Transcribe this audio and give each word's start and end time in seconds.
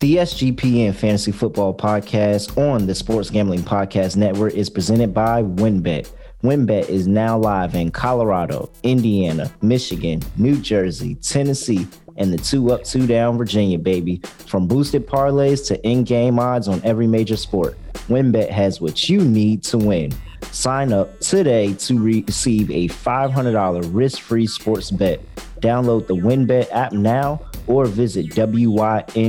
The 0.00 0.16
SGPN 0.16 0.94
Fantasy 0.94 1.32
Football 1.32 1.72
Podcast 1.72 2.58
on 2.58 2.86
the 2.86 2.94
Sports 2.94 3.30
Gambling 3.30 3.62
Podcast 3.62 4.14
Network 4.14 4.52
is 4.52 4.68
presented 4.68 5.14
by 5.14 5.42
WynnBET. 5.42 6.10
WynnBET 6.42 6.90
is 6.90 7.06
now 7.06 7.38
live 7.38 7.74
in 7.74 7.90
Colorado, 7.90 8.70
Indiana, 8.82 9.50
Michigan, 9.62 10.20
New 10.36 10.60
Jersey, 10.60 11.14
Tennessee, 11.14 11.88
and 12.18 12.30
the 12.30 12.36
two 12.36 12.72
up, 12.72 12.84
two 12.84 13.06
down 13.06 13.38
Virginia, 13.38 13.78
baby. 13.78 14.20
From 14.46 14.68
boosted 14.68 15.06
parlays 15.06 15.66
to 15.68 15.82
in 15.82 16.04
game 16.04 16.38
odds 16.38 16.68
on 16.68 16.82
every 16.84 17.06
major 17.06 17.36
sport, 17.38 17.78
WynnBET 18.08 18.50
has 18.50 18.82
what 18.82 19.08
you 19.08 19.22
need 19.24 19.62
to 19.62 19.78
win. 19.78 20.12
Sign 20.52 20.92
up 20.92 21.18
today 21.20 21.72
to 21.72 21.98
receive 21.98 22.70
a 22.70 22.86
$500 22.88 23.88
risk 23.94 24.20
free 24.20 24.46
sports 24.46 24.90
bet. 24.90 25.22
Download 25.60 26.06
the 26.06 26.14
WynnBET 26.14 26.70
app 26.70 26.92
now 26.92 27.40
or 27.66 27.86
visit 27.86 28.26
WYNNBet.com 28.26 29.20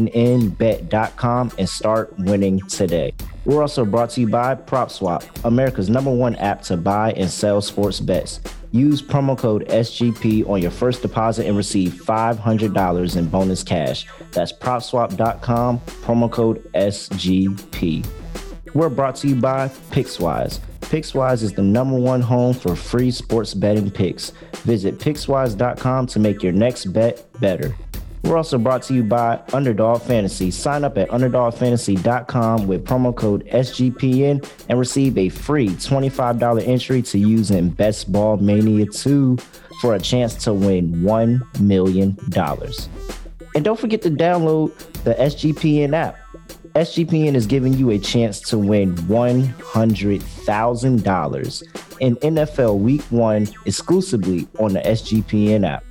and 1.58 1.70
start 1.70 2.14
winning 2.20 2.60
today. 2.68 3.14
We're 3.46 3.62
also 3.62 3.86
brought 3.86 4.10
to 4.12 4.22
you 4.22 4.28
by 4.28 4.56
PropSwap, 4.56 5.26
America's 5.46 5.90
number 5.90 6.12
one 6.14 6.36
app 6.36 6.62
to 6.64 6.78
buy 6.78 7.14
and 7.14 7.30
sell 7.30 7.62
sports 7.62 8.00
bets. 8.00 8.42
Use 8.72 9.02
promo 9.02 9.38
code 9.38 9.66
SGP 9.70 10.48
on 10.50 10.62
your 10.62 10.72
first 10.72 11.02
deposit 11.02 11.48
and 11.48 11.56
receive 11.56 11.94
$500 11.94 13.16
in 13.16 13.30
bonus 13.30 13.64
cash. 13.64 14.06
That's 14.32 14.52
propswap.com, 14.52 15.80
promo 15.80 16.30
code 16.32 16.70
SGP. 16.74 18.06
We're 18.78 18.90
brought 18.90 19.16
to 19.16 19.28
you 19.28 19.34
by 19.34 19.70
Pickswise. 19.90 20.60
Pickswise 20.82 21.42
is 21.42 21.52
the 21.52 21.64
number 21.64 21.98
one 21.98 22.22
home 22.22 22.54
for 22.54 22.76
free 22.76 23.10
sports 23.10 23.56
betting 23.56 23.90
picks. 23.90 24.30
Visit 24.66 25.00
pickswise.com 25.00 26.06
to 26.06 26.20
make 26.20 26.44
your 26.44 26.52
next 26.52 26.86
bet 26.86 27.26
better. 27.42 27.76
We're 28.22 28.38
also 28.38 28.60
brought 28.60 28.84
to 28.84 28.94
you 28.94 29.02
by 29.02 29.42
Underdog 29.52 30.04
Fantasy. 30.04 30.52
Sign 30.52 30.84
up 30.84 30.96
at 31.00 31.10
underdogfantasy.com 31.10 32.68
with 32.68 32.86
promo 32.86 33.16
code 33.16 33.48
SGPN 33.48 34.48
and 34.70 34.78
receive 34.78 35.18
a 35.18 35.30
free 35.30 35.70
$25 35.70 36.68
entry 36.68 37.02
to 37.02 37.18
use 37.18 37.50
in 37.50 37.72
Best 37.72 38.12
Ball 38.12 38.38
Mania 38.38 38.86
2 38.86 39.38
for 39.82 39.96
a 39.96 40.00
chance 40.00 40.36
to 40.44 40.54
win 40.54 40.94
$1 40.98 41.60
million. 41.62 42.16
And 43.56 43.66
don't 43.66 43.80
forget 43.80 44.04
to 44.04 44.12
download 44.12 44.78
the 45.04 45.16
SGPN 45.16 45.94
app. 45.96 46.20
SGPN 46.78 47.34
is 47.34 47.48
giving 47.48 47.74
you 47.74 47.90
a 47.90 47.98
chance 47.98 48.40
to 48.40 48.60
win 48.60 48.94
$100,000 49.08 52.00
in 52.00 52.16
NFL 52.18 52.78
Week 52.78 53.02
1 53.10 53.48
exclusively 53.66 54.48
on 54.60 54.74
the 54.74 54.82
SGPN 54.82 55.68
app. 55.68 55.84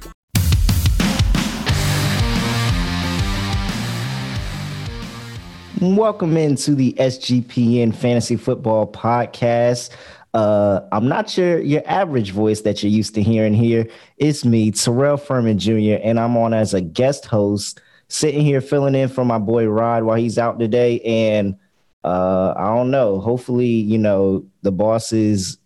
Welcome 5.81 6.37
into 6.37 6.77
the 6.77 6.93
SGPN 7.01 7.93
Fantasy 7.93 8.37
Football 8.37 8.93
Podcast. 8.93 9.91
Uh, 10.35 10.83
I'm 10.93 11.09
not 11.09 11.37
your 11.37 11.61
your 11.63 11.83
average 11.87 12.31
voice 12.31 12.61
that 12.61 12.85
you're 12.85 12.93
used 12.93 13.17
to 13.17 13.23
hearing 13.23 13.55
here. 13.55 13.89
It's 14.19 14.45
me, 14.45 14.71
Terrell 14.71 15.17
Furman 15.17 15.59
Jr., 15.59 15.99
and 16.01 16.21
I'm 16.21 16.37
on 16.37 16.55
as 16.55 16.75
a 16.75 16.81
guest 16.81 17.27
host, 17.27 17.81
sitting 18.09 18.43
here 18.43 18.61
filling 18.61 18.95
in 18.95 19.09
for 19.09 19.25
my 19.25 19.39
boy 19.39 19.67
Rod 19.67 20.05
while 20.05 20.17
he's 20.17 20.39
out 20.39 20.59
today. 20.59 21.01
And 21.01 21.57
uh, 22.05 22.55
I 22.57 22.67
don't 22.75 22.91
know. 22.91 23.21
Hopefully, 23.21 23.67
you 23.67 23.99
know 23.99 24.45
the 24.63 24.73
bosses 24.73 25.59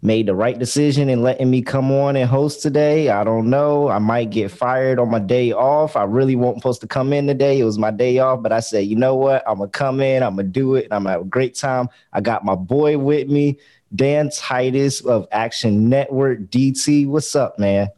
made 0.00 0.26
the 0.26 0.34
right 0.34 0.58
decision 0.58 1.08
in 1.08 1.22
letting 1.22 1.50
me 1.50 1.60
come 1.60 1.90
on 1.90 2.14
and 2.14 2.30
host 2.30 2.62
today. 2.62 3.08
I 3.08 3.24
don't 3.24 3.50
know. 3.50 3.88
I 3.88 3.98
might 3.98 4.30
get 4.30 4.50
fired 4.50 5.00
on 5.00 5.10
my 5.10 5.18
day 5.18 5.52
off. 5.52 5.96
I 5.96 6.04
really 6.04 6.36
wasn't 6.36 6.58
supposed 6.58 6.80
to 6.82 6.86
come 6.86 7.12
in 7.12 7.26
today. 7.26 7.58
It 7.58 7.64
was 7.64 7.78
my 7.78 7.90
day 7.90 8.18
off, 8.18 8.42
but 8.42 8.52
I 8.52 8.60
said, 8.60 8.86
you 8.86 8.94
know 8.94 9.16
what? 9.16 9.42
I'm 9.46 9.58
gonna 9.58 9.70
come 9.70 10.00
in. 10.00 10.22
I'm 10.22 10.36
gonna 10.36 10.48
do 10.48 10.76
it. 10.76 10.86
I'm 10.92 11.02
gonna 11.02 11.10
have 11.10 11.22
a 11.22 11.24
great 11.24 11.56
time. 11.56 11.88
I 12.12 12.20
got 12.20 12.44
my 12.44 12.54
boy 12.54 12.96
with 12.96 13.28
me, 13.28 13.58
Dan 13.94 14.30
Titus 14.30 15.00
of 15.00 15.26
Action 15.32 15.88
Network. 15.88 16.42
DT, 16.42 17.08
what's 17.08 17.34
up, 17.34 17.58
man? 17.58 17.88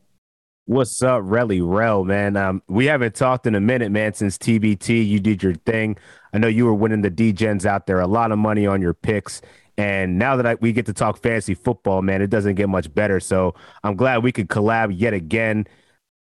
What's 0.71 1.03
up, 1.03 1.25
Relly 1.25 1.61
Rel, 1.61 2.05
man? 2.05 2.37
Um, 2.37 2.63
we 2.69 2.87
haven't 2.87 3.17
talked 3.17 3.45
in 3.45 3.57
a 3.57 3.61
minute, 3.61 3.91
man, 3.91 4.15
since 4.15 4.39
TBT. 4.39 5.05
You 5.05 5.19
did 5.19 5.43
your 5.43 5.55
thing. 5.55 5.97
I 6.33 6.39
know 6.39 6.47
you 6.47 6.65
were 6.65 6.75
winning 6.75 7.03
the 7.03 7.11
DGens 7.11 7.67
out 7.67 7.89
there, 7.89 7.99
a 7.99 8.07
lot 8.07 8.31
of 8.31 8.39
money 8.39 8.69
on 8.69 8.81
your 8.81 8.95
picks. 8.95 9.43
And 9.77 10.17
now 10.17 10.37
that 10.37 10.47
I, 10.47 10.55
we 10.61 10.73
get 10.73 10.87
to 10.87 10.93
talk 10.93 11.21
fantasy 11.21 11.55
football, 11.55 12.03
man, 12.03 12.23
it 12.23 12.31
doesn't 12.31 12.55
get 12.55 12.69
much 12.69 12.95
better. 12.95 13.19
So 13.19 13.57
I'm 13.83 13.97
glad 13.97 14.23
we 14.23 14.31
could 14.31 14.47
collab 14.47 14.95
yet 14.97 15.13
again. 15.13 15.67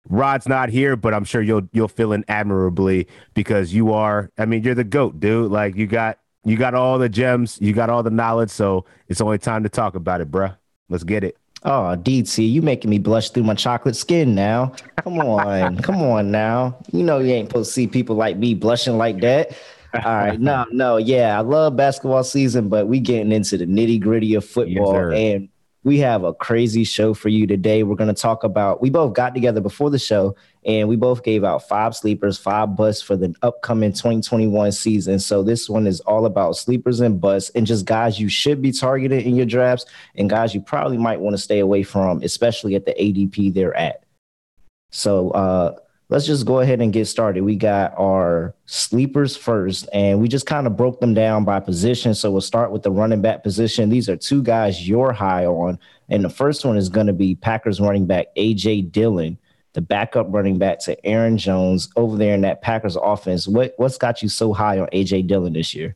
Rod's 0.08 0.48
not 0.48 0.70
here, 0.70 0.96
but 0.96 1.12
I'm 1.12 1.24
sure 1.24 1.42
you'll 1.42 1.68
you'll 1.74 1.88
fill 1.88 2.14
in 2.14 2.24
admirably 2.26 3.08
because 3.34 3.74
you 3.74 3.92
are. 3.92 4.30
I 4.38 4.46
mean, 4.46 4.62
you're 4.62 4.74
the 4.74 4.84
goat, 4.84 5.20
dude. 5.20 5.50
Like 5.50 5.76
you 5.76 5.86
got 5.86 6.18
you 6.46 6.56
got 6.56 6.72
all 6.72 6.98
the 6.98 7.10
gems, 7.10 7.58
you 7.60 7.74
got 7.74 7.90
all 7.90 8.02
the 8.02 8.08
knowledge. 8.08 8.48
So 8.48 8.86
it's 9.06 9.20
only 9.20 9.36
time 9.36 9.64
to 9.64 9.68
talk 9.68 9.96
about 9.96 10.22
it, 10.22 10.30
bruh. 10.30 10.56
Let's 10.88 11.04
get 11.04 11.24
it. 11.24 11.36
Oh, 11.62 11.94
DT, 11.94 12.50
you 12.50 12.62
making 12.62 12.90
me 12.90 12.98
blush 12.98 13.30
through 13.30 13.42
my 13.42 13.54
chocolate 13.54 13.96
skin 13.96 14.34
now. 14.34 14.72
Come 15.04 15.18
on, 15.18 15.76
come 15.82 15.96
on 16.02 16.30
now. 16.30 16.78
You 16.90 17.02
know 17.02 17.18
you 17.18 17.32
ain't 17.32 17.50
supposed 17.50 17.70
to 17.70 17.74
see 17.74 17.86
people 17.86 18.16
like 18.16 18.38
me 18.38 18.54
blushing 18.54 18.96
like 18.96 19.20
that. 19.20 19.52
All 19.92 20.14
right, 20.14 20.40
no, 20.40 20.64
no, 20.70 20.96
yeah, 20.96 21.36
I 21.36 21.42
love 21.42 21.76
basketball 21.76 22.22
season, 22.22 22.68
but 22.68 22.86
we 22.86 23.00
getting 23.00 23.32
into 23.32 23.58
the 23.58 23.66
nitty 23.66 24.00
gritty 24.00 24.34
of 24.34 24.44
football, 24.44 25.12
yes, 25.12 25.18
and 25.18 25.48
we 25.82 25.98
have 25.98 26.24
a 26.24 26.34
crazy 26.34 26.84
show 26.84 27.14
for 27.14 27.30
you 27.30 27.46
today. 27.46 27.82
We're 27.82 27.96
going 27.96 28.14
to 28.14 28.20
talk 28.20 28.44
about. 28.44 28.82
We 28.82 28.90
both 28.90 29.14
got 29.14 29.34
together 29.34 29.60
before 29.60 29.88
the 29.88 29.98
show, 29.98 30.36
and 30.64 30.88
we 30.88 30.96
both 30.96 31.22
gave 31.22 31.42
out 31.42 31.66
five 31.68 31.96
sleepers, 31.96 32.36
five 32.36 32.76
busts 32.76 33.02
for 33.02 33.16
the 33.16 33.34
upcoming 33.42 33.92
2021 33.92 34.72
season. 34.72 35.18
So 35.18 35.42
this 35.42 35.70
one 35.70 35.86
is 35.86 36.00
all 36.00 36.26
about 36.26 36.56
sleepers 36.56 37.00
and 37.00 37.20
busts, 37.20 37.50
and 37.54 37.66
just 37.66 37.86
guys 37.86 38.20
you 38.20 38.28
should 38.28 38.60
be 38.60 38.72
targeting 38.72 39.24
in 39.24 39.36
your 39.36 39.46
drafts, 39.46 39.86
and 40.16 40.28
guys 40.28 40.54
you 40.54 40.60
probably 40.60 40.98
might 40.98 41.20
want 41.20 41.34
to 41.34 41.42
stay 41.42 41.60
away 41.60 41.82
from, 41.82 42.22
especially 42.22 42.74
at 42.74 42.84
the 42.84 42.92
ADP 42.92 43.54
they're 43.54 43.76
at. 43.76 44.04
So. 44.90 45.30
uh 45.30 45.76
let's 46.10 46.26
just 46.26 46.44
go 46.44 46.58
ahead 46.58 46.82
and 46.82 46.92
get 46.92 47.06
started. 47.06 47.44
We 47.44 47.54
got 47.54 47.94
our 47.96 48.54
sleepers 48.66 49.36
first, 49.36 49.88
and 49.92 50.20
we 50.20 50.28
just 50.28 50.44
kind 50.44 50.66
of 50.66 50.76
broke 50.76 51.00
them 51.00 51.14
down 51.14 51.44
by 51.44 51.60
position. 51.60 52.14
So 52.14 52.30
we'll 52.30 52.40
start 52.40 52.72
with 52.72 52.82
the 52.82 52.90
running 52.90 53.22
back 53.22 53.44
position. 53.44 53.88
These 53.88 54.08
are 54.08 54.16
two 54.16 54.42
guys 54.42 54.88
you're 54.88 55.12
high 55.12 55.46
on. 55.46 55.78
And 56.08 56.24
the 56.24 56.28
first 56.28 56.64
one 56.64 56.76
is 56.76 56.88
going 56.88 57.06
to 57.06 57.12
be 57.12 57.36
Packers 57.36 57.80
running 57.80 58.06
back 58.06 58.26
AJ 58.36 58.90
Dillon, 58.90 59.38
the 59.72 59.80
backup 59.80 60.26
running 60.30 60.58
back 60.58 60.80
to 60.80 61.06
Aaron 61.06 61.38
Jones 61.38 61.88
over 61.94 62.16
there 62.16 62.34
in 62.34 62.40
that 62.40 62.60
Packers 62.60 62.96
offense. 62.96 63.46
What 63.46 63.74
what's 63.76 63.96
got 63.96 64.20
you 64.20 64.28
so 64.28 64.52
high 64.52 64.80
on 64.80 64.88
AJ 64.88 65.28
Dillon 65.28 65.52
this 65.52 65.74
year? 65.74 65.94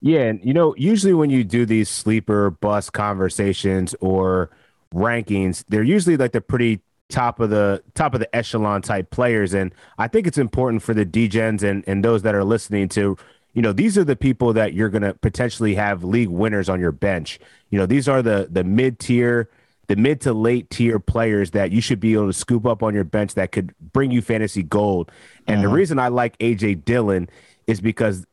Yeah, 0.00 0.20
and 0.20 0.44
you 0.44 0.54
know, 0.54 0.74
usually 0.78 1.14
when 1.14 1.30
you 1.30 1.42
do 1.42 1.66
these 1.66 1.88
sleeper 1.88 2.50
bust 2.50 2.92
conversations 2.92 3.94
or 4.00 4.50
rankings, 4.94 5.64
they're 5.68 5.82
usually 5.82 6.16
like 6.16 6.32
the 6.32 6.40
pretty 6.40 6.80
top 7.12 7.38
of 7.38 7.50
the 7.50 7.82
top 7.94 8.14
of 8.14 8.20
the 8.20 8.34
echelon 8.34 8.82
type 8.82 9.10
players. 9.10 9.54
And 9.54 9.72
I 9.98 10.08
think 10.08 10.26
it's 10.26 10.38
important 10.38 10.82
for 10.82 10.94
the 10.94 11.06
DGens 11.06 11.62
and, 11.62 11.84
and 11.86 12.04
those 12.04 12.22
that 12.22 12.34
are 12.34 12.44
listening 12.44 12.88
to, 12.90 13.16
you 13.52 13.62
know, 13.62 13.72
these 13.72 13.96
are 13.98 14.04
the 14.04 14.16
people 14.16 14.52
that 14.54 14.72
you're 14.72 14.88
gonna 14.88 15.14
potentially 15.14 15.74
have 15.74 16.02
league 16.02 16.28
winners 16.28 16.68
on 16.68 16.80
your 16.80 16.92
bench. 16.92 17.38
You 17.70 17.78
know, 17.78 17.86
these 17.86 18.08
are 18.08 18.22
the 18.22 18.48
the 18.50 18.64
mid 18.64 18.98
tier, 18.98 19.50
the 19.86 19.96
mid 19.96 20.20
to 20.22 20.32
late 20.32 20.70
tier 20.70 20.98
players 20.98 21.50
that 21.52 21.70
you 21.70 21.80
should 21.80 22.00
be 22.00 22.14
able 22.14 22.26
to 22.28 22.32
scoop 22.32 22.66
up 22.66 22.82
on 22.82 22.94
your 22.94 23.04
bench 23.04 23.34
that 23.34 23.52
could 23.52 23.74
bring 23.78 24.10
you 24.10 24.22
fantasy 24.22 24.62
gold. 24.62 25.12
And 25.46 25.58
uh-huh. 25.58 25.68
the 25.68 25.74
reason 25.74 25.98
I 25.98 26.08
like 26.08 26.38
AJ 26.38 26.84
Dillon 26.84 27.28
is 27.66 27.80
because 27.80 28.26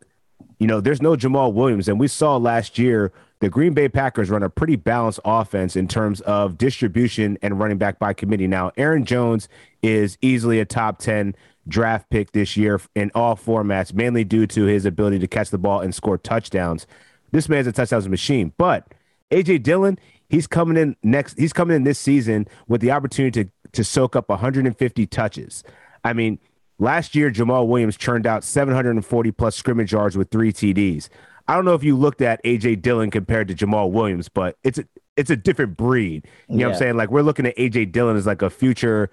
you 0.59 0.67
know, 0.67 0.81
there's 0.81 1.01
no 1.01 1.15
Jamaal 1.15 1.53
Williams. 1.53 1.87
And 1.87 1.99
we 1.99 2.07
saw 2.07 2.37
last 2.37 2.77
year 2.77 3.11
the 3.39 3.49
Green 3.49 3.73
Bay 3.73 3.87
Packers 3.87 4.29
run 4.29 4.43
a 4.43 4.49
pretty 4.49 4.75
balanced 4.75 5.19
offense 5.23 5.75
in 5.75 5.87
terms 5.87 6.19
of 6.21 6.57
distribution 6.57 7.37
and 7.41 7.59
running 7.59 7.77
back 7.77 7.97
by 7.97 8.13
committee. 8.13 8.47
Now, 8.47 8.71
Aaron 8.75 9.05
Jones 9.05 9.47
is 9.81 10.17
easily 10.21 10.59
a 10.59 10.65
top 10.65 10.99
10 10.99 11.35
draft 11.67 12.09
pick 12.09 12.31
this 12.33 12.57
year 12.57 12.81
in 12.95 13.11
all 13.15 13.37
formats, 13.37 13.93
mainly 13.93 14.23
due 14.23 14.45
to 14.47 14.65
his 14.65 14.85
ability 14.85 15.19
to 15.19 15.27
catch 15.27 15.51
the 15.51 15.57
ball 15.57 15.79
and 15.79 15.95
score 15.95 16.17
touchdowns. 16.17 16.85
This 17.31 17.47
man's 17.47 17.67
a 17.67 17.71
touchdowns 17.71 18.09
machine. 18.09 18.53
But 18.57 18.87
AJ 19.31 19.63
Dillon, 19.63 19.99
he's 20.27 20.47
coming 20.47 20.75
in 20.75 20.97
next, 21.01 21.37
he's 21.37 21.53
coming 21.53 21.75
in 21.75 21.83
this 21.83 21.99
season 21.99 22.47
with 22.67 22.81
the 22.81 22.91
opportunity 22.91 23.45
to, 23.45 23.51
to 23.71 23.83
soak 23.83 24.15
up 24.17 24.27
150 24.27 25.07
touches. 25.07 25.63
I 26.03 26.11
mean, 26.11 26.39
last 26.77 27.15
year, 27.15 27.31
Jamaal 27.31 27.67
Williams 27.67 27.95
churned 27.95 28.27
out 28.27 28.43
740 28.43 29.31
plus 29.31 29.55
scrimmage 29.55 29.93
yards 29.93 30.17
with 30.17 30.29
three 30.29 30.51
TDs. 30.51 31.07
I 31.49 31.55
don't 31.55 31.65
know 31.65 31.73
if 31.73 31.83
you 31.83 31.97
looked 31.97 32.21
at 32.21 32.43
AJ 32.43 32.83
Dillon 32.83 33.09
compared 33.09 33.47
to 33.47 33.55
Jamaal 33.55 33.89
Williams, 33.89 34.29
but 34.29 34.55
it's 34.63 34.77
a 34.77 34.85
it's 35.17 35.31
a 35.31 35.35
different 35.35 35.77
breed. 35.77 36.27
You 36.47 36.57
know 36.57 36.59
yeah. 36.59 36.67
what 36.67 36.73
I'm 36.73 36.79
saying? 36.79 36.95
Like 36.95 37.09
we're 37.09 37.23
looking 37.23 37.47
at 37.47 37.57
AJ 37.57 37.91
Dillon 37.91 38.15
as 38.17 38.27
like 38.27 38.43
a 38.43 38.51
future 38.51 39.09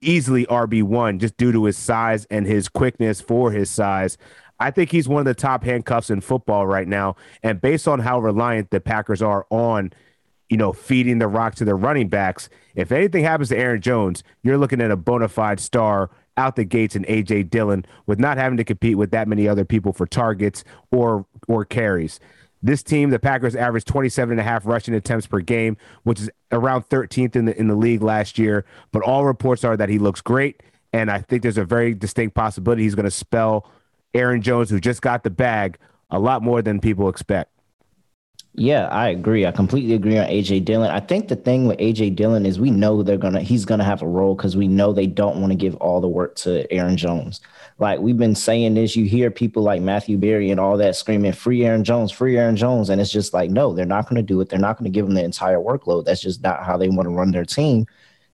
easily 0.00 0.46
RB1 0.46 1.20
just 1.20 1.36
due 1.36 1.52
to 1.52 1.64
his 1.64 1.78
size 1.78 2.26
and 2.28 2.44
his 2.44 2.68
quickness 2.68 3.20
for 3.20 3.52
his 3.52 3.70
size. 3.70 4.18
I 4.58 4.72
think 4.72 4.90
he's 4.90 5.06
one 5.06 5.20
of 5.20 5.26
the 5.26 5.34
top 5.34 5.62
handcuffs 5.62 6.10
in 6.10 6.22
football 6.22 6.66
right 6.66 6.88
now. 6.88 7.14
And 7.44 7.60
based 7.60 7.86
on 7.86 8.00
how 8.00 8.18
reliant 8.18 8.70
the 8.70 8.80
Packers 8.80 9.22
are 9.22 9.46
on, 9.50 9.92
you 10.48 10.56
know, 10.56 10.72
feeding 10.72 11.20
the 11.20 11.28
rock 11.28 11.54
to 11.54 11.64
their 11.64 11.76
running 11.76 12.08
backs, 12.08 12.48
if 12.74 12.90
anything 12.90 13.22
happens 13.22 13.50
to 13.50 13.56
Aaron 13.56 13.80
Jones, 13.80 14.24
you're 14.42 14.58
looking 14.58 14.80
at 14.80 14.90
a 14.90 14.96
bona 14.96 15.28
fide 15.28 15.60
star 15.60 16.10
out 16.36 16.56
the 16.56 16.64
gates 16.64 16.96
in 16.96 17.04
AJ 17.04 17.50
Dillon 17.50 17.84
with 18.06 18.18
not 18.18 18.36
having 18.36 18.56
to 18.58 18.64
compete 18.64 18.96
with 18.96 19.10
that 19.10 19.28
many 19.28 19.48
other 19.48 19.64
people 19.64 19.92
for 19.92 20.06
targets 20.06 20.64
or 20.90 21.26
or 21.48 21.64
carries. 21.64 22.20
This 22.62 22.82
team, 22.82 23.10
the 23.10 23.18
Packers 23.18 23.54
averaged 23.54 23.86
27 23.86 24.32
and 24.32 24.40
a 24.40 24.42
half 24.42 24.66
rushing 24.66 24.94
attempts 24.94 25.26
per 25.26 25.40
game, 25.40 25.76
which 26.04 26.20
is 26.20 26.30
around 26.50 26.88
13th 26.88 27.36
in 27.36 27.44
the 27.44 27.58
in 27.58 27.68
the 27.68 27.74
league 27.74 28.02
last 28.02 28.38
year. 28.38 28.64
But 28.92 29.02
all 29.02 29.24
reports 29.24 29.64
are 29.64 29.76
that 29.76 29.88
he 29.88 29.98
looks 29.98 30.20
great, 30.20 30.62
and 30.92 31.10
I 31.10 31.20
think 31.20 31.42
there's 31.42 31.58
a 31.58 31.64
very 31.64 31.94
distinct 31.94 32.34
possibility 32.34 32.82
he's 32.82 32.94
going 32.94 33.04
to 33.04 33.10
spell 33.10 33.70
Aaron 34.14 34.42
Jones, 34.42 34.70
who 34.70 34.80
just 34.80 35.02
got 35.02 35.22
the 35.22 35.30
bag, 35.30 35.78
a 36.10 36.18
lot 36.18 36.42
more 36.42 36.62
than 36.62 36.80
people 36.80 37.08
expect. 37.08 37.52
Yeah, 38.58 38.86
I 38.88 39.10
agree. 39.10 39.44
I 39.44 39.52
completely 39.52 39.92
agree 39.92 40.16
on 40.16 40.26
AJ 40.28 40.64
Dillon. 40.64 40.90
I 40.90 41.00
think 41.00 41.28
the 41.28 41.36
thing 41.36 41.66
with 41.66 41.78
AJ 41.78 42.16
Dillon 42.16 42.46
is 42.46 42.58
we 42.58 42.70
know 42.70 43.02
they're 43.02 43.18
gonna 43.18 43.42
he's 43.42 43.66
gonna 43.66 43.84
have 43.84 44.00
a 44.00 44.06
role 44.06 44.34
because 44.34 44.56
we 44.56 44.66
know 44.66 44.94
they 44.94 45.06
don't 45.06 45.42
want 45.42 45.52
to 45.52 45.56
give 45.58 45.74
all 45.76 46.00
the 46.00 46.08
work 46.08 46.36
to 46.36 46.70
Aaron 46.72 46.96
Jones. 46.96 47.42
Like 47.78 48.00
we've 48.00 48.16
been 48.16 48.34
saying 48.34 48.72
this, 48.72 48.96
you 48.96 49.04
hear 49.04 49.30
people 49.30 49.62
like 49.62 49.82
Matthew 49.82 50.16
Berry 50.16 50.50
and 50.50 50.58
all 50.58 50.78
that 50.78 50.96
screaming, 50.96 51.32
free 51.32 51.66
Aaron 51.66 51.84
Jones, 51.84 52.10
free 52.10 52.38
Aaron 52.38 52.56
Jones. 52.56 52.88
And 52.88 52.98
it's 52.98 53.12
just 53.12 53.34
like, 53.34 53.50
no, 53.50 53.74
they're 53.74 53.84
not 53.84 54.08
gonna 54.08 54.22
do 54.22 54.40
it. 54.40 54.48
They're 54.48 54.58
not 54.58 54.78
gonna 54.78 54.88
give 54.88 55.04
him 55.04 55.12
the 55.14 55.24
entire 55.24 55.58
workload. 55.58 56.06
That's 56.06 56.22
just 56.22 56.42
not 56.42 56.64
how 56.64 56.78
they 56.78 56.88
want 56.88 57.08
to 57.08 57.14
run 57.14 57.32
their 57.32 57.44
team. 57.44 57.84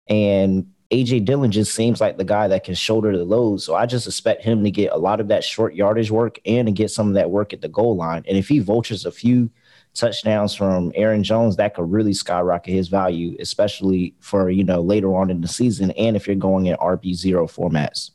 And 0.09 0.71
AJ 0.91 1.25
Dillon 1.25 1.51
just 1.51 1.75
seems 1.75 2.01
like 2.01 2.19
the 2.19 2.25
guy 2.25 2.49
that 2.49 2.65
can 2.65 2.75
shoulder 2.75 3.17
the 3.17 3.25
load. 3.25 3.63
So 3.63 3.75
I 3.75 3.87
just 3.87 4.07
expect 4.07 4.43
him 4.43 4.65
to 4.65 4.71
get 4.71 4.93
a 4.93 4.99
lot 4.99 5.21
of 5.21 5.29
that 5.29 5.45
short 5.45 5.75
yardage 5.75 6.11
work 6.11 6.41
and 6.45 6.67
to 6.67 6.73
get 6.73 6.91
some 6.91 7.09
of 7.09 7.15
that 7.15 7.31
work 7.31 7.53
at 7.55 7.63
the 7.63 7.69
goal 7.69 7.97
line. 7.97 8.25
And 8.29 8.37
if 8.37 8.49
he 8.49 8.59
vultures 8.59 9.07
a 9.07 9.13
few 9.13 9.51
touchdowns 9.95 10.55
from 10.55 10.93
Aaron 10.95 11.23
Jones, 11.23 11.57
that 11.57 11.75
could 11.75 11.91
really 11.91 12.13
skyrocket 12.13 12.73
his 12.73 12.89
value, 12.89 13.37
especially 13.41 14.15
for 14.21 14.51
you 14.51 14.65
know 14.65 14.81
later 14.81 15.15
on 15.17 15.31
in 15.31 15.41
the 15.41 15.49
season, 15.49 15.91
and 15.93 16.17
if 16.17 16.27
you're 16.27 16.37
going 16.37 16.67
in 16.67 16.77
RB 16.77 17.15
zero 17.15 17.47
formats. 17.47 18.11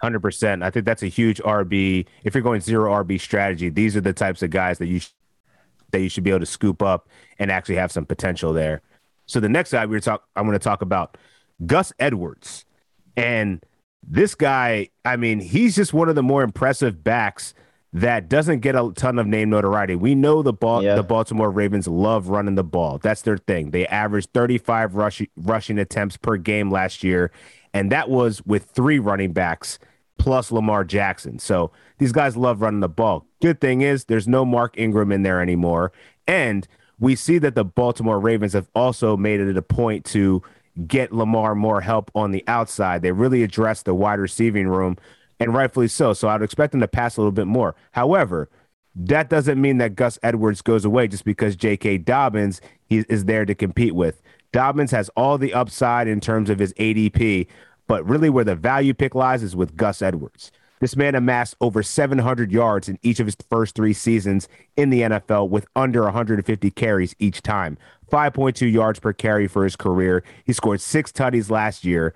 Hundred 0.00 0.20
percent. 0.20 0.62
I 0.62 0.70
think 0.70 0.84
that's 0.84 1.02
a 1.02 1.08
huge 1.08 1.40
RB. 1.42 2.06
If 2.24 2.34
you're 2.34 2.42
going 2.42 2.60
zero 2.60 2.92
RB 3.04 3.20
strategy, 3.20 3.68
these 3.68 3.96
are 3.96 4.00
the 4.00 4.12
types 4.12 4.42
of 4.42 4.50
guys 4.50 4.78
that 4.78 4.86
you 4.86 5.00
sh- 5.00 5.12
that 5.92 6.00
you 6.00 6.08
should 6.08 6.24
be 6.24 6.30
able 6.30 6.40
to 6.40 6.46
scoop 6.46 6.82
up 6.82 7.08
and 7.38 7.50
actually 7.50 7.76
have 7.76 7.92
some 7.92 8.06
potential 8.06 8.52
there. 8.52 8.82
So 9.26 9.40
the 9.40 9.48
next 9.48 9.72
guy 9.72 9.86
we're 9.86 10.00
talk, 10.00 10.24
I'm 10.34 10.44
going 10.44 10.58
to 10.58 10.62
talk 10.62 10.82
about 10.82 11.16
Gus 11.64 11.92
Edwards, 11.98 12.64
and 13.16 13.64
this 14.06 14.34
guy. 14.34 14.88
I 15.04 15.16
mean, 15.16 15.40
he's 15.40 15.76
just 15.76 15.92
one 15.92 16.08
of 16.08 16.16
the 16.16 16.22
more 16.22 16.42
impressive 16.42 17.04
backs 17.04 17.54
that 17.92 18.28
doesn't 18.28 18.60
get 18.60 18.74
a 18.74 18.90
ton 18.94 19.18
of 19.18 19.26
name 19.26 19.50
notoriety. 19.50 19.94
We 19.94 20.14
know 20.14 20.42
the 20.42 20.52
ball, 20.52 20.82
yeah. 20.82 20.94
the 20.94 21.02
Baltimore 21.02 21.50
Ravens 21.50 21.86
love 21.86 22.28
running 22.28 22.54
the 22.54 22.64
ball. 22.64 22.98
That's 22.98 23.22
their 23.22 23.36
thing. 23.36 23.70
They 23.70 23.86
averaged 23.86 24.30
35 24.32 24.94
rush, 24.94 25.22
rushing 25.36 25.78
attempts 25.78 26.16
per 26.16 26.38
game 26.38 26.70
last 26.70 27.04
year, 27.04 27.30
and 27.74 27.92
that 27.92 28.08
was 28.08 28.44
with 28.46 28.64
three 28.64 28.98
running 28.98 29.32
backs 29.32 29.78
plus 30.18 30.50
Lamar 30.50 30.84
Jackson. 30.84 31.38
So 31.38 31.70
these 31.98 32.12
guys 32.12 32.36
love 32.36 32.62
running 32.62 32.80
the 32.80 32.88
ball. 32.88 33.26
Good 33.42 33.60
thing 33.60 33.82
is 33.82 34.06
there's 34.06 34.28
no 34.28 34.44
Mark 34.44 34.78
Ingram 34.78 35.12
in 35.12 35.22
there 35.22 35.42
anymore, 35.42 35.92
and 36.26 36.66
we 36.98 37.14
see 37.14 37.38
that 37.38 37.54
the 37.54 37.64
Baltimore 37.64 38.20
Ravens 38.20 38.54
have 38.54 38.68
also 38.74 39.16
made 39.16 39.40
it 39.40 39.56
a 39.56 39.62
point 39.62 40.04
to 40.06 40.42
get 40.86 41.12
Lamar 41.12 41.54
more 41.54 41.82
help 41.82 42.10
on 42.14 42.30
the 42.30 42.44
outside. 42.46 43.02
They 43.02 43.12
really 43.12 43.42
addressed 43.42 43.84
the 43.84 43.94
wide 43.94 44.18
receiving 44.18 44.68
room 44.68 44.96
and 45.42 45.54
rightfully 45.54 45.88
so. 45.88 46.12
So 46.12 46.28
I'd 46.28 46.42
expect 46.42 46.74
him 46.74 46.80
to 46.80 46.88
pass 46.88 47.16
a 47.16 47.20
little 47.20 47.32
bit 47.32 47.46
more. 47.46 47.74
However, 47.92 48.48
that 48.94 49.30
doesn't 49.30 49.60
mean 49.60 49.78
that 49.78 49.94
Gus 49.94 50.18
Edwards 50.22 50.62
goes 50.62 50.84
away 50.84 51.08
just 51.08 51.24
because 51.24 51.56
J.K. 51.56 51.98
Dobbins 51.98 52.60
is 52.90 53.24
there 53.24 53.44
to 53.46 53.54
compete 53.54 53.94
with. 53.94 54.20
Dobbins 54.52 54.90
has 54.90 55.08
all 55.16 55.38
the 55.38 55.54
upside 55.54 56.08
in 56.08 56.20
terms 56.20 56.50
of 56.50 56.58
his 56.58 56.74
ADP, 56.74 57.46
but 57.86 58.06
really 58.06 58.28
where 58.28 58.44
the 58.44 58.54
value 58.54 58.92
pick 58.92 59.14
lies 59.14 59.42
is 59.42 59.56
with 59.56 59.76
Gus 59.76 60.02
Edwards. 60.02 60.52
This 60.80 60.96
man 60.96 61.14
amassed 61.14 61.54
over 61.60 61.82
700 61.82 62.50
yards 62.50 62.88
in 62.88 62.98
each 63.02 63.20
of 63.20 63.26
his 63.26 63.36
first 63.48 63.76
three 63.76 63.92
seasons 63.92 64.48
in 64.76 64.90
the 64.90 65.02
NFL 65.02 65.48
with 65.48 65.64
under 65.76 66.02
150 66.02 66.70
carries 66.72 67.14
each 67.20 67.40
time. 67.40 67.78
5.2 68.10 68.70
yards 68.70 68.98
per 68.98 69.12
carry 69.12 69.46
for 69.46 69.62
his 69.62 69.76
career. 69.76 70.24
He 70.44 70.52
scored 70.52 70.80
six 70.80 71.12
tutties 71.12 71.50
last 71.50 71.84
year 71.84 72.14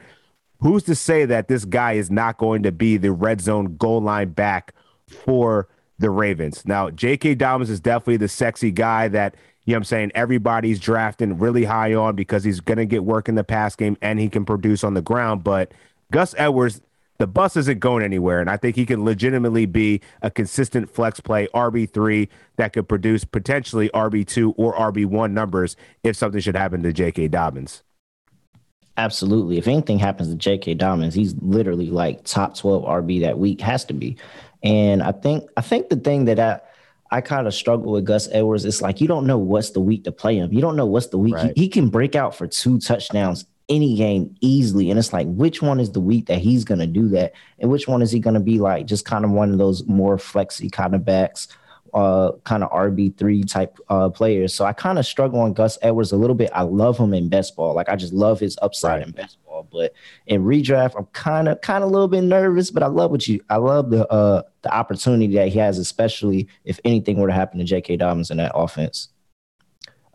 who's 0.60 0.82
to 0.84 0.94
say 0.94 1.24
that 1.24 1.48
this 1.48 1.64
guy 1.64 1.92
is 1.92 2.10
not 2.10 2.38
going 2.38 2.62
to 2.62 2.72
be 2.72 2.96
the 2.96 3.12
red 3.12 3.40
zone 3.40 3.76
goal 3.76 4.00
line 4.00 4.30
back 4.30 4.74
for 5.06 5.68
the 5.98 6.10
Ravens? 6.10 6.64
Now, 6.66 6.90
J.K. 6.90 7.34
Dobbins 7.34 7.70
is 7.70 7.80
definitely 7.80 8.18
the 8.18 8.28
sexy 8.28 8.70
guy 8.70 9.08
that, 9.08 9.34
you 9.64 9.72
know 9.72 9.78
I'm 9.78 9.84
saying, 9.84 10.12
everybody's 10.14 10.80
drafting 10.80 11.38
really 11.38 11.64
high 11.64 11.94
on 11.94 12.16
because 12.16 12.44
he's 12.44 12.60
going 12.60 12.78
to 12.78 12.86
get 12.86 13.04
work 13.04 13.28
in 13.28 13.34
the 13.34 13.44
pass 13.44 13.76
game 13.76 13.96
and 14.00 14.18
he 14.18 14.28
can 14.28 14.44
produce 14.44 14.84
on 14.84 14.94
the 14.94 15.02
ground. 15.02 15.44
But 15.44 15.72
Gus 16.10 16.34
Edwards, 16.38 16.80
the 17.18 17.26
bus 17.26 17.56
isn't 17.56 17.80
going 17.80 18.04
anywhere. 18.04 18.40
And 18.40 18.50
I 18.50 18.56
think 18.56 18.76
he 18.76 18.86
can 18.86 19.04
legitimately 19.04 19.66
be 19.66 20.00
a 20.22 20.30
consistent 20.30 20.90
flex 20.90 21.20
play 21.20 21.48
RB3 21.54 22.28
that 22.56 22.72
could 22.72 22.88
produce 22.88 23.24
potentially 23.24 23.88
RB2 23.90 24.54
or 24.56 24.74
RB1 24.74 25.32
numbers 25.32 25.76
if 26.02 26.16
something 26.16 26.40
should 26.40 26.56
happen 26.56 26.82
to 26.82 26.92
J.K. 26.92 27.28
Dobbins. 27.28 27.82
Absolutely. 28.96 29.58
If 29.58 29.69
anything 29.69 29.98
happens 29.98 30.28
to 30.28 30.34
J.K. 30.34 30.75
Dobbins, 30.75 31.14
he's 31.14 31.34
literally 31.43 31.90
like 31.90 32.25
top 32.25 32.56
12 32.56 32.84
RB 32.84 33.20
that 33.20 33.38
week, 33.38 33.60
has 33.60 33.84
to 33.87 33.94
be. 33.94 34.16
And 34.62 35.02
I 35.02 35.12
think 35.12 35.48
I 35.56 35.60
think 35.60 35.90
the 35.90 35.96
thing 35.96 36.25
that 36.26 36.40
I 36.40 36.60
I 37.10 37.20
kind 37.20 37.46
of 37.46 37.54
struggle 37.54 37.93
with 37.93 38.04
Gus 38.04 38.28
Edwards, 38.32 38.64
it's 38.64 38.82
like 38.82 39.00
you 39.00 39.06
don't 39.06 39.26
know 39.26 39.38
what's 39.38 39.70
the 39.70 39.81
week 39.81 40.04
to 40.04 40.12
play 40.12 40.37
him. 40.37 40.52
You 40.52 40.60
don't 40.60 40.76
know 40.76 40.87
what's 40.87 41.08
the 41.08 41.19
week. 41.19 41.34
Right. 41.34 41.52
He, 41.54 41.64
he 41.64 41.69
can 41.69 41.88
break 41.88 42.16
out 42.16 42.34
for 42.34 42.46
two 42.46 42.78
touchdowns 42.78 43.44
any 43.69 43.96
game 43.96 44.34
easily. 44.40 44.90
And 44.90 44.99
it's 44.99 45.12
like, 45.12 45.26
which 45.26 45.60
one 45.60 45.81
is 45.81 45.92
the 45.92 46.00
week 46.00 46.26
that 46.26 46.38
he's 46.38 46.64
going 46.64 46.78
to 46.78 46.87
do 46.87 47.08
that? 47.08 47.32
And 47.58 47.70
which 47.70 47.88
one 47.88 48.02
is 48.02 48.12
he 48.12 48.20
going 48.20 48.34
to 48.34 48.40
be 48.40 48.58
like 48.58 48.87
just 48.87 49.04
kind 49.04 49.25
of 49.25 49.31
one 49.31 49.50
of 49.50 49.58
those 49.58 49.84
more 49.87 50.19
flexy 50.19 50.70
kind 50.70 50.94
of 50.94 51.04
backs 51.04 51.49
uh, 51.96 52.32
kind 52.44 52.62
of 52.62 52.70
RB3 52.72 53.50
type 53.50 53.78
uh, 53.88 54.10
players. 54.10 54.54
So 54.54 54.66
I 54.66 54.75
kind 54.75 54.98
of 54.98 55.06
struggle 55.06 55.40
on 55.40 55.54
Gus 55.54 55.78
Edwards 55.81 56.12
a 56.12 56.16
little 56.19 56.37
bit. 56.37 56.50
I 56.52 56.60
love 56.60 56.98
him 56.98 57.14
in 57.14 57.31
best 57.31 57.56
ball. 57.56 57.75
Like 57.75 57.88
I 57.88 57.96
just 57.96 58.12
love 58.12 58.38
his 58.38 58.58
upside 58.60 58.98
right. 58.98 59.06
in 59.06 59.12
best 59.12 59.38
ball. 59.46 59.66
But 59.72 59.94
in 60.26 60.44
redraft, 60.44 60.94
I'm 60.98 61.06
kind 61.06 61.48
of 61.48 61.62
kind 61.62 61.82
of 61.82 61.88
a 61.88 61.93
little 61.93 62.06
bit 62.06 62.20
nervous, 62.20 62.70
but 62.70 62.82
I 62.82 62.88
love 62.88 63.10
what 63.10 63.26
you 63.26 63.40
I 63.48 63.56
love 63.56 63.88
the 63.88 64.06
uh 64.08 64.43
the 64.60 64.75
opportunity 64.75 65.34
that 65.37 65.48
he 65.48 65.58
has, 65.58 65.78
especially 65.78 66.48
if 66.66 66.78
anything 66.84 67.16
were 67.16 67.28
to 67.28 67.32
happen 67.32 67.58
to 67.60 67.64
J.K. 67.64 67.96
Dobbins 67.96 68.31
in 68.31 68.37
that 68.37 68.52
offense. 68.54 69.08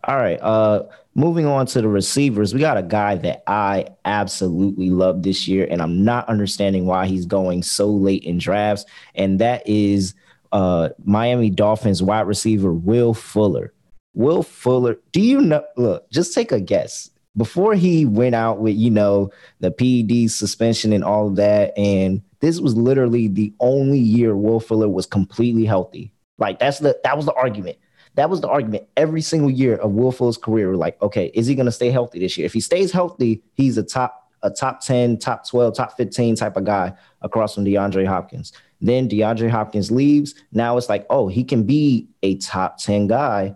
All 0.04 0.16
right. 0.16 0.40
Uh 0.40 0.84
moving 1.16 1.46
on 1.46 1.66
to 1.66 1.82
the 1.82 1.88
receivers, 1.88 2.54
we 2.54 2.60
got 2.60 2.78
a 2.78 2.82
guy 2.84 3.16
that 3.16 3.42
I 3.48 3.88
absolutely 4.04 4.90
love 4.90 5.24
this 5.24 5.48
year, 5.48 5.66
and 5.68 5.82
I'm 5.82 6.04
not 6.04 6.28
understanding 6.28 6.86
why 6.86 7.06
he's 7.06 7.26
going 7.26 7.64
so 7.64 7.88
late 7.88 8.22
in 8.22 8.38
drafts, 8.38 8.84
and 9.16 9.40
that 9.40 9.68
is 9.68 10.14
uh, 10.52 10.90
Miami 11.04 11.50
Dolphins 11.50 12.02
wide 12.02 12.26
receiver 12.26 12.72
Will 12.72 13.14
Fuller. 13.14 13.72
Will 14.14 14.42
Fuller, 14.42 14.98
do 15.12 15.20
you 15.20 15.40
know? 15.40 15.64
Look, 15.76 16.10
just 16.10 16.34
take 16.34 16.52
a 16.52 16.60
guess. 16.60 17.10
Before 17.34 17.74
he 17.74 18.04
went 18.04 18.34
out 18.34 18.60
with, 18.60 18.76
you 18.76 18.90
know, 18.90 19.30
the 19.60 19.70
PED 19.70 20.30
suspension 20.30 20.92
and 20.92 21.02
all 21.02 21.28
of 21.28 21.36
that, 21.36 21.76
and 21.78 22.20
this 22.40 22.60
was 22.60 22.76
literally 22.76 23.28
the 23.28 23.54
only 23.60 23.98
year 23.98 24.36
Will 24.36 24.60
Fuller 24.60 24.88
was 24.88 25.06
completely 25.06 25.64
healthy. 25.64 26.12
Like 26.36 26.58
that's 26.58 26.80
the 26.80 26.98
that 27.04 27.16
was 27.16 27.24
the 27.24 27.34
argument. 27.34 27.78
That 28.16 28.28
was 28.28 28.42
the 28.42 28.48
argument 28.48 28.88
every 28.98 29.22
single 29.22 29.50
year 29.50 29.76
of 29.76 29.92
Will 29.92 30.12
Fuller's 30.12 30.36
career. 30.36 30.76
Like, 30.76 31.00
okay, 31.00 31.30
is 31.32 31.46
he 31.46 31.54
going 31.54 31.66
to 31.66 31.72
stay 31.72 31.90
healthy 31.90 32.18
this 32.18 32.36
year? 32.36 32.44
If 32.44 32.52
he 32.52 32.60
stays 32.60 32.92
healthy, 32.92 33.42
he's 33.54 33.78
a 33.78 33.82
top 33.82 34.18
a 34.42 34.50
top 34.50 34.80
10, 34.80 35.18
top 35.18 35.48
12, 35.48 35.76
top 35.76 35.96
15 35.96 36.34
type 36.34 36.56
of 36.56 36.64
guy 36.64 36.92
across 37.22 37.54
from 37.54 37.64
DeAndre 37.64 38.06
Hopkins. 38.06 38.52
Then 38.82 39.08
DeAndre 39.08 39.48
Hopkins 39.48 39.90
leaves. 39.90 40.34
Now 40.50 40.76
it's 40.76 40.88
like, 40.88 41.06
oh, 41.08 41.28
he 41.28 41.44
can 41.44 41.62
be 41.62 42.08
a 42.22 42.36
top 42.36 42.78
10 42.78 43.06
guy 43.06 43.54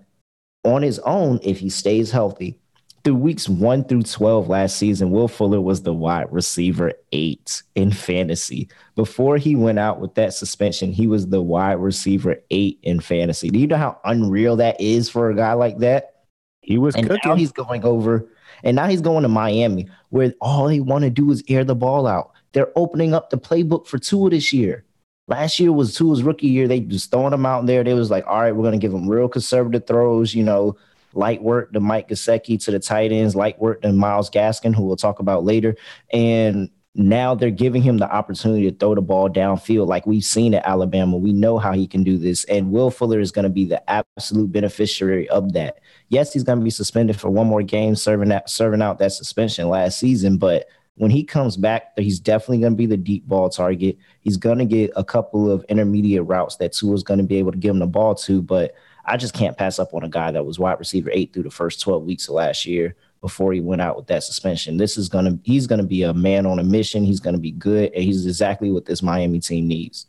on 0.65 0.83
his 0.83 0.99
own 1.01 1.41
if 1.43 1.59
he 1.59 1.69
stays 1.69 2.11
healthy. 2.11 2.59
Through 3.03 3.17
weeks 3.17 3.49
one 3.49 3.85
through 3.85 4.03
12 4.03 4.49
last 4.49 4.79
season, 4.79 5.11
Will 5.11 5.29
Fuller 5.29 5.61
was 5.61 5.83
the 5.83 5.93
wide 5.93 6.33
receiver 6.33 6.93
eight 7.13 7.63
in 7.75 7.93
fantasy. 7.93 8.69
Before 8.97 9.37
he 9.37 9.55
went 9.55 9.79
out 9.79 10.01
with 10.01 10.15
that 10.15 10.35
suspension, 10.35 10.93
he 10.93 11.07
was 11.07 11.29
the 11.29 11.43
wide 11.43 11.75
receiver 11.75 12.37
eight 12.51 12.81
in 12.83 12.99
fantasy. 12.99 13.49
Do 13.49 13.59
you 13.61 13.67
know 13.69 13.77
how 13.77 14.01
unreal 14.05 14.57
that 14.57 14.81
is 14.81 15.09
for 15.09 15.31
a 15.31 15.37
guy 15.37 15.53
like 15.53 15.79
that? 15.79 16.25
He 16.63 16.79
was 16.79 16.97
and 16.97 17.07
cooking. 17.07 17.31
now 17.31 17.37
he's 17.37 17.53
going 17.53 17.85
over, 17.85 18.27
and 18.65 18.75
now 18.75 18.89
he's 18.89 19.01
going 19.01 19.23
to 19.23 19.29
Miami, 19.29 19.89
where 20.11 20.35
all 20.41 20.67
they 20.67 20.81
want 20.81 21.05
to 21.05 21.11
do 21.11 21.31
is 21.31 21.45
air 21.49 21.63
the 21.63 21.77
ball 21.77 22.09
out. 22.09 22.33
They're 22.55 22.73
opening 22.75 23.15
up 23.15 23.31
the 23.31 23.39
playbook 23.39 23.87
for 23.87 23.99
Tua 23.99 24.31
this 24.31 24.53
year. 24.53 24.86
Last 25.29 25.59
year 25.59 25.73
was 25.73 25.95
Tua's 25.95 26.23
rookie 26.23 26.47
year. 26.47 26.69
They 26.69 26.81
just 26.81 27.11
throwing 27.11 27.33
him 27.33 27.47
out 27.47 27.67
there. 27.67 27.83
They 27.83 27.95
was 27.95 28.11
like, 28.11 28.27
all 28.27 28.41
right, 28.41 28.55
we're 28.55 28.65
gonna 28.65 28.79
give 28.79 28.93
him 28.93 29.09
real 29.09 29.29
conservative 29.29 29.87
throws. 29.87 30.35
You 30.35 30.45
know, 30.45 30.77
light 31.15 31.43
work 31.43 31.73
to 31.73 31.81
Mike 31.81 32.09
Gesicki 32.09 32.63
to 32.65 32.71
the 32.71 32.79
tight 32.79 33.13
ends, 33.13 33.35
light 33.35 33.59
work 33.61 33.83
to 33.83 33.93
Myles 33.93 34.31
Gaskin, 34.31 34.75
who 34.75 34.85
we'll 34.85 34.97
talk 34.97 35.19
about 35.19 35.45
later. 35.45 35.77
And 36.13 36.71
now 36.99 37.35
they're 37.35 37.51
giving 37.51 37.83
him 37.83 37.99
the 37.99 38.11
opportunity 38.11 38.71
to 38.71 38.77
throw 38.77 38.95
the 38.95 39.03
ball 39.03 39.29
downfield 39.29 39.87
like 39.87 40.07
we've 40.07 40.25
seen 40.25 40.55
at 40.55 40.67
Alabama. 40.67 41.17
We 41.17 41.33
know 41.33 41.59
how 41.59 41.73
he 41.73 41.87
can 41.87 42.03
do 42.03 42.17
this. 42.17 42.45
And 42.45 42.73
Will 42.73 42.91
Fuller 42.91 43.21
is 43.21 43.31
going 43.31 43.43
to 43.43 43.51
be 43.51 43.67
the 43.67 43.89
absolute 43.91 44.51
beneficiary 44.51 45.29
of 45.29 45.53
that. 45.53 45.81
Yes, 46.09 46.33
he's 46.33 46.43
going 46.43 46.59
to 46.59 46.65
be 46.65 46.71
suspended 46.71 47.21
for 47.21 47.29
one 47.29 47.47
more 47.47 47.63
game, 47.63 47.97
serving 47.97 48.31
that 48.31 48.49
serving 48.49 48.81
out 48.81 48.99
that 48.99 49.13
suspension 49.13 49.69
last 49.69 49.99
season, 49.99 50.39
but 50.39 50.69
when 50.97 51.11
he 51.11 51.25
comes 51.25 51.57
back, 51.57 51.93
he's 51.97 52.19
definitely 52.19 52.59
going 52.59 52.73
to 52.73 52.77
be 52.77 52.87
the 52.87 52.97
deep 52.97 53.27
ball 53.29 53.51
target. 53.51 53.99
He's 54.21 54.39
going 54.39 54.59
to 54.59 54.65
get 54.65 54.91
a 54.97 55.05
couple 55.05 55.51
of 55.51 55.65
intermediate 55.69 56.27
routes 56.27 56.57
that 56.57 56.73
Tua 56.73 56.95
is 56.95 57.03
going 57.03 57.19
to 57.19 57.25
be 57.25 57.37
able 57.37 57.53
to 57.53 57.59
give 57.59 57.71
him 57.71 57.81
the 57.81 57.87
ball 57.87 58.15
to. 58.15 58.41
But 58.41 58.75
I 59.05 59.19
just 59.19 59.35
can't 59.35 59.59
pass 59.59 59.79
up 59.79 59.93
on 59.93 60.05
a 60.05 60.09
guy 60.09 60.31
that 60.31 60.45
was 60.45 60.59
wide 60.59 60.79
receiver 60.79 61.11
eight 61.13 61.33
through 61.33 61.45
the 61.45 61.51
first 61.51 61.83
12 61.83 62.05
weeks 62.05 62.29
of 62.29 62.35
last 62.35 62.65
year 62.65 62.97
before 63.21 63.53
he 63.53 63.61
went 63.61 63.83
out 63.83 63.97
with 63.97 64.07
that 64.07 64.25
suspension. 64.25 64.79
This 64.79 64.97
is 64.97 65.09
going 65.11 65.27
to, 65.27 65.39
he's 65.45 65.67
going 65.67 65.81
to 65.81 65.87
be 65.87 66.03
a 66.03 66.15
man 66.15 66.47
on 66.47 66.59
a 66.59 66.65
mission. 66.65 67.05
He's 67.05 67.21
going 67.21 67.37
to 67.37 67.41
be 67.41 67.53
good. 67.53 67.93
And 67.93 68.03
he's 68.03 68.25
exactly 68.25 68.71
what 68.71 68.87
this 68.87 69.03
Miami 69.03 69.39
team 69.39 69.69
needs. 69.69 70.07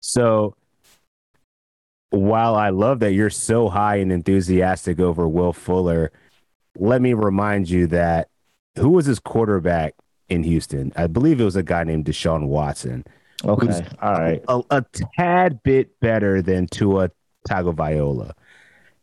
So 0.00 0.54
while 2.10 2.54
I 2.54 2.70
love 2.70 3.00
that 3.00 3.12
you're 3.12 3.30
so 3.30 3.68
high 3.68 3.96
and 3.96 4.12
enthusiastic 4.12 5.00
over 5.00 5.26
Will 5.26 5.52
Fuller, 5.52 6.12
let 6.78 7.02
me 7.02 7.12
remind 7.12 7.68
you 7.68 7.88
that 7.88 8.29
who 8.76 8.90
was 8.90 9.06
his 9.06 9.18
quarterback 9.18 9.94
in 10.28 10.42
Houston? 10.42 10.92
I 10.96 11.06
believe 11.06 11.40
it 11.40 11.44
was 11.44 11.56
a 11.56 11.62
guy 11.62 11.84
named 11.84 12.04
Deshaun 12.04 12.46
Watson. 12.46 13.04
Okay. 13.44 13.86
All 14.02 14.12
right. 14.12 14.42
A, 14.48 14.62
a, 14.70 14.84
tad 15.16 15.62
bit 15.62 15.98
better 16.00 16.42
than 16.42 16.66
Tua 16.66 17.10
Tagovailoa. 17.48 18.32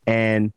And 0.06 0.54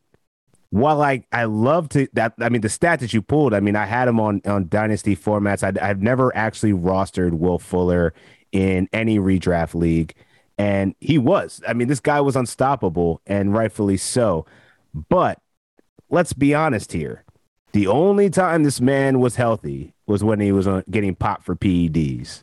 while 0.70 1.02
I, 1.02 1.24
I 1.32 1.44
love 1.44 1.88
to 1.90 2.06
that, 2.12 2.34
I 2.40 2.48
mean, 2.50 2.60
the 2.60 2.68
stat 2.68 3.00
that 3.00 3.12
you 3.12 3.22
pulled, 3.22 3.54
I 3.54 3.60
mean, 3.60 3.76
I 3.76 3.86
had 3.86 4.06
him 4.06 4.20
on, 4.20 4.42
on 4.44 4.68
dynasty 4.68 5.16
formats. 5.16 5.62
i 5.62 5.88
I've 5.88 6.02
never 6.02 6.34
actually 6.36 6.72
rostered 6.72 7.32
Will 7.32 7.58
Fuller 7.58 8.12
in 8.52 8.88
any 8.92 9.18
redraft 9.18 9.74
league. 9.74 10.14
And 10.58 10.94
he 11.00 11.16
was. 11.16 11.62
I 11.66 11.72
mean, 11.72 11.88
this 11.88 12.00
guy 12.00 12.20
was 12.20 12.36
unstoppable 12.36 13.22
and 13.26 13.54
rightfully 13.54 13.96
so. 13.96 14.44
But 14.94 15.40
let's 16.10 16.34
be 16.34 16.54
honest 16.54 16.92
here. 16.92 17.24
The 17.72 17.86
only 17.86 18.30
time 18.30 18.64
this 18.64 18.80
man 18.80 19.20
was 19.20 19.36
healthy 19.36 19.94
was 20.06 20.24
when 20.24 20.40
he 20.40 20.52
was 20.52 20.66
uh, 20.66 20.82
getting 20.90 21.14
popped 21.14 21.44
for 21.44 21.54
PEDs. 21.54 22.42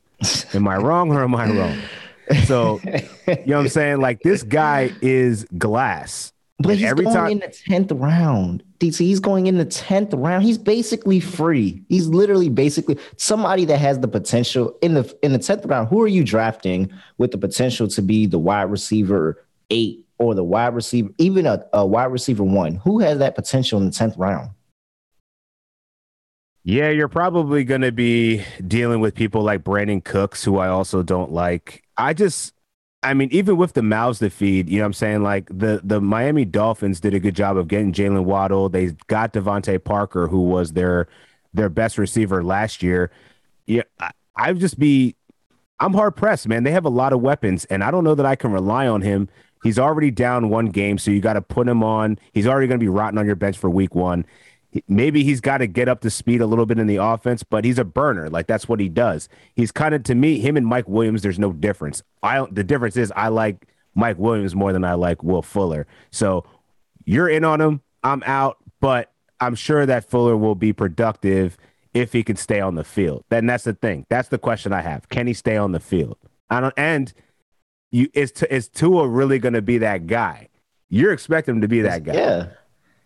am 0.55 0.67
I 0.67 0.77
wrong 0.77 1.11
or 1.11 1.23
am 1.23 1.35
I 1.35 1.51
wrong? 1.51 1.77
So, 2.45 2.79
you 2.83 2.91
know 3.45 3.57
what 3.57 3.63
I'm 3.63 3.69
saying? 3.69 4.01
Like 4.01 4.21
this 4.21 4.43
guy 4.43 4.91
is 5.01 5.45
glass. 5.57 6.33
But 6.59 6.75
he's 6.75 6.85
every 6.85 7.05
going 7.05 7.15
time... 7.15 7.31
in 7.31 7.39
the 7.39 7.49
tenth 7.49 7.91
round. 7.91 8.63
DC, 8.79 8.99
he's 8.99 9.19
going 9.19 9.47
in 9.47 9.57
the 9.57 9.65
tenth 9.65 10.13
round. 10.13 10.43
He's 10.43 10.57
basically 10.57 11.19
free. 11.19 11.83
He's 11.87 12.07
literally 12.07 12.49
basically 12.49 12.97
somebody 13.17 13.65
that 13.65 13.77
has 13.77 13.99
the 13.99 14.07
potential 14.07 14.75
in 14.81 14.95
the 14.95 15.17
in 15.21 15.33
the 15.33 15.39
tenth 15.39 15.65
round. 15.65 15.87
Who 15.89 16.01
are 16.01 16.07
you 16.07 16.23
drafting 16.23 16.91
with 17.17 17.31
the 17.31 17.37
potential 17.37 17.87
to 17.89 18.01
be 18.01 18.25
the 18.25 18.39
wide 18.39 18.71
receiver 18.71 19.45
eight 19.69 20.05
or 20.17 20.33
the 20.33 20.43
wide 20.43 20.73
receiver, 20.73 21.09
even 21.19 21.45
a, 21.45 21.63
a 21.73 21.85
wide 21.85 22.05
receiver 22.05 22.43
one? 22.43 22.75
Who 22.75 22.99
has 22.99 23.19
that 23.19 23.35
potential 23.35 23.79
in 23.79 23.85
the 23.85 23.91
tenth 23.91 24.17
round? 24.17 24.49
Yeah, 26.67 26.89
you're 26.89 27.07
probably 27.07 27.63
going 27.63 27.79
to 27.79 27.93
be 27.93 28.43
dealing 28.67 28.99
with 28.99 29.15
people 29.15 29.41
like 29.41 29.63
Brandin 29.63 30.03
Cooks, 30.03 30.43
who 30.43 30.57
I 30.57 30.67
also 30.67 31.01
don't 31.01 31.31
like. 31.31 31.81
I 31.95 32.13
just 32.13 32.53
I 33.01 33.13
mean, 33.13 33.29
even 33.31 33.55
with 33.55 33.71
the 33.71 33.81
mouths 33.81 34.19
to 34.19 34.29
feed, 34.29 34.67
you 34.67 34.79
know 34.79 34.83
what 34.83 34.87
I'm 34.87 34.93
saying? 34.93 35.23
Like 35.23 35.47
the 35.47 35.79
the 35.81 36.01
Miami 36.01 36.43
Dolphins 36.43 36.99
did 36.99 37.13
a 37.13 37.21
good 37.21 37.37
job 37.37 37.55
of 37.55 37.69
getting 37.69 37.93
Jaylen 37.93 38.25
Waddle. 38.25 38.67
They 38.67 38.87
got 39.07 39.31
DeVante 39.31 39.81
Parker, 39.81 40.27
who 40.27 40.41
was 40.41 40.73
their 40.73 41.07
their 41.53 41.69
best 41.69 41.97
receiver 41.97 42.43
last 42.43 42.83
year. 42.83 43.11
Yeah, 43.65 43.83
I, 44.01 44.11
I'd 44.35 44.59
just 44.59 44.77
be 44.77 45.15
I'm 45.79 45.93
hard 45.93 46.17
pressed, 46.17 46.49
man. 46.49 46.63
They 46.63 46.71
have 46.71 46.83
a 46.83 46.89
lot 46.89 47.13
of 47.13 47.21
weapons, 47.21 47.63
and 47.65 47.81
I 47.81 47.91
don't 47.91 48.03
know 48.03 48.15
that 48.15 48.25
I 48.25 48.35
can 48.35 48.51
rely 48.51 48.87
on 48.87 49.03
him. 49.03 49.29
He's 49.63 49.79
already 49.79 50.11
down 50.11 50.49
one 50.49 50.65
game, 50.65 50.97
so 50.97 51.11
you 51.11 51.21
got 51.21 51.33
to 51.33 51.41
put 51.41 51.65
him 51.65 51.81
on. 51.81 52.19
He's 52.33 52.45
already 52.45 52.67
going 52.67 52.79
to 52.79 52.83
be 52.83 52.89
rotting 52.89 53.17
on 53.17 53.25
your 53.25 53.37
bench 53.37 53.57
for 53.57 53.69
week 53.69 53.95
one 53.95 54.25
maybe 54.87 55.23
he's 55.23 55.41
got 55.41 55.59
to 55.59 55.67
get 55.67 55.87
up 55.87 56.01
to 56.01 56.09
speed 56.09 56.41
a 56.41 56.45
little 56.45 56.65
bit 56.65 56.79
in 56.79 56.87
the 56.87 56.97
offense, 56.97 57.43
but 57.43 57.65
he's 57.65 57.79
a 57.79 57.85
burner. 57.85 58.29
Like 58.29 58.47
that's 58.47 58.67
what 58.67 58.79
he 58.79 58.89
does. 58.89 59.29
He's 59.55 59.71
kind 59.71 59.93
of 59.95 60.03
to 60.03 60.15
me, 60.15 60.39
him 60.39 60.57
and 60.57 60.65
Mike 60.65 60.87
Williams. 60.87 61.21
There's 61.21 61.39
no 61.39 61.53
difference. 61.53 62.03
I 62.23 62.45
the 62.51 62.63
difference 62.63 62.97
is 62.97 63.11
I 63.15 63.29
like 63.29 63.67
Mike 63.95 64.17
Williams 64.17 64.55
more 64.55 64.73
than 64.73 64.83
I 64.83 64.93
like 64.93 65.23
Will 65.23 65.41
Fuller. 65.41 65.87
So 66.11 66.45
you're 67.05 67.29
in 67.29 67.43
on 67.43 67.61
him. 67.61 67.81
I'm 68.03 68.23
out, 68.25 68.57
but 68.79 69.11
I'm 69.39 69.55
sure 69.55 69.85
that 69.85 70.09
Fuller 70.09 70.37
will 70.37 70.55
be 70.55 70.73
productive 70.73 71.57
if 71.93 72.13
he 72.13 72.23
can 72.23 72.35
stay 72.35 72.59
on 72.59 72.75
the 72.75 72.83
field. 72.83 73.23
Then 73.29 73.45
that's 73.45 73.63
the 73.63 73.73
thing. 73.73 74.05
That's 74.09 74.29
the 74.29 74.37
question 74.37 74.73
I 74.73 74.81
have. 74.81 75.09
Can 75.09 75.27
he 75.27 75.33
stay 75.33 75.57
on 75.57 75.71
the 75.71 75.79
field? 75.79 76.17
I 76.49 76.59
don't. 76.59 76.73
And 76.77 77.13
you 77.91 78.09
is 78.13 78.31
is 78.43 78.67
Tua 78.67 79.07
really 79.07 79.39
going 79.39 79.53
to 79.53 79.61
be 79.61 79.77
that 79.79 80.07
guy? 80.07 80.49
You're 80.89 81.11
expecting 81.11 81.55
him 81.55 81.61
to 81.61 81.67
be 81.67 81.81
that 81.81 82.03
guy. 82.03 82.13
Yeah 82.13 82.47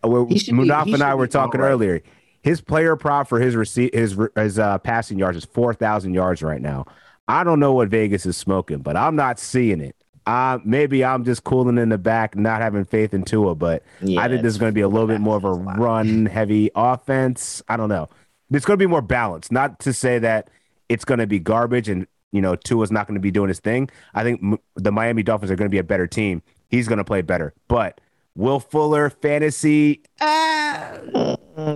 where 0.02 0.24
Munaf 0.24 0.92
and 0.92 1.02
I 1.02 1.14
were 1.14 1.26
talking 1.26 1.60
right. 1.60 1.70
earlier. 1.70 2.02
His 2.42 2.60
player 2.60 2.96
prop 2.96 3.28
for 3.28 3.40
his 3.40 3.54
receipt 3.54 3.94
his 3.94 4.18
his 4.36 4.58
uh, 4.58 4.78
passing 4.78 5.18
yards 5.18 5.36
is 5.36 5.44
four 5.44 5.74
thousand 5.74 6.14
yards 6.14 6.42
right 6.42 6.60
now. 6.60 6.86
I 7.28 7.44
don't 7.44 7.60
know 7.60 7.72
what 7.72 7.88
Vegas 7.88 8.26
is 8.26 8.36
smoking, 8.36 8.78
but 8.78 8.96
I'm 8.96 9.16
not 9.16 9.38
seeing 9.38 9.80
it. 9.80 9.96
Uh, 10.26 10.58
maybe 10.64 11.04
I'm 11.04 11.24
just 11.24 11.44
cooling 11.44 11.78
in 11.78 11.88
the 11.88 11.98
back, 11.98 12.36
not 12.36 12.60
having 12.60 12.84
faith 12.84 13.12
in 13.12 13.24
Tua, 13.24 13.54
but 13.54 13.82
yeah, 14.00 14.20
I 14.20 14.28
think 14.28 14.42
this 14.42 14.52
is 14.52 14.58
going 14.58 14.70
to 14.70 14.74
be 14.74 14.80
a 14.80 14.88
little 14.88 15.08
bit 15.08 15.20
more 15.20 15.36
of 15.36 15.44
a 15.44 15.52
run 15.52 16.26
heavy 16.26 16.70
offense. 16.74 17.62
I 17.68 17.76
don't 17.76 17.88
know. 17.88 18.08
It's 18.52 18.64
going 18.64 18.78
to 18.78 18.82
be 18.82 18.88
more 18.88 19.02
balanced. 19.02 19.50
Not 19.50 19.80
to 19.80 19.92
say 19.92 20.18
that 20.20 20.48
it's 20.88 21.04
going 21.04 21.18
to 21.18 21.26
be 21.26 21.38
garbage 21.38 21.88
and 21.88 22.06
you 22.32 22.40
know 22.40 22.54
Tua's 22.54 22.92
not 22.92 23.06
going 23.06 23.14
to 23.14 23.20
be 23.20 23.30
doing 23.30 23.48
his 23.48 23.60
thing. 23.60 23.90
I 24.14 24.22
think 24.22 24.40
m- 24.42 24.58
the 24.76 24.92
Miami 24.92 25.22
Dolphins 25.22 25.50
are 25.50 25.56
going 25.56 25.68
to 25.68 25.74
be 25.74 25.78
a 25.78 25.84
better 25.84 26.06
team. 26.06 26.42
He's 26.68 26.88
going 26.88 26.98
to 26.98 27.04
play 27.04 27.22
better, 27.22 27.54
but 27.68 28.00
Will 28.34 28.60
Fuller 28.60 29.10
fantasy. 29.10 30.02
Ah. 30.20 30.98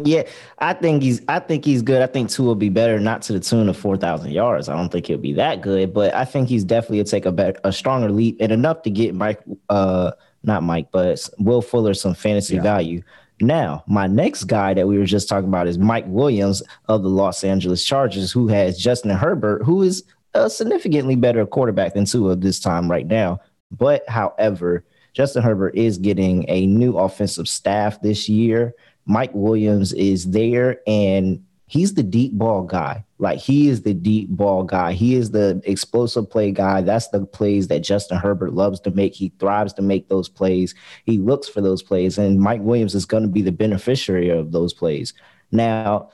Yeah, 0.04 0.22
I 0.58 0.72
think 0.72 1.02
he's. 1.02 1.20
I 1.28 1.38
think 1.38 1.64
he's 1.64 1.82
good. 1.82 2.00
I 2.00 2.06
think 2.06 2.30
Tua 2.30 2.46
will 2.46 2.54
be 2.54 2.70
better, 2.70 2.98
not 2.98 3.20
to 3.22 3.34
the 3.34 3.40
tune 3.40 3.68
of 3.68 3.76
four 3.76 3.98
thousand 3.98 4.32
yards. 4.32 4.70
I 4.70 4.76
don't 4.76 4.90
think 4.90 5.06
he'll 5.06 5.18
be 5.18 5.34
that 5.34 5.60
good, 5.60 5.92
but 5.92 6.14
I 6.14 6.24
think 6.24 6.48
he's 6.48 6.64
definitely 6.64 7.00
a 7.00 7.04
take 7.04 7.26
a 7.26 7.32
better, 7.32 7.60
a 7.62 7.72
stronger 7.72 8.10
leap 8.10 8.38
and 8.40 8.52
enough 8.52 8.82
to 8.82 8.90
get 8.90 9.14
Mike, 9.14 9.42
uh, 9.68 10.12
not 10.44 10.62
Mike, 10.62 10.88
but 10.92 11.28
Will 11.38 11.60
Fuller 11.60 11.92
some 11.92 12.14
fantasy 12.14 12.56
yeah. 12.56 12.62
value. 12.62 13.02
Now, 13.40 13.84
my 13.86 14.06
next 14.06 14.44
guy 14.44 14.72
that 14.72 14.88
we 14.88 14.96
were 14.96 15.04
just 15.04 15.28
talking 15.28 15.48
about 15.48 15.66
is 15.66 15.76
Mike 15.76 16.06
Williams 16.08 16.62
of 16.88 17.02
the 17.02 17.10
Los 17.10 17.44
Angeles 17.44 17.84
Chargers, 17.84 18.32
who 18.32 18.48
has 18.48 18.78
Justin 18.78 19.10
Herbert, 19.10 19.62
who 19.62 19.82
is 19.82 20.04
a 20.32 20.48
significantly 20.48 21.16
better 21.16 21.44
quarterback 21.44 21.92
than 21.92 22.06
Tua 22.06 22.34
this 22.36 22.60
time 22.60 22.90
right 22.90 23.06
now. 23.06 23.40
But 23.70 24.08
however, 24.08 24.84
Justin 25.16 25.42
Herbert 25.42 25.74
is 25.74 25.96
getting 25.96 26.44
a 26.46 26.66
new 26.66 26.98
offensive 26.98 27.48
staff 27.48 28.02
this 28.02 28.28
year. 28.28 28.74
Mike 29.06 29.30
Williams 29.32 29.94
is 29.94 30.30
there 30.30 30.80
and 30.86 31.42
he's 31.68 31.94
the 31.94 32.02
deep 32.02 32.34
ball 32.34 32.64
guy. 32.64 33.02
Like 33.18 33.38
he 33.38 33.68
is 33.68 33.80
the 33.80 33.94
deep 33.94 34.28
ball 34.28 34.64
guy. 34.64 34.92
He 34.92 35.14
is 35.14 35.30
the 35.30 35.62
explosive 35.64 36.28
play 36.28 36.52
guy. 36.52 36.82
That's 36.82 37.08
the 37.08 37.24
plays 37.24 37.68
that 37.68 37.80
Justin 37.80 38.18
Herbert 38.18 38.52
loves 38.52 38.78
to 38.80 38.90
make. 38.90 39.14
He 39.14 39.32
thrives 39.38 39.72
to 39.74 39.82
make 39.82 40.10
those 40.10 40.28
plays. 40.28 40.74
He 41.06 41.16
looks 41.16 41.48
for 41.48 41.62
those 41.62 41.82
plays 41.82 42.18
and 42.18 42.38
Mike 42.38 42.60
Williams 42.60 42.94
is 42.94 43.06
going 43.06 43.22
to 43.22 43.28
be 43.30 43.40
the 43.40 43.52
beneficiary 43.52 44.28
of 44.28 44.52
those 44.52 44.74
plays. 44.74 45.14
Now, 45.50 46.10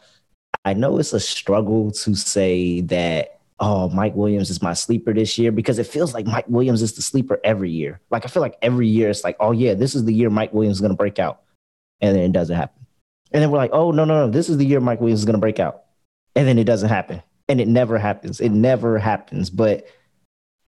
I 0.65 0.75
know 0.75 0.97
it's 0.99 1.13
a 1.13 1.19
struggle 1.19 1.91
to 1.91 2.15
say 2.15 2.83
that 2.83 3.41
oh, 3.63 3.89
Mike 3.91 4.17
Williams 4.17 4.51
is 4.51 4.61
my 4.61 4.75
sleeper 4.75 5.15
this 5.15 5.39
year 5.39 5.53
because 5.53 5.79
it 5.79 5.87
feels 5.87 6.13
like 6.13 6.27
Mike 6.27 6.49
Williams 6.49 6.83
is 6.83 6.93
the 6.95 7.01
sleeper 7.01 7.41
every 7.45 7.71
year. 7.71 8.01
Like 8.11 8.25
I 8.25 8.29
feel 8.29 8.43
like 8.43 8.59
every 8.61 8.89
year 8.89 9.09
it's 9.09 9.23
like, 9.23 9.37
oh 9.39 9.53
yeah, 9.53 9.75
this 9.75 9.95
is 9.95 10.05
the 10.05 10.13
year 10.13 10.29
Mike 10.29 10.53
Williams 10.53 10.79
is 10.79 10.81
going 10.81 10.91
to 10.91 10.97
break 10.97 11.21
out, 11.21 11.43
and 12.01 12.15
then 12.15 12.25
it 12.25 12.33
doesn't 12.33 12.57
happen. 12.57 12.85
And 13.31 13.41
then 13.41 13.51
we're 13.51 13.59
like, 13.59 13.71
oh 13.73 13.93
no 13.93 14.05
no 14.05 14.27
no, 14.27 14.31
this 14.31 14.51
is 14.51 14.59
the 14.59 14.67
year 14.67 14.81
Mike 14.81 15.01
Williams 15.01 15.21
is 15.21 15.25
going 15.25 15.35
to 15.35 15.41
break 15.41 15.61
out, 15.61 15.85
and 16.35 16.47
then 16.47 16.59
it 16.59 16.65
doesn't 16.65 16.89
happen, 16.89 17.23
and 17.49 17.61
it 17.61 17.69
never 17.69 17.99
happens. 17.99 18.41
It 18.41 18.51
never 18.51 18.99
happens. 18.99 19.49
But 19.49 19.87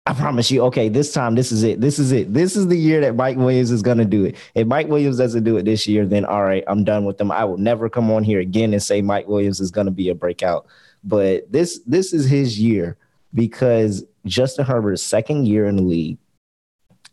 I 0.04 0.12
promise 0.12 0.50
you, 0.50 0.62
okay, 0.64 0.88
this 0.88 1.12
time 1.12 1.36
this 1.36 1.52
is 1.52 1.62
it. 1.62 1.80
This 1.80 2.00
is 2.00 2.10
it. 2.10 2.34
This 2.34 2.56
is 2.56 2.66
the 2.66 2.76
year 2.76 3.00
that 3.02 3.14
Mike 3.14 3.36
Williams 3.36 3.70
is 3.70 3.82
going 3.82 3.98
to 3.98 4.04
do 4.04 4.24
it. 4.24 4.34
If 4.56 4.66
Mike 4.66 4.88
Williams 4.88 5.18
doesn't 5.18 5.44
do 5.44 5.56
it 5.58 5.64
this 5.64 5.86
year, 5.86 6.06
then 6.06 6.24
all 6.24 6.42
right, 6.42 6.64
I'm 6.66 6.82
done 6.82 7.04
with 7.04 7.18
them. 7.18 7.30
I 7.30 7.44
will 7.44 7.58
never 7.58 7.88
come 7.88 8.10
on 8.10 8.24
here 8.24 8.40
again 8.40 8.72
and 8.72 8.82
say 8.82 9.00
Mike 9.00 9.28
Williams 9.28 9.60
is 9.60 9.70
going 9.70 9.84
to 9.84 9.92
be 9.92 10.08
a 10.08 10.14
breakout 10.14 10.66
but 11.04 11.50
this 11.50 11.80
this 11.86 12.12
is 12.12 12.26
his 12.26 12.58
year 12.58 12.96
because 13.34 14.04
Justin 14.26 14.64
Herbert's 14.64 15.02
second 15.02 15.46
year 15.46 15.66
in 15.66 15.76
the 15.76 15.82
league. 15.82 16.18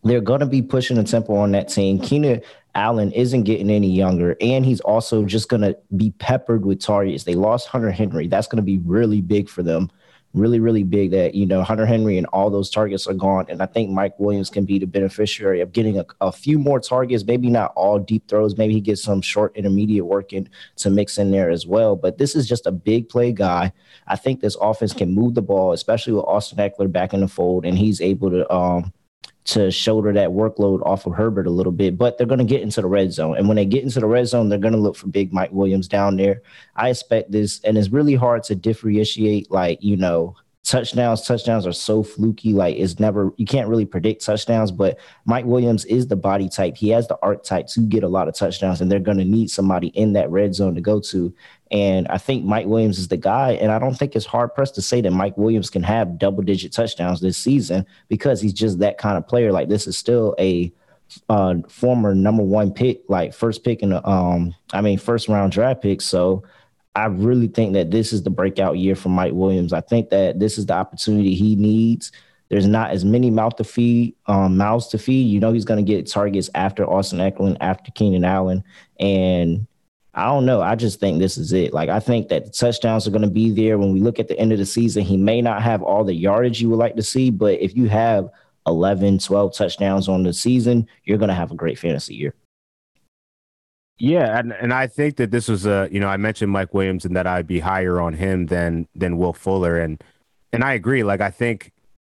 They're 0.04 0.22
going 0.22 0.40
to 0.40 0.46
be 0.46 0.62
pushing 0.62 0.96
the 0.96 1.04
tempo 1.04 1.36
on 1.36 1.52
that 1.52 1.68
team. 1.68 2.00
Keenan 2.00 2.42
Allen 2.76 3.12
isn't 3.12 3.44
getting 3.44 3.70
any 3.70 3.90
younger, 3.90 4.38
and 4.40 4.64
he's 4.66 4.80
also 4.82 5.26
just 5.26 5.50
going 5.50 5.64
to 5.64 5.76
be 5.96 6.12
peppered 6.20 6.66
with 6.66 6.80
targets. 6.80 7.24
They 7.24 7.34
lost 7.36 7.68
Hunter 7.68 7.92
Henry. 7.92 8.28
That's 8.28 8.48
going 8.48 8.58
to 8.58 8.64
be 8.64 8.78
really 8.80 9.22
big 9.22 9.50
for 9.50 9.64
them 9.64 9.90
really, 10.38 10.60
really 10.60 10.84
big 10.84 11.12
that, 11.12 11.36
you 11.36 11.46
know, 11.46 11.64
Hunter 11.64 11.86
Henry 11.86 12.18
and 12.18 12.28
all 12.28 12.50
those 12.50 12.70
targets 12.70 13.08
are 13.08 13.14
gone. 13.14 13.46
And 13.50 13.62
I 13.62 13.66
think 13.66 13.90
Mike 13.90 14.20
Williams 14.20 14.50
can 14.50 14.66
be 14.66 14.80
the 14.80 14.86
beneficiary 14.86 15.62
of 15.62 15.72
getting 15.72 16.00
a, 16.00 16.06
a 16.22 16.32
few 16.32 16.60
more 16.60 16.80
targets, 16.80 17.26
maybe 17.26 17.50
not 17.50 17.74
all 17.76 18.00
deep 18.00 18.28
throws. 18.28 18.58
Maybe 18.58 18.74
he 18.74 18.82
gets 18.82 19.04
some 19.04 19.22
short 19.22 19.56
intermediate 19.56 20.06
working 20.06 20.50
to 20.78 20.90
mix 20.90 21.18
in 21.18 21.32
there 21.32 21.50
as 21.50 21.66
well. 21.66 21.96
But 21.96 22.18
this 22.18 22.36
is 22.36 22.48
just 22.48 22.66
a 22.66 22.72
big 22.72 23.10
play 23.10 23.32
guy. 23.32 23.72
I 24.08 24.16
think 24.16 24.42
this 24.42 24.58
offense 24.62 24.94
can 24.94 25.14
move 25.14 25.36
the 25.36 25.42
ball, 25.42 25.74
especially 25.74 26.14
with 26.14 26.26
Austin 26.26 26.58
Ekeler 26.58 26.92
back 26.92 27.14
in 27.14 27.22
the 27.22 27.28
fold, 27.28 27.66
and 27.66 27.78
he's 27.78 28.02
able 28.02 28.30
to 28.30 28.52
um 28.54 28.94
to 29.48 29.72
shoulder 29.72 30.12
that 30.12 30.30
workload 30.30 30.86
off 30.86 31.06
of 31.06 31.14
Herbert 31.14 31.48
a 31.48 31.52
little 31.52 31.72
bit, 31.72 31.98
but 31.98 32.18
they're 32.18 32.28
going 32.28 32.38
to 32.40 32.44
get 32.46 32.62
into 32.62 32.82
the 32.82 32.88
red 32.88 33.14
zone. 33.14 33.38
And 33.38 33.48
when 33.48 33.56
they 33.56 33.66
get 33.66 33.84
into 33.84 34.02
the 34.02 34.06
red 34.06 34.28
zone, 34.28 34.50
they're 34.50 34.60
going 34.60 34.74
to 34.74 34.80
look 34.80 34.98
for 34.98 35.08
big 35.08 35.32
Mike 35.32 35.52
Williams 35.54 35.88
down 35.88 36.18
there. 36.18 36.42
I 36.76 36.90
expect 36.90 37.32
this, 37.32 37.62
and 37.64 37.78
it's 37.78 37.90
really 37.90 38.16
hard 38.16 38.44
to 38.44 38.56
differentiate, 38.56 39.50
like, 39.50 39.82
you 39.82 39.96
know, 39.96 40.36
touchdowns. 40.68 41.22
Touchdowns 41.22 41.66
are 41.66 41.74
so 41.74 42.04
fluky. 42.04 42.52
Like 42.52 42.76
it's 42.76 43.00
never 43.00 43.32
you 43.38 43.46
can't 43.46 43.70
really 43.70 43.86
predict 43.86 44.26
touchdowns. 44.26 44.72
But 44.72 45.00
Mike 45.26 45.46
Williams 45.46 45.86
is 45.86 46.08
the 46.08 46.16
body 46.16 46.50
type. 46.50 46.76
He 46.76 46.90
has 46.90 47.08
the 47.08 47.18
archetype 47.22 47.68
to 47.68 47.82
get 47.82 48.04
a 48.04 48.08
lot 48.08 48.28
of 48.28 48.36
touchdowns, 48.36 48.82
and 48.82 48.92
they're 48.92 49.00
going 49.00 49.18
to 49.18 49.26
need 49.26 49.50
somebody 49.50 49.88
in 49.90 50.14
that 50.14 50.30
red 50.30 50.54
zone 50.54 50.76
to 50.76 50.82
go 50.82 51.00
to. 51.00 51.34
And 51.72 52.08
I 52.10 52.18
think 52.18 52.46
Mike 52.46 52.68
Williams 52.68 53.00
is 53.00 53.08
the 53.08 53.18
guy. 53.18 53.52
And 53.54 53.72
I 53.72 53.80
don't 53.80 53.96
think 53.96 54.16
it's 54.16 54.26
hard 54.26 54.54
pressed 54.54 54.76
to 54.76 54.82
say 54.82 55.02
that 55.02 55.12
Mike 55.12 55.38
Williams 55.38 55.70
can 55.70 55.84
have 55.84 56.18
double 56.18 56.44
digit 56.44 56.72
touchdowns 56.72 57.22
this 57.22 57.38
season 57.38 57.86
because 58.10 58.42
he's 58.42 58.54
just 58.54 58.80
that 58.80 58.98
kind 58.98 59.18
of 59.18 59.28
player. 59.28 59.52
Like 59.52 59.70
this 59.70 59.88
is 59.88 59.98
still 59.98 60.36
a 60.40 60.72
uh, 61.30 61.56
former 61.70 62.14
number 62.14 62.44
one 62.44 62.74
pick, 62.74 63.02
like 63.08 63.34
first 63.34 63.64
pick 63.64 63.82
in 63.82 63.90
the 63.92 64.08
um, 64.08 64.54
I 64.74 64.82
mean 64.82 64.98
first 64.98 65.28
round 65.30 65.54
draft 65.54 65.82
pick. 65.82 66.02
So 66.02 66.44
I 66.98 67.06
really 67.06 67.48
think 67.48 67.74
that 67.74 67.92
this 67.92 68.12
is 68.12 68.24
the 68.24 68.32
breakout 68.32 68.80
year 68.80 68.96
for 68.96 69.10
Mike 69.10 69.34
Williams. 69.34 69.72
I 69.72 69.82
think 69.82 70.10
that 70.10 70.40
this 70.40 70.58
is 70.58 70.66
the 70.66 70.74
opportunity 70.74 71.36
he 71.36 71.56
needs. 71.56 72.12
There's 72.50 72.66
not 72.66 72.90
as 72.90 73.06
many 73.06 73.30
mouth 73.30 73.56
to 73.58 73.64
feed, 73.64 74.16
um, 74.26 74.58
mouths 74.58 74.88
to 74.88 74.98
feed. 74.98 75.30
You 75.30 75.40
know, 75.40 75.54
he's 75.54 75.64
going 75.64 75.86
to 75.86 75.88
get 75.88 76.10
targets 76.10 76.50
after 76.56 76.90
Austin 76.90 77.20
Ekeler, 77.20 77.56
after 77.62 77.92
Keenan 77.92 78.24
Allen, 78.24 78.64
and 79.00 79.68
I 80.16 80.26
don't 80.26 80.48
know. 80.48 80.60
I 80.60 80.74
just 80.74 81.00
think 81.00 81.20
this 81.20 81.38
is 81.38 81.54
it. 81.54 81.72
Like 81.72 81.90
I 81.90 82.00
think 82.00 82.30
that 82.30 82.46
the 82.46 82.52
touchdowns 82.52 83.08
are 83.08 83.12
going 83.12 83.22
to 83.22 83.28
be 83.28 83.52
there 83.52 83.78
when 83.78 83.94
we 83.94 84.00
look 84.00 84.18
at 84.18 84.28
the 84.28 84.40
end 84.40 84.52
of 84.52 84.58
the 84.58 84.66
season. 84.66 85.04
He 85.04 85.18
may 85.18 85.40
not 85.40 85.62
have 85.62 85.84
all 85.84 86.04
the 86.04 86.16
yardage 86.16 86.60
you 86.60 86.70
would 86.70 86.80
like 86.80 86.96
to 86.96 87.04
see, 87.04 87.30
but 87.30 87.62
if 87.62 87.76
you 87.76 87.90
have 87.90 88.28
11, 88.66 89.20
12 89.20 89.54
touchdowns 89.54 90.10
on 90.10 90.24
the 90.24 90.34
season, 90.34 90.88
you're 91.04 91.20
going 91.20 91.30
to 91.30 91.36
have 91.36 91.52
a 91.52 91.56
great 91.56 91.78
fantasy 91.78 92.16
year. 92.16 92.34
Yeah, 94.00 94.38
and, 94.38 94.54
and 94.54 94.74
I 94.74 94.88
think 94.88 95.16
that 95.18 95.32
this 95.32 95.48
was 95.48 95.66
a 95.66 95.90
you 95.92 96.00
know 96.00 96.08
I 96.08 96.18
mentioned 96.18 96.52
Mike 96.52 96.74
Williams 96.74 97.06
and 97.06 97.16
that 97.16 97.26
I'd 97.26 97.48
be 97.48 97.60
higher 97.60 98.00
on 98.00 98.14
him 98.14 98.46
than 98.48 98.88
than 98.96 99.18
Will 99.18 99.34
Fuller 99.34 99.80
and 99.80 100.02
and 100.54 100.64
I 100.64 100.74
agree. 100.74 101.04
Like 101.04 101.22
I 101.22 101.32
think 101.32 101.72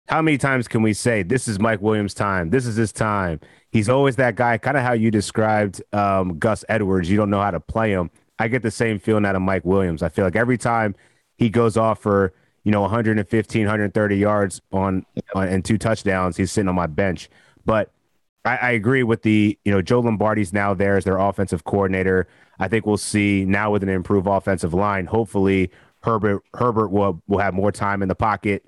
how 0.09 0.23
many 0.23 0.39
times 0.39 0.67
can 0.69 0.83
we 0.83 0.93
say 0.93 1.23
this 1.23 1.47
is 1.47 1.61
Mike 1.61 1.81
Williams' 1.81 2.15
time? 2.15 2.51
This 2.51 2.67
is 2.67 2.77
his 2.77 2.93
time. 2.93 3.41
He's 3.71 3.89
always 3.89 4.17
that 4.17 4.35
guy, 4.37 4.57
kind 4.59 4.77
of 4.77 4.83
how 4.83 4.95
you 4.95 5.11
described 5.11 5.83
um, 5.93 6.39
Gus 6.39 6.65
Edwards. 6.69 7.11
You 7.11 7.19
don't 7.19 7.31
know 7.31 7.43
how 7.43 7.51
to 7.51 7.61
play 7.61 7.93
him. 7.93 8.11
I 8.39 8.49
get 8.49 8.63
the 8.63 8.71
same 8.71 8.99
feeling 8.99 9.27
out 9.27 9.37
of 9.37 9.43
Mike 9.43 9.65
Williams. 9.65 10.03
I 10.03 10.09
feel 10.09 10.25
like 10.25 10.37
every 10.37 10.59
time 10.59 10.95
he 11.37 11.51
goes 11.51 11.77
off 11.77 12.01
for 12.01 12.33
you 12.65 12.73
know 12.73 12.81
115, 12.81 13.63
130 13.63 14.17
yards 14.17 14.61
on, 14.73 15.07
on 15.35 15.49
and 15.49 15.65
two 15.65 15.79
touchdowns, 15.79 16.37
he's 16.37 16.51
sitting 16.51 16.69
on 16.69 16.75
my 16.75 16.87
bench. 16.87 17.29
But 17.65 17.93
I, 18.49 18.57
I, 18.57 18.71
agree 18.71 19.03
with 19.03 19.23
the, 19.23 19.59
you 19.65 19.73
know, 19.73 19.83
Joe 19.83 20.01
Lombardi's 20.01 20.53
now 20.55 20.73
there 20.73 20.97
as 20.97 21.05
their 21.05 21.19
offensive 21.19 21.65
coordinator. 21.65 22.27
I 22.59 22.69
think 22.69 22.87
we'll 22.87 22.97
see 22.97 23.45
now 23.45 23.71
with 23.71 23.83
an 23.83 23.91
improved 23.91 24.27
offensive 24.27 24.73
line. 24.73 25.05
Hopefully, 25.07 25.71
Herbert 26.03 26.43
Herbert 26.55 26.89
will 26.89 27.23
will 27.29 27.39
have 27.39 27.53
more 27.53 27.71
time 27.73 28.03
in 28.03 28.09
the 28.09 28.15
pocket. 28.15 28.65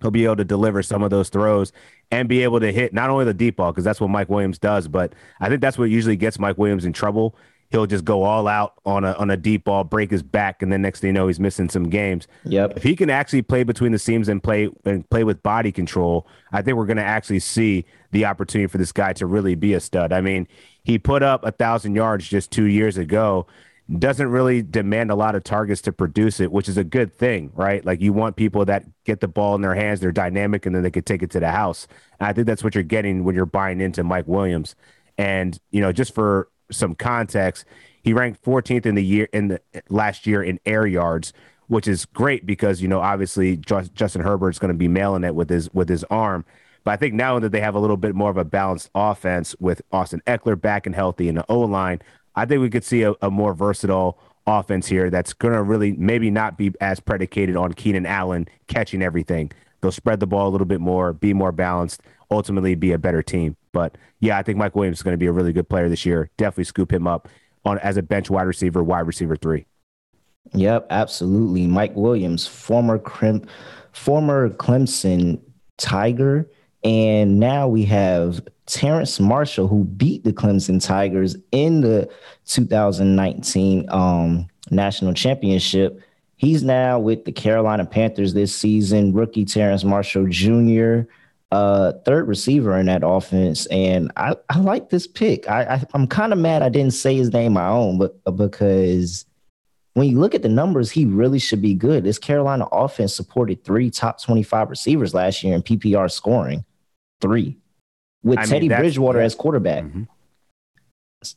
He'll 0.00 0.10
be 0.10 0.24
able 0.24 0.36
to 0.36 0.44
deliver 0.44 0.82
some 0.82 1.02
of 1.02 1.10
those 1.10 1.28
throws 1.30 1.72
and 2.10 2.28
be 2.28 2.42
able 2.42 2.60
to 2.60 2.72
hit 2.72 2.92
not 2.92 3.10
only 3.10 3.24
the 3.24 3.34
deep 3.34 3.56
ball 3.56 3.72
because 3.72 3.84
that's 3.84 4.00
what 4.00 4.10
Mike 4.10 4.28
Williams 4.28 4.58
does, 4.58 4.86
but 4.88 5.14
I 5.40 5.48
think 5.48 5.60
that's 5.60 5.78
what 5.78 5.90
usually 5.90 6.16
gets 6.16 6.38
Mike 6.38 6.58
Williams 6.58 6.84
in 6.84 6.92
trouble 6.92 7.36
he'll 7.70 7.86
just 7.86 8.04
go 8.04 8.22
all 8.22 8.48
out 8.48 8.74
on 8.84 9.04
a 9.04 9.12
on 9.14 9.30
a 9.30 9.36
deep 9.36 9.64
ball, 9.64 9.84
break 9.84 10.10
his 10.10 10.22
back, 10.22 10.62
and 10.62 10.72
then 10.72 10.82
next 10.82 11.00
thing 11.00 11.08
you 11.08 11.12
know, 11.12 11.28
he's 11.28 11.40
missing 11.40 11.68
some 11.68 11.88
games. 11.88 12.26
Yep. 12.44 12.76
If 12.76 12.82
he 12.82 12.96
can 12.96 13.10
actually 13.10 13.42
play 13.42 13.62
between 13.62 13.92
the 13.92 13.98
seams 13.98 14.28
and 14.28 14.42
play 14.42 14.68
and 14.84 15.08
play 15.10 15.24
with 15.24 15.42
body 15.42 15.72
control, 15.72 16.26
I 16.52 16.62
think 16.62 16.76
we're 16.76 16.86
going 16.86 16.96
to 16.96 17.02
actually 17.02 17.40
see 17.40 17.84
the 18.10 18.24
opportunity 18.24 18.66
for 18.66 18.78
this 18.78 18.92
guy 18.92 19.12
to 19.14 19.26
really 19.26 19.54
be 19.54 19.74
a 19.74 19.80
stud. 19.80 20.12
I 20.12 20.20
mean, 20.20 20.48
he 20.82 20.98
put 20.98 21.22
up 21.22 21.44
a 21.44 21.52
thousand 21.52 21.94
yards 21.94 22.28
just 22.28 22.50
two 22.50 22.64
years 22.64 22.98
ago. 22.98 23.46
Doesn't 23.98 24.28
really 24.28 24.62
demand 24.62 25.10
a 25.10 25.16
lot 25.16 25.34
of 25.34 25.42
targets 25.42 25.80
to 25.82 25.92
produce 25.92 26.38
it, 26.38 26.52
which 26.52 26.68
is 26.68 26.76
a 26.76 26.84
good 26.84 27.12
thing, 27.12 27.50
right? 27.54 27.84
Like 27.84 28.00
you 28.00 28.12
want 28.12 28.36
people 28.36 28.64
that 28.66 28.84
get 29.04 29.18
the 29.18 29.26
ball 29.26 29.56
in 29.56 29.62
their 29.62 29.74
hands, 29.74 29.98
they're 29.98 30.12
dynamic, 30.12 30.64
and 30.64 30.74
then 30.74 30.84
they 30.84 30.92
could 30.92 31.06
take 31.06 31.24
it 31.24 31.30
to 31.32 31.40
the 31.40 31.50
house. 31.50 31.88
And 32.20 32.28
I 32.28 32.32
think 32.32 32.46
that's 32.46 32.62
what 32.62 32.76
you're 32.76 32.84
getting 32.84 33.24
when 33.24 33.34
you're 33.34 33.46
buying 33.46 33.80
into 33.80 34.04
Mike 34.04 34.28
Williams. 34.28 34.76
And 35.18 35.58
you 35.72 35.80
know, 35.80 35.90
just 35.90 36.14
for 36.14 36.48
some 36.70 36.94
context, 36.94 37.64
he 38.02 38.12
ranked 38.12 38.42
14th 38.44 38.86
in 38.86 38.94
the 38.94 39.04
year 39.04 39.28
in 39.32 39.48
the 39.48 39.60
last 39.88 40.26
year 40.26 40.42
in 40.42 40.58
air 40.64 40.86
yards, 40.86 41.32
which 41.68 41.86
is 41.86 42.04
great 42.06 42.46
because 42.46 42.80
you 42.80 42.88
know 42.88 43.00
obviously 43.00 43.56
Justin 43.56 44.22
Herbert's 44.22 44.58
going 44.58 44.72
to 44.72 44.78
be 44.78 44.88
mailing 44.88 45.24
it 45.24 45.34
with 45.34 45.50
his 45.50 45.72
with 45.72 45.88
his 45.88 46.04
arm. 46.04 46.44
But 46.82 46.92
I 46.92 46.96
think 46.96 47.14
now 47.14 47.38
that 47.38 47.52
they 47.52 47.60
have 47.60 47.74
a 47.74 47.78
little 47.78 47.98
bit 47.98 48.14
more 48.14 48.30
of 48.30 48.38
a 48.38 48.44
balanced 48.44 48.90
offense 48.94 49.54
with 49.60 49.82
Austin 49.92 50.22
Ekeler 50.26 50.58
back 50.58 50.86
and 50.86 50.94
healthy 50.94 51.28
in 51.28 51.34
the 51.34 51.44
O 51.48 51.60
line, 51.60 52.00
I 52.34 52.46
think 52.46 52.62
we 52.62 52.70
could 52.70 52.84
see 52.84 53.02
a, 53.02 53.14
a 53.20 53.30
more 53.30 53.52
versatile 53.52 54.18
offense 54.46 54.86
here 54.86 55.10
that's 55.10 55.32
going 55.32 55.54
to 55.54 55.62
really 55.62 55.92
maybe 55.92 56.30
not 56.30 56.56
be 56.56 56.72
as 56.80 56.98
predicated 56.98 57.56
on 57.56 57.74
Keenan 57.74 58.06
Allen 58.06 58.48
catching 58.66 59.02
everything. 59.02 59.52
They'll 59.80 59.92
spread 59.92 60.20
the 60.20 60.26
ball 60.26 60.48
a 60.48 60.50
little 60.50 60.66
bit 60.66 60.80
more, 60.80 61.12
be 61.12 61.32
more 61.32 61.52
balanced, 61.52 62.02
ultimately 62.30 62.74
be 62.74 62.92
a 62.92 62.98
better 62.98 63.22
team. 63.22 63.56
But 63.72 63.96
yeah, 64.20 64.38
I 64.38 64.42
think 64.42 64.58
Mike 64.58 64.76
Williams 64.76 64.98
is 64.98 65.02
going 65.02 65.14
to 65.14 65.18
be 65.18 65.26
a 65.26 65.32
really 65.32 65.52
good 65.52 65.68
player 65.68 65.88
this 65.88 66.04
year. 66.04 66.30
Definitely 66.36 66.64
scoop 66.64 66.92
him 66.92 67.06
up 67.06 67.28
on 67.64 67.78
as 67.78 67.96
a 67.96 68.02
bench 68.02 68.30
wide 68.30 68.42
receiver, 68.42 68.82
wide 68.82 69.06
receiver 69.06 69.36
three. 69.36 69.66
Yep, 70.52 70.86
absolutely. 70.90 71.66
Mike 71.66 71.94
Williams, 71.94 72.46
former 72.46 72.98
Crim- 72.98 73.46
former 73.92 74.50
Clemson 74.50 75.40
Tiger, 75.76 76.50
and 76.82 77.38
now 77.38 77.68
we 77.68 77.84
have 77.84 78.40
Terrence 78.66 79.20
Marshall, 79.20 79.68
who 79.68 79.84
beat 79.84 80.24
the 80.24 80.32
Clemson 80.32 80.82
Tigers 80.84 81.36
in 81.52 81.80
the 81.80 82.08
2019 82.46 83.88
um, 83.90 84.46
national 84.70 85.12
championship. 85.12 86.00
He's 86.40 86.62
now 86.62 86.98
with 86.98 87.24
the 87.26 87.32
Carolina 87.32 87.84
Panthers 87.84 88.32
this 88.32 88.54
season. 88.54 89.12
Rookie 89.12 89.44
Terrence 89.44 89.84
Marshall 89.84 90.26
Jr 90.28 91.02
uh, 91.52 91.92
third 92.04 92.28
receiver 92.28 92.78
in 92.78 92.86
that 92.86 93.02
offense, 93.04 93.66
and 93.66 94.12
I, 94.16 94.36
I 94.48 94.58
like 94.58 94.90
this 94.90 95.06
pick. 95.06 95.48
I, 95.48 95.62
I 95.62 95.84
am 95.94 96.06
kind 96.06 96.32
of 96.32 96.38
mad 96.38 96.62
I 96.62 96.68
didn't 96.68 96.92
say 96.92 97.16
his 97.16 97.32
name 97.32 97.54
my 97.54 97.66
own, 97.66 97.98
but 97.98 98.18
uh, 98.24 98.30
because 98.30 99.26
when 99.94 100.08
you 100.08 100.20
look 100.20 100.34
at 100.34 100.42
the 100.42 100.48
numbers, 100.48 100.90
he 100.90 101.04
really 101.04 101.40
should 101.40 101.60
be 101.60 101.74
good. 101.74 102.04
This 102.04 102.18
Carolina 102.18 102.66
offense 102.70 103.14
supported 103.14 103.64
three 103.64 103.90
top 103.90 104.22
25 104.22 104.70
receivers 104.70 105.12
last 105.12 105.42
year 105.42 105.54
in 105.54 105.62
PPR 105.62 106.10
scoring, 106.10 106.64
three 107.20 107.58
with 108.22 108.38
I 108.38 108.44
Teddy 108.44 108.68
Bridgewater 108.68 109.20
as 109.20 109.34
quarterback. 109.34 109.84
Mm-hmm. 109.84 110.04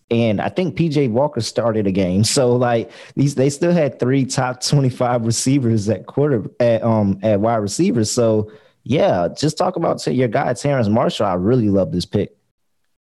And 0.10 0.40
I 0.40 0.50
think 0.50 0.78
PJ 0.78 1.12
Walker 1.12 1.42
started 1.42 1.88
a 1.88 1.92
game. 1.92 2.24
So 2.24 2.56
like 2.56 2.92
these 3.16 3.36
they 3.36 3.50
still 3.50 3.74
had 3.74 4.00
three 4.00 4.26
top 4.26 4.62
25 4.62 5.26
receivers 5.26 5.90
at 5.90 6.06
quarter 6.06 6.46
at 6.60 6.84
um 6.84 7.20
at 7.22 7.40
wide 7.40 7.58
receivers. 7.58 8.12
So 8.12 8.52
yeah, 8.84 9.28
just 9.36 9.58
talk 9.58 9.76
about 9.76 10.06
your 10.08 10.28
guy 10.28 10.54
Terrence 10.54 10.88
Marshall. 10.88 11.26
I 11.26 11.34
really 11.36 11.70
love 11.70 11.92
this 11.92 12.06
pick. 12.06 12.36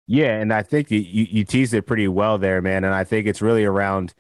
Yeah, 0.07 0.39
and 0.39 0.53
I 0.53 0.63
think 0.63 0.91
you, 0.91 1.01
you 1.01 1.45
teased 1.45 1.75
it 1.75 1.83
pretty 1.83 2.07
well 2.07 2.39
there, 2.39 2.63
man. 2.63 2.85
And 2.85 2.95
I 2.95 3.03
think 3.05 3.27
it's 3.27 3.43
really 3.43 3.65
around 3.65 4.15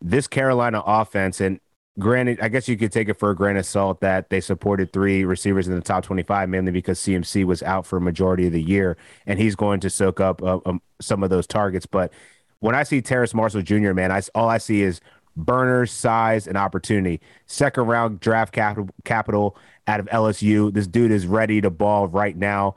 this 0.00 0.26
Carolina 0.26 0.82
offense. 0.84 1.40
And 1.40 1.58
granted, 1.98 2.40
I 2.40 2.48
guess 2.48 2.68
you 2.68 2.76
could 2.76 2.92
take 2.92 3.08
it 3.08 3.18
for 3.18 3.30
a 3.30 3.36
grain 3.36 3.56
of 3.56 3.66
salt 3.66 4.00
that 4.00 4.30
they 4.30 4.40
supported 4.40 4.92
three 4.92 5.24
receivers 5.24 5.68
in 5.68 5.74
the 5.74 5.80
top 5.80 6.04
25, 6.04 6.48
mainly 6.48 6.72
because 6.72 6.98
CMC 7.00 7.44
was 7.44 7.62
out 7.62 7.86
for 7.86 7.98
a 7.98 8.00
majority 8.00 8.46
of 8.46 8.52
the 8.52 8.62
year, 8.62 8.96
and 9.26 9.38
he's 9.38 9.54
going 9.54 9.80
to 9.80 9.90
soak 9.90 10.20
up 10.20 10.42
uh, 10.42 10.58
um, 10.64 10.80
some 11.00 11.22
of 11.22 11.30
those 11.30 11.46
targets. 11.46 11.86
But 11.86 12.12
when 12.60 12.74
I 12.74 12.82
see 12.82 13.02
Terrace 13.02 13.34
Marshall 13.34 13.62
Jr., 13.62 13.92
man, 13.92 14.10
I, 14.10 14.22
all 14.34 14.48
I 14.48 14.58
see 14.58 14.82
is 14.82 15.00
burner, 15.36 15.86
size, 15.86 16.46
and 16.46 16.56
opportunity. 16.56 17.20
Second 17.46 17.84
round 17.84 18.20
draft 18.20 18.52
capital, 18.52 18.88
capital 19.04 19.56
out 19.86 20.00
of 20.00 20.06
LSU. 20.06 20.72
This 20.72 20.86
dude 20.86 21.10
is 21.10 21.26
ready 21.26 21.60
to 21.60 21.70
ball 21.70 22.08
right 22.08 22.36
now. 22.36 22.76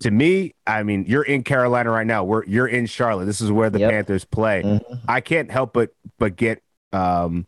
To 0.00 0.10
me, 0.10 0.54
I 0.66 0.82
mean, 0.82 1.04
you're 1.06 1.22
in 1.22 1.42
Carolina 1.42 1.90
right 1.90 2.06
now. 2.06 2.24
We're 2.24 2.44
you're 2.46 2.66
in 2.66 2.86
Charlotte. 2.86 3.26
This 3.26 3.40
is 3.40 3.52
where 3.52 3.68
the 3.68 3.80
yep. 3.80 3.90
Panthers 3.90 4.24
play. 4.24 4.62
Mm-hmm. 4.62 4.94
I 5.06 5.20
can't 5.20 5.50
help 5.50 5.74
but 5.74 5.90
but 6.18 6.36
get 6.36 6.62
um 6.92 7.46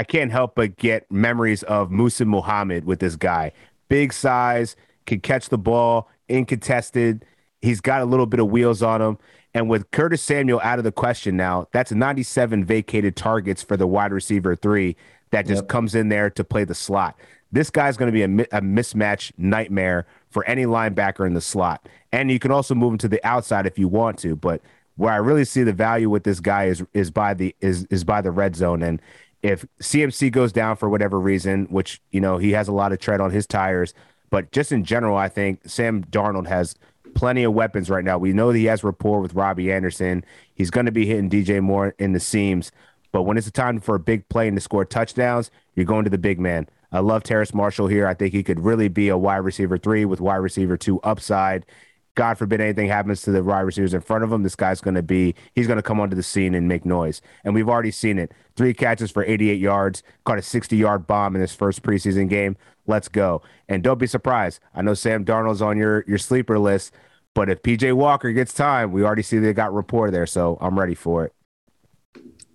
I 0.00 0.02
can't 0.02 0.32
help 0.32 0.54
but 0.54 0.78
get 0.78 1.12
memories 1.12 1.62
of 1.64 1.90
Muhsin 1.90 2.26
Muhammad 2.26 2.86
with 2.86 3.00
this 3.00 3.16
guy. 3.16 3.52
Big 3.90 4.14
size, 4.14 4.74
can 5.04 5.20
catch 5.20 5.50
the 5.50 5.58
ball, 5.58 6.08
incontested. 6.26 7.26
He's 7.60 7.82
got 7.82 8.00
a 8.00 8.06
little 8.06 8.24
bit 8.24 8.40
of 8.40 8.46
wheels 8.46 8.82
on 8.82 9.02
him. 9.02 9.18
And 9.52 9.68
with 9.68 9.90
Curtis 9.90 10.22
Samuel 10.22 10.58
out 10.64 10.78
of 10.78 10.84
the 10.84 10.90
question 10.90 11.36
now, 11.36 11.66
that's 11.72 11.92
97 11.92 12.64
vacated 12.64 13.14
targets 13.14 13.62
for 13.62 13.76
the 13.76 13.86
wide 13.86 14.10
receiver 14.10 14.56
three 14.56 14.96
that 15.32 15.46
just 15.46 15.64
yep. 15.64 15.68
comes 15.68 15.94
in 15.94 16.08
there 16.08 16.30
to 16.30 16.44
play 16.44 16.64
the 16.64 16.74
slot. 16.74 17.14
This 17.52 17.68
guy's 17.68 17.98
going 17.98 18.10
to 18.10 18.26
be 18.26 18.42
a, 18.42 18.46
a 18.56 18.62
mismatch 18.62 19.32
nightmare 19.36 20.06
for 20.30 20.46
any 20.46 20.64
linebacker 20.64 21.26
in 21.26 21.34
the 21.34 21.42
slot. 21.42 21.86
And 22.10 22.30
you 22.30 22.38
can 22.38 22.50
also 22.50 22.74
move 22.74 22.92
him 22.92 22.98
to 23.00 23.08
the 23.08 23.22
outside 23.22 23.66
if 23.66 23.78
you 23.78 23.86
want 23.86 24.18
to. 24.20 24.34
But 24.34 24.62
where 24.96 25.12
I 25.12 25.16
really 25.16 25.44
see 25.44 25.62
the 25.62 25.74
value 25.74 26.08
with 26.08 26.24
this 26.24 26.40
guy 26.40 26.64
is 26.64 26.82
is 26.94 27.10
by 27.10 27.34
the 27.34 27.54
is 27.60 27.84
is 27.90 28.02
by 28.02 28.22
the 28.22 28.30
red 28.30 28.56
zone. 28.56 28.82
And 28.82 29.02
if 29.42 29.64
CMC 29.80 30.30
goes 30.32 30.52
down 30.52 30.76
for 30.76 30.88
whatever 30.88 31.18
reason, 31.18 31.66
which 31.66 32.00
you 32.10 32.20
know 32.20 32.38
he 32.38 32.52
has 32.52 32.68
a 32.68 32.72
lot 32.72 32.92
of 32.92 32.98
tread 32.98 33.20
on 33.20 33.30
his 33.30 33.46
tires, 33.46 33.94
But 34.30 34.52
just 34.52 34.72
in 34.72 34.84
general, 34.84 35.16
I 35.16 35.28
think 35.28 35.60
Sam 35.68 36.04
Darnold 36.04 36.46
has 36.46 36.74
plenty 37.14 37.42
of 37.42 37.52
weapons 37.52 37.90
right 37.90 38.04
now. 38.04 38.18
We 38.18 38.32
know 38.32 38.52
that 38.52 38.58
he 38.58 38.66
has 38.66 38.84
rapport 38.84 39.20
with 39.20 39.34
Robby 39.34 39.72
Anderson. 39.72 40.24
He's 40.54 40.70
going 40.70 40.86
to 40.86 40.92
be 40.92 41.06
hitting 41.06 41.28
DJ 41.30 41.60
Moore 41.60 41.94
in 41.98 42.12
the 42.12 42.20
seams. 42.20 42.70
But 43.12 43.22
when 43.22 43.36
it's 43.36 43.48
a 43.48 43.52
time 43.52 43.80
for 43.80 43.96
a 43.96 44.00
big 44.00 44.28
play 44.28 44.46
and 44.46 44.56
to 44.56 44.60
score 44.60 44.84
touchdowns, 44.84 45.50
you're 45.74 45.84
going 45.84 46.04
to 46.04 46.10
the 46.10 46.18
big 46.18 46.38
man. 46.38 46.68
I 46.92 47.00
love 47.00 47.22
Terrace 47.24 47.52
Marshall 47.54 47.88
here. 47.88 48.06
I 48.06 48.14
think 48.14 48.32
he 48.32 48.42
could 48.42 48.60
really 48.60 48.88
be 48.88 49.08
a 49.08 49.18
wide 49.18 49.38
receiver 49.38 49.78
three 49.78 50.04
with 50.04 50.20
wide 50.20 50.36
receiver 50.36 50.76
two 50.76 51.00
upside. 51.00 51.66
God 52.20 52.36
forbid 52.36 52.60
anything 52.60 52.86
happens 52.86 53.22
to 53.22 53.30
the 53.30 53.42
wide 53.42 53.60
receivers 53.60 53.94
in 53.94 54.02
front 54.02 54.24
of 54.24 54.30
him, 54.30 54.42
this 54.42 54.54
guy's 54.54 54.82
going 54.82 54.94
to 54.94 55.02
be, 55.02 55.34
he's 55.54 55.66
going 55.66 55.78
to 55.78 55.82
come 55.82 55.98
onto 55.98 56.14
the 56.14 56.22
scene 56.22 56.54
and 56.54 56.68
make 56.68 56.84
noise. 56.84 57.22
And 57.44 57.54
we've 57.54 57.66
already 57.66 57.90
seen 57.90 58.18
it. 58.18 58.30
Three 58.56 58.74
catches 58.74 59.10
for 59.10 59.24
88 59.24 59.58
yards, 59.58 60.02
caught 60.26 60.36
a 60.36 60.42
60 60.42 60.76
yard 60.76 61.06
bomb 61.06 61.34
in 61.34 61.40
his 61.40 61.54
first 61.54 61.82
preseason 61.82 62.28
game. 62.28 62.58
Let's 62.86 63.08
go. 63.08 63.40
And 63.70 63.82
don't 63.82 63.96
be 63.96 64.06
surprised. 64.06 64.60
I 64.74 64.82
know 64.82 64.92
Sam 64.92 65.24
Darnold's 65.24 65.62
on 65.62 65.78
your, 65.78 66.04
your 66.06 66.18
sleeper 66.18 66.58
list, 66.58 66.92
but 67.32 67.48
if 67.48 67.62
PJ 67.62 67.94
Walker 67.94 68.30
gets 68.32 68.52
time, 68.52 68.92
we 68.92 69.02
already 69.02 69.22
see 69.22 69.38
they 69.38 69.54
got 69.54 69.72
rapport 69.72 70.10
there. 70.10 70.26
So 70.26 70.58
I'm 70.60 70.78
ready 70.78 70.94
for 70.94 71.24
it. 71.24 71.32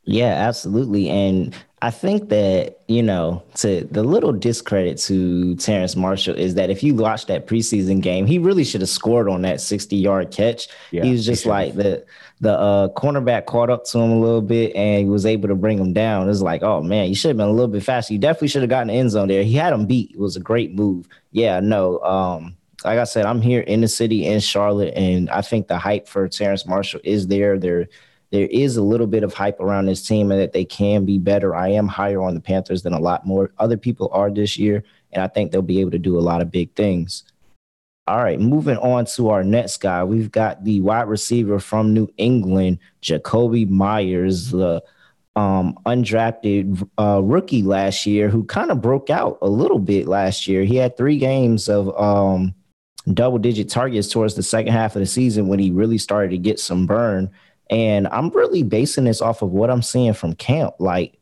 Yeah, 0.03 0.27
absolutely. 0.47 1.09
And 1.09 1.55
I 1.85 1.91
think 1.91 2.29
that, 2.29 2.79
you 2.87 3.03
know, 3.03 3.43
to 3.57 3.83
the 3.91 4.01
little 4.01 4.31
discredit 4.31 4.97
to 5.01 5.55
Terrence 5.57 5.95
Marshall 5.95 6.33
is 6.33 6.55
that 6.55 6.71
if 6.71 6.81
you 6.81 6.95
watch 6.95 7.27
that 7.27 7.45
preseason 7.45 8.01
game, 8.01 8.25
he 8.25 8.39
really 8.39 8.63
should 8.63 8.81
have 8.81 8.89
scored 8.89 9.29
on 9.29 9.43
that 9.43 9.61
60 9.61 9.95
yard 9.95 10.31
catch. 10.31 10.67
Yeah, 10.89 11.03
he 11.03 11.11
was 11.11 11.23
just 11.23 11.43
he 11.43 11.49
like 11.49 11.75
the 11.75 12.03
the 12.41 12.57
uh, 12.57 12.87
cornerback 12.89 13.45
caught 13.45 13.69
up 13.69 13.85
to 13.85 13.99
him 13.99 14.09
a 14.09 14.19
little 14.19 14.41
bit 14.41 14.75
and 14.75 15.01
he 15.01 15.05
was 15.05 15.27
able 15.27 15.47
to 15.47 15.53
bring 15.53 15.77
him 15.77 15.93
down. 15.93 16.27
It's 16.27 16.41
like, 16.41 16.63
oh 16.63 16.81
man, 16.81 17.07
you 17.07 17.13
should 17.13 17.29
have 17.29 17.37
been 17.37 17.49
a 17.49 17.51
little 17.51 17.67
bit 17.67 17.83
faster. 17.83 18.13
You 18.13 18.19
definitely 18.19 18.47
should 18.47 18.63
have 18.63 18.69
gotten 18.71 18.87
the 18.87 18.95
end 18.95 19.11
zone 19.11 19.27
there. 19.27 19.43
He 19.43 19.53
had 19.53 19.71
him 19.71 19.85
beat. 19.85 20.09
It 20.09 20.19
was 20.19 20.35
a 20.35 20.39
great 20.39 20.73
move. 20.73 21.07
Yeah, 21.33 21.59
no. 21.59 21.99
Um, 21.99 22.57
like 22.83 22.97
I 22.97 23.03
said, 23.03 23.27
I'm 23.27 23.43
here 23.43 23.61
in 23.61 23.81
the 23.81 23.87
city 23.87 24.25
in 24.25 24.39
Charlotte, 24.39 24.95
and 24.95 25.29
I 25.29 25.43
think 25.43 25.67
the 25.67 25.77
hype 25.77 26.07
for 26.07 26.27
Terrence 26.29 26.65
Marshall 26.65 27.01
is 27.03 27.27
there. 27.27 27.59
They're 27.59 27.89
there 28.35 28.47
is 28.51 28.75
a 28.75 28.83
little 28.83 29.07
bit 29.07 29.23
of 29.23 29.33
hype 29.33 29.61
around 29.61 29.85
this 29.85 30.05
team 30.05 30.29
and 30.29 30.41
that 30.41 30.51
they 30.51 30.65
can 30.65 31.05
be 31.05 31.17
better. 31.17 31.55
I 31.55 31.69
am 31.69 31.87
higher 31.87 32.21
on 32.21 32.35
the 32.35 32.41
Panthers 32.41 32.83
than 32.83 32.91
a 32.91 32.99
lot 32.99 33.25
more 33.25 33.51
other 33.59 33.77
people 33.77 34.09
are 34.11 34.29
this 34.29 34.57
year, 34.57 34.83
and 35.13 35.23
I 35.23 35.27
think 35.27 35.51
they'll 35.51 35.61
be 35.61 35.79
able 35.79 35.91
to 35.91 35.99
do 35.99 36.19
a 36.19 36.19
lot 36.19 36.41
of 36.41 36.51
big 36.51 36.75
things. 36.75 37.23
All 38.07 38.21
right, 38.21 38.37
moving 38.37 38.75
on 38.77 39.05
to 39.05 39.29
our 39.29 39.41
next 39.41 39.77
guy. 39.77 40.03
We've 40.03 40.29
got 40.29 40.65
the 40.65 40.81
wide 40.81 41.07
receiver 41.07 41.59
from 41.59 41.93
New 41.93 42.09
England, 42.17 42.79
Jakobi 43.01 43.69
Meyers, 43.69 44.51
the 44.51 44.83
um, 45.37 45.77
undrafted 45.85 46.87
uh, 46.99 47.21
rookie 47.23 47.63
last 47.63 48.05
year, 48.05 48.27
who 48.27 48.43
kind 48.43 48.69
of 48.69 48.81
broke 48.81 49.09
out 49.09 49.37
a 49.41 49.49
little 49.49 49.79
bit 49.79 50.09
last 50.09 50.45
year. 50.45 50.65
He 50.65 50.75
had 50.75 50.97
three 50.97 51.17
games 51.17 51.69
of 51.69 51.97
um, 51.97 52.53
double 53.13 53.37
digit 53.37 53.69
targets 53.69 54.09
towards 54.09 54.35
the 54.35 54.43
second 54.43 54.73
half 54.73 54.97
of 54.97 54.99
the 54.99 55.05
season 55.05 55.47
when 55.47 55.59
he 55.59 55.71
really 55.71 55.97
started 55.97 56.31
to 56.31 56.37
get 56.37 56.59
some 56.59 56.85
burn. 56.85 57.31
And 57.69 58.07
I'm 58.07 58.29
really 58.29 58.63
basing 58.63 59.05
this 59.05 59.21
off 59.21 59.41
of 59.41 59.51
what 59.51 59.69
I'm 59.69 59.81
seeing 59.81 60.13
from 60.13 60.33
camp. 60.33 60.75
Like, 60.79 61.17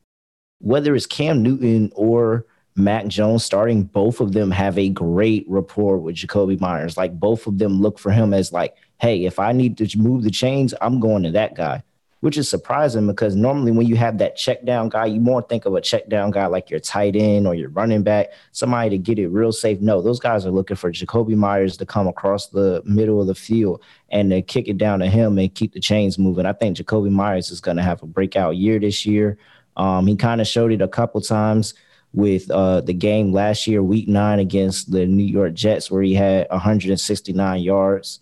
whether 0.59 0.95
it's 0.95 1.05
Cam 1.05 1.41
Newton 1.41 1.91
or 1.95 2.45
Mac 2.75 3.07
Jones 3.07 3.43
starting, 3.43 3.83
both 3.83 4.19
of 4.19 4.33
them 4.33 4.51
have 4.51 4.77
a 4.77 4.89
great 4.89 5.45
rapport 5.47 5.97
with 5.97 6.15
Jakobi 6.15 6.59
Meyers. 6.59 6.97
Like, 6.97 7.19
both 7.19 7.47
of 7.47 7.57
them 7.57 7.81
look 7.81 7.99
for 7.99 8.11
him 8.11 8.33
as, 8.33 8.51
like, 8.51 8.75
hey, 8.99 9.25
if 9.25 9.39
I 9.39 9.51
need 9.51 9.77
to 9.77 9.97
move 9.97 10.23
the 10.23 10.31
chains, 10.31 10.73
I'm 10.81 10.99
going 10.99 11.23
to 11.23 11.31
that 11.31 11.55
guy 11.55 11.83
which 12.23 12.37
is 12.37 12.47
surprising 12.47 13.05
because 13.05 13.35
normally 13.35 13.69
when 13.69 13.85
you 13.85 13.97
have 13.97 14.17
that 14.17 14.37
check 14.37 14.63
down 14.63 14.87
guy, 14.87 15.05
you 15.05 15.19
more 15.19 15.41
think 15.41 15.65
of 15.65 15.75
a 15.75 15.81
check 15.81 16.07
down 16.07 16.31
guy 16.31 16.45
like 16.45 16.69
your 16.69 16.79
tight 16.79 17.17
end 17.17 17.45
or 17.45 17.53
your 17.53 17.67
running 17.71 18.01
back, 18.01 18.27
somebody 18.53 18.91
to 18.91 18.97
get 18.97 19.19
it 19.19 19.27
real 19.27 19.51
safe. 19.51 19.81
No, 19.81 20.01
those 20.01 20.21
guys 20.21 20.45
are 20.45 20.51
looking 20.51 20.77
for 20.77 20.89
Jakobi 20.89 21.35
Meyers 21.35 21.75
to 21.75 21.85
come 21.85 22.07
across 22.07 22.47
the 22.47 22.81
middle 22.85 23.19
of 23.19 23.27
the 23.27 23.35
field 23.35 23.83
and 24.09 24.29
to 24.29 24.41
kick 24.41 24.69
it 24.69 24.77
down 24.77 24.99
to 24.99 25.07
him 25.07 25.37
and 25.37 25.53
keep 25.53 25.73
the 25.73 25.81
chains 25.81 26.17
moving. 26.17 26.45
I 26.45 26.53
think 26.53 26.77
Jakobi 26.77 27.11
Meyers 27.11 27.51
is 27.51 27.59
going 27.59 27.75
to 27.75 27.83
have 27.83 28.01
a 28.01 28.05
breakout 28.05 28.55
year 28.55 28.79
this 28.79 29.05
year. 29.05 29.37
Um, 29.75 30.07
he 30.07 30.15
kind 30.15 30.39
of 30.39 30.47
showed 30.47 30.71
it 30.71 30.81
a 30.81 30.87
couple 30.87 31.19
times 31.19 31.73
with 32.13 32.49
uh, 32.51 32.79
the 32.79 32.93
game 32.93 33.33
last 33.33 33.67
year, 33.67 33.83
week 33.83 34.07
nine 34.07 34.39
against 34.39 34.93
the 34.93 35.05
New 35.05 35.25
York 35.25 35.55
Jets, 35.55 35.91
where 35.91 36.03
he 36.03 36.13
had 36.13 36.47
169 36.51 37.61
yards, 37.61 38.21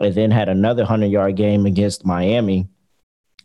and 0.00 0.12
then 0.16 0.32
had 0.32 0.48
another 0.48 0.82
100 0.82 1.06
yard 1.06 1.36
game 1.36 1.64
against 1.64 2.04
Miami 2.04 2.68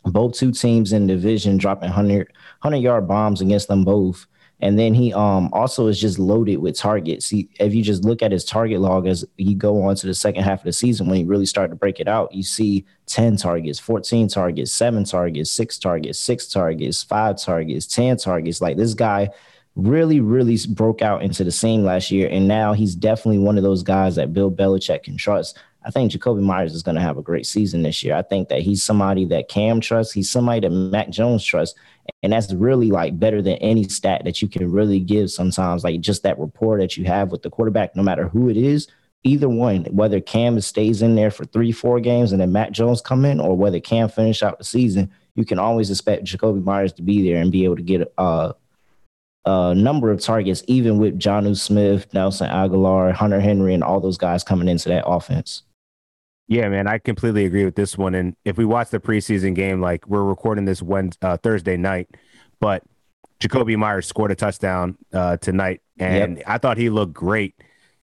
both 0.04 0.34
two 0.34 0.52
teams 0.52 0.94
in 0.94 1.08
division 1.08 1.58
dropping 1.58 1.90
100, 1.90 2.28
100 2.62 2.78
yard 2.78 3.08
bombs 3.08 3.42
against 3.42 3.68
them 3.68 3.84
both. 3.84 4.26
And 4.64 4.78
then 4.78 4.94
he 4.94 5.12
um 5.14 5.50
also 5.54 5.88
is 5.88 6.00
just 6.00 6.20
loaded 6.20 6.58
with 6.58 6.78
targets. 6.78 7.30
He, 7.30 7.50
if 7.60 7.74
you 7.74 7.82
just 7.82 8.04
look 8.06 8.22
at 8.22 8.32
his 8.32 8.46
target 8.46 8.80
log 8.80 9.08
as 9.08 9.26
you 9.38 9.56
go 9.56 9.82
on 9.82 9.96
to 9.96 10.08
the 10.08 10.14
second 10.14 10.44
half 10.44 10.60
of 10.60 10.66
the 10.66 10.74
season, 10.74 11.08
when 11.08 11.18
he 11.18 11.24
really 11.24 11.48
started 11.48 11.70
to 11.70 11.76
break 11.76 12.00
it 12.00 12.08
out, 12.08 12.34
you 12.34 12.44
see 12.44 12.86
10 13.08 13.38
targets, 13.38 13.80
14 13.80 14.28
targets, 14.28 14.72
seven 14.72 15.04
targets, 15.04 15.52
six 15.52 15.80
targets, 15.80 16.20
six 16.20 16.48
targets, 16.48 17.02
five 17.02 17.42
targets, 17.42 17.88
10 17.88 18.18
targets. 18.18 18.62
Like 18.62 18.78
this 18.78 18.94
guy 18.94 19.30
really, 19.76 20.20
really 20.20 20.58
broke 20.70 21.02
out 21.02 21.24
into 21.24 21.44
the 21.44 21.52
scene 21.52 21.84
last 21.84 22.12
year. 22.12 22.30
And 22.30 22.48
now 22.48 22.74
he's 22.74 22.94
definitely 22.94 23.40
one 23.40 23.58
of 23.58 23.64
those 23.64 23.84
guys 23.84 24.16
that 24.16 24.34
Bill 24.34 24.52
Belichick 24.52 25.04
can 25.04 25.18
trust 25.18 25.58
I 25.84 25.92
think 25.92 26.12
Jakobi 26.12 26.42
Meyers 26.42 26.74
is 26.76 26.84
going 26.84 26.96
to 26.96 27.02
have 27.02 27.18
a 27.18 27.24
great 27.24 27.46
season 27.46 27.82
this 27.82 28.04
year. 28.04 28.16
I 28.16 28.22
think 28.22 28.50
that 28.50 28.62
he's 28.62 28.84
somebody 28.84 29.26
that 29.26 29.50
Cam 29.50 29.82
trusts. 29.82 30.14
He's 30.14 30.30
somebody 30.30 30.60
that 30.62 30.70
Mac 30.70 31.10
Jones 31.10 31.44
trusts. 31.44 31.78
And 32.22 32.34
that's 32.34 32.54
really 32.54 32.92
like 32.92 33.20
better 33.20 33.42
than 33.42 33.56
any 33.56 33.84
stat 33.86 34.24
that 34.26 34.42
you 34.42 34.48
can 34.48 34.72
really 34.72 35.00
give 35.00 35.32
sometimes, 35.32 35.84
like 35.84 36.00
just 36.02 36.24
that 36.24 36.38
rapport 36.38 36.80
that 36.80 36.98
you 36.98 37.06
have 37.06 37.32
with 37.32 37.42
the 37.42 37.50
quarterback, 37.50 37.96
no 37.96 38.04
matter 38.04 38.28
who 38.28 38.50
it 38.50 38.58
is, 38.58 38.88
either 39.24 39.50
one, 39.50 39.86
whether 39.86 40.20
Cam 40.20 40.60
stays 40.62 41.02
in 41.02 41.16
there 41.16 41.32
for 41.32 41.46
three, 41.46 41.72
four 41.72 42.00
games 42.00 42.32
and 42.32 42.42
then 42.42 42.52
Matt 42.52 42.72
Jones 42.72 43.02
come 43.02 43.26
in, 43.26 43.40
or 43.40 43.56
whether 43.56 43.80
Cam 43.80 44.10
finish 44.10 44.44
out 44.44 44.58
the 44.58 44.64
season, 44.64 45.12
you 45.36 45.46
can 45.46 45.60
always 45.60 45.90
expect 45.90 46.26
Jakobi 46.26 46.64
Meyers 46.64 46.94
to 46.94 47.02
be 47.02 47.28
there 47.28 47.42
and 47.42 47.52
be 47.52 47.64
able 47.64 47.78
to 47.78 47.82
get 47.82 48.12
a, 48.18 48.54
a 49.46 49.76
number 49.76 50.12
of 50.12 50.22
targets, 50.22 50.64
even 50.68 50.98
with 50.98 51.20
Jonnu 51.20 51.58
Smith, 51.58 52.14
Nelson 52.14 52.50
Agholor, 52.50 53.14
Hunter 53.14 53.40
Henry, 53.40 53.74
and 53.74 53.84
all 53.84 54.00
those 54.00 54.18
guys 54.18 54.44
coming 54.44 54.68
into 54.68 54.90
that 54.90 55.08
offense. 55.08 55.64
Yeah, 56.52 56.68
man, 56.68 56.86
I 56.86 56.98
completely 56.98 57.46
agree 57.46 57.64
with 57.64 57.76
this 57.76 57.98
one. 57.98 58.14
And 58.14 58.36
if 58.44 58.58
we 58.58 58.66
watch 58.66 58.90
the 58.90 59.00
preseason 59.00 59.56
game, 59.56 59.80
like 59.80 60.06
we're 60.06 60.22
recording 60.22 60.66
this 60.66 60.82
Wednesday, 60.82 61.26
uh, 61.26 61.38
Thursday 61.38 61.78
night, 61.78 62.10
but 62.60 62.84
Jakobi 63.40 63.78
Meyers 63.78 64.06
scored 64.06 64.32
a 64.32 64.36
touchdown 64.36 64.98
uh, 65.14 65.38
tonight, 65.38 65.80
and 65.98 66.40
yep. 66.40 66.46
I 66.46 66.58
thought 66.58 66.76
he 66.76 66.90
looked 66.90 67.14
great. 67.14 67.56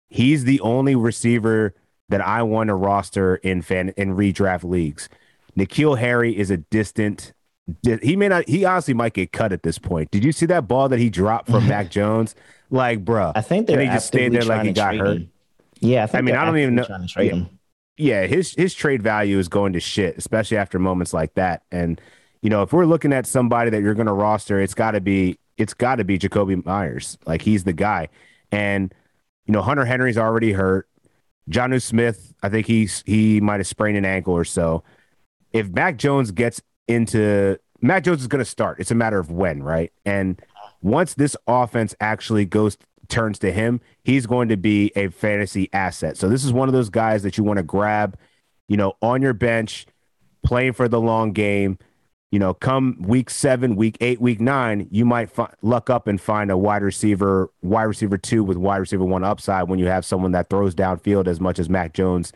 He's 0.08 0.44
the 0.44 0.60
only 0.60 0.96
receiver 0.96 1.74
that 2.08 2.22
I 2.22 2.42
want 2.42 2.68
to 2.68 2.74
roster 2.74 3.36
in 3.36 3.60
fan 3.60 3.90
in 3.98 4.16
redraft 4.16 4.64
leagues. 4.64 5.10
N'Keal 5.54 5.98
Harry 5.98 6.34
is 6.34 6.50
a 6.50 6.56
distant. 6.56 7.34
He 7.82 8.16
may 8.16 8.28
not. 8.28 8.48
He 8.48 8.64
honestly 8.64 8.94
might 8.94 9.12
get 9.12 9.30
cut 9.30 9.52
at 9.52 9.62
this 9.62 9.78
point. 9.78 10.10
Did 10.10 10.24
you 10.24 10.32
see 10.32 10.46
that 10.46 10.66
ball 10.66 10.88
that 10.88 10.98
he 10.98 11.10
dropped 11.10 11.50
from 11.50 11.68
Mac 11.68 11.90
Jones? 11.90 12.34
Like, 12.70 13.04
bruh. 13.04 13.32
I 13.34 13.42
think 13.42 13.66
they're. 13.66 13.78
And 13.78 13.90
he 13.90 13.94
just 13.94 14.06
stayed 14.06 14.32
there 14.32 14.40
like 14.40 14.64
he 14.64 14.72
got 14.72 14.96
hurt. 14.96 15.18
Him. 15.18 15.32
Yeah, 15.80 16.06
I, 16.10 16.16
I 16.16 16.20
mean, 16.22 16.34
I 16.34 16.46
don't 16.46 16.56
even 16.56 16.76
know. 16.76 16.86
Yeah 17.18 17.44
yeah, 17.98 18.26
his 18.26 18.54
his 18.54 18.74
trade 18.74 19.02
value 19.02 19.38
is 19.38 19.48
going 19.48 19.72
to 19.74 19.80
shit, 19.80 20.16
especially 20.16 20.56
after 20.56 20.78
moments 20.78 21.12
like 21.12 21.34
that. 21.34 21.62
And 21.70 22.00
you 22.42 22.48
know, 22.50 22.62
if 22.62 22.72
we're 22.72 22.86
looking 22.86 23.12
at 23.12 23.26
somebody 23.26 23.70
that 23.70 23.82
you're 23.82 23.94
going 23.94 24.06
to 24.06 24.12
roster, 24.12 24.60
it's 24.60 24.74
got 24.74 24.92
to 24.92 25.00
be 25.00 25.38
it's 25.56 25.74
got 25.74 25.96
to 25.96 26.04
be 26.04 26.18
Jakobi 26.18 26.64
Meyers. 26.64 27.18
Like 27.26 27.42
he's 27.42 27.64
the 27.64 27.72
guy. 27.72 28.08
And 28.52 28.94
you 29.44 29.52
know, 29.52 29.62
Hunter 29.62 29.84
Henry's 29.84 30.16
already 30.16 30.52
hurt. 30.52 30.88
Jonnu 31.50 31.82
Smith, 31.82 32.32
I 32.42 32.48
think 32.48 32.66
he's 32.66 33.02
he 33.06 33.40
might 33.40 33.58
have 33.58 33.66
sprained 33.66 33.98
an 33.98 34.04
ankle 34.04 34.34
or 34.34 34.44
so. 34.44 34.84
If 35.52 35.68
Mac 35.68 35.96
Jones 35.96 36.30
gets 36.30 36.62
into 36.86 37.58
Mac 37.80 38.04
Jones 38.04 38.20
is 38.20 38.26
going 38.26 38.44
to 38.44 38.50
start. 38.50 38.80
It's 38.80 38.90
a 38.90 38.94
matter 38.94 39.18
of 39.18 39.30
when, 39.30 39.62
right? 39.62 39.92
And 40.04 40.40
once 40.82 41.14
this 41.14 41.36
offense 41.46 41.94
actually 42.00 42.44
goes 42.44 42.76
turns 43.08 43.38
to 43.40 43.52
him, 43.52 43.80
he's 44.04 44.26
going 44.26 44.48
to 44.48 44.56
be 44.56 44.92
a 44.96 45.08
fantasy 45.08 45.68
asset. 45.72 46.16
So 46.16 46.28
this 46.28 46.44
is 46.44 46.52
one 46.52 46.68
of 46.68 46.72
those 46.72 46.90
guys 46.90 47.22
that 47.22 47.38
you 47.38 47.44
want 47.44 47.58
to 47.58 47.62
grab, 47.62 48.18
you 48.68 48.76
know, 48.76 48.94
on 49.02 49.22
your 49.22 49.34
bench, 49.34 49.86
playing 50.44 50.72
for 50.72 50.88
the 50.88 51.00
long 51.00 51.32
game. 51.32 51.78
You 52.30 52.38
know, 52.38 52.52
come 52.52 52.96
week 53.00 53.30
seven, 53.30 53.74
week 53.74 53.96
eight, 54.02 54.20
week 54.20 54.38
nine, 54.38 54.86
you 54.90 55.06
might 55.06 55.30
fi- 55.30 55.54
luck 55.62 55.88
up 55.88 56.06
and 56.06 56.20
find 56.20 56.50
a 56.50 56.58
wide 56.58 56.82
receiver, 56.82 57.50
wide 57.62 57.84
receiver 57.84 58.18
two 58.18 58.44
with 58.44 58.58
wide 58.58 58.76
receiver 58.76 59.04
one 59.04 59.24
upside 59.24 59.66
when 59.68 59.78
you 59.78 59.86
have 59.86 60.04
someone 60.04 60.32
that 60.32 60.50
throws 60.50 60.74
downfield 60.74 61.26
as 61.26 61.40
much 61.40 61.58
as 61.58 61.70
Mac 61.70 61.94
Jones 61.94 62.34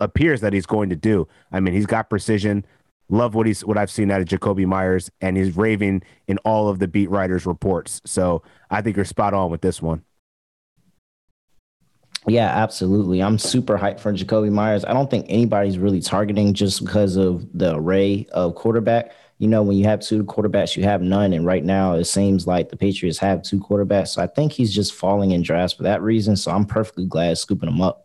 appears 0.00 0.40
that 0.40 0.54
he's 0.54 0.64
going 0.64 0.88
to 0.88 0.96
do. 0.96 1.28
I 1.52 1.60
mean, 1.60 1.74
he's 1.74 1.84
got 1.84 2.08
precision. 2.08 2.64
Love 3.10 3.34
what 3.34 3.46
he's 3.46 3.62
what 3.62 3.76
I've 3.76 3.90
seen 3.90 4.10
out 4.10 4.22
of 4.22 4.28
Jakobi 4.28 4.64
Meyers, 4.64 5.10
and 5.20 5.36
he's 5.36 5.54
raving 5.54 6.02
in 6.26 6.38
all 6.38 6.70
of 6.70 6.78
the 6.78 6.88
beat 6.88 7.10
writers' 7.10 7.44
reports. 7.44 8.00
So 8.06 8.42
I 8.70 8.80
think 8.80 8.96
you're 8.96 9.04
spot 9.04 9.34
on 9.34 9.50
with 9.50 9.60
this 9.60 9.82
one. 9.82 10.04
Yeah, 12.26 12.46
absolutely. 12.48 13.22
I'm 13.22 13.38
super 13.38 13.76
hyped 13.76 14.00
for 14.00 14.12
Jakobi 14.12 14.50
Meyers. 14.50 14.84
I 14.84 14.94
don't 14.94 15.10
think 15.10 15.26
anybody's 15.28 15.78
really 15.78 16.00
targeting 16.00 16.54
just 16.54 16.82
because 16.82 17.16
of 17.16 17.46
the 17.52 17.74
array 17.76 18.26
of 18.32 18.54
quarterback. 18.54 19.12
you 19.38 19.48
know, 19.48 19.62
when 19.62 19.76
you 19.76 19.84
have 19.84 20.00
two 20.00 20.24
quarterbacks, 20.24 20.76
you 20.76 20.84
have 20.84 21.02
none. 21.02 21.32
And 21.32 21.44
right 21.44 21.64
now, 21.64 21.94
it 21.94 22.04
seems 22.04 22.46
like 22.46 22.68
the 22.70 22.76
Patriots 22.76 23.18
have 23.18 23.42
two 23.42 23.60
quarterbacks. 23.60 24.08
So 24.08 24.22
I 24.22 24.26
think 24.26 24.52
he's 24.52 24.74
just 24.74 24.94
falling 24.94 25.32
in 25.32 25.42
drafts 25.42 25.74
for 25.76 25.82
that 25.82 26.02
reason. 26.02 26.36
So 26.36 26.50
I'm 26.52 26.64
perfectly 26.64 27.06
glad 27.06 27.36
scooping 27.36 27.68
him 27.68 27.82
up. 27.82 28.03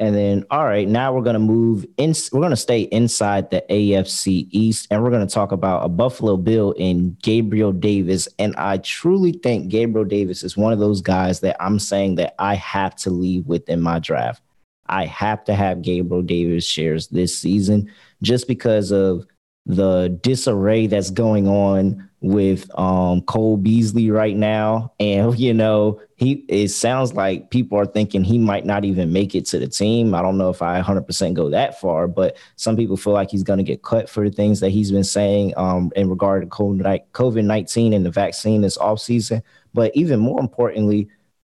And 0.00 0.16
then, 0.16 0.46
all 0.50 0.64
right, 0.64 0.88
now 0.88 1.12
we're 1.12 1.22
going 1.22 1.34
to 1.34 1.38
move 1.38 1.84
in. 1.98 2.14
We're 2.32 2.40
going 2.40 2.50
to 2.50 2.56
stay 2.56 2.80
inside 2.84 3.50
the 3.50 3.62
AFC 3.68 4.48
East 4.50 4.88
and 4.90 5.02
we're 5.02 5.10
going 5.10 5.26
to 5.26 5.32
talk 5.32 5.52
about 5.52 5.84
a 5.84 5.90
Buffalo 5.90 6.38
Bill 6.38 6.72
in 6.72 7.18
Gabriel 7.22 7.70
Davis. 7.70 8.26
And 8.38 8.56
I 8.56 8.78
truly 8.78 9.32
think 9.32 9.68
Gabriel 9.68 10.06
Davis 10.06 10.42
is 10.42 10.56
one 10.56 10.72
of 10.72 10.78
those 10.78 11.02
guys 11.02 11.40
that 11.40 11.54
I'm 11.60 11.78
saying 11.78 12.14
that 12.14 12.34
I 12.38 12.54
have 12.54 12.96
to 12.96 13.10
leave 13.10 13.46
within 13.46 13.82
my 13.82 13.98
draft. 13.98 14.42
I 14.86 15.04
have 15.04 15.44
to 15.44 15.54
have 15.54 15.82
Gabriel 15.82 16.22
Davis 16.22 16.64
shares 16.64 17.08
this 17.08 17.38
season 17.38 17.92
just 18.22 18.48
because 18.48 18.90
of 18.90 19.26
the 19.66 20.18
disarray 20.22 20.86
that's 20.86 21.10
going 21.10 21.46
on 21.46 22.08
with 22.20 22.70
um, 22.78 23.20
Cole 23.22 23.58
Beasley 23.58 24.10
right 24.10 24.36
now. 24.36 24.94
And, 24.98 25.38
you 25.38 25.52
know, 25.52 26.00
he 26.20 26.44
it 26.48 26.68
sounds 26.68 27.14
like 27.14 27.48
people 27.48 27.78
are 27.78 27.86
thinking 27.86 28.22
he 28.22 28.36
might 28.36 28.66
not 28.66 28.84
even 28.84 29.10
make 29.10 29.34
it 29.34 29.46
to 29.46 29.58
the 29.58 29.66
team. 29.66 30.14
I 30.14 30.20
don't 30.20 30.36
know 30.36 30.50
if 30.50 30.60
I 30.60 30.78
100% 30.82 31.32
go 31.32 31.48
that 31.48 31.80
far, 31.80 32.06
but 32.06 32.36
some 32.56 32.76
people 32.76 32.98
feel 32.98 33.14
like 33.14 33.30
he's 33.30 33.42
going 33.42 33.56
to 33.56 33.64
get 33.64 33.82
cut 33.82 34.06
for 34.06 34.28
the 34.28 34.34
things 34.34 34.60
that 34.60 34.68
he's 34.68 34.92
been 34.92 35.02
saying 35.02 35.54
um, 35.56 35.90
in 35.96 36.10
regard 36.10 36.42
to 36.42 36.48
COVID 36.48 37.44
19 37.44 37.94
and 37.94 38.04
the 38.04 38.10
vaccine 38.10 38.60
this 38.60 38.76
offseason. 38.76 39.40
But 39.72 39.96
even 39.96 40.20
more 40.20 40.40
importantly, 40.40 41.08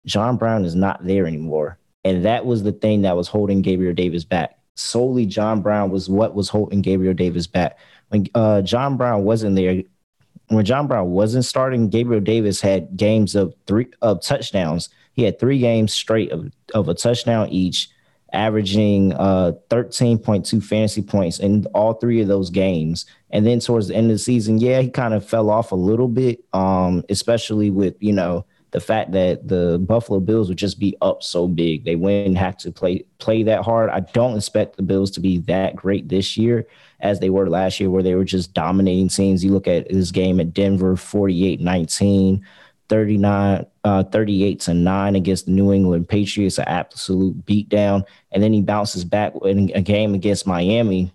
John 0.07 0.39
Brown 0.39 0.65
is 0.65 0.75
not 0.75 1.05
there 1.05 1.27
anymore. 1.27 1.79
And 2.03 2.25
that 2.25 2.47
was 2.47 2.63
the 2.63 2.73
thing 2.73 3.03
that 3.03 3.19
was 3.19 3.29
holding 3.29 3.61
Gabriel 3.61 3.93
Davis 3.93 4.25
back. 4.25 4.59
Solely 4.77 5.27
John 5.27 5.61
Brown 5.61 5.91
was 5.91 6.09
what 6.09 6.35
was 6.35 6.49
holding 6.49 6.81
Gabriel 6.81 7.13
Davis 7.13 7.47
back. 7.47 7.79
When 8.09 8.27
uh, 8.35 8.63
John 8.63 8.97
Brown 8.97 9.25
wasn't 9.25 9.57
there, 9.57 9.83
when 10.55 10.65
John 10.65 10.87
Brown 10.87 11.11
wasn't 11.11 11.45
starting, 11.45 11.89
Gabriel 11.89 12.21
Davis 12.21 12.61
had 12.61 12.97
games 12.97 13.35
of 13.35 13.55
three 13.67 13.89
of 14.03 14.23
touchdowns. 14.23 14.89
He 15.13 15.23
had 15.23 15.39
three 15.39 15.59
games 15.59 15.93
straight 15.93 16.33
of, 16.33 16.53
of 16.75 16.89
a 16.89 16.95
touchdown 16.95 17.49
each, 17.51 17.89
averaging 18.33 19.13
uh, 19.15 19.53
13.2 19.71 20.63
fantasy 20.63 21.03
points 21.03 21.39
in 21.39 21.67
all 21.67 21.95
three 21.95 22.21
of 22.21 22.29
those 22.29 22.51
games. 22.51 23.07
And 23.31 23.47
then 23.47 23.61
towards 23.61 23.89
the 23.89 23.95
end 23.95 24.11
of 24.11 24.17
the 24.17 24.19
season, 24.19 24.59
yeah, 24.59 24.81
he 24.81 24.91
kind 24.91 25.15
of 25.15 25.25
fell 25.27 25.51
off 25.51 25.73
a 25.73 25.77
little 25.77 26.09
bit, 26.09 26.45
um, 26.53 27.05
especially 27.09 27.71
with, 27.71 27.95
you 28.01 28.13
know, 28.13 28.45
the 28.75 28.81
fact 28.81 29.13
that 29.13 29.47
the 29.47 29.79
Buffalo 29.79 30.19
Bills 30.19 30.49
would 30.49 30.59
just 30.59 30.81
be 30.81 30.97
up 31.01 31.23
so 31.23 31.47
big. 31.47 31.85
They 31.85 31.95
wouldn't 31.95 32.37
have 32.37 32.57
to 32.59 32.73
play 32.73 33.05
play 33.19 33.45
that 33.45 33.63
hard. 33.63 33.89
I 33.89 34.01
don't 34.01 34.37
expect 34.37 34.77
the 34.77 34.83
Bills 34.83 35.13
to 35.13 35.21
be 35.21 35.39
that 35.43 35.77
great 35.77 36.09
this 36.09 36.37
year 36.37 36.67
as 36.99 37.21
they 37.21 37.31
were 37.31 37.49
last 37.49 37.79
year, 37.79 37.89
where 37.89 38.03
they 38.03 38.17
were 38.17 38.25
just 38.25 38.53
dominating 38.53 39.09
teams. 39.09 39.45
You 39.45 39.53
look 39.53 39.69
at 39.69 39.89
this 39.89 40.11
game 40.11 40.41
at 40.41 40.53
Denver, 40.53 40.97
48 40.97 41.61
19, 41.61 42.45
39, 42.89 43.67
uh, 43.85 44.03
38 44.03 44.61
to 44.61 44.75
9 44.75 45.15
against 45.15 45.47
the 45.47 45.53
New 45.53 45.73
England 45.73 46.09
Patriots, 46.09 46.59
an 46.59 46.65
absolute 46.67 47.47
beatdown. 47.47 48.03
And 48.33 48.43
then 48.43 48.53
he 48.53 48.61
bounces 48.61 49.05
back 49.05 49.35
in 49.45 49.71
a 49.77 49.83
game 49.83 50.15
against 50.15 50.49
Miami 50.49 51.13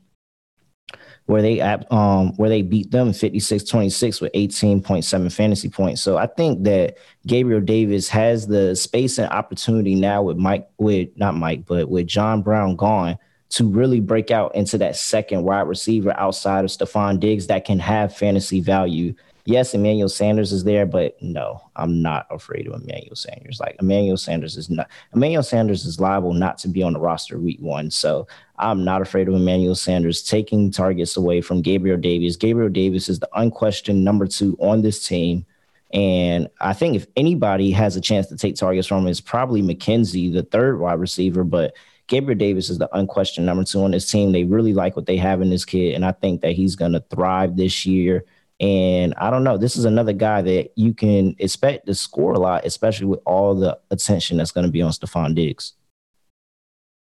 where 1.29 1.43
they 1.43 1.61
um 1.61 2.33
where 2.37 2.49
they 2.49 2.63
beat 2.63 2.89
them 2.89 3.11
56-26 3.11 4.19
with 4.19 4.33
18.7 4.33 5.31
fantasy 5.31 5.69
points. 5.69 6.01
So 6.01 6.17
I 6.17 6.25
think 6.25 6.63
that 6.63 6.97
Gabriel 7.27 7.61
Davis 7.61 8.09
has 8.09 8.47
the 8.47 8.75
space 8.75 9.19
and 9.19 9.31
opportunity 9.31 9.93
now 9.93 10.23
with 10.23 10.37
Mike 10.37 10.67
with 10.79 11.09
not 11.17 11.35
Mike, 11.35 11.67
but 11.67 11.87
with 11.87 12.07
John 12.07 12.41
Brown 12.41 12.75
gone 12.75 13.19
to 13.49 13.67
really 13.67 13.99
break 13.99 14.31
out 14.31 14.55
into 14.55 14.79
that 14.79 14.95
second 14.95 15.43
wide 15.43 15.67
receiver 15.67 16.15
outside 16.17 16.65
of 16.65 16.71
Stefon 16.71 17.19
Diggs 17.19 17.45
that 17.45 17.63
can 17.63 17.77
have 17.77 18.15
fantasy 18.15 18.59
value 18.59 19.13
yes, 19.45 19.73
Emmanuel 19.73 20.09
Sanders 20.09 20.51
is 20.51 20.63
there, 20.63 20.85
but 20.85 21.21
no, 21.21 21.61
I'm 21.75 22.01
not 22.01 22.27
afraid 22.29 22.67
of 22.67 22.81
Emmanuel 22.81 23.15
Sanders. 23.15 23.59
Like 23.59 23.75
Emmanuel 23.79 24.17
Sanders 24.17 24.57
is 24.57 24.69
not 24.69 24.89
Emmanuel 25.13 25.43
Sanders 25.43 25.85
is 25.85 25.99
liable 25.99 26.33
not 26.33 26.57
to 26.59 26.67
be 26.67 26.83
on 26.83 26.93
the 26.93 26.99
roster 26.99 27.37
week 27.37 27.59
one. 27.59 27.91
So 27.91 28.27
I'm 28.57 28.83
not 28.83 29.01
afraid 29.01 29.27
of 29.27 29.33
Emmanuel 29.33 29.75
Sanders 29.75 30.21
taking 30.21 30.71
targets 30.71 31.17
away 31.17 31.41
from 31.41 31.61
Gabriel 31.61 31.97
Davis. 31.97 32.35
Gabriel 32.35 32.69
Davis 32.69 33.09
is 33.09 33.19
the 33.19 33.29
unquestioned 33.33 34.03
number 34.03 34.27
two 34.27 34.57
on 34.59 34.81
this 34.81 35.07
team. 35.07 35.45
And 35.91 36.49
I 36.61 36.73
think 36.73 36.95
if 36.95 37.07
anybody 37.15 37.71
has 37.71 37.95
a 37.95 38.01
chance 38.01 38.27
to 38.27 38.37
take 38.37 38.55
targets 38.55 38.87
from 38.87 39.03
him, 39.03 39.07
it's 39.07 39.21
probably 39.21 39.61
McKenzie, 39.61 40.31
the 40.31 40.43
third 40.43 40.79
wide 40.79 40.99
receiver. 40.99 41.43
But 41.43 41.73
Gabriel 42.07 42.37
Davis 42.37 42.69
is 42.69 42.77
the 42.77 42.93
unquestioned 42.95 43.45
number 43.45 43.63
two 43.63 43.83
on 43.83 43.91
this 43.91 44.09
team. 44.09 44.31
They 44.31 44.43
really 44.43 44.73
like 44.73 44.95
what 44.95 45.05
they 45.05 45.17
have 45.17 45.41
in 45.41 45.49
this 45.49 45.65
kid. 45.65 45.95
And 45.95 46.05
I 46.05 46.11
think 46.11 46.41
that 46.41 46.51
he's 46.51 46.75
going 46.75 46.93
to 46.93 47.03
thrive 47.09 47.55
this 47.55 47.85
year. 47.85 48.25
And 48.59 49.13
I 49.17 49.29
don't 49.29 49.43
know, 49.43 49.57
this 49.57 49.77
is 49.77 49.85
another 49.85 50.11
guy 50.11 50.41
that 50.41 50.71
you 50.75 50.93
can 50.93 51.35
expect 51.39 51.85
to 51.85 51.95
score 51.95 52.33
a 52.33 52.39
lot, 52.39 52.65
especially 52.65 53.05
with 53.07 53.21
all 53.25 53.55
the 53.55 53.79
attention 53.89 54.37
that's 54.37 54.51
going 54.51 54.65
to 54.65 54.71
be 54.71 54.81
on 54.81 54.91
Stefon 54.91 55.33
Diggs. 55.33 55.73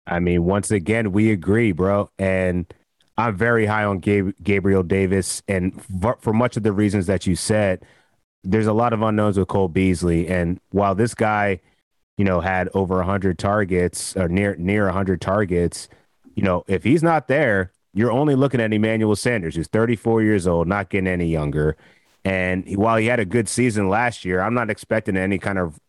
I 0.07 0.19
mean, 0.19 0.45
once 0.45 0.71
again, 0.71 1.11
we 1.11 1.31
agree, 1.31 1.73
bro. 1.73 2.09
And 2.17 2.73
I'm 3.17 3.35
very 3.35 3.65
high 3.65 3.83
on 3.83 3.99
Gab- 3.99 4.33
Gabriel 4.41 4.83
Davis. 4.83 5.43
And 5.47 5.81
for, 6.01 6.17
for 6.21 6.33
much 6.33 6.55
of 6.55 6.63
the 6.63 6.71
reasons 6.71 7.07
that 7.07 7.27
you 7.27 7.35
said, 7.35 7.85
there's 8.43 8.67
a 8.67 8.73
lot 8.73 8.93
of 8.93 9.01
unknowns 9.01 9.37
with 9.37 9.49
Cole 9.49 9.67
Beasley. 9.67 10.27
And 10.27 10.59
while 10.71 10.95
this 10.95 11.13
guy, 11.13 11.59
you 12.17 12.25
know, 12.25 12.39
had 12.39 12.69
over 12.73 12.95
100 12.97 13.37
targets 13.37 14.15
or 14.15 14.27
near 14.27 14.55
near 14.55 14.85
100 14.85 15.21
targets, 15.21 15.89
you 16.35 16.43
know, 16.43 16.63
if 16.67 16.83
he's 16.83 17.03
not 17.03 17.27
there, 17.27 17.71
you're 17.93 18.11
only 18.11 18.35
looking 18.35 18.61
at 18.61 18.73
Emmanuel 18.73 19.15
Sanders, 19.15 19.55
who's 19.55 19.67
34 19.67 20.23
years 20.23 20.47
old, 20.47 20.67
not 20.67 20.89
getting 20.89 21.07
any 21.07 21.27
younger. 21.27 21.75
And 22.23 22.65
while 22.77 22.97
he 22.97 23.07
had 23.07 23.19
a 23.19 23.25
good 23.25 23.49
season 23.49 23.89
last 23.89 24.23
year, 24.23 24.41
I'm 24.41 24.53
not 24.53 24.69
expecting 24.69 25.17
any 25.17 25.39
kind 25.39 25.57
of 25.57 25.79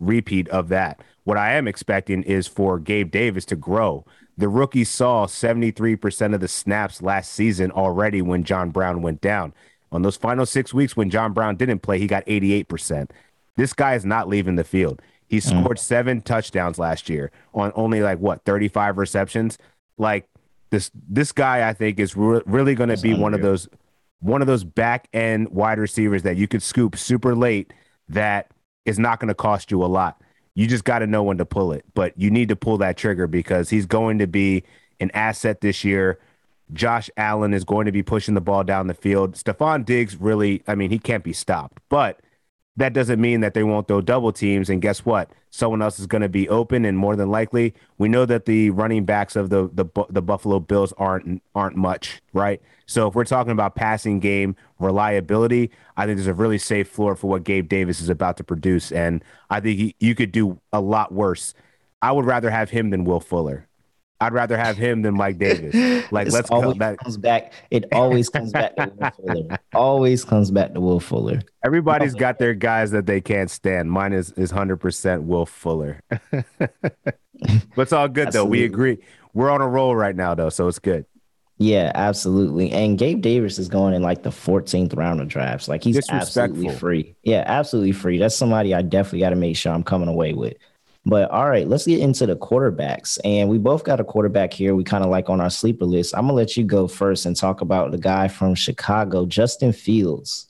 repeat 0.00 0.48
of 0.48 0.68
that. 0.68 1.00
What 1.24 1.38
I 1.38 1.54
am 1.54 1.68
expecting 1.68 2.22
is 2.22 2.46
for 2.46 2.78
Gabe 2.78 3.10
Davis 3.10 3.44
to 3.46 3.56
grow. 3.56 4.04
The 4.36 4.48
rookie 4.48 4.84
saw 4.84 5.26
73% 5.26 6.34
of 6.34 6.40
the 6.40 6.48
snaps 6.48 7.02
last 7.02 7.32
season 7.32 7.70
already 7.70 8.20
when 8.20 8.42
John 8.44 8.70
Brown 8.70 9.00
went 9.00 9.20
down. 9.20 9.54
On 9.92 10.02
those 10.02 10.16
final 10.16 10.44
six 10.44 10.74
weeks 10.74 10.96
when 10.96 11.08
John 11.08 11.32
Brown 11.32 11.56
didn't 11.56 11.80
play, 11.80 11.98
he 11.98 12.08
got 12.08 12.26
88%. 12.26 13.10
This 13.56 13.72
guy 13.72 13.94
is 13.94 14.04
not 14.04 14.28
leaving 14.28 14.56
the 14.56 14.64
field. 14.64 15.00
He 15.28 15.36
mm. 15.38 15.42
scored 15.42 15.76
mm. 15.76 15.80
seven 15.80 16.20
touchdowns 16.20 16.78
last 16.78 17.08
year 17.08 17.30
on 17.54 17.70
only 17.76 18.02
like 18.02 18.18
what, 18.18 18.44
35 18.44 18.98
receptions? 18.98 19.56
Like 19.96 20.28
this 20.70 20.90
this 21.08 21.32
guy 21.32 21.68
I 21.68 21.72
think 21.72 21.98
is 21.98 22.16
re- 22.16 22.42
really 22.46 22.74
going 22.74 22.94
to 22.94 23.00
be 23.00 23.14
one 23.14 23.34
of 23.34 23.42
those 23.42 23.68
one 24.20 24.40
of 24.40 24.46
those 24.46 24.64
back 24.64 25.08
end 25.12 25.50
wide 25.50 25.78
receivers 25.78 26.22
that 26.22 26.36
you 26.36 26.48
could 26.48 26.62
scoop 26.62 26.96
super 26.96 27.34
late 27.34 27.72
that 28.08 28.50
is 28.84 28.98
not 28.98 29.20
going 29.20 29.28
to 29.28 29.34
cost 29.34 29.70
you 29.70 29.84
a 29.84 29.86
lot. 29.86 30.20
You 30.54 30.66
just 30.66 30.84
got 30.84 31.00
to 31.00 31.06
know 31.06 31.22
when 31.22 31.38
to 31.38 31.44
pull 31.44 31.72
it, 31.72 31.84
but 31.94 32.12
you 32.16 32.30
need 32.30 32.48
to 32.48 32.56
pull 32.56 32.78
that 32.78 32.96
trigger 32.96 33.26
because 33.26 33.70
he's 33.70 33.86
going 33.86 34.18
to 34.18 34.26
be 34.26 34.64
an 35.00 35.10
asset 35.12 35.60
this 35.60 35.84
year. 35.84 36.18
Josh 36.72 37.10
Allen 37.16 37.52
is 37.52 37.64
going 37.64 37.86
to 37.86 37.92
be 37.92 38.02
pushing 38.02 38.34
the 38.34 38.40
ball 38.40 38.64
down 38.64 38.86
the 38.86 38.94
field. 38.94 39.34
Stefon 39.34 39.84
Diggs 39.84 40.16
really, 40.16 40.62
I 40.66 40.74
mean, 40.74 40.90
he 40.90 40.98
can't 40.98 41.24
be 41.24 41.32
stopped, 41.32 41.78
but 41.88 42.20
that 42.76 42.92
doesn't 42.92 43.20
mean 43.20 43.40
that 43.40 43.54
they 43.54 43.62
won't 43.62 43.86
throw 43.86 44.00
double 44.00 44.32
teams. 44.32 44.68
And 44.68 44.82
guess 44.82 45.04
what? 45.04 45.30
Someone 45.50 45.80
else 45.80 46.00
is 46.00 46.06
going 46.06 46.22
to 46.22 46.28
be 46.28 46.48
open, 46.48 46.84
and 46.84 46.98
more 46.98 47.14
than 47.14 47.30
likely, 47.30 47.74
we 47.98 48.08
know 48.08 48.26
that 48.26 48.44
the 48.44 48.70
running 48.70 49.04
backs 49.04 49.36
of 49.36 49.50
the 49.50 49.70
the 49.72 49.86
the 50.10 50.22
Buffalo 50.22 50.58
Bills 50.58 50.92
aren't 50.98 51.42
aren't 51.54 51.76
much, 51.76 52.20
right? 52.32 52.60
So 52.86 53.06
if 53.06 53.14
we're 53.14 53.24
talking 53.24 53.52
about 53.52 53.76
passing 53.76 54.18
game 54.18 54.56
reliability, 54.80 55.70
I 55.96 56.06
think 56.06 56.16
there's 56.16 56.26
a 56.26 56.34
really 56.34 56.58
safe 56.58 56.88
floor 56.88 57.14
for 57.14 57.28
what 57.28 57.44
Gabe 57.44 57.68
Davis 57.68 58.00
is 58.00 58.08
about 58.08 58.36
to 58.38 58.44
produce, 58.44 58.90
and 58.90 59.22
I 59.50 59.60
think 59.60 59.78
he, 59.78 59.96
you 60.00 60.14
could 60.14 60.32
do 60.32 60.60
a 60.72 60.80
lot 60.80 61.12
worse. 61.12 61.54
I 62.02 62.10
would 62.12 62.26
rather 62.26 62.50
have 62.50 62.70
him 62.70 62.90
than 62.90 63.04
Will 63.04 63.20
Fuller. 63.20 63.68
I'd 64.20 64.32
rather 64.32 64.56
have 64.56 64.76
him 64.76 65.02
than 65.02 65.14
Mike 65.14 65.38
Davis. 65.38 65.74
Like, 66.10 66.30
let's 66.30 66.50
always 66.50 66.78
go. 66.78 66.96
comes 66.96 67.16
back. 67.16 67.52
It 67.70 67.86
always 67.92 68.28
comes 68.28 68.52
back 68.52 68.76
to 68.76 68.92
Will 68.94 69.10
Fuller. 69.16 69.58
Always 69.74 70.24
comes 70.24 70.50
back 70.50 70.74
to 70.74 70.80
Will 70.80 71.00
Fuller. 71.00 71.40
Everybody's 71.64 72.14
got 72.14 72.38
their 72.38 72.54
guys 72.54 72.90
that 72.92 73.06
they 73.06 73.20
can't 73.20 73.50
stand. 73.50 73.90
Mine 73.90 74.12
is 74.12 74.30
is 74.32 74.50
hundred 74.50 74.76
percent 74.76 75.24
Will 75.24 75.46
Fuller. 75.46 76.00
but 76.38 77.18
it's 77.76 77.92
all 77.92 78.08
good 78.08 78.32
though. 78.32 78.44
We 78.44 78.64
agree. 78.64 78.98
We're 79.32 79.50
on 79.50 79.60
a 79.60 79.68
roll 79.68 79.96
right 79.96 80.14
now 80.14 80.34
though, 80.34 80.50
so 80.50 80.68
it's 80.68 80.78
good. 80.78 81.06
Yeah, 81.58 81.92
absolutely. 81.94 82.70
And 82.72 82.98
Gabe 82.98 83.20
Davis 83.20 83.58
is 83.58 83.68
going 83.68 83.94
in 83.94 84.02
like 84.02 84.22
the 84.22 84.30
14th 84.30 84.96
round 84.96 85.20
of 85.20 85.28
drafts. 85.28 85.68
Like 85.68 85.84
he's 85.84 86.08
absolutely 86.10 86.70
free. 86.70 87.14
Yeah, 87.22 87.44
absolutely 87.46 87.92
free. 87.92 88.18
That's 88.18 88.36
somebody 88.36 88.74
I 88.74 88.82
definitely 88.82 89.20
got 89.20 89.30
to 89.30 89.36
make 89.36 89.56
sure 89.56 89.72
I'm 89.72 89.84
coming 89.84 90.08
away 90.08 90.32
with. 90.32 90.54
But 91.06 91.30
all 91.30 91.48
right, 91.48 91.68
let's 91.68 91.86
get 91.86 92.00
into 92.00 92.26
the 92.26 92.36
quarterbacks. 92.36 93.18
And 93.24 93.48
we 93.48 93.58
both 93.58 93.84
got 93.84 94.00
a 94.00 94.04
quarterback 94.04 94.52
here. 94.54 94.74
We 94.74 94.84
kind 94.84 95.04
of 95.04 95.10
like 95.10 95.28
on 95.28 95.40
our 95.40 95.50
sleeper 95.50 95.84
list. 95.84 96.14
I'm 96.16 96.22
gonna 96.22 96.34
let 96.34 96.56
you 96.56 96.64
go 96.64 96.88
first 96.88 97.26
and 97.26 97.36
talk 97.36 97.60
about 97.60 97.90
the 97.90 97.98
guy 97.98 98.28
from 98.28 98.54
Chicago, 98.54 99.26
Justin 99.26 99.72
Fields. 99.72 100.48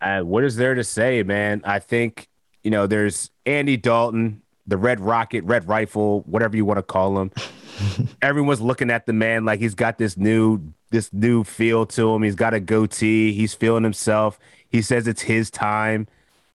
Uh, 0.00 0.20
what 0.20 0.44
is 0.44 0.56
there 0.56 0.74
to 0.74 0.84
say, 0.84 1.22
man? 1.22 1.62
I 1.64 1.78
think 1.78 2.28
you 2.62 2.70
know 2.70 2.86
there's 2.86 3.30
Andy 3.46 3.78
Dalton, 3.78 4.42
the 4.66 4.76
Red 4.76 5.00
Rocket, 5.00 5.44
Red 5.44 5.66
Rifle, 5.66 6.20
whatever 6.26 6.56
you 6.56 6.66
want 6.66 6.78
to 6.78 6.82
call 6.82 7.18
him. 7.18 7.30
Everyone's 8.22 8.60
looking 8.60 8.90
at 8.90 9.06
the 9.06 9.14
man 9.14 9.46
like 9.46 9.60
he's 9.60 9.74
got 9.74 9.96
this 9.96 10.18
new 10.18 10.60
this 10.90 11.10
new 11.10 11.42
feel 11.42 11.86
to 11.86 12.14
him. 12.14 12.22
He's 12.22 12.34
got 12.34 12.52
a 12.52 12.60
goatee. 12.60 13.32
He's 13.32 13.54
feeling 13.54 13.82
himself. 13.82 14.38
He 14.68 14.82
says 14.82 15.06
it's 15.06 15.22
his 15.22 15.50
time. 15.50 16.06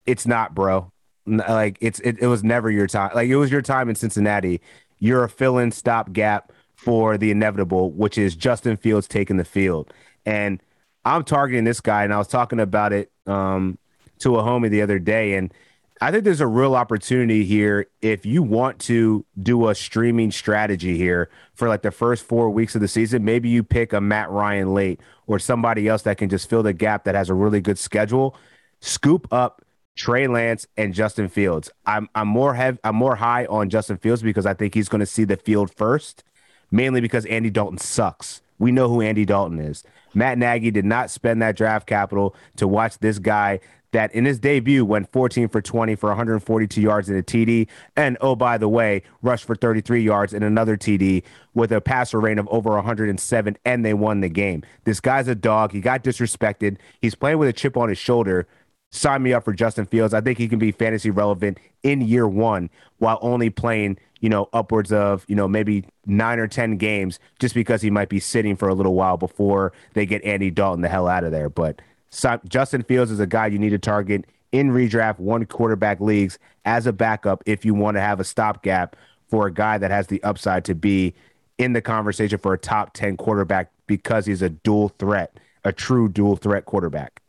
It's 0.07 0.27
not, 0.27 0.55
bro. 0.55 0.91
Like 1.27 1.79
it's 1.81 2.01
it, 2.01 2.19
it 2.21 2.27
was 2.27 2.45
never 2.45 2.71
your 2.71 2.87
time. 2.87 3.13
Like 3.15 3.29
it 3.29 3.37
was 3.37 3.51
your 3.51 3.63
time 3.63 3.89
in 3.89 3.95
Cincinnati. 3.95 4.61
You're 4.99 5.25
a 5.25 5.29
fill-in 5.29 5.71
stopgap 5.71 6.53
for 6.75 7.17
the 7.17 7.31
inevitable, 7.31 7.91
which 7.93 8.19
is 8.19 8.37
Justin 8.37 8.77
Fields 8.77 9.09
taking 9.09 9.37
the 9.37 9.45
field. 9.45 9.93
And 10.27 10.63
I'm 11.05 11.25
targeting 11.25 11.65
this 11.65 11.81
guy, 11.81 12.05
and 12.05 12.13
I 12.13 12.19
was 12.19 12.29
talking 12.29 12.61
about 12.61 12.93
it 12.93 13.11
um, 13.27 13.79
to 14.21 14.37
a 14.37 14.43
homie 14.43 14.71
the 14.71 14.83
other 14.83 14.99
day, 14.99 15.35
and 15.35 15.53
I 16.01 16.11
think 16.11 16.25
there's 16.25 16.41
a 16.41 16.47
real 16.47 16.75
opportunity 16.75 17.45
here 17.45 17.87
if 18.03 18.27
you 18.27 18.43
want 18.43 18.79
to 18.81 19.25
do 19.41 19.69
a 19.69 19.75
streaming 19.75 20.33
strategy 20.33 20.99
here 20.99 21.31
for 21.55 21.69
like 21.69 21.83
the 21.83 21.91
first 21.91 22.25
four 22.25 22.51
weeks 22.51 22.75
of 22.75 22.81
the 22.81 22.89
season. 22.89 23.25
Maybe 23.25 23.49
you 23.49 23.63
pick 23.63 23.93
a 23.93 24.01
Matt 24.01 24.31
Ryan 24.31 24.75
late 24.75 25.01
or 25.27 25.39
somebody 25.39 25.89
else 25.89 26.03
that 26.03 26.19
can 26.19 26.29
just 26.29 26.51
fill 26.51 26.63
the 26.63 26.73
gap 26.73 27.05
that 27.05 27.15
has 27.15 27.31
a 27.31 27.35
really 27.35 27.61
good 27.61 27.79
schedule. 27.79 28.37
Scoop 28.81 29.33
up 29.33 29.64
Trey 29.97 30.27
Lance 30.27 30.67
and 30.77 30.93
Justin 30.93 31.29
Fields. 31.29 31.71
I'm 31.87 32.09
I'm 32.15 32.29
more 32.29 32.55
I'm 32.57 32.97
more 32.97 33.17
high 33.17 33.47
on 33.47 33.71
Justin 33.71 33.97
Fields 33.97 34.23
because 34.23 34.47
I 34.47 34.55
think 34.55 34.75
he's 34.75 34.89
going 34.89 35.01
to 35.01 35.07
see 35.07 35.25
the 35.25 35.37
field 35.37 35.73
first, 35.75 36.25
mainly 36.71 37.01
because 37.01 37.25
Andy 37.27 37.51
Dalton 37.51 37.79
sucks. 37.79 38.41
We 38.59 38.73
know 38.73 38.89
who 38.89 39.01
Andy 39.01 39.25
Dalton 39.25 39.59
is. 39.59 39.85
Matt 40.15 40.39
Nagy 40.39 40.71
did 40.71 40.85
not 40.85 41.11
spend 41.11 41.43
that 41.43 41.57
draft 41.57 41.87
capital 41.87 42.35
to 42.57 42.69
watch 42.69 42.99
this 42.99 43.19
guy 43.19 43.61
that 43.95 44.13
in 44.13 44.25
his 44.25 44.41
debut 44.41 44.85
went 44.85 45.11
14 45.13 45.49
for 45.49 45.63
20 45.63 45.95
for 45.95 46.09
142 46.09 46.81
yards 46.81 47.09
in 47.09 47.17
a 47.17 47.23
TD. 47.23 47.69
And 47.97 48.19
oh, 48.21 48.35
by 48.35 48.59
the 48.59 48.69
way, 48.69 49.03
rushed 49.23 49.45
for 49.45 49.55
33 49.55 50.03
yards 50.03 50.35
in 50.35 50.43
another 50.43 50.77
TD 50.77 51.23
with 51.55 51.71
a 51.71 51.81
passer 51.81 52.21
rating 52.21 52.41
of 52.41 52.49
over 52.49 52.71
107, 52.71 53.57
and 53.65 53.85
they 53.85 53.95
won 53.95 54.21
the 54.21 54.29
game. 54.29 54.65
This 54.83 54.99
guy's 54.99 55.29
a 55.29 55.35
dog. 55.37 55.71
He 55.71 55.81
got 55.81 56.03
disrespected. 56.03 56.79
He's 57.01 57.15
playing 57.15 57.39
with 57.39 57.49
a 57.49 57.53
chip 57.53 57.77
on 57.77 57.89
his 57.89 57.99
shoulder. 57.99 58.49
Sign 58.95 59.25
me 59.25 59.33
up 59.33 59.45
for 59.45 59.53
Justin 59.53 59.87
Fields. 59.87 60.15
I 60.15 60.21
think 60.21 60.39
he 60.39 60.47
can 60.47 60.61
be 60.61 60.71
fantasy 60.71 61.11
relevant 61.11 61.59
in 61.83 62.01
year 62.01 62.29
one 62.29 62.71
while 62.99 63.19
only 63.23 63.51
playing, 63.51 63.99
you 64.21 64.29
know, 64.29 64.49
upwards 64.53 64.93
of, 64.93 65.25
you 65.27 65.35
know, 65.35 65.49
maybe 65.49 65.85
nine 66.07 66.39
or 66.39 66.47
10 66.47 66.77
games 66.77 67.19
just 67.41 67.57
because 67.57 67.83
he 67.83 67.91
might 67.91 68.09
be 68.09 68.21
sitting 68.21 68.55
for 68.55 68.69
a 68.69 68.75
little 68.75 68.95
while 68.95 69.17
before 69.17 69.73
they 69.95 70.07
get 70.07 70.23
Andy 70.23 70.49
Dalton 70.49 70.81
the 70.81 70.89
hell 70.89 71.09
out 71.09 71.25
of 71.25 71.33
there. 71.33 71.49
But 71.49 71.83
so 72.11 72.41
Justin 72.49 72.85
Fields 72.85 73.11
is 73.11 73.19
a 73.19 73.27
guy 73.27 73.49
you 73.49 73.59
need 73.59 73.71
to 73.71 73.81
target 73.81 74.27
in 74.53 74.71
redraft 74.71 75.19
one 75.19 75.45
quarterback 75.45 75.99
leagues 75.99 76.39
as 76.65 76.87
a 76.87 76.93
backup 76.93 77.43
if 77.47 77.65
you 77.65 77.75
want 77.75 77.97
to 77.97 78.01
have 78.01 78.21
a 78.21 78.25
stopgap 78.25 78.95
for 79.27 79.49
a 79.49 79.53
guy 79.53 79.77
that 79.77 79.91
has 79.91 80.07
the 80.07 80.23
upside 80.23 80.65
to 80.67 80.75
be 80.77 81.15
in 81.59 81.73
the 81.73 81.83
conversation 81.83 82.39
for 82.39 82.53
a 82.53 82.59
top 82.59 82.93
10 82.93 83.17
quarterback 83.17 83.73
because 83.89 84.25
he's 84.25 84.41
a 84.41 84.51
dual 84.51 84.91
threat, 85.01 85.37
a 85.65 85.73
true 85.73 86.09
dual 86.09 86.37
threat 86.37 86.65
quarterback. 86.65 87.21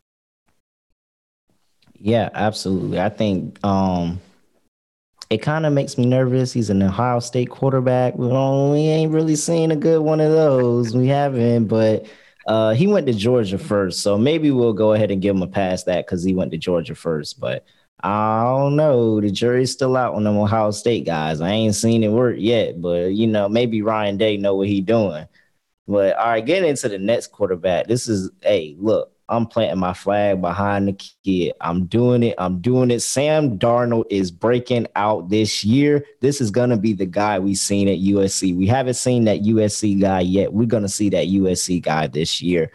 Yeah, 1.99 2.29
absolutely. 2.34 2.99
I 2.99 3.10
think 3.10 3.63
um 3.65 4.19
it 5.29 5.39
kind 5.39 5.65
of 5.65 5.73
makes 5.73 5.97
me 5.97 6.05
nervous. 6.05 6.53
He's 6.53 6.69
an 6.69 6.84
Ohio 6.84 7.19
State 7.19 7.49
quarterback. 7.49 8.15
We, 8.15 8.27
we 8.27 8.34
ain't 8.88 9.12
really 9.12 9.36
seen 9.36 9.71
a 9.71 9.75
good 9.75 10.01
one 10.01 10.21
of 10.21 10.31
those. 10.31 10.95
We 10.95 11.08
haven't, 11.08 11.65
but 11.67 12.05
uh, 12.47 12.73
he 12.73 12.86
went 12.88 13.08
to 13.08 13.13
Georgia 13.13 13.58
first, 13.58 14.01
so 14.01 14.17
maybe 14.19 14.51
we'll 14.51 14.73
go 14.73 14.93
ahead 14.93 15.10
and 15.12 15.21
give 15.21 15.36
him 15.36 15.41
a 15.41 15.47
pass 15.47 15.84
that 15.86 16.05
because 16.05 16.23
he 16.23 16.36
went 16.36 16.51
to 16.51 16.58
Georgia 16.60 16.93
first. 16.93 17.39
But 17.39 17.65
I 18.03 18.43
don't 18.43 18.75
know. 18.75 19.19
The 19.19 19.31
jury's 19.31 19.71
still 19.71 19.97
out 19.97 20.13
on 20.13 20.23
them 20.25 20.38
Ohio 20.38 20.69
State 20.71 21.05
guys. 21.08 21.41
I 21.41 21.49
ain't 21.49 21.73
seen 21.75 22.03
it 22.03 22.10
work 22.12 22.36
yet, 22.38 22.79
but 22.79 23.13
you 23.13 23.25
know, 23.27 23.49
maybe 23.49 23.81
Ryan 23.81 24.17
Day 24.17 24.38
know 24.38 24.55
what 24.55 24.67
he 24.67 24.81
doing. 24.81 25.27
But 25.88 26.15
all 26.17 26.27
right, 26.27 26.45
getting 26.45 26.69
into 26.69 26.89
the 26.89 26.99
next 26.99 27.27
quarterback. 27.31 27.88
This 27.88 28.08
is 28.08 28.31
hey, 28.41 28.75
look, 28.79 29.12
I'm 29.28 29.48
planting 29.48 29.80
my 29.80 29.94
flag 29.94 30.42
behind 30.42 30.88
the 30.88 30.94
kid. 31.24 31.54
I'm 31.60 31.86
doing 31.88 32.22
it. 32.24 32.36
I'm 32.38 32.62
doing 32.62 32.92
it. 32.92 33.00
Sam 33.00 33.58
Darnold 33.58 34.06
is 34.10 34.30
breaking 34.30 34.88
out 34.96 35.30
this 35.30 35.64
year. 35.64 36.06
This 36.22 36.42
is 36.42 36.52
going 36.52 36.70
to 36.70 36.78
be 36.78 36.94
the 36.94 37.08
guy 37.08 37.40
we've 37.40 37.58
seen 37.58 37.88
at 37.88 37.98
USC. 37.98 38.56
We 38.56 38.68
haven't 38.68 38.94
seen 38.96 39.26
that 39.26 39.42
USC 39.42 40.00
guy 40.00 40.22
yet. 40.22 40.54
We're 40.54 40.68
going 40.68 40.84
to 40.84 40.90
see 40.90 41.10
that 41.10 41.28
USC 41.28 41.82
guy 41.82 42.08
this 42.08 42.42
year. 42.42 42.72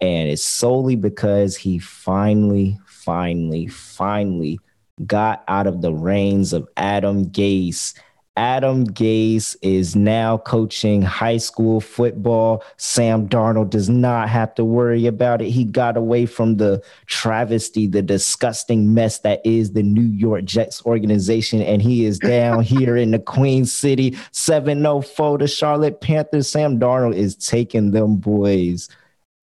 And 0.00 0.28
it's 0.28 0.44
solely 0.44 0.96
because 0.96 1.56
he 1.56 1.78
finally, 1.78 2.78
finally, 2.86 3.66
finally 3.66 4.60
got 5.06 5.42
out 5.48 5.66
of 5.66 5.82
the 5.82 5.92
reins 5.92 6.52
of 6.52 6.68
Adam 6.76 7.26
Gase 7.26 7.98
Adam 8.40 8.86
Gase 8.86 9.54
is 9.60 9.94
now 9.94 10.38
coaching 10.38 11.02
high 11.02 11.36
school 11.36 11.78
football. 11.78 12.64
Sam 12.78 13.28
Darnold 13.28 13.68
does 13.68 13.90
not 13.90 14.30
have 14.30 14.54
to 14.54 14.64
worry 14.64 15.04
about 15.04 15.42
it. 15.42 15.50
He 15.50 15.62
got 15.64 15.98
away 15.98 16.24
from 16.24 16.56
the 16.56 16.82
travesty, 17.04 17.86
the 17.86 18.00
disgusting 18.00 18.94
mess 18.94 19.18
that 19.18 19.42
is 19.44 19.72
the 19.72 19.82
New 19.82 20.06
York 20.06 20.44
Jets 20.44 20.82
organization, 20.86 21.60
and 21.60 21.82
he 21.82 22.06
is 22.06 22.18
down 22.18 22.62
here 22.64 22.96
in 22.96 23.10
the 23.10 23.18
Queen 23.18 23.66
City, 23.66 24.16
704, 24.32 25.36
to 25.36 25.46
Charlotte 25.46 26.00
Panthers. 26.00 26.48
Sam 26.48 26.80
Darnold 26.80 27.16
is 27.16 27.36
taking 27.36 27.90
them 27.90 28.16
boys 28.16 28.88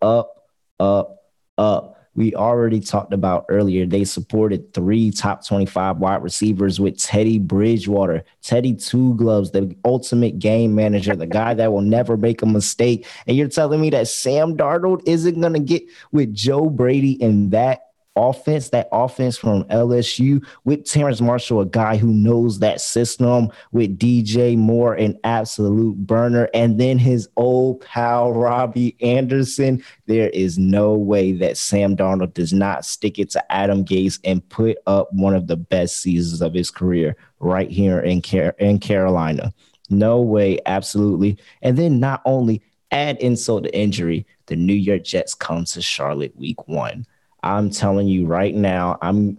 up, 0.02 0.48
up, 0.80 1.22
up 1.60 1.97
we 2.18 2.34
already 2.34 2.80
talked 2.80 3.14
about 3.14 3.46
earlier, 3.48 3.86
they 3.86 4.04
supported 4.04 4.74
three 4.74 5.12
top 5.12 5.46
25 5.46 5.98
wide 6.00 6.24
receivers 6.24 6.80
with 6.80 6.98
Teddy 6.98 7.38
Bridgewater, 7.38 8.24
Teddy 8.42 8.74
Two 8.74 9.14
Gloves, 9.16 9.52
the 9.52 9.74
ultimate 9.86 10.40
game 10.40 10.74
manager, 10.74 11.16
the 11.16 11.28
guy 11.28 11.54
that 11.54 11.72
will 11.72 11.82
never 11.82 12.18
make 12.18 12.42
a 12.42 12.48
mistake. 12.48 13.06
And 13.28 13.38
you're 13.38 13.48
telling 13.48 13.80
me 13.80 13.92
that 13.92 14.08
Sam 14.08 14.58
Darnold 14.58 15.04
isn't 15.06 15.40
going 15.40 15.54
to 15.54 15.60
get 15.60 15.84
with 16.12 16.34
Joe 16.34 16.72
Brady 16.72 17.12
in 17.22 17.52
that 17.52 17.82
offense, 18.18 18.70
that 18.70 18.90
offense 18.92 19.38
from 19.38 19.64
LSU 19.66 20.46
with 20.66 20.84
Terrace 20.86 21.22
Marshall, 21.22 21.62
a 21.62 21.66
guy 21.66 21.96
who 21.96 22.12
knows 22.12 22.60
that 22.60 22.82
system, 22.82 23.50
with 23.72 23.98
DJ 23.98 24.58
Moore, 24.58 24.96
an 24.96 25.18
absolute 25.24 25.96
burner, 25.98 26.50
and 26.54 26.80
then 26.80 26.98
his 26.98 27.30
old 27.38 27.82
pal 27.82 28.34
Robby 28.34 28.98
Anderson. 29.02 29.84
There 30.08 30.30
is 30.30 30.58
no 30.58 30.96
way 30.96 31.32
that 31.34 31.58
Sam 31.58 31.96
Darnold 31.96 32.34
does 32.34 32.52
not 32.52 32.84
stick 32.84 33.20
it 33.20 33.30
to 33.32 33.52
Adam 33.52 33.86
Gase 33.86 34.20
and 34.24 34.48
put 34.50 34.78
up 34.88 35.14
one 35.14 35.36
of 35.36 35.48
the 35.48 35.58
best 35.58 35.98
seasons 35.98 36.42
of 36.42 36.54
his 36.54 36.72
career 36.72 37.16
right 37.40 37.70
here 37.70 38.00
in, 38.00 38.22
Car- 38.22 38.56
in 38.58 38.80
Carolina. 38.80 39.54
No 39.90 40.20
way, 40.22 40.60
absolutely. 40.66 41.38
And 41.62 41.78
then 41.78 42.00
not 42.00 42.22
only 42.26 42.62
add 42.92 43.18
insult 43.18 43.64
to 43.64 43.76
injury, 43.76 44.26
the 44.48 44.56
New 44.56 44.74
York 44.74 45.04
Jets 45.04 45.34
come 45.34 45.66
to 45.66 45.82
Charlotte 45.82 46.36
week 46.36 46.68
one. 46.68 47.06
I'm 47.44 47.70
telling 47.70 48.08
you 48.08 48.26
right 48.26 48.54
now, 48.54 48.98
I'm 49.02 49.38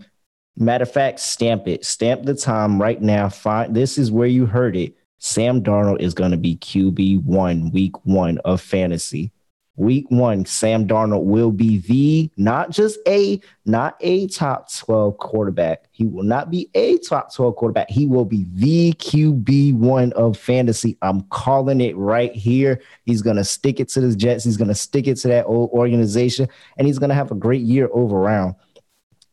matter 0.57 0.83
of 0.83 0.93
fact, 0.93 1.21
stamp 1.21 1.69
it, 1.69 1.85
stamp 1.85 2.25
the 2.25 2.35
time 2.35 2.81
right 2.81 3.01
now. 3.01 3.29
Find 3.29 3.75
this 3.75 3.99
is 3.99 4.11
where 4.11 4.29
you 4.29 4.47
heard 4.47 4.77
it. 4.77 4.95
Sam 5.19 5.63
Darnold 5.63 6.01
is 6.01 6.15
going 6.15 6.31
to 6.31 6.37
be 6.37 6.57
QB 6.57 7.25
one, 7.25 7.71
week 7.71 8.05
one 8.05 8.39
of 8.39 8.61
fantasy. 8.61 9.33
Week 9.79 10.11
one, 10.11 10.45
Sam 10.45 10.89
Darnold 10.89 11.23
will 11.23 11.53
be 11.53 11.79
the 11.79 12.29
not 12.37 12.71
just 12.71 12.99
a 13.07 13.41
not 13.65 13.97
a 14.01 14.27
top 14.27 14.73
12 14.73 15.19
quarterback. 15.19 15.85
He 15.93 16.05
will 16.05 16.25
not 16.25 16.51
be 16.51 16.69
a 16.75 16.99
top 16.99 17.33
12 17.33 17.55
quarterback. 17.55 17.89
He 17.89 18.05
will 18.05 18.25
be 18.25 18.45
the 18.55 18.93
QB 18.95 19.75
one 19.75 20.13
of 20.15 20.37
fantasy. 20.37 20.99
I'm 21.01 21.21
calling 21.31 21.81
it 21.81 21.97
right 21.97 22.35
here. 22.35 22.83
He's 23.07 23.23
gonna 23.23 23.45
stick 23.45 23.79
it 23.79 23.89
to 23.91 24.01
the 24.01 24.17
Jets. 24.17 24.43
He's 24.43 24.57
gonna 24.57 24.75
stick 24.75 25.07
it 25.07 25.15
to 25.19 25.29
that 25.29 25.47
old 25.47 25.71
organization, 25.71 26.49
and 26.77 26.89
he's 26.89 26.99
gonna 26.99 27.15
have 27.15 27.31
a 27.31 27.37
great 27.37 27.63
year 27.63 27.89
over 27.93 28.19
round. 28.19 28.57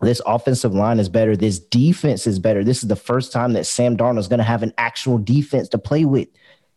This 0.01 0.21
offensive 0.27 0.75
line 0.75 0.99
is 0.99 1.09
better. 1.09 1.35
This 1.35 1.57
defense 1.57 2.27
is 2.27 2.37
better. 2.37 2.63
This 2.63 2.83
is 2.83 2.89
the 2.89 2.95
first 2.95 3.31
time 3.31 3.53
that 3.53 3.65
Sam 3.65 3.97
Darnold 3.97 4.19
is 4.19 4.27
going 4.27 4.39
to 4.39 4.43
have 4.43 4.61
an 4.61 4.73
actual 4.77 5.17
defense 5.17 5.69
to 5.69 5.79
play 5.79 6.05
with. 6.05 6.27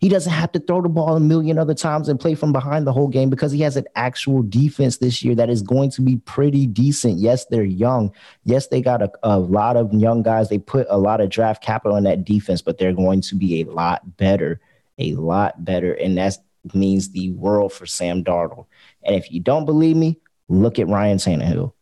He 0.00 0.08
doesn't 0.08 0.32
have 0.32 0.52
to 0.52 0.60
throw 0.60 0.80
the 0.80 0.88
ball 0.88 1.16
a 1.16 1.20
million 1.20 1.58
other 1.58 1.74
times 1.74 2.08
and 2.08 2.20
play 2.20 2.36
from 2.36 2.52
behind 2.52 2.86
the 2.86 2.92
whole 2.92 3.08
game 3.08 3.30
because 3.30 3.50
he 3.50 3.62
has 3.62 3.76
an 3.76 3.86
actual 3.96 4.42
defense 4.42 4.98
this 4.98 5.24
year 5.24 5.34
that 5.34 5.50
is 5.50 5.60
going 5.60 5.90
to 5.92 6.02
be 6.02 6.16
pretty 6.18 6.68
decent. 6.68 7.18
Yes, 7.18 7.46
they're 7.46 7.64
young. 7.64 8.12
Yes, 8.44 8.68
they 8.68 8.80
got 8.80 9.02
a, 9.02 9.10
a 9.24 9.38
lot 9.38 9.76
of 9.76 9.92
young 9.92 10.22
guys. 10.22 10.48
They 10.48 10.58
put 10.58 10.86
a 10.88 10.98
lot 10.98 11.20
of 11.20 11.30
draft 11.30 11.64
capital 11.64 11.96
in 11.96 12.04
that 12.04 12.24
defense, 12.24 12.62
but 12.62 12.78
they're 12.78 12.92
going 12.92 13.22
to 13.22 13.34
be 13.34 13.60
a 13.60 13.64
lot 13.64 14.16
better, 14.16 14.60
a 14.98 15.14
lot 15.14 15.64
better. 15.64 15.94
And 15.94 16.16
that 16.16 16.36
means 16.74 17.10
the 17.10 17.30
world 17.30 17.72
for 17.72 17.86
Sam 17.86 18.22
Darnold. 18.22 18.66
And 19.02 19.16
if 19.16 19.32
you 19.32 19.40
don't 19.40 19.64
believe 19.64 19.96
me, 19.96 20.20
look 20.48 20.78
at 20.78 20.86
Ryan 20.86 21.18
Tannehill. 21.18 21.72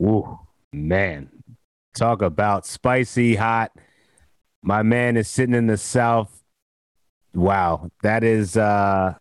Ooh, 0.00 0.38
man. 0.72 1.30
Talk 1.94 2.22
about 2.22 2.66
spicy 2.66 3.34
hot. 3.34 3.72
My 4.62 4.82
man 4.82 5.16
is 5.16 5.28
sitting 5.28 5.54
in 5.54 5.66
the 5.66 5.76
South 5.76 6.32
Wow, 7.34 7.90
that 8.02 8.24
is 8.24 8.56
uh 8.56 9.14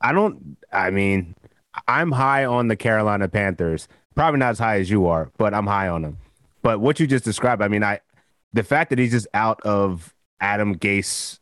I 0.00 0.12
don't 0.12 0.56
I 0.72 0.90
mean, 0.90 1.34
I'm 1.88 2.12
high 2.12 2.44
on 2.44 2.68
the 2.68 2.76
Carolina 2.76 3.28
Panthers. 3.28 3.88
Probably 4.14 4.38
not 4.38 4.50
as 4.50 4.58
high 4.58 4.78
as 4.78 4.90
you 4.90 5.06
are, 5.06 5.30
but 5.38 5.54
I'm 5.54 5.66
high 5.66 5.88
on 5.88 6.02
them. 6.02 6.18
But 6.60 6.80
what 6.80 7.00
you 7.00 7.06
just 7.06 7.24
described, 7.24 7.62
I 7.62 7.68
mean, 7.68 7.82
I 7.82 8.00
the 8.52 8.62
fact 8.62 8.90
that 8.90 8.98
he's 8.98 9.12
just 9.12 9.26
out 9.32 9.60
of 9.62 10.14
Adam 10.40 10.76
Gase 10.76 11.38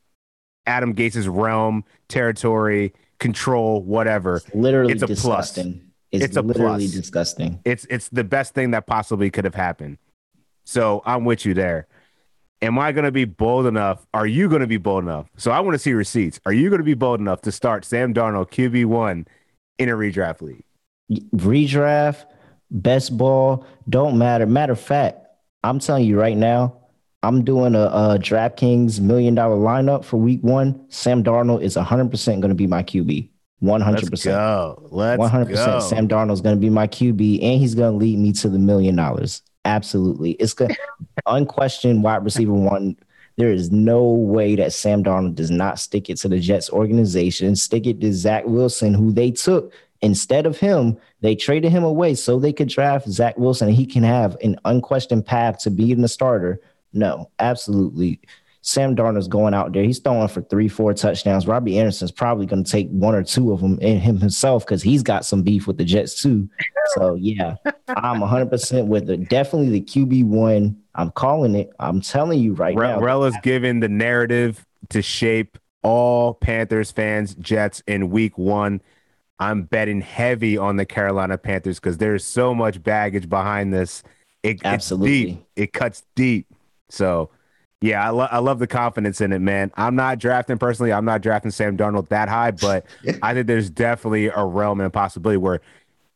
Adam 0.66 0.92
Gase's 0.92 1.26
realm, 1.26 1.84
territory, 2.08 2.92
control, 3.18 3.82
whatever. 3.82 4.36
It's 4.36 4.54
literally 4.54 4.92
It's 4.92 5.02
a 5.02 5.06
plus. 5.06 5.16
disgusting. 5.16 5.90
It's, 6.12 6.24
It's 6.26 6.36
a 6.36 6.42
literally 6.42 6.84
plus. 6.86 6.92
disgusting. 6.92 7.60
It's 7.64 7.86
it's 7.90 8.08
the 8.10 8.22
best 8.24 8.54
thing 8.54 8.70
that 8.70 8.86
possibly 8.86 9.30
could 9.30 9.44
have 9.44 9.54
happened. 9.56 9.98
So 10.64 11.02
I'm 11.04 11.24
with 11.24 11.44
you 11.44 11.54
there. 11.54 11.88
Am 12.62 12.78
I 12.78 12.92
going 12.92 13.04
to 13.04 13.12
be 13.12 13.24
bold 13.24 13.66
enough? 13.66 14.06
Are 14.12 14.26
you 14.26 14.48
going 14.48 14.60
to 14.60 14.66
be 14.66 14.76
bold 14.76 15.04
enough? 15.04 15.26
So 15.36 15.50
I 15.50 15.60
want 15.60 15.74
to 15.74 15.78
see 15.78 15.94
receipts. 15.94 16.40
Are 16.44 16.52
you 16.52 16.68
going 16.68 16.80
to 16.80 16.84
be 16.84 16.94
bold 16.94 17.18
enough 17.18 17.40
to 17.42 17.52
start 17.52 17.84
Sam 17.84 18.12
Darnold 18.12 18.50
QB 18.50 18.84
one 18.86 19.26
in 19.78 19.88
a 19.88 19.92
redraft 19.92 20.42
league? 20.42 20.64
redraft, 21.34 22.24
best 22.70 23.16
ball, 23.16 23.66
don't 23.88 24.18
matter. 24.18 24.46
Matter 24.46 24.72
of 24.72 24.80
fact, 24.80 25.26
I'm 25.64 25.78
telling 25.78 26.04
you 26.04 26.18
right 26.18 26.36
now, 26.36 26.76
I'm 27.22 27.44
doing 27.44 27.74
a, 27.74 27.82
a 27.82 28.18
DraftKings 28.18 29.00
million 29.00 29.34
dollar 29.34 29.56
lineup 29.56 30.04
for 30.04 30.16
week 30.16 30.42
one. 30.42 30.86
Sam 30.88 31.22
Darnold 31.22 31.62
is 31.62 31.76
100% 31.76 32.26
going 32.26 32.48
to 32.48 32.54
be 32.54 32.66
my 32.66 32.82
QB. 32.82 33.28
100%. 33.62 34.10
Let's 34.10 34.24
go. 34.24 34.88
Let's 34.90 35.22
100%. 35.22 35.48
go. 35.54 35.80
Sam 35.80 36.08
Darnold's 36.08 36.40
going 36.40 36.56
to 36.56 36.60
be 36.60 36.70
my 36.70 36.86
QB, 36.86 37.42
and 37.42 37.60
he's 37.60 37.74
going 37.74 37.92
to 37.92 37.96
lead 37.98 38.18
me 38.18 38.32
to 38.34 38.48
the 38.48 38.58
million 38.58 38.96
dollars. 38.96 39.42
Absolutely. 39.64 40.32
It's 40.32 40.54
good. 40.54 40.76
Unquestioned 41.26 42.02
wide 42.02 42.24
receiver 42.24 42.52
one. 42.52 42.96
There 43.36 43.52
is 43.52 43.70
no 43.70 44.02
way 44.02 44.56
that 44.56 44.72
Sam 44.72 45.02
Darnold 45.02 45.34
does 45.34 45.50
not 45.50 45.78
stick 45.78 46.10
it 46.10 46.16
to 46.18 46.28
the 46.28 46.40
Jets 46.40 46.70
organization, 46.70 47.56
stick 47.56 47.86
it 47.86 48.00
to 48.00 48.12
Zach 48.12 48.44
Wilson, 48.46 48.92
who 48.92 49.12
they 49.12 49.30
took 49.30 49.72
instead 50.02 50.46
of 50.46 50.58
him. 50.58 50.98
They 51.20 51.36
traded 51.36 51.72
him 51.72 51.84
away 51.84 52.14
so 52.14 52.38
they 52.38 52.52
could 52.52 52.68
draft 52.68 53.08
Zach 53.08 53.38
Wilson 53.38 53.68
and 53.68 53.76
he 53.76 53.86
can 53.86 54.02
have 54.02 54.36
an 54.42 54.56
unquestioned 54.64 55.24
path 55.24 55.58
to 55.60 55.70
being 55.70 56.02
a 56.04 56.08
starter. 56.08 56.60
No, 56.92 57.30
absolutely. 57.38 58.20
Sam 58.62 58.94
Darnold's 58.94 59.28
going 59.28 59.54
out 59.54 59.72
there. 59.72 59.82
He's 59.82 59.98
throwing 60.00 60.28
for 60.28 60.42
three, 60.42 60.68
four 60.68 60.92
touchdowns. 60.92 61.46
Robby 61.46 61.78
Anderson's 61.78 62.12
probably 62.12 62.44
going 62.44 62.62
to 62.62 62.70
take 62.70 62.88
one 62.90 63.14
or 63.14 63.22
two 63.22 63.52
of 63.52 63.60
them 63.60 63.78
in 63.80 63.98
him 63.98 64.18
himself 64.18 64.66
because 64.66 64.82
he's 64.82 65.02
got 65.02 65.24
some 65.24 65.42
beef 65.42 65.66
with 65.66 65.78
the 65.78 65.84
Jets 65.84 66.20
too. 66.20 66.48
So 66.94 67.14
yeah, 67.14 67.54
I'm 67.88 68.20
100 68.20 68.50
percent 68.50 68.88
with 68.88 69.08
it. 69.08 69.28
Definitely 69.28 69.70
the 69.70 69.80
QB 69.80 70.24
one. 70.24 70.80
I'm 70.94 71.10
calling 71.10 71.54
it. 71.54 71.70
I'm 71.78 72.00
telling 72.00 72.40
you 72.40 72.52
right 72.54 72.76
Re- 72.76 72.88
now. 72.88 73.00
Rella's 73.00 73.36
given 73.42 73.80
the 73.80 73.88
narrative 73.88 74.66
to 74.90 75.00
shape 75.00 75.56
all 75.82 76.34
Panthers 76.34 76.90
fans, 76.90 77.34
Jets 77.36 77.82
in 77.86 78.10
week 78.10 78.36
one. 78.36 78.82
I'm 79.38 79.62
betting 79.62 80.02
heavy 80.02 80.58
on 80.58 80.76
the 80.76 80.84
Carolina 80.84 81.38
Panthers 81.38 81.80
because 81.80 81.96
there's 81.96 82.24
so 82.24 82.54
much 82.54 82.82
baggage 82.82 83.28
behind 83.28 83.72
this. 83.72 84.02
It, 84.42 84.56
it's 84.56 84.64
Absolutely. 84.64 85.24
deep. 85.24 85.46
It 85.56 85.72
cuts 85.72 86.02
deep. 86.14 86.46
So, 86.90 87.30
yeah, 87.80 88.04
I, 88.06 88.10
lo- 88.10 88.28
I 88.30 88.38
love 88.38 88.58
the 88.58 88.66
confidence 88.66 89.20
in 89.20 89.32
it, 89.32 89.38
man. 89.40 89.72
I'm 89.76 89.96
not 89.96 90.18
drafting 90.18 90.58
personally. 90.58 90.92
I'm 90.92 91.04
not 91.04 91.22
drafting 91.22 91.50
Sam 91.50 91.76
Darnold 91.76 92.08
that 92.08 92.28
high, 92.28 92.50
but 92.50 92.84
I 93.22 93.34
think 93.34 93.46
there's 93.46 93.70
definitely 93.70 94.26
a 94.26 94.44
realm 94.44 94.80
and 94.80 94.86
a 94.86 94.90
possibility 94.90 95.38
where 95.38 95.60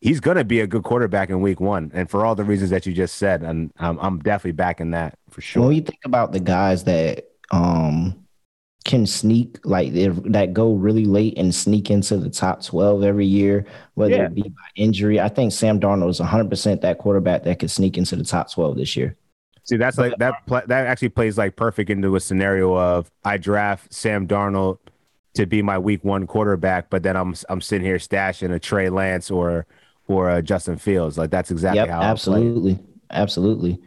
he's 0.01 0.21
going 0.21 0.37
to 0.37 0.45
be 0.45 0.61
a 0.61 0.67
good 0.67 0.83
quarterback 0.83 1.31
in 1.31 1.41
week 1.41 1.61
one. 1.61 1.91
And 1.95 2.11
for 2.11 2.25
all 2.27 2.35
the 2.35 2.45
reasons 2.45 2.71
that 2.71 2.85
you 2.85 2.93
just 2.93 3.15
said, 3.17 3.43
and 3.43 3.73
I'm, 3.79 3.99
I'm 3.99 4.19
definitely 4.19 4.53
backing 4.53 4.91
that 4.91 5.19
for 5.31 5.41
sure. 5.41 5.63
When 5.67 5.75
you 5.77 5.83
think 5.83 6.01
about 6.05 6.33
the 6.33 6.41
guys 6.41 6.85
that 6.85 7.25
um 7.51 8.21
can 8.85 9.07
sneak 9.07 9.59
like 9.65 9.95
that 9.95 10.53
go 10.53 10.75
really 10.75 11.07
late 11.07 11.39
and 11.39 11.55
sneak 11.55 11.91
into 11.91 12.19
the 12.19 12.29
top 12.29 12.63
12 12.63 13.03
every 13.03 13.25
year, 13.25 13.65
whether 13.95 14.17
Yeah. 14.17 14.25
it 14.27 14.35
be 14.35 14.43
by 14.43 14.51
injury, 14.77 15.19
I 15.19 15.29
think 15.31 15.53
Sam 15.53 15.81
Darnold 15.81 16.11
is 16.11 16.21
100 16.21 16.51
percent 16.51 16.83
that 16.83 16.99
quarterback 16.99 17.45
that 17.45 17.59
could 17.59 17.71
sneak 17.71 17.97
into 17.97 18.15
the 18.17 18.25
top 18.25 18.53
12 18.53 18.77
this 18.77 18.95
year. 18.95 19.17
See, 19.65 19.77
that's 19.77 19.97
like 19.99 20.17
that. 20.19 20.35
That 20.47 20.87
actually 20.87 21.09
plays 21.09 21.39
like 21.39 21.57
perfect 21.57 21.91
into 21.91 22.17
a 22.17 22.21
scenario 22.21 22.77
of 22.77 23.11
I 23.25 23.39
draft 23.39 23.93
Sam 23.93 24.29
Darnold 24.29 24.79
to 25.35 25.47
be 25.47 25.63
my 25.63 25.79
week 25.79 26.05
one 26.05 26.27
quarterback, 26.27 26.91
but 26.91 27.03
then 27.03 27.17
I'm 27.17 27.35
I'm 27.49 27.61
sitting 27.61 27.85
here 27.87 27.97
stashing 27.97 28.53
a 28.53 28.59
Trey 28.59 28.91
Lance 28.91 29.31
or 29.31 29.67
or 30.07 30.31
a 30.31 30.43
Justin 30.43 30.77
Fields. 30.77 31.17
Like 31.17 31.31
that's 31.31 31.51
exactly 31.51 31.81
yep, 31.81 31.89
how. 31.89 32.03
Absolutely, 32.03 32.79
absolutely. 33.11 33.81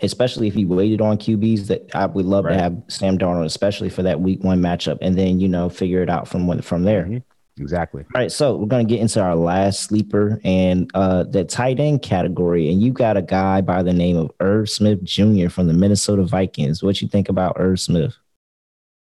Especially 0.00 0.46
if 0.46 0.54
he 0.54 0.64
waited 0.64 1.00
on 1.00 1.18
QBs, 1.18 1.66
that 1.66 1.90
I 1.94 2.06
would 2.06 2.24
love 2.24 2.44
Right. 2.44 2.54
to 2.54 2.58
have 2.62 2.82
Sam 2.88 3.18
Darnold, 3.18 3.44
especially 3.44 3.90
for 3.90 4.02
that 4.04 4.20
Week 4.20 4.42
One 4.44 4.60
matchup, 4.62 4.98
and 5.02 5.18
then 5.18 5.40
you 5.40 5.48
know 5.48 5.68
figure 5.68 6.02
it 6.02 6.08
out 6.08 6.26
from 6.26 6.60
from 6.62 6.84
there. 6.84 7.04
Mhm. 7.04 7.22
Exactly. 7.60 8.04
All 8.14 8.20
right, 8.20 8.32
so 8.32 8.56
we're 8.56 8.66
gonna 8.66 8.84
get 8.84 9.00
into 9.00 9.20
our 9.22 9.36
last 9.36 9.80
sleeper 9.80 10.40
and 10.44 10.90
uh 10.94 11.24
the 11.24 11.44
tight 11.44 11.80
end 11.80 12.02
category, 12.02 12.70
and 12.70 12.80
you 12.82 12.92
got 12.92 13.16
a 13.16 13.22
guy 13.22 13.60
by 13.60 13.82
the 13.82 13.92
name 13.92 14.16
of 14.16 14.30
Irv 14.40 14.70
Smith 14.70 15.02
Jr. 15.02 15.48
from 15.48 15.66
the 15.66 15.74
Minnesota 15.74 16.22
Vikings. 16.24 16.82
What 16.82 17.00
you 17.02 17.08
think 17.08 17.28
about 17.28 17.56
Irv 17.58 17.80
Smith? 17.80 18.16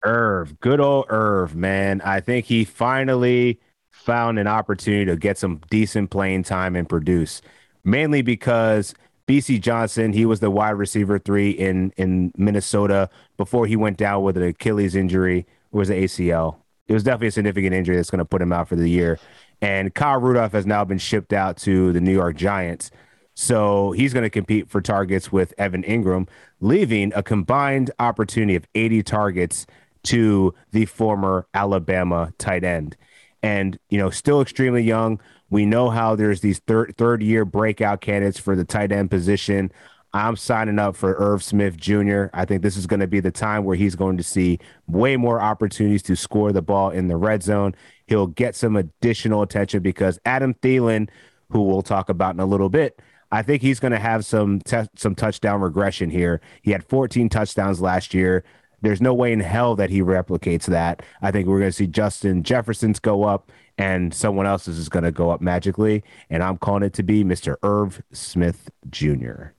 Irv, 0.04 0.58
good 0.60 0.80
old 0.80 1.06
Irv, 1.08 1.54
man. 1.54 2.00
I 2.02 2.20
think 2.20 2.46
he 2.46 2.64
finally 2.64 3.60
found 3.90 4.38
an 4.38 4.46
opportunity 4.46 5.04
to 5.04 5.16
get 5.16 5.38
some 5.38 5.60
decent 5.70 6.10
playing 6.10 6.42
time 6.42 6.74
and 6.74 6.88
produce. 6.88 7.40
Mainly 7.84 8.22
because 8.22 8.94
Bisi 9.26 9.60
Johnson, 9.60 10.12
he 10.12 10.26
was 10.26 10.40
the 10.40 10.50
wide 10.50 10.70
receiver 10.70 11.18
three 11.18 11.50
in 11.50 11.92
in 11.96 12.32
Minnesota 12.36 13.08
before 13.36 13.66
he 13.66 13.76
went 13.76 13.96
down 13.96 14.22
with 14.22 14.36
an 14.36 14.42
Achilles 14.42 14.94
injury, 14.94 15.46
or 15.70 15.78
was 15.78 15.90
it 15.90 16.02
ACL? 16.02 16.56
It 16.92 16.94
was 16.94 17.04
definitely 17.04 17.28
a 17.28 17.32
significant 17.32 17.74
injury 17.74 17.96
that's 17.96 18.10
going 18.10 18.18
to 18.18 18.26
put 18.26 18.42
him 18.42 18.52
out 18.52 18.68
for 18.68 18.76
the 18.76 18.86
year. 18.86 19.18
And 19.62 19.94
Kyle 19.94 20.20
Rudolph 20.20 20.52
has 20.52 20.66
now 20.66 20.84
been 20.84 20.98
shipped 20.98 21.32
out 21.32 21.56
to 21.58 21.90
the 21.94 22.02
New 22.02 22.12
York 22.12 22.36
Giants. 22.36 22.90
So 23.32 23.92
he's 23.92 24.12
going 24.12 24.24
to 24.24 24.30
compete 24.30 24.68
for 24.68 24.82
targets 24.82 25.32
with 25.32 25.54
Evan 25.56 25.84
Ingram, 25.84 26.28
leaving 26.60 27.10
a 27.14 27.22
combined 27.22 27.90
opportunity 27.98 28.56
of 28.56 28.66
80 28.74 29.04
targets 29.04 29.66
to 30.02 30.52
the 30.72 30.84
former 30.84 31.46
Alabama 31.54 32.34
tight 32.36 32.62
end. 32.62 32.94
And, 33.42 33.78
you 33.88 33.96
know, 33.96 34.10
still 34.10 34.42
extremely 34.42 34.82
young. 34.82 35.18
We 35.48 35.64
know 35.64 35.88
how 35.88 36.14
there's 36.14 36.42
these 36.42 36.58
third 36.58 36.94
third 36.98 37.22
year 37.22 37.46
breakout 37.46 38.02
candidates 38.02 38.38
for 38.38 38.54
the 38.54 38.64
tight 38.64 38.92
end 38.92 39.10
position. 39.10 39.72
I'm 40.14 40.36
signing 40.36 40.78
up 40.78 40.94
for 40.94 41.14
Irv 41.14 41.42
Smith 41.42 41.76
Jr. 41.76 42.26
I 42.34 42.44
think 42.44 42.62
this 42.62 42.76
is 42.76 42.86
going 42.86 43.00
to 43.00 43.06
be 43.06 43.20
the 43.20 43.30
time 43.30 43.64
where 43.64 43.76
he's 43.76 43.94
going 43.94 44.18
to 44.18 44.22
see 44.22 44.58
way 44.86 45.16
more 45.16 45.40
opportunities 45.40 46.02
to 46.04 46.16
score 46.16 46.52
the 46.52 46.60
ball 46.60 46.90
in 46.90 47.08
the 47.08 47.16
red 47.16 47.42
zone. 47.42 47.74
He'll 48.06 48.26
get 48.26 48.54
some 48.54 48.76
additional 48.76 49.40
attention 49.40 49.82
because 49.82 50.18
Adam 50.26 50.52
Thielen, 50.54 51.08
who 51.48 51.62
we'll 51.62 51.82
talk 51.82 52.10
about 52.10 52.34
in 52.34 52.40
a 52.40 52.46
little 52.46 52.68
bit, 52.68 53.00
I 53.30 53.40
think 53.40 53.62
he's 53.62 53.80
going 53.80 53.92
to 53.92 53.98
have 53.98 54.26
some 54.26 54.60
te- 54.60 54.88
some 54.96 55.14
touchdown 55.14 55.62
regression 55.62 56.10
here. 56.10 56.42
He 56.60 56.72
had 56.72 56.84
14 56.84 57.30
touchdowns 57.30 57.80
last 57.80 58.12
year. 58.12 58.44
There's 58.82 59.00
no 59.00 59.14
way 59.14 59.32
in 59.32 59.40
hell 59.40 59.74
that 59.76 59.88
he 59.88 60.02
replicates 60.02 60.66
that. 60.66 61.02
I 61.22 61.30
think 61.30 61.48
we're 61.48 61.60
going 61.60 61.70
to 61.70 61.76
see 61.76 61.86
Justin 61.86 62.42
Jefferson's 62.42 63.00
go 63.00 63.22
up 63.22 63.50
and 63.78 64.12
someone 64.12 64.44
else's 64.44 64.76
is 64.76 64.90
going 64.90 65.04
to 65.04 65.12
go 65.12 65.30
up 65.30 65.40
magically. 65.40 66.04
And 66.28 66.42
I'm 66.42 66.58
calling 66.58 66.82
it 66.82 66.92
to 66.94 67.02
be 67.02 67.24
Mr. 67.24 67.56
Irv 67.62 68.02
Smith 68.12 68.68
Jr. 68.90 69.52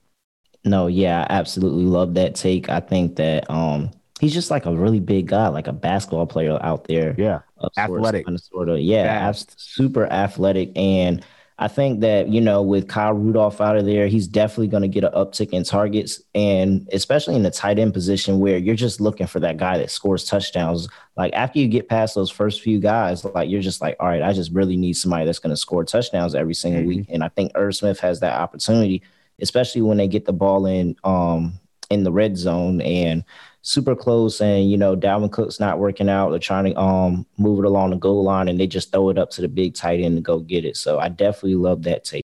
No, 0.66 0.88
yeah, 0.88 1.26
I 1.30 1.34
absolutely 1.34 1.86
love 1.86 2.14
that 2.16 2.36
take. 2.36 2.70
I 2.70 2.80
think 2.80 3.16
that 3.18 3.49
um 3.49 3.91
he's 4.22 4.34
just 4.34 4.49
like 4.51 4.66
a 4.66 4.76
really 4.76 4.99
big 5.01 5.28
guy, 5.28 5.47
like 5.49 5.68
a 5.68 5.74
basketball 5.74 6.26
player 6.28 6.57
out 6.61 6.86
there. 6.86 7.14
Yeah. 7.18 7.39
sorts, 7.59 7.78
Athletic. 7.78 8.28
of 8.28 8.39
sort 8.39 8.70
of 8.70 8.80
yeah, 8.80 9.03
abs- 9.28 9.47
super 9.57 10.05
athletic. 10.05 10.72
And 10.78 11.24
I 11.59 11.68
think 11.68 11.99
that 11.99 12.30
you 12.30 12.39
know 12.41 12.61
with 12.61 12.88
Kyle 12.88 13.14
Rudolph 13.14 13.59
out 13.61 13.76
of 13.78 13.86
there, 13.86 14.07
he's 14.07 14.28
definitely 14.28 14.68
going 14.70 14.82
to 14.84 14.88
get 14.88 15.03
an 15.03 15.11
uptick 15.11 15.49
in 15.51 15.64
targets, 15.64 16.22
and 16.34 16.88
especially 16.93 17.36
in 17.36 17.43
the 17.43 17.51
tight 17.51 17.78
end 17.78 17.93
position 17.93 18.39
where 18.39 18.57
you're 18.57 18.76
just 18.76 18.99
looking 19.01 19.28
for 19.28 19.39
that 19.41 19.57
guy 19.57 19.78
that 19.78 19.91
scores 19.91 20.26
touchdowns. 20.26 20.88
Like 21.18 21.32
after 21.34 21.59
you 21.59 21.68
get 21.68 21.89
past 21.89 22.16
those 22.16 22.32
first 22.32 22.61
few 22.61 22.80
guys, 22.80 23.24
like 23.24 23.49
you're 23.49 23.61
just 23.61 23.82
like, 23.82 23.97
all 23.99 24.07
right, 24.07 24.24
I 24.24 24.34
just 24.34 24.51
really 24.51 24.78
need 24.78 24.93
somebody 24.93 25.26
that's 25.26 25.39
going 25.39 25.51
to 25.51 25.57
score 25.57 25.84
touchdowns 25.84 26.34
every 26.34 26.55
single 26.55 26.82
Mhm. 26.82 26.88
week, 26.88 27.05
and 27.09 27.24
I 27.24 27.28
think 27.30 27.51
Irv 27.55 27.76
Smith 27.76 27.99
has 27.99 28.20
that 28.22 28.34
opportunity, 28.39 29.03
especially 29.41 29.81
when 29.81 29.97
they 29.97 30.07
get 30.07 30.25
the 30.25 30.34
ball 30.34 30.65
in 30.65 30.95
um 31.03 31.59
in 31.89 32.03
the 32.03 32.11
red 32.11 32.38
zone 32.38 32.81
and 32.81 33.23
super 33.61 33.95
close 33.95 34.41
and 34.41 34.69
you 34.69 34.77
know 34.77 34.95
Dalvin 34.95 35.31
Cook's 35.31 35.59
not 35.59 35.79
working 35.79 36.09
out. 36.09 36.29
They're 36.29 36.39
trying 36.39 36.65
to 36.65 36.79
um 36.79 37.25
move 37.38 37.59
it 37.59 37.65
along 37.65 37.91
the 37.91 37.97
goal 37.97 38.23
line 38.23 38.47
and 38.47 38.59
they 38.59 38.67
just 38.67 38.91
throw 38.91 39.09
it 39.09 39.17
up 39.17 39.29
to 39.31 39.41
the 39.41 39.47
big 39.47 39.73
tight 39.73 39.99
end 39.99 40.17
to 40.17 40.21
go 40.21 40.39
get 40.39 40.65
it. 40.65 40.77
So 40.77 40.99
I 40.99 41.09
definitely 41.09 41.55
love 41.55 41.84
that 41.84 42.03
take. 42.03 42.23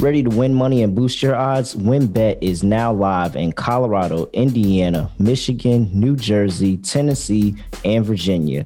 Ready 0.00 0.22
to 0.24 0.28
win 0.28 0.52
money 0.52 0.82
and 0.82 0.94
boost 0.94 1.22
your 1.22 1.34
odds? 1.34 1.74
WynnBET 1.76 2.38
is 2.42 2.62
now 2.62 2.92
live 2.92 3.36
in 3.36 3.52
Colorado, 3.52 4.28
Indiana, 4.32 5.10
Michigan, 5.18 5.88
New 5.94 6.16
Jersey, 6.16 6.76
Tennessee, 6.78 7.54
and 7.84 8.04
Virginia. 8.04 8.64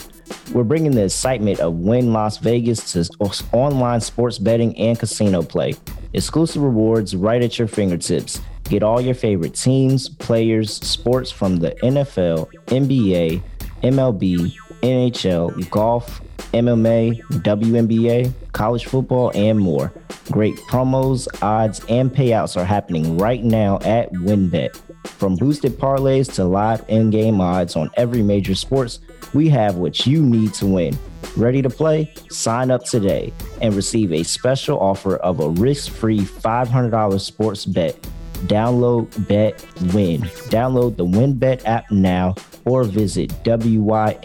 We're 0.52 0.64
bringing 0.64 0.92
the 0.92 1.04
excitement 1.04 1.60
of 1.60 1.74
Wynn 1.74 2.12
Las 2.12 2.38
Vegas 2.38 2.92
to 2.92 3.08
online 3.52 4.00
sports 4.00 4.38
betting 4.38 4.76
and 4.78 4.98
casino 4.98 5.42
play. 5.42 5.74
Exclusive 6.14 6.62
rewards 6.62 7.14
right 7.14 7.42
at 7.42 7.58
your 7.58 7.68
fingertips. 7.68 8.40
Get 8.64 8.82
all 8.82 9.00
your 9.00 9.14
favorite 9.14 9.54
teams, 9.54 10.08
players, 10.08 10.72
sports 10.72 11.30
from 11.30 11.56
the 11.56 11.72
NFL, 11.82 12.50
NBA, 12.66 13.42
MLB, 13.82 14.52
NHL, 14.82 15.70
golf, 15.70 16.20
MMA, 16.52 17.20
WNBA, 17.42 18.32
college 18.52 18.86
football, 18.86 19.30
and 19.34 19.58
more. 19.58 19.92
Great 20.30 20.56
promos, 20.56 21.28
odds, 21.42 21.84
and 21.88 22.10
payouts 22.10 22.56
are 22.56 22.64
happening 22.64 23.18
right 23.18 23.44
now 23.44 23.76
at 23.82 24.10
WynnBET. 24.12 24.80
From 25.06 25.36
boosted 25.36 25.78
parlays 25.78 26.32
to 26.34 26.44
live 26.44 26.84
in-game 26.88 27.40
odds 27.40 27.76
on 27.76 27.90
every 27.96 28.22
major 28.22 28.54
sports, 28.54 29.00
we 29.34 29.48
have 29.48 29.76
what 29.76 30.06
you 30.06 30.22
need 30.22 30.54
to 30.54 30.66
win. 30.66 30.98
Ready 31.36 31.62
to 31.62 31.70
play? 31.70 32.12
Sign 32.30 32.70
up 32.70 32.84
today 32.84 33.32
and 33.60 33.74
receive 33.74 34.12
a 34.12 34.22
special 34.22 34.78
offer 34.80 35.16
of 35.16 35.40
a 35.40 35.50
risk 35.50 35.92
free 35.92 36.20
$500 36.20 37.20
sports 37.20 37.64
bet. 37.64 38.00
Download 38.46 39.08
Bet 39.28 39.64
Win. 39.94 40.22
Download 40.50 40.96
the 40.96 41.04
WynnBET 41.04 41.64
app 41.64 41.90
now 41.90 42.34
or 42.64 42.84
visit 42.84 43.30
WYNNBet.com 43.44 44.16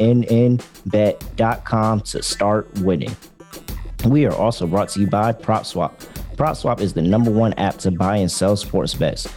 to 2.01 2.22
start 2.22 2.80
winning. 2.80 3.16
We 4.06 4.26
are 4.26 4.36
also 4.36 4.68
brought 4.68 4.89
to 4.89 4.99
you 4.99 5.08
by 5.08 5.32
PropSwap. 5.34 5.93
PropSwap 6.36 6.82
is 6.82 6.93
the 6.93 7.01
number 7.01 7.32
one 7.32 7.54
app 7.54 7.78
to 7.80 7.89
buy 7.91 8.18
and 8.18 8.32
sell 8.32 8.56
sports 8.56 8.93
bets. 8.93 9.28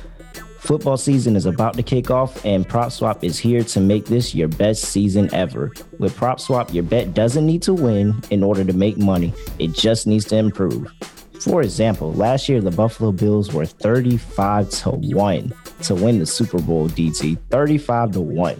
Football 0.66 0.96
season 0.96 1.36
is 1.36 1.46
about 1.46 1.74
to 1.74 1.82
kick 1.84 2.10
off, 2.10 2.44
and 2.44 2.68
PropSwap 2.68 3.22
is 3.22 3.38
here 3.38 3.62
to 3.62 3.78
make 3.78 4.06
this 4.06 4.34
your 4.34 4.48
best 4.48 4.86
season 4.86 5.32
ever. 5.32 5.72
With 6.00 6.16
PropSwap, 6.16 6.74
your 6.74 6.82
bet 6.82 7.14
doesn't 7.14 7.46
need 7.46 7.62
to 7.62 7.72
win 7.72 8.20
in 8.30 8.42
order 8.42 8.64
to 8.64 8.72
make 8.72 8.98
money, 8.98 9.32
it 9.60 9.74
just 9.74 10.08
needs 10.08 10.24
to 10.24 10.36
improve. 10.36 10.92
For 11.38 11.62
example, 11.62 12.12
last 12.14 12.48
year 12.48 12.60
the 12.60 12.72
Buffalo 12.72 13.12
Bills 13.12 13.52
were 13.52 13.64
35 13.64 14.68
to 14.70 14.90
1 14.90 15.54
to 15.82 15.94
win 15.94 16.18
the 16.18 16.26
Super 16.26 16.60
Bowl 16.60 16.88
DT, 16.88 17.38
35 17.48 18.10
to 18.12 18.20
1. 18.20 18.56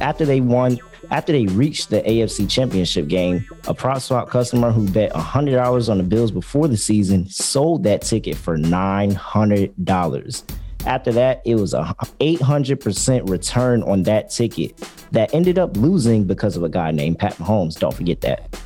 After 0.00 0.24
they 0.24 0.40
won, 0.40 0.80
after 1.12 1.30
they 1.30 1.46
reached 1.46 1.90
the 1.90 2.02
AFC 2.02 2.50
Championship 2.50 3.06
game, 3.06 3.46
a 3.68 3.74
PropSwap 3.74 4.28
customer 4.28 4.72
who 4.72 4.88
bet 4.90 5.12
$100 5.12 5.88
on 5.88 5.98
the 5.98 6.04
Bills 6.04 6.32
before 6.32 6.66
the 6.66 6.76
season 6.76 7.28
sold 7.28 7.84
that 7.84 8.02
ticket 8.02 8.36
for 8.36 8.58
$900. 8.58 10.42
After 10.86 11.12
that, 11.12 11.42
it 11.44 11.54
was 11.54 11.74
a 11.74 11.94
800% 12.20 13.28
return 13.28 13.82
on 13.84 14.02
that 14.04 14.30
ticket 14.30 14.76
that 15.12 15.32
ended 15.32 15.58
up 15.58 15.76
losing 15.76 16.24
because 16.24 16.56
of 16.56 16.62
a 16.62 16.68
guy 16.68 16.90
named 16.90 17.18
Pat 17.18 17.34
Mahomes. 17.34 17.78
Don't 17.78 17.94
forget 17.94 18.20
that. 18.22 18.56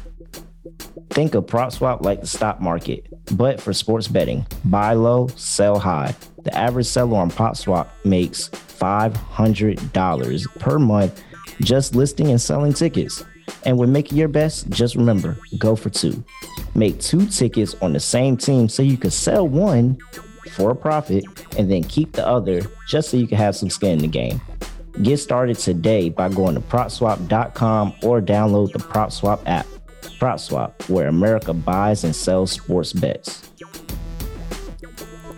Think 1.11 1.35
of 1.35 1.47
PropSwap 1.47 2.03
like 2.03 2.21
the 2.21 2.27
stock 2.27 2.61
market, 2.61 3.07
but 3.37 3.61
for 3.61 3.73
sports 3.73 4.09
betting. 4.09 4.47
Buy 4.65 4.95
low, 4.95 5.29
sell 5.29 5.79
high. 5.79 6.15
The 6.43 6.57
average 6.57 6.87
seller 6.87 7.19
on 7.19 7.31
PropSwap 7.31 7.89
makes 8.05 8.49
$500 8.49 10.59
per 10.59 10.79
month 10.79 11.23
just 11.63 11.95
listing 11.95 12.31
and 12.31 12.41
selling 12.41 12.73
tickets. 12.73 13.25
And 13.65 13.79
when 13.79 13.93
making 13.93 14.19
your 14.19 14.29
best, 14.29 14.69
just 14.71 14.95
remember 14.95 15.37
go 15.59 15.77
for 15.77 15.91
two. 15.91 16.25
Make 16.75 17.01
two 17.01 17.27
tickets 17.27 17.75
on 17.81 17.93
the 17.93 18.01
same 18.01 18.37
team 18.37 18.69
so 18.69 18.83
you 18.83 18.97
can 18.97 19.11
sell 19.11 19.49
one 19.49 19.99
for 20.49 20.71
a 20.71 20.77
profit 20.77 21.25
and 21.59 21.71
then 21.71 21.83
keep 21.85 22.13
the 22.13 22.27
other 22.27 22.63
just 22.89 23.11
so 23.11 23.17
you 23.17 23.27
can 23.27 23.39
have 23.39 23.57
some 23.57 23.71
skin 23.71 23.93
in 23.93 23.99
the 23.99 24.09
game. 24.09 24.41
Get 25.03 25.19
started 25.19 25.59
today 25.59 26.09
by 26.09 26.29
going 26.29 26.55
to 26.55 26.61
propswap.com 26.61 27.95
or 28.03 28.21
download 28.23 28.73
the 28.73 28.79
PropSwap 28.79 29.43
app. 29.47 29.67
PropSwap, 30.19 30.89
where 30.89 31.09
America 31.09 31.53
buys 31.53 32.05
and 32.05 32.17
sells 32.17 32.53
sports 32.53 32.95
bets. 32.95 33.51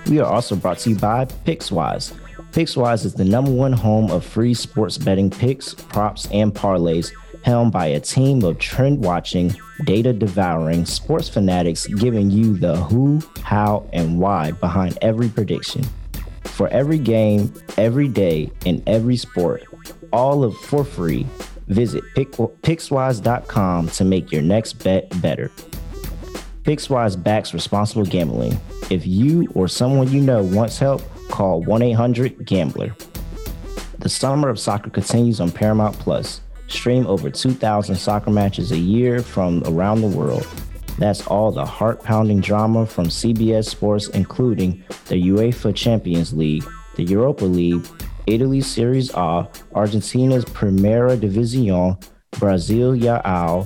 We 0.06 0.20
are 0.20 0.32
also 0.32 0.54
brought 0.54 0.78
to 0.80 0.90
you 0.90 0.96
by 0.96 1.24
Pickswise. 1.24 2.14
Pickswise 2.52 3.04
is 3.04 3.14
the 3.14 3.24
number 3.24 3.50
one 3.50 3.72
home 3.72 4.10
of 4.10 4.24
free 4.24 4.54
sports 4.54 4.96
betting 4.96 5.28
picks, 5.28 5.74
props, 5.74 6.28
and 6.30 6.54
parlays 6.54 7.12
helmed 7.42 7.72
by 7.72 7.86
a 7.86 8.00
team 8.00 8.42
of 8.44 8.58
trend 8.58 9.04
watching, 9.04 9.54
data 9.84 10.12
devouring 10.12 10.84
sports 10.84 11.28
fanatics 11.28 11.86
giving 11.86 12.30
you 12.30 12.56
the 12.56 12.76
who, 12.76 13.20
how, 13.42 13.88
and 13.92 14.18
why 14.18 14.52
behind 14.52 14.98
every 15.02 15.28
prediction. 15.28 15.84
For 16.44 16.68
every 16.68 16.98
game, 16.98 17.52
every 17.76 18.08
day, 18.08 18.50
in 18.64 18.82
every 18.86 19.16
sport, 19.16 19.64
all 20.12 20.44
of 20.44 20.56
for 20.56 20.84
free. 20.84 21.26
Visit 21.68 22.02
Pickswise.com 22.14 23.88
to 23.90 24.04
make 24.04 24.32
your 24.32 24.42
next 24.42 24.72
bet 24.84 25.20
better. 25.20 25.50
Pickswise 26.62 27.22
backs 27.22 27.54
responsible 27.54 28.04
gambling. 28.04 28.58
If 28.90 29.06
you 29.06 29.48
or 29.54 29.68
someone 29.68 30.10
you 30.10 30.20
know 30.20 30.42
wants 30.42 30.78
help, 30.78 31.02
call 31.28 31.62
1 31.62 31.82
800 31.82 32.44
Gambler. 32.44 32.94
The 33.98 34.08
summer 34.08 34.48
of 34.48 34.58
soccer 34.58 34.90
continues 34.90 35.40
on 35.40 35.50
Paramount 35.50 35.98
Plus. 35.98 36.40
Stream 36.68 37.06
over 37.06 37.30
2,000 37.30 37.96
soccer 37.96 38.30
matches 38.30 38.72
a 38.72 38.78
year 38.78 39.22
from 39.22 39.62
around 39.66 40.00
the 40.00 40.06
world. 40.06 40.46
That's 40.98 41.26
all 41.26 41.52
the 41.52 41.64
heart 41.64 42.02
pounding 42.02 42.40
drama 42.40 42.86
from 42.86 43.06
CBS 43.06 43.66
Sports, 43.66 44.08
including 44.08 44.82
the 45.06 45.28
UEFA 45.30 45.74
Champions 45.74 46.32
League, 46.32 46.64
the 46.96 47.04
Europa 47.04 47.44
League, 47.44 47.86
Italy's 48.26 48.66
Serie 48.66 49.08
A, 49.14 49.48
Argentina's 49.74 50.44
Primera 50.44 51.16
División, 51.16 52.02
Brasilia 52.32 53.22
A, 53.24 53.64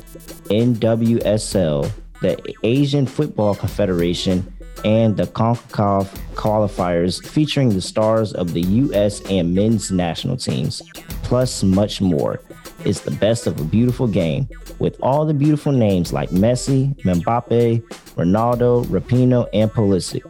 NWSL, 0.53 1.91
the 2.21 2.55
Asian 2.63 3.07
Football 3.07 3.55
Confederation, 3.55 4.53
and 4.85 5.17
the 5.17 5.27
CONCACAF 5.27 6.07
qualifiers 6.35 7.25
featuring 7.27 7.71
the 7.71 7.81
stars 7.81 8.33
of 8.33 8.53
the 8.53 8.63
U.S. 8.63 9.21
and 9.31 9.55
men's 9.55 9.91
national 9.91 10.37
teams, 10.37 10.83
plus 11.23 11.63
much 11.63 12.01
more. 12.01 12.41
It's 12.85 13.01
the 13.01 13.13
best 13.13 13.47
of 13.47 13.61
a 13.61 13.65
beautiful 13.65 14.07
game 14.07 14.49
with 14.79 14.99
all 15.03 15.25
the 15.25 15.35
beautiful 15.35 15.73
names 15.73 16.13
like 16.13 16.31
Messi, 16.31 16.95
Mbappe, 17.03 17.83
Ronaldo, 18.17 18.85
Rapinoe, 18.87 19.49
and 19.53 19.71
Pulisic. 19.71 20.23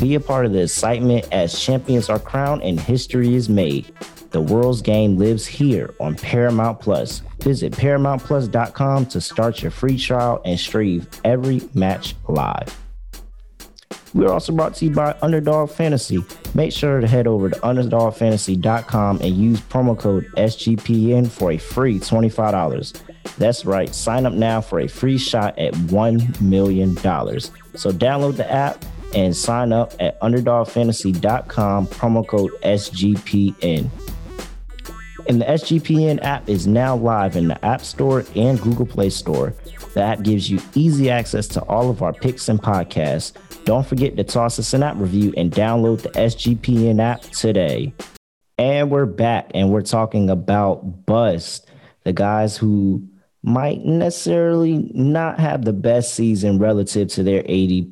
Be 0.00 0.14
a 0.14 0.20
part 0.20 0.46
of 0.46 0.52
the 0.52 0.62
excitement 0.62 1.26
as 1.32 1.58
champions 1.58 2.08
are 2.08 2.20
crowned 2.20 2.62
and 2.62 2.78
history 2.78 3.34
is 3.34 3.48
made. 3.48 3.92
The 4.30 4.40
world's 4.40 4.80
game 4.80 5.16
lives 5.16 5.44
here 5.44 5.92
on 5.98 6.14
Paramount 6.14 6.78
Plus. 6.78 7.22
Visit 7.40 7.72
ParamountPlus.com 7.72 9.06
to 9.06 9.20
start 9.20 9.62
your 9.62 9.72
free 9.72 9.98
trial 9.98 10.40
and 10.44 10.58
stream 10.58 11.06
every 11.24 11.62
match 11.74 12.14
live. 12.28 12.76
We're 14.12 14.32
also 14.32 14.52
brought 14.52 14.74
to 14.76 14.86
you 14.86 14.90
by 14.90 15.16
Underdog 15.22 15.70
Fantasy. 15.70 16.24
Make 16.54 16.72
sure 16.72 17.00
to 17.00 17.06
head 17.06 17.26
over 17.26 17.50
to 17.50 17.56
UnderdogFantasy.com 17.60 19.20
and 19.20 19.36
use 19.36 19.60
promo 19.60 19.96
code 19.98 20.26
SGPN 20.36 21.28
for 21.28 21.52
a 21.52 21.58
free 21.58 22.00
$25. 22.00 23.02
That's 23.36 23.64
right, 23.64 23.94
sign 23.94 24.26
up 24.26 24.32
now 24.32 24.60
for 24.60 24.80
a 24.80 24.88
free 24.88 25.18
shot 25.18 25.58
at 25.58 25.74
$1 25.74 26.40
million. 26.40 26.96
So 26.96 27.90
download 27.92 28.36
the 28.36 28.50
app 28.50 28.84
and 29.14 29.36
sign 29.36 29.72
up 29.72 29.94
at 30.00 30.20
UnderdogFantasy.com, 30.20 31.86
promo 31.88 32.26
code 32.26 32.52
SGPN. 32.62 33.88
And 35.28 35.40
the 35.40 35.44
SGPN 35.44 36.22
app 36.24 36.48
is 36.48 36.66
now 36.66 36.96
live 36.96 37.36
in 37.36 37.46
the 37.46 37.64
App 37.64 37.82
Store 37.82 38.24
and 38.34 38.60
Google 38.60 38.86
Play 38.86 39.10
Store. 39.10 39.54
The 39.94 40.02
app 40.02 40.22
gives 40.22 40.50
you 40.50 40.60
easy 40.74 41.10
access 41.10 41.46
to 41.48 41.62
all 41.64 41.90
of 41.90 42.02
our 42.02 42.12
picks 42.12 42.48
and 42.48 42.60
podcasts 42.60 43.32
don't 43.64 43.86
forget 43.86 44.16
to 44.16 44.24
toss 44.24 44.58
us 44.58 44.72
an 44.72 44.82
app 44.82 44.96
review 44.96 45.32
and 45.36 45.52
download 45.52 46.02
the 46.02 46.10
SGPN 46.10 47.00
app 47.00 47.22
today. 47.22 47.92
And 48.58 48.90
we're 48.90 49.06
back 49.06 49.50
and 49.54 49.70
we're 49.70 49.82
talking 49.82 50.28
about 50.28 51.06
Bust, 51.06 51.68
the 52.04 52.12
guys 52.12 52.56
who 52.56 53.06
might 53.42 53.84
necessarily 53.84 54.90
not 54.94 55.38
have 55.40 55.64
the 55.64 55.72
best 55.72 56.14
season 56.14 56.58
relative 56.58 57.08
to 57.08 57.22
their 57.22 57.40
AD, 57.40 57.86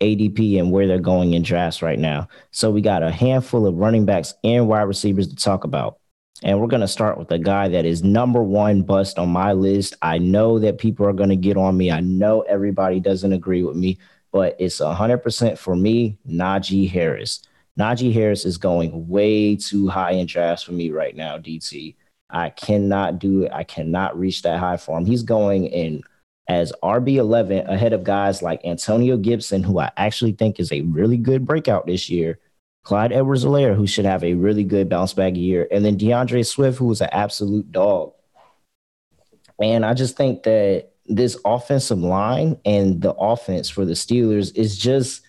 ADP 0.00 0.58
and 0.58 0.70
where 0.70 0.86
they're 0.86 0.98
going 0.98 1.34
in 1.34 1.42
drafts 1.42 1.82
right 1.82 1.98
now. 1.98 2.28
So 2.52 2.70
we 2.70 2.80
got 2.80 3.02
a 3.02 3.10
handful 3.10 3.66
of 3.66 3.74
running 3.74 4.06
backs 4.06 4.34
and 4.44 4.68
wide 4.68 4.82
receivers 4.82 5.28
to 5.28 5.36
talk 5.36 5.64
about. 5.64 5.98
And 6.42 6.60
we're 6.60 6.66
going 6.66 6.80
to 6.80 6.88
start 6.88 7.16
with 7.16 7.30
a 7.30 7.38
guy 7.38 7.68
that 7.68 7.86
is 7.86 8.02
number 8.02 8.42
one 8.42 8.82
bust 8.82 9.18
on 9.18 9.28
my 9.28 9.52
list. 9.52 9.94
I 10.02 10.18
know 10.18 10.58
that 10.58 10.78
people 10.78 11.06
are 11.06 11.12
going 11.12 11.30
to 11.30 11.36
get 11.36 11.56
on 11.56 11.76
me. 11.76 11.90
I 11.90 12.00
know 12.00 12.42
everybody 12.42 13.00
doesn't 13.00 13.32
agree 13.32 13.62
with 13.62 13.76
me, 13.76 13.98
but 14.34 14.56
it's 14.58 14.80
100% 14.80 15.56
for 15.56 15.76
me, 15.76 16.18
Najee 16.28 16.90
Harris. 16.90 17.42
Najee 17.78 18.12
Harris 18.12 18.44
is 18.44 18.58
going 18.58 19.08
way 19.08 19.54
too 19.54 19.86
high 19.86 20.10
in 20.10 20.26
drafts 20.26 20.64
for 20.64 20.72
me 20.72 20.90
right 20.90 21.14
now, 21.14 21.38
DT. 21.38 21.94
I 22.30 22.50
cannot 22.50 23.20
do 23.20 23.44
it. 23.44 23.52
I 23.52 23.62
cannot 23.62 24.18
reach 24.18 24.42
that 24.42 24.58
high 24.58 24.76
for 24.76 24.98
him. 24.98 25.06
He's 25.06 25.22
going 25.22 25.66
in 25.66 26.02
as 26.48 26.72
RB11 26.82 27.68
ahead 27.68 27.92
of 27.92 28.02
guys 28.02 28.42
like 28.42 28.64
Antonio 28.64 29.16
Gibson, 29.16 29.62
who 29.62 29.78
I 29.78 29.92
actually 29.96 30.32
think 30.32 30.58
is 30.58 30.72
a 30.72 30.80
really 30.80 31.16
good 31.16 31.44
breakout 31.44 31.86
this 31.86 32.10
year, 32.10 32.40
Clyde 32.82 33.12
Edwards 33.12 33.44
Helaire, 33.44 33.76
who 33.76 33.86
should 33.86 34.04
have 34.04 34.24
a 34.24 34.34
really 34.34 34.64
good 34.64 34.88
bounce 34.88 35.14
back 35.14 35.36
year, 35.36 35.68
and 35.70 35.84
then 35.84 35.96
D'Andre 35.96 36.42
Swift, 36.42 36.78
who 36.78 36.90
is 36.90 37.00
an 37.00 37.08
absolute 37.12 37.70
dog. 37.70 38.12
And 39.62 39.86
I 39.86 39.94
just 39.94 40.16
think 40.16 40.42
that 40.42 40.90
this 41.06 41.38
offensive 41.44 41.98
line 41.98 42.58
and 42.64 43.00
the 43.02 43.12
offense 43.14 43.68
for 43.68 43.84
the 43.84 43.92
Steelers 43.92 44.54
is 44.56 44.78
just 44.78 45.22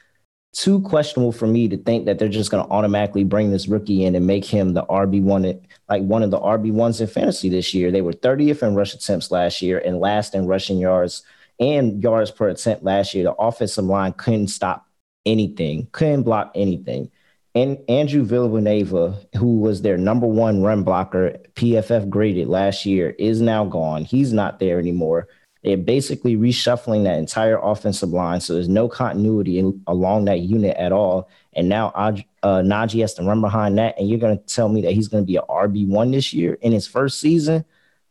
too 0.53 0.79
questionable 0.81 1.33
for 1.33 1.47
me 1.47 1.67
to 1.67 1.77
think 1.77 2.05
that 2.05 2.17
they're 2.17 2.29
just 2.29 2.49
going 2.49 2.65
to 2.65 2.71
automatically 2.71 3.25
bring 3.25 3.51
this 3.51 3.67
rookie 3.67 4.05
in 4.05 4.15
and 4.15 4.25
make 4.25 4.45
him 4.45 4.73
the 4.73 4.83
RB 4.83 5.21
one, 5.21 5.43
like 5.89 6.01
one 6.03 6.23
of 6.23 6.31
the 6.31 6.39
RB 6.39 6.71
ones 6.71 7.01
in 7.01 7.07
fantasy 7.07 7.49
this 7.49 7.73
year. 7.73 7.91
They 7.91 8.01
were 8.01 8.13
30th 8.13 8.63
in 8.63 8.73
rush 8.73 8.93
attempts 8.93 9.31
last 9.31 9.61
year 9.61 9.79
and 9.79 9.99
last 9.99 10.33
in 10.33 10.47
rushing 10.47 10.77
yards 10.77 11.23
and 11.59 12.01
yards 12.01 12.31
per 12.31 12.47
attempt 12.47 12.83
last 12.85 13.13
year. 13.13 13.25
The 13.25 13.33
offensive 13.33 13.83
line 13.83 14.13
couldn't 14.13 14.47
stop 14.47 14.87
anything, 15.25 15.89
couldn't 15.91 16.23
block 16.23 16.51
anything. 16.55 17.11
And 17.53 17.77
Andrew 17.89 18.23
Villanueva, 18.23 19.17
who 19.37 19.59
was 19.59 19.81
their 19.81 19.97
number 19.97 20.27
one 20.27 20.61
run 20.61 20.83
blocker, 20.83 21.37
PFF 21.55 22.09
graded 22.09 22.47
last 22.47 22.85
year, 22.85 23.11
is 23.17 23.41
now 23.41 23.65
gone. 23.65 24.03
He's 24.03 24.33
not 24.33 24.59
there 24.59 24.77
anymore. 24.77 25.27
They're 25.65 25.77
basically 25.77 26.35
reshuffling 26.35 27.05
that 27.05 27.17
entire 27.17 27.57
offensive 27.57 28.09
line, 28.09 28.39
so 28.39 28.53
there's 28.53 28.69
no 28.69 28.87
continuity 28.87 29.57
in, 29.57 29.81
along 29.87 30.25
that 30.25 30.41
unit 30.41 30.77
at 30.77 30.91
all. 30.91 31.27
And 31.53 31.67
now 31.67 31.87
uh, 31.95 32.13
Najee 32.43 33.01
has 33.01 33.15
to 33.15 33.23
run 33.23 33.41
behind 33.41 33.79
that, 33.79 33.97
and 33.97 34.07
you're 34.07 34.19
going 34.19 34.37
to 34.37 34.45
tell 34.45 34.69
me 34.69 34.81
that 34.81 34.91
he's 34.91 35.07
going 35.07 35.23
to 35.23 35.27
be 35.27 35.37
an 35.37 35.43
RB 35.49 35.87
one 35.87 36.11
this 36.11 36.33
year 36.33 36.59
in 36.61 36.71
his 36.71 36.85
first 36.85 37.19
season. 37.19 37.65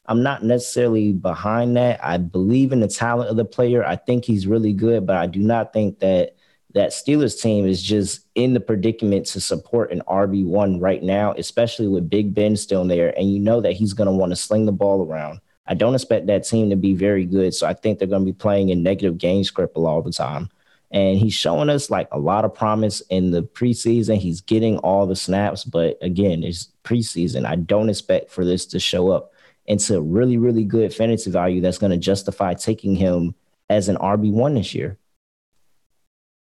I'm 0.07 0.25
not 0.25 0.43
necessarily 0.43 1.13
behind 1.13 1.77
that. 1.77 2.05
I 2.05 2.19
believe 2.19 2.73
in 2.73 2.81
the 2.81 2.89
talent 2.89 3.31
of 3.31 3.37
the 3.37 3.45
player. 3.45 3.87
I 3.87 3.95
think 3.95 4.25
he's 4.25 4.49
really 4.49 4.73
good, 4.73 5.07
but 5.07 5.15
I 5.15 5.29
do 5.29 5.39
not 5.39 5.73
think 5.73 6.01
that 6.01 6.35
that 6.75 6.91
Steelers 6.91 7.41
team 7.41 7.69
is 7.69 7.81
just 7.81 8.27
in 8.35 8.53
the 8.53 8.59
predicament 8.59 9.27
to 9.27 9.41
support 9.41 9.93
an 9.93 10.03
RB1 10.09 10.81
right 10.81 11.05
now, 11.05 11.33
especially 11.35 11.87
with 11.87 12.11
Big 12.11 12.35
Ben 12.35 12.57
still 12.57 12.85
there. 12.85 13.17
And 13.17 13.33
you 13.33 13.39
know 13.39 13.61
that 13.61 13.75
he's 13.75 13.93
going 13.93 14.09
to 14.09 14.13
want 14.13 14.33
to 14.33 14.37
sling 14.37 14.67
the 14.67 14.73
ball 14.73 15.07
around. 15.07 15.39
I 15.67 15.75
don't 15.75 15.95
expect 15.95 16.27
that 16.27 16.45
team 16.45 16.71
to 16.71 16.77
be 16.77 16.95
very 16.95 17.25
good. 17.25 17.55
So 17.55 17.67
I 17.67 17.73
think 17.73 17.99
they're 17.99 18.09
going 18.09 18.23
to 18.23 18.33
be 18.33 18.37
playing 18.37 18.69
in 18.69 18.83
negative 18.83 19.19
game 19.19 19.45
script 19.45 19.77
all 19.77 20.03
the 20.03 20.13
time. 20.13 20.51
And 20.91 21.19
he's 21.19 21.35
showing 21.35 21.71
us 21.71 21.91
like 21.91 22.09
a 22.13 22.19
lot 22.19 22.45
of 22.45 22.55
promise 22.55 23.01
in 23.09 23.31
the 23.31 23.43
preseason. 23.43 24.19
He's 24.19 24.41
getting 24.41 24.79
all 24.79 25.07
the 25.07 25.17
snaps. 25.17 25.65
But 25.65 25.99
again, 26.03 26.45
it's 26.45 26.69
preseason. 26.85 27.47
I 27.47 27.57
don't 27.57 27.89
expect 27.89 28.31
for 28.31 28.45
this 28.45 28.67
to 28.67 28.79
show 28.79 29.11
up 29.11 29.33
into 29.67 30.01
really, 30.01 30.37
really 30.37 30.65
good 30.65 30.95
fantasy 30.95 31.31
value 31.31 31.61
that's 31.61 31.79
going 31.79 31.93
to 31.93 31.99
justify 31.99 32.55
taking 32.55 32.95
him 32.95 33.35
as 33.71 33.89
an 33.89 33.97
RB1 33.97 34.55
this 34.55 34.75
year. 34.75 34.99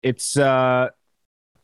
It's 0.01 0.35
uh 0.35 0.89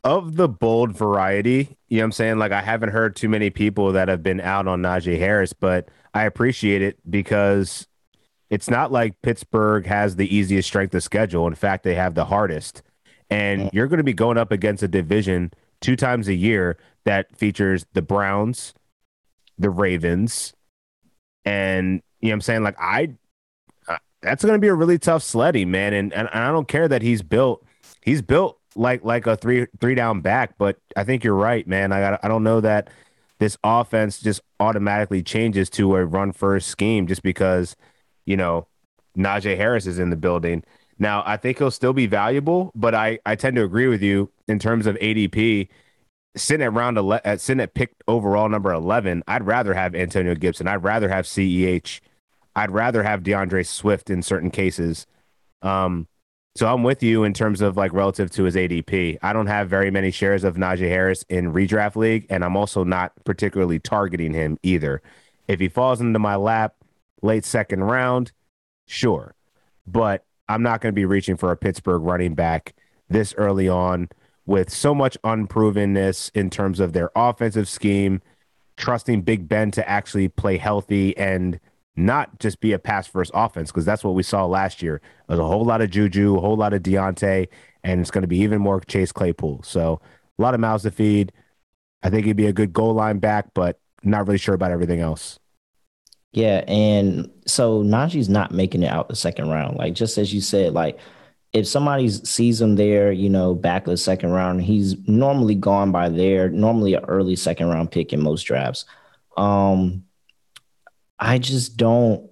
of 0.03 0.35
the 0.37 0.47
bold 0.47 0.95
variety, 0.95 1.77
you 1.89 1.97
know 1.97 2.03
what 2.03 2.05
I'm 2.05 2.11
saying? 2.13 2.37
Like 2.37 2.51
I 2.53 2.61
haven't 2.61 2.89
heard 2.89 3.15
too 3.15 3.27
many 3.27 3.49
people 3.49 3.91
that 3.93 4.07
have 4.07 4.23
been 4.23 4.39
out 4.39 4.67
on 4.67 4.81
Najee 4.81 5.19
Harris, 5.19 5.51
but 5.51 5.89
I 6.13 6.23
appreciate 6.23 6.81
it 6.81 6.97
because 7.09 7.87
it's 8.49 8.69
not 8.69 8.91
like 8.91 9.21
Pittsburgh 9.21 9.85
has 9.85 10.15
the 10.15 10.33
easiest 10.33 10.67
strength 10.67 10.93
of 10.95 11.03
schedule. 11.03 11.47
In 11.47 11.55
fact, 11.55 11.83
they 11.83 11.95
have 11.95 12.15
the 12.15 12.25
hardest. 12.25 12.81
And 13.29 13.69
you're 13.73 13.87
going 13.87 13.99
to 13.99 14.03
be 14.03 14.13
going 14.13 14.37
up 14.37 14.51
against 14.51 14.81
a 14.81 14.87
division 14.87 15.51
two 15.81 15.95
times 15.95 16.27
a 16.27 16.33
year 16.33 16.77
that 17.05 17.35
features 17.37 17.85
the 17.93 18.01
Browns, 18.01 18.73
the 19.57 19.69
Ravens, 19.69 20.53
and 21.45 22.01
you 22.19 22.29
know 22.29 22.31
what 22.31 22.35
I'm 22.35 22.41
saying? 22.41 22.63
Like 22.63 22.75
I 22.79 23.13
uh, 23.87 23.97
that's 24.21 24.43
going 24.43 24.55
to 24.55 24.59
be 24.59 24.67
a 24.67 24.73
really 24.73 24.99
tough 24.99 25.23
sledding, 25.23 25.71
man. 25.71 25.93
And, 25.93 26.13
and 26.13 26.27
I 26.29 26.51
don't 26.51 26.67
care 26.67 26.87
that 26.87 27.01
he's 27.01 27.21
built 27.21 27.65
he's 28.01 28.21
built 28.21 28.59
like 28.75 29.03
like 29.03 29.27
a 29.27 29.35
three 29.35 29.67
three 29.79 29.95
down 29.95 30.21
back, 30.21 30.57
but 30.57 30.77
I 30.95 31.03
think 31.03 31.23
you're 31.23 31.35
right, 31.35 31.67
man. 31.67 31.91
I 31.91 31.99
got 31.99 32.19
I 32.23 32.27
don't 32.27 32.43
know 32.43 32.61
that 32.61 32.89
this 33.39 33.57
offense 33.63 34.19
just 34.19 34.41
automatically 34.59 35.23
changes 35.23 35.69
to 35.71 35.95
a 35.95 36.05
run 36.05 36.31
first 36.31 36.67
scheme 36.67 37.07
just 37.07 37.23
because 37.23 37.75
you 38.25 38.37
know 38.37 38.67
Najee 39.17 39.57
Harris 39.57 39.87
is 39.87 39.99
in 39.99 40.09
the 40.09 40.15
building. 40.15 40.63
Now 40.99 41.23
I 41.25 41.37
think 41.37 41.57
he'll 41.57 41.71
still 41.71 41.93
be 41.93 42.07
valuable, 42.07 42.71
but 42.75 42.93
I 42.93 43.19
I 43.25 43.35
tend 43.35 43.55
to 43.55 43.63
agree 43.63 43.87
with 43.87 44.01
you 44.01 44.31
in 44.47 44.59
terms 44.59 44.85
of 44.85 44.95
ADP. 44.97 45.69
Sitting 46.37 46.63
at 46.63 46.73
round 46.73 46.97
ele- 46.97 47.19
at 47.25 47.41
sitting 47.41 47.61
at 47.61 47.73
pick 47.73 47.93
overall 48.07 48.49
number 48.49 48.71
eleven, 48.71 49.23
I'd 49.27 49.45
rather 49.45 49.73
have 49.73 49.95
Antonio 49.95 50.35
Gibson. 50.35 50.67
I'd 50.67 50.83
rather 50.83 51.09
have 51.09 51.25
Ceh. 51.25 51.99
I'd 52.55 52.71
rather 52.71 53.03
have 53.03 53.23
D'Andre 53.23 53.63
Swift 53.63 54.09
in 54.09 54.21
certain 54.21 54.51
cases. 54.51 55.07
Um, 55.61 56.07
so 56.55 56.71
I'm 56.71 56.83
with 56.83 57.03
you 57.03 57.23
in 57.23 57.33
terms 57.33 57.61
of 57.61 57.77
like 57.77 57.93
relative 57.93 58.31
to 58.31 58.43
his 58.43 58.55
ADP. 58.55 59.17
I 59.21 59.33
don't 59.33 59.47
have 59.47 59.69
very 59.69 59.91
many 59.91 60.11
shares 60.11 60.43
of 60.43 60.55
Najee 60.55 60.89
Harris 60.89 61.23
in 61.29 61.53
redraft 61.53 61.95
league, 61.95 62.25
and 62.29 62.43
I'm 62.43 62.57
also 62.57 62.83
not 62.83 63.13
particularly 63.23 63.79
targeting 63.79 64.33
him 64.33 64.57
either. 64.63 65.01
If 65.47 65.59
he 65.59 65.69
falls 65.69 66.01
into 66.01 66.19
my 66.19 66.35
lap 66.35 66.75
late 67.21 67.45
second 67.45 67.83
round, 67.83 68.31
sure. 68.87 69.35
But 69.87 70.25
I'm 70.47 70.63
not 70.63 70.81
going 70.81 70.93
to 70.93 70.95
be 70.99 71.05
reaching 71.05 71.37
for 71.37 71.51
a 71.51 71.57
Pittsburgh 71.57 72.01
running 72.01 72.33
back 72.33 72.75
this 73.09 73.33
early 73.37 73.69
on 73.69 74.09
with 74.45 74.71
so 74.71 74.95
much 74.95 75.17
unprovenness 75.23 76.31
in 76.33 76.49
terms 76.49 76.79
of 76.79 76.93
their 76.93 77.11
offensive 77.15 77.69
scheme, 77.69 78.21
trusting 78.77 79.21
Big 79.21 79.47
Ben 79.47 79.69
to 79.71 79.87
actually 79.87 80.27
play 80.27 80.57
healthy 80.57 81.15
and 81.17 81.59
not 81.99 82.39
just 82.39 82.59
be 82.61 82.71
a 82.71 82.79
pass 82.79 83.07
first 83.07 83.31
offense 83.33 83.71
because 83.71 83.85
that's 83.85 84.03
what 84.03 84.15
we 84.15 84.23
saw 84.23 84.45
last 84.45 84.81
year. 84.81 85.01
There's 85.27 85.39
a 85.39 85.45
whole 85.45 85.65
lot 85.65 85.81
of 85.81 85.89
Juju, 85.89 86.37
a 86.37 86.39
whole 86.39 86.55
lot 86.55 86.73
of 86.73 86.81
Diontae, 86.81 87.47
and 87.83 88.01
it's 88.01 88.11
going 88.11 88.21
to 88.21 88.27
be 88.27 88.39
even 88.39 88.61
more 88.61 88.79
Chase 88.79 89.11
Claypool. 89.11 89.63
So 89.63 90.01
a 90.37 90.41
lot 90.41 90.53
of 90.53 90.59
mouths 90.59 90.83
to 90.83 90.91
feed. 90.91 91.31
I 92.01 92.09
think 92.09 92.25
he'd 92.25 92.37
be 92.37 92.47
a 92.47 92.53
good 92.53 92.73
goal 92.73 92.93
line 92.93 93.19
back, 93.19 93.53
but 93.53 93.79
not 94.03 94.25
really 94.25 94.37
sure 94.37 94.55
about 94.55 94.71
everything 94.71 95.01
else. 95.01 95.39
Yeah, 96.31 96.63
and 96.67 97.29
so 97.47 97.83
Najee's 97.83 98.29
not 98.29 98.51
making 98.51 98.83
it 98.83 98.91
out 98.91 99.09
the 99.09 99.15
second 99.15 99.49
round. 99.49 99.77
Like 99.77 99.93
just 99.93 100.17
as 100.17 100.33
you 100.33 100.41
said, 100.41 100.73
like 100.73 100.99
if 101.53 101.67
somebody 101.67 102.07
sees 102.09 102.61
him 102.61 102.75
there, 102.75 103.11
you 103.11 103.29
know, 103.29 103.55
back 103.55 103.87
of 103.87 103.91
the 103.91 103.97
second 103.97 104.29
round, 104.31 104.61
he's 104.61 104.95
normally 105.07 105.55
gone 105.55 105.91
by 105.91 106.07
there. 106.07 106.49
Normally, 106.49 106.93
an 106.93 107.03
early 107.05 107.35
second 107.35 107.67
round 107.69 107.91
pick 107.91 108.13
in 108.13 108.21
most 108.21 108.43
drafts. 108.43 108.85
Um, 109.35 110.03
I 111.19 111.37
just 111.37 111.77
don't. 111.77 112.29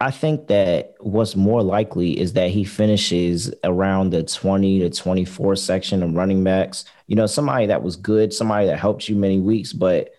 I 0.00 0.10
think 0.10 0.48
that 0.48 0.94
what's 0.98 1.36
more 1.36 1.62
likely 1.62 2.18
is 2.18 2.32
that 2.32 2.50
he 2.50 2.64
finishes 2.64 3.54
around 3.62 4.10
the 4.10 4.24
20 4.24 4.80
to 4.80 4.90
24 4.90 5.54
section 5.54 6.02
of 6.02 6.14
running 6.14 6.42
backs. 6.42 6.84
You 7.06 7.14
know, 7.14 7.26
somebody 7.26 7.66
that 7.66 7.84
was 7.84 7.94
good, 7.94 8.32
somebody 8.32 8.66
that 8.66 8.80
helped 8.80 9.08
you 9.08 9.14
many 9.14 9.38
weeks. 9.38 9.72
But 9.72 10.12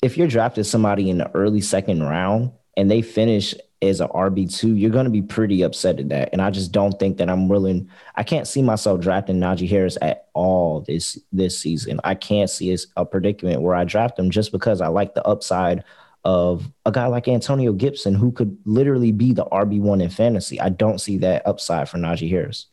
if 0.00 0.16
you're 0.16 0.28
drafted 0.28 0.64
somebody 0.64 1.10
in 1.10 1.18
the 1.18 1.30
early 1.34 1.60
second 1.60 2.04
round 2.04 2.52
and 2.76 2.88
they 2.88 3.02
finish 3.02 3.52
as 3.82 4.00
an 4.00 4.08
RB2, 4.08 4.78
you're 4.78 4.90
going 4.90 5.04
to 5.04 5.10
be 5.10 5.22
pretty 5.22 5.62
upset 5.62 5.98
at 5.98 6.08
that. 6.08 6.30
And 6.32 6.42
I 6.42 6.50
just 6.50 6.72
don't 6.72 6.98
think 6.98 7.18
that 7.18 7.30
I'm 7.30 7.48
willing. 7.48 7.88
I 8.14 8.22
can't 8.22 8.46
see 8.46 8.62
myself 8.62 9.00
drafting 9.00 9.40
Najee 9.40 9.68
Harris 9.68 9.98
at 10.02 10.28
all 10.34 10.80
this 10.80 11.18
this 11.32 11.58
season. 11.58 12.00
I 12.04 12.14
can't 12.14 12.50
see 12.50 12.76
a 12.96 13.04
predicament 13.04 13.62
where 13.62 13.74
I 13.74 13.84
draft 13.84 14.18
him 14.18 14.30
just 14.30 14.52
because 14.52 14.80
I 14.80 14.88
like 14.88 15.14
the 15.14 15.24
upside 15.26 15.84
of 16.24 16.70
a 16.84 16.92
guy 16.92 17.06
like 17.06 17.28
Antonio 17.28 17.72
Gibson 17.72 18.14
who 18.14 18.32
could 18.32 18.58
literally 18.64 19.12
be 19.12 19.32
the 19.32 19.46
RB1 19.46 20.02
in 20.02 20.10
fantasy. 20.10 20.60
I 20.60 20.68
don't 20.68 21.00
see 21.00 21.18
that 21.18 21.46
upside 21.46 21.88
for 21.88 21.98
Najee 21.98 22.30
Harris. 22.30 22.66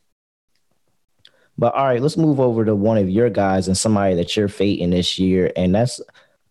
But 1.58 1.74
all 1.74 1.86
right, 1.86 2.02
let's 2.02 2.18
move 2.18 2.40
over 2.40 2.66
to 2.66 2.76
one 2.76 2.98
of 2.98 3.10
your 3.10 3.30
guys 3.30 3.68
and 3.68 3.78
somebody 3.78 4.16
that 4.16 4.36
you're 4.36 4.50
fading 4.50 4.90
this 4.90 5.18
year, 5.18 5.52
and 5.56 5.74
that's 5.74 6.02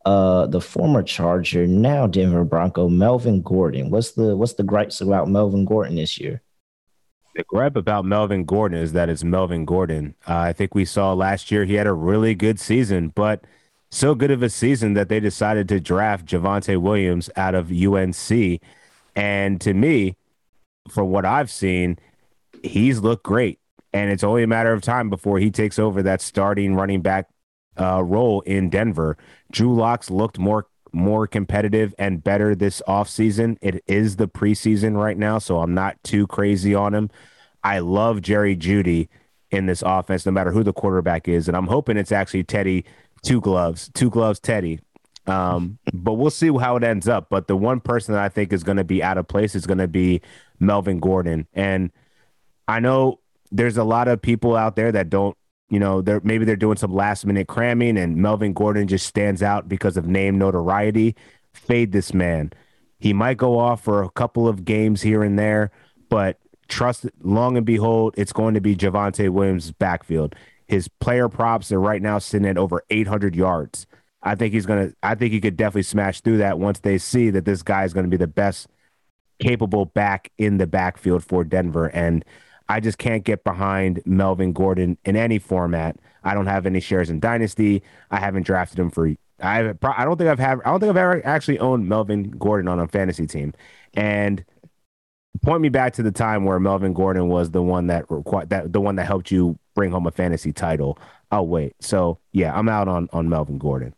uh 0.07 0.47
the 0.47 0.61
former 0.61 1.03
Charger, 1.03 1.67
now 1.67 2.07
Denver 2.07 2.45
Bronco, 2.45 2.89
Melvin 2.89 3.43
Gordon. 3.43 3.91
What's 3.91 4.13
the 4.13 4.37
what's 4.37 4.55
the 4.55 4.63
gripes 4.63 5.01
about 5.01 5.29
Melvin 5.29 5.65
Gordon 5.65 5.97
this 5.97 6.19
year? 6.19 6.43
The 7.35 7.45
gripe 7.45 7.77
about 7.77 8.05
Melvin 8.05 8.45
Gordon 8.45 8.79
is 8.79 8.93
that 8.93 9.09
it's 9.09 9.25
Melvin 9.25 9.65
Gordon. 9.65 10.15
Uh, 10.27 10.39
I 10.39 10.53
think 10.53 10.75
we 10.75 10.85
saw 10.85 11.13
last 11.13 11.51
year 11.51 11.65
he 11.65 11.75
had 11.75 11.89
a 11.89 11.93
really 11.93 12.35
good 12.35 12.61
season, 12.61 13.09
but 13.09 13.45
so 13.95 14.15
good 14.15 14.33
of 14.33 14.43
a 14.43 14.49
season 14.51 14.95
that 14.95 15.09
they 15.09 15.21
decided 15.21 15.69
to 15.69 15.79
draft 15.79 16.27
Javonte 16.27 16.81
Williams 16.81 17.31
out 17.37 17.55
of 17.55 17.71
UNC. 17.71 18.61
And 19.15 19.61
to 19.61 19.73
me, 19.73 20.17
from 20.89 21.11
what 21.11 21.25
I've 21.25 21.51
seen, 21.51 21.99
he's 22.65 22.99
looked 22.99 23.23
great. 23.23 23.61
And 23.93 24.11
it's 24.11 24.25
only 24.25 24.43
a 24.43 24.49
matter 24.49 24.73
of 24.73 24.83
time 24.83 25.09
before 25.09 25.39
he 25.39 25.51
takes 25.51 25.79
over 25.79 26.03
that 26.03 26.21
starting 26.21 26.75
running 26.75 27.03
back 27.03 27.29
uh, 27.79 28.03
role 28.03 28.41
in 28.41 28.69
Denver. 28.69 29.17
Drew 29.53 29.75
Locks 29.75 30.11
looked 30.11 30.39
more 30.39 30.67
more 30.93 31.27
competitive 31.27 31.93
and 31.99 32.23
better 32.23 32.55
this 32.55 32.81
offseason. 32.87 33.59
It 33.61 33.83
is 33.89 34.15
the 34.15 34.29
preseason 34.29 34.97
right 34.97 35.19
now, 35.19 35.39
so 35.39 35.59
I'm 35.59 35.75
not 35.75 35.97
too 36.05 36.29
crazy 36.29 36.73
on 36.73 36.95
him. 36.95 37.11
I 37.65 37.81
love 37.81 38.23
Jerry 38.23 38.57
Jeudy 38.57 39.09
in 39.51 39.67
this 39.67 39.83
offense, 39.85 40.25
no 40.25 40.31
matter 40.31 40.53
who 40.53 40.63
the 40.63 40.73
quarterback 40.73 41.27
is. 41.27 41.49
And 41.49 41.57
I'm 41.57 41.67
hoping 41.67 41.97
it's 41.97 42.13
actually 42.13 42.45
Teddy 42.45 42.85
two 43.25 43.41
gloves, 43.41 43.91
two 43.95 44.11
gloves, 44.11 44.39
Teddy. 44.41 44.81
Um, 45.27 45.79
but 45.93 46.15
we'll 46.15 46.31
see 46.31 46.55
how 46.55 46.77
it 46.77 46.85
ends 46.85 47.09
up. 47.09 47.29
But 47.31 47.49
the 47.49 47.57
one 47.57 47.81
person 47.81 48.15
that 48.15 48.23
I 48.23 48.29
think 48.29 48.53
is 48.53 48.63
going 48.63 48.77
to 48.77 48.85
be 48.85 49.03
out 49.03 49.19
of 49.19 49.27
place 49.27 49.55
is 49.55 49.67
going 49.67 49.79
to 49.79 49.89
be 49.89 50.21
Melvin 50.61 51.01
Gordon. 51.01 51.47
And 51.55 51.91
I 52.69 52.81
know 52.81 53.21
there's 53.51 53.77
a 53.77 53.85
lot 53.85 54.09
of 54.09 54.21
people 54.21 54.57
out 54.57 54.77
there 54.77 54.93
that 54.93 55.11
don't, 55.11 55.37
you 55.71 55.79
know, 55.79 56.03
they're 56.03 56.21
maybe 56.23 56.45
they're 56.45 56.57
doing 56.57 56.77
some 56.77 56.93
last 56.93 57.25
minute 57.25 57.49
cramming, 57.49 57.97
and 57.97 58.17
Melvin 58.17 58.53
Gordon 58.53 58.87
just 58.87 59.07
stands 59.07 59.43
out 59.43 59.69
because 59.69 59.97
of 59.97 60.07
name 60.07 60.39
notoriety. 60.39 61.17
Fade 61.53 61.93
this 61.93 62.13
man. 62.13 62.53
He 62.99 63.13
might 63.13 63.39
go 63.39 63.59
off 63.59 63.83
for 63.83 64.03
a 64.03 64.11
couple 64.11 64.47
of 64.47 64.65
games 64.65 65.03
here 65.03 65.23
and 65.23 65.39
there, 65.39 65.71
but 66.11 66.39
trust 66.69 67.07
long 67.23 67.57
and 67.57 67.67
behold, 67.67 68.15
it's 68.17 68.33
going 68.33 68.55
to 68.55 68.61
be 68.61 68.77
Javonte 68.77 69.31
Williams' 69.31 69.73
backfield. 69.73 70.35
His 70.75 70.89
player 70.89 71.29
props 71.29 71.71
are 71.71 71.79
right 71.79 72.03
now 72.03 72.19
sitting 72.19 72.49
at 72.49 72.59
over 72.59 72.83
800 72.91 73.37
yards. 73.37 73.87
I 74.25 74.35
think 74.35 74.53
he's 74.53 74.67
gonna. 74.67 74.91
I 75.05 75.15
think 75.15 75.33
he 75.33 75.41
could 75.41 75.57
definitely 75.57 75.85
smash 75.85 76.21
through 76.21 76.39
that 76.39 76.59
once 76.59 76.81
they 76.81 76.99
see 76.99 77.31
that 77.31 77.45
this 77.45 77.63
guy 77.63 77.85
is 77.85 77.93
going 77.93 78.03
to 78.03 78.11
be 78.11 78.17
the 78.17 78.27
best 78.27 78.67
capable 79.39 79.85
back 79.85 80.33
in 80.37 80.59
the 80.59 80.67
backfield 80.67 81.23
for 81.23 81.45
Denver. 81.45 81.87
And 81.87 82.25
I 82.69 82.81
just 82.81 82.99
can't 82.99 83.23
get 83.23 83.45
behind 83.45 84.03
Melvin 84.05 84.53
Gordon 84.53 84.99
in 85.05 85.15
any 85.15 85.39
format. 85.39 85.97
I 86.25 86.35
don't 86.35 86.47
have 86.47 86.67
any 86.67 86.81
shares 86.81 87.09
in 87.09 87.21
Dynasty. 87.21 87.81
I 88.11 88.19
haven't 88.19 88.43
drafted 88.45 88.81
him 88.81 88.91
for. 88.91 89.15
I've. 89.41 89.79
I 89.81 90.05
don't 90.05 90.17
think 90.17 90.29
I've 90.29 90.41
had. 90.41 90.59
I 90.65 90.71
don't 90.71 90.81
think 90.81 90.91
I've 90.91 90.97
ever 90.97 91.25
actually 91.25 91.61
owned 91.61 91.89
Melvin 91.89 92.31
Gordon 92.31 92.67
on 92.67 92.81
a 92.81 92.89
fantasy 92.89 93.29
team. 93.29 93.55
And 93.93 94.45
point 95.43 95.61
me 95.61 95.69
back 95.69 95.95
to 95.95 96.03
the 96.03 96.13
time 96.13 96.45
where 96.45 96.59
Melvin 96.59 96.93
Gordon 96.93 97.29
was 97.29 97.51
the 97.51 97.63
one 97.63 97.89
that 97.89 98.11
required 98.11 98.51
that 98.51 98.73
the 98.73 98.81
one 98.81 98.97
that 98.97 99.07
helped 99.07 99.31
you 99.31 99.59
bring 99.75 99.91
home 99.91 100.07
a 100.07 100.11
fantasy 100.11 100.53
title. 100.53 100.99
Oh 101.31 101.43
wait, 101.43 101.75
so 101.81 102.19
yeah, 102.33 102.57
I'm 102.57 102.69
out 102.69 102.89
on 102.89 103.09
on 103.13 103.29
Melvin 103.29 103.59
Gordon. 103.59 103.95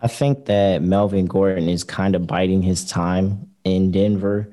I 0.00 0.08
think 0.08 0.46
that 0.46 0.82
Melvin 0.82 1.26
Gordon 1.26 1.68
is 1.68 1.82
kind 1.82 2.14
of 2.14 2.26
biding 2.26 2.62
his 2.62 2.84
time 2.84 3.48
in 3.64 3.90
Denver. 3.90 4.52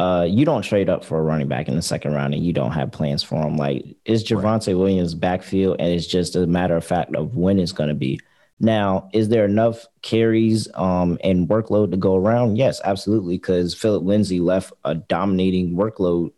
Uh, 0.00 0.26
you 0.28 0.44
don't 0.44 0.62
trade 0.62 0.88
up 0.88 1.04
for 1.04 1.18
a 1.18 1.22
running 1.22 1.46
back 1.46 1.68
in 1.68 1.76
the 1.76 1.82
second 1.82 2.14
round 2.14 2.32
and 2.32 2.44
you 2.44 2.52
don't 2.52 2.72
have 2.72 2.90
plans 2.90 3.22
for 3.22 3.36
him. 3.46 3.56
Like 3.56 3.84
it's 4.04 4.22
Javonte 4.22 4.68
right. 4.68 4.76
Williams 4.76 5.14
backfield, 5.14 5.76
and 5.78 5.92
it's 5.92 6.06
just 6.06 6.34
a 6.36 6.46
matter 6.46 6.74
of 6.74 6.84
fact 6.84 7.14
of 7.14 7.36
when 7.36 7.58
it's 7.58 7.72
going 7.72 7.90
to 7.90 7.94
be. 7.94 8.18
Now, 8.60 9.08
is 9.14 9.30
there 9.30 9.46
enough 9.46 9.86
carries 10.02 10.68
um, 10.74 11.18
and 11.24 11.48
workload 11.48 11.92
to 11.92 11.96
go 11.96 12.14
around? 12.14 12.56
Yes, 12.56 12.80
absolutely. 12.84 13.38
Because 13.38 13.74
Phillip 13.74 14.04
Lindsay 14.04 14.38
left 14.38 14.74
a 14.84 14.94
dominating 14.94 15.72
workload 15.72 16.32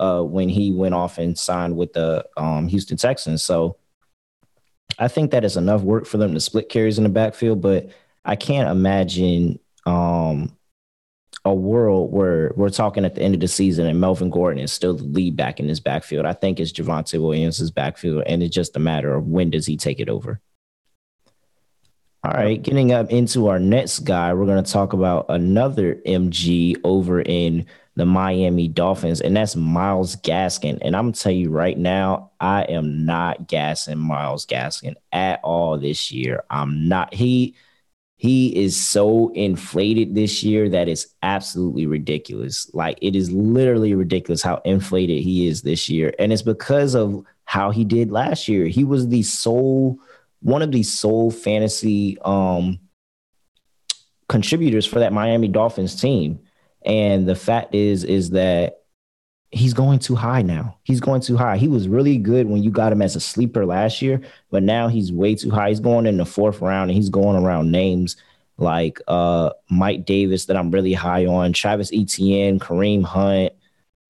uh, 0.00 0.22
when 0.22 0.48
he 0.48 0.72
went 0.72 0.94
off 0.94 1.18
and 1.18 1.38
signed 1.38 1.76
with 1.76 1.92
the 1.92 2.24
um, 2.38 2.66
Houston 2.68 2.96
Texans. 2.96 3.42
So 3.42 3.76
I 4.98 5.08
think 5.08 5.30
that 5.30 5.44
is 5.44 5.58
enough 5.58 5.82
work 5.82 6.06
for 6.06 6.16
them 6.16 6.32
to 6.32 6.40
split 6.40 6.70
carries 6.70 6.96
in 6.96 7.04
the 7.04 7.10
backfield. 7.10 7.60
But 7.60 7.90
I 8.24 8.36
can't 8.36 8.70
imagine 8.70 9.58
um, 9.84 10.56
a 11.44 11.54
world 11.54 12.10
where 12.10 12.52
we're 12.56 12.70
talking 12.70 13.04
at 13.04 13.14
the 13.14 13.22
end 13.22 13.34
of 13.34 13.40
the 13.40 13.48
season 13.48 13.86
and 13.86 14.00
Melvin 14.00 14.30
Gordon 14.30 14.62
is 14.62 14.72
still 14.72 14.94
the 14.94 15.04
lead 15.04 15.36
back 15.36 15.60
in 15.60 15.68
his 15.68 15.80
backfield. 15.80 16.24
I 16.24 16.32
think 16.32 16.58
it's 16.58 16.72
Javonte 16.72 17.20
Williams' 17.20 17.70
backfield, 17.70 18.24
and 18.26 18.42
it's 18.42 18.54
just 18.54 18.76
a 18.76 18.80
matter 18.80 19.14
of 19.14 19.26
when 19.26 19.50
does 19.50 19.66
he 19.66 19.76
take 19.76 20.00
it 20.00 20.08
over. 20.08 20.40
All 22.26 22.32
right, 22.32 22.60
getting 22.60 22.90
up 22.90 23.12
into 23.12 23.46
our 23.46 23.60
next 23.60 24.00
guy, 24.00 24.34
we're 24.34 24.46
going 24.46 24.64
to 24.64 24.72
talk 24.72 24.92
about 24.92 25.26
another 25.28 25.94
MG 26.04 26.74
over 26.82 27.20
in 27.20 27.66
the 27.94 28.04
Miami 28.04 28.66
Dolphins, 28.66 29.20
and 29.20 29.36
that's 29.36 29.54
Myles 29.54 30.16
Gaskin. 30.16 30.76
And 30.82 30.96
I'm 30.96 31.04
going 31.04 31.12
to 31.12 31.20
tell 31.20 31.30
you 31.30 31.50
right 31.50 31.78
now, 31.78 32.32
I 32.40 32.62
am 32.64 33.06
not 33.06 33.46
gassing 33.46 33.98
Myles 33.98 34.44
Gaskin 34.44 34.96
at 35.12 35.38
all 35.44 35.78
this 35.78 36.10
year. 36.10 36.42
I'm 36.50 36.88
not. 36.88 37.14
He 37.14 37.54
he 38.16 38.56
is 38.56 38.76
so 38.76 39.30
inflated 39.34 40.16
this 40.16 40.42
year 40.42 40.68
that 40.70 40.88
it's 40.88 41.06
absolutely 41.22 41.86
ridiculous. 41.86 42.68
Like 42.74 42.98
it 43.00 43.14
is 43.14 43.30
literally 43.30 43.94
ridiculous 43.94 44.42
how 44.42 44.62
inflated 44.64 45.22
he 45.22 45.46
is 45.46 45.62
this 45.62 45.88
year, 45.88 46.12
and 46.18 46.32
it's 46.32 46.42
because 46.42 46.96
of 46.96 47.24
how 47.44 47.70
he 47.70 47.84
did 47.84 48.10
last 48.10 48.48
year. 48.48 48.66
He 48.66 48.82
was 48.82 49.06
the 49.06 49.22
sole 49.22 50.00
one 50.46 50.62
of 50.62 50.70
the 50.70 50.84
sole 50.84 51.32
fantasy 51.32 52.16
um, 52.24 52.78
contributors 54.28 54.86
for 54.86 55.00
that 55.00 55.12
Miami 55.12 55.48
Dolphins 55.48 56.00
team. 56.00 56.38
And 56.84 57.28
the 57.28 57.34
fact 57.34 57.74
is, 57.74 58.04
is 58.04 58.30
that 58.30 58.82
he's 59.50 59.74
going 59.74 59.98
too 59.98 60.14
high 60.14 60.42
now. 60.42 60.78
He's 60.84 61.00
going 61.00 61.20
too 61.20 61.36
high. 61.36 61.56
He 61.56 61.66
was 61.66 61.88
really 61.88 62.16
good 62.16 62.46
when 62.46 62.62
you 62.62 62.70
got 62.70 62.92
him 62.92 63.02
as 63.02 63.16
a 63.16 63.20
sleeper 63.20 63.66
last 63.66 64.00
year, 64.00 64.20
but 64.52 64.62
now 64.62 64.86
he's 64.86 65.10
way 65.10 65.34
too 65.34 65.50
high. 65.50 65.70
He's 65.70 65.80
going 65.80 66.06
in 66.06 66.16
the 66.16 66.24
fourth 66.24 66.60
round 66.60 66.92
and 66.92 66.96
he's 66.96 67.08
going 67.08 67.42
around 67.42 67.72
names 67.72 68.16
like 68.56 69.00
uh, 69.08 69.50
Mike 69.68 70.06
Davis 70.06 70.44
that 70.44 70.56
I'm 70.56 70.70
really 70.70 70.92
high 70.92 71.26
on, 71.26 71.54
Travis 71.54 71.90
Etienne, 71.92 72.60
Kareem 72.60 73.02
Hunt, 73.02 73.52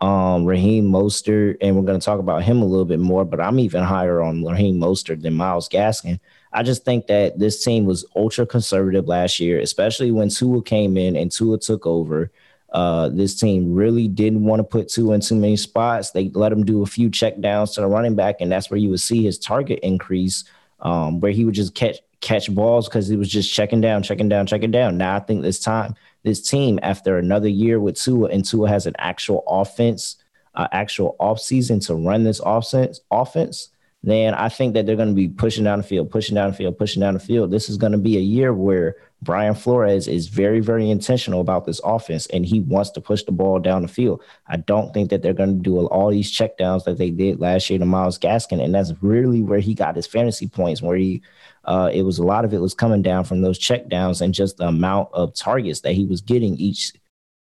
um, 0.01 0.45
Raheem 0.45 0.85
Mostert, 0.91 1.57
and 1.61 1.75
we're 1.75 1.83
going 1.83 1.99
to 1.99 2.05
talk 2.05 2.21
about 2.21 2.43
him 2.43 2.61
a 2.61 2.67
little 2.67 2.85
bit 2.85 3.01
more, 3.01 3.25
but 3.25 3.41
I'm 3.41 3.59
even 3.59 3.83
higher 3.83 4.21
on 4.21 4.45
Raheem 4.45 4.79
Mostert 4.79 5.23
than 5.23 5.35
Myles 5.35 5.69
Gaskin. 5.69 6.21
I 6.53 6.63
just 6.63 6.85
think 6.85 7.07
that 7.07 7.39
this 7.39 7.65
team 7.65 7.87
was 7.87 8.05
ultra 8.15 8.47
conservative 8.47 9.07
last 9.07 9.41
year, 9.41 9.59
especially 9.61 10.11
when 10.11 10.29
Tua 10.29 10.63
came 10.63 10.97
in 10.97 11.17
and 11.17 11.31
Tua 11.31 11.59
took 11.59 11.87
over. 11.87 12.31
Uh, 12.73 13.09
this 13.09 13.39
team 13.39 13.75
really 13.75 14.07
didn't 14.07 14.45
want 14.45 14.61
to 14.61 14.65
put 14.65 14.89
Tua 14.89 15.15
in 15.15 15.21
too 15.21 15.35
many 15.35 15.57
spots. 15.57 16.11
They 16.11 16.29
let 16.31 16.53
him 16.53 16.65
do 16.65 16.83
a 16.83 16.87
few 16.87 17.11
check 17.11 17.41
downs 17.41 17.73
to 17.73 17.81
the 17.81 17.87
running 17.87 18.17
back, 18.17 18.37
and 18.41 18.53
that's 18.53 18.71
where 18.71 18.79
you 18.79 18.91
would 18.91 19.01
see 19.01 19.25
his 19.25 19.39
target 19.39 19.79
increase, 19.83 20.45
um, 20.81 21.21
where 21.21 21.33
he 21.33 21.45
would 21.45 21.55
just 21.55 21.75
catch 21.75 21.99
catch 22.21 22.53
balls 22.53 22.89
because 22.89 23.09
he 23.09 23.17
was 23.17 23.29
just 23.29 23.53
checking 23.53 23.81
down, 23.81 24.03
checking 24.03 24.29
down, 24.29 24.47
checking 24.47 24.71
down. 24.71 24.99
Now 24.99 25.17
I 25.17 25.21
think 25.21 25.43
this 25.43 25.61
time 25.61 25.95
this 26.27 26.43
team 26.43 26.81
after 26.83 27.19
another 27.19 27.49
year 27.49 27.79
with 27.79 27.95
Tua, 27.95 28.29
and 28.29 28.45
Tua 28.45 28.69
has 28.69 28.85
an 28.85 28.95
actual 28.99 29.45
offense, 29.47 30.17
uh, 30.57 30.67
actual 30.73 31.15
offseason 31.21 31.87
to 31.87 31.95
run 31.95 32.25
this 32.25 32.41
offense, 32.45 33.01
offense, 33.13 33.71
then 34.07 34.35
I 34.35 34.49
think 34.49 34.75
that 34.75 34.87
they're 34.87 34.95
going 34.95 35.09
to 35.09 35.15
be 35.15 35.27
pushing 35.29 35.65
down 35.65 35.79
the 35.79 35.85
field, 35.85 36.13
pushing 36.13 36.37
down 36.37 36.51
the 36.51 36.57
field, 36.57 36.79
pushing 36.79 37.01
down 37.01 37.15
the 37.15 37.21
field. 37.21 37.51
This 37.51 37.69
is 37.69 37.77
going 37.77 37.91
to 37.91 37.99
be 37.99 38.17
a 38.17 38.21
year 38.21 38.55
where 38.55 38.95
Brian 39.21 39.55
Flores 39.55 40.07
is 40.07 40.29
very, 40.29 40.61
very 40.61 40.89
intentional 40.89 41.41
about 41.41 41.65
this 41.65 41.81
offense, 41.83 42.27
and 42.27 42.47
he 42.47 42.61
wants 42.61 42.91
to 42.91 43.01
push 43.01 43.25
the 43.25 43.33
ball 43.33 43.59
down 43.59 43.83
the 43.83 43.89
field. 43.89 44.23
I 44.47 44.59
don't 44.59 44.95
think 44.95 45.11
that 45.11 45.23
they're 45.23 45.33
going 45.33 45.57
to 45.57 45.63
do 45.63 45.85
all 45.89 46.11
these 46.11 46.31
checkdowns 46.31 46.85
that 46.85 46.99
they 46.99 47.11
did 47.11 47.41
last 47.41 47.69
year 47.69 47.81
to 47.81 47.85
Myles 47.85 48.19
Gaskin, 48.19 48.63
and 48.63 48.73
that's 48.73 48.93
really 49.01 49.43
where 49.43 49.59
he 49.59 49.75
got 49.75 49.97
his 49.97 50.07
fantasy 50.07 50.47
points, 50.47 50.81
where 50.81 50.97
he 50.97 51.21
uh, 51.65 51.91
it 51.93 52.03
was 52.03 52.19
a 52.19 52.25
lot 52.25 52.45
of 52.45 52.55
it 52.55 52.61
was 52.61 52.75
coming 52.75 53.03
down 53.03 53.25
from 53.25 53.43
those 53.43 53.59
checkdowns 53.59 54.21
and 54.21 54.33
just 54.33 54.59
the 54.59 54.69
amount 54.69 55.09
of 55.13 55.35
targets 55.35 55.81
that 55.81 55.95
he 55.95 56.07
was 56.07 56.21
getting 56.21 56.55
each 56.57 56.93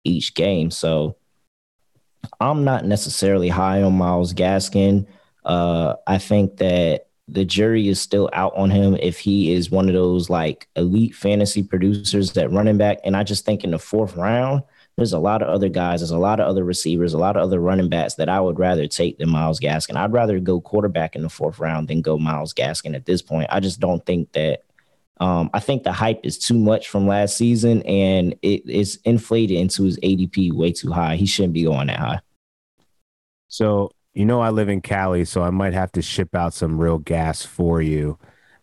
each 0.03 0.33
game. 0.33 0.71
So 0.71 1.15
I'm 2.39 2.63
not 2.63 2.85
necessarily 2.85 3.49
high 3.49 3.83
on 3.83 3.97
Myles 3.97 4.33
Gaskin. 4.33 5.05
Uh, 5.45 5.95
I 6.07 6.17
think 6.17 6.57
that 6.57 7.07
the 7.27 7.45
jury 7.45 7.87
is 7.87 7.99
still 7.99 8.29
out 8.33 8.55
on 8.55 8.69
him 8.69 8.95
if 8.95 9.19
he 9.19 9.51
is 9.51 9.71
one 9.71 9.87
of 9.87 9.95
those 9.95 10.29
like 10.29 10.67
elite 10.75 11.15
fantasy 11.15 11.63
producers 11.63 12.33
that 12.33 12.51
running 12.51 12.77
back. 12.77 12.99
And 13.03 13.15
I 13.17 13.23
just 13.23 13.45
think 13.45 13.63
in 13.63 13.71
the 13.71 13.79
fourth 13.79 14.15
round, 14.15 14.63
there's 14.95 15.13
a 15.13 15.19
lot 15.19 15.41
of 15.41 15.49
other 15.49 15.67
guys, 15.67 15.99
there's 15.99 16.11
a 16.11 16.17
lot 16.17 16.39
of 16.39 16.47
other 16.47 16.63
receivers, 16.63 17.13
a 17.13 17.17
lot 17.17 17.35
of 17.35 17.43
other 17.43 17.59
running 17.59 17.89
backs 17.89 18.15
that 18.15 18.29
I 18.29 18.39
would 18.39 18.59
rather 18.59 18.87
take 18.87 19.17
than 19.17 19.29
Myles 19.29 19.59
Gaskin. 19.59 19.97
I'd 19.97 20.13
rather 20.13 20.39
go 20.39 20.61
quarterback 20.61 21.15
in 21.15 21.23
the 21.23 21.29
fourth 21.29 21.59
round 21.59 21.87
than 21.87 22.01
go 22.01 22.17
Myles 22.17 22.53
Gaskin 22.53 22.95
at 22.95 23.05
this 23.05 23.21
point. 23.21 23.47
I 23.51 23.59
just 23.59 23.79
don't 23.79 24.05
think 24.05 24.31
that. 24.33 24.63
Um, 25.17 25.49
I 25.53 25.61
think 25.61 25.83
the 25.83 25.93
hype 25.93 26.19
is 26.25 26.37
too 26.37 26.59
much 26.59 26.89
from 26.89 27.07
last 27.07 27.37
season 27.37 27.83
and 27.83 28.35
it 28.41 28.69
is 28.69 28.99
inflated 29.05 29.57
into 29.57 29.83
his 29.83 29.97
ADP 29.99 30.51
way 30.51 30.73
too 30.73 30.91
high. 30.91 31.15
He 31.15 31.25
shouldn't 31.25 31.53
be 31.53 31.63
going 31.63 31.87
that 31.87 31.99
high. 31.99 32.19
So, 33.47 33.91
you 34.15 34.25
know, 34.25 34.39
I 34.39 34.49
live 34.49 34.69
in 34.69 34.81
Cali, 34.81 35.25
so 35.25 35.43
I 35.43 35.49
might 35.49 35.73
have 35.73 35.91
to 35.91 36.01
ship 36.01 36.33
out 36.33 36.53
some 36.53 36.79
real 36.79 36.97
gas 36.97 37.45
for 37.45 37.81
you 37.81 38.17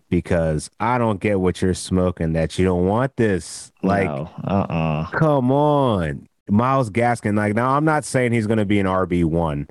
because 0.08 0.70
I 0.80 0.98
don't 0.98 1.20
get 1.20 1.40
what 1.40 1.60
you're 1.60 1.74
smoking 1.74 2.32
that 2.32 2.58
you 2.58 2.64
don't 2.64 2.86
want 2.86 3.16
this. 3.16 3.70
Like, 3.82 4.08
no, 4.08 4.30
uh-uh. 4.44 5.10
come 5.10 5.52
on. 5.52 6.26
Myles 6.48 6.90
Gaskin. 6.90 7.36
Like, 7.36 7.54
now 7.54 7.76
I'm 7.76 7.84
not 7.84 8.04
saying 8.04 8.32
he's 8.32 8.46
going 8.46 8.58
to 8.58 8.64
be 8.64 8.80
an 8.80 8.86
RB1, 8.86 9.68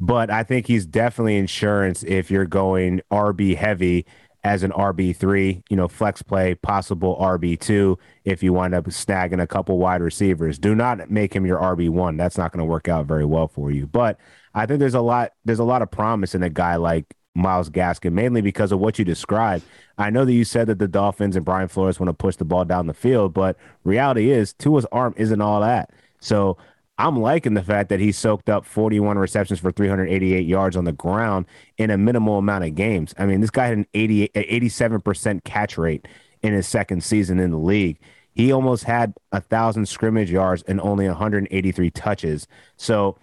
but 0.00 0.30
I 0.30 0.44
think 0.44 0.66
he's 0.66 0.86
definitely 0.86 1.36
insurance 1.36 2.04
if 2.04 2.30
you're 2.30 2.46
going 2.46 3.00
RB 3.10 3.56
heavy 3.56 4.06
as 4.44 4.62
an 4.62 4.70
RB3, 4.72 5.62
you 5.70 5.76
know, 5.76 5.88
flex 5.88 6.22
play, 6.22 6.54
possible 6.54 7.16
RB2 7.18 7.96
if 8.24 8.42
you 8.42 8.52
wind 8.52 8.74
up 8.74 8.84
snagging 8.84 9.40
a 9.40 9.46
couple 9.46 9.78
wide 9.78 10.02
receivers. 10.02 10.58
Do 10.58 10.74
not 10.74 11.10
make 11.10 11.34
him 11.34 11.46
your 11.46 11.58
RB1. 11.58 12.18
That's 12.18 12.36
not 12.36 12.52
going 12.52 12.58
to 12.58 12.70
work 12.70 12.86
out 12.86 13.06
very 13.06 13.24
well 13.24 13.48
for 13.48 13.70
you. 13.70 13.86
But 13.86 14.18
I 14.54 14.66
think 14.66 14.80
there's 14.80 14.94
a 14.94 15.00
lot 15.00 15.32
there's 15.46 15.58
a 15.58 15.64
lot 15.64 15.80
of 15.80 15.90
promise 15.90 16.34
in 16.34 16.42
a 16.42 16.50
guy 16.50 16.76
like 16.76 17.16
Myles 17.34 17.70
Gaskin, 17.70 18.12
mainly 18.12 18.42
because 18.42 18.70
of 18.70 18.78
what 18.78 18.98
you 18.98 19.04
described. 19.04 19.64
I 19.96 20.10
know 20.10 20.24
that 20.26 20.32
you 20.32 20.44
said 20.44 20.66
that 20.68 20.78
the 20.78 20.88
Dolphins 20.88 21.36
and 21.36 21.44
Brian 21.44 21.68
Flores 21.68 21.98
want 21.98 22.08
to 22.08 22.14
push 22.14 22.36
the 22.36 22.44
ball 22.44 22.64
down 22.66 22.86
the 22.86 22.94
field, 22.94 23.32
but 23.32 23.56
reality 23.82 24.30
is 24.30 24.52
Tua's 24.52 24.86
arm 24.92 25.14
isn't 25.16 25.40
all 25.40 25.60
that. 25.62 25.90
So 26.20 26.58
I'm 26.96 27.20
liking 27.20 27.54
the 27.54 27.62
fact 27.62 27.88
that 27.88 27.98
he 27.98 28.12
soaked 28.12 28.48
up 28.48 28.64
41 28.64 29.18
receptions 29.18 29.58
for 29.58 29.72
388 29.72 30.46
yards 30.46 30.76
on 30.76 30.84
the 30.84 30.92
ground 30.92 31.46
in 31.76 31.90
a 31.90 31.98
minimal 31.98 32.38
amount 32.38 32.64
of 32.64 32.74
games. 32.76 33.14
I 33.18 33.26
mean, 33.26 33.40
this 33.40 33.50
guy 33.50 33.66
had 33.66 33.78
an 33.78 33.86
80, 33.94 34.28
87% 34.28 35.42
catch 35.44 35.76
rate 35.76 36.06
in 36.42 36.52
his 36.52 36.68
second 36.68 37.02
season 37.02 37.40
in 37.40 37.50
the 37.50 37.58
league. 37.58 37.98
He 38.32 38.52
almost 38.52 38.84
had 38.84 39.14
a 39.32 39.40
thousand 39.40 39.86
scrimmage 39.86 40.30
yards 40.30 40.62
and 40.62 40.80
only 40.80 41.08
183 41.08 41.90
touches. 41.90 42.46
So 42.76 43.18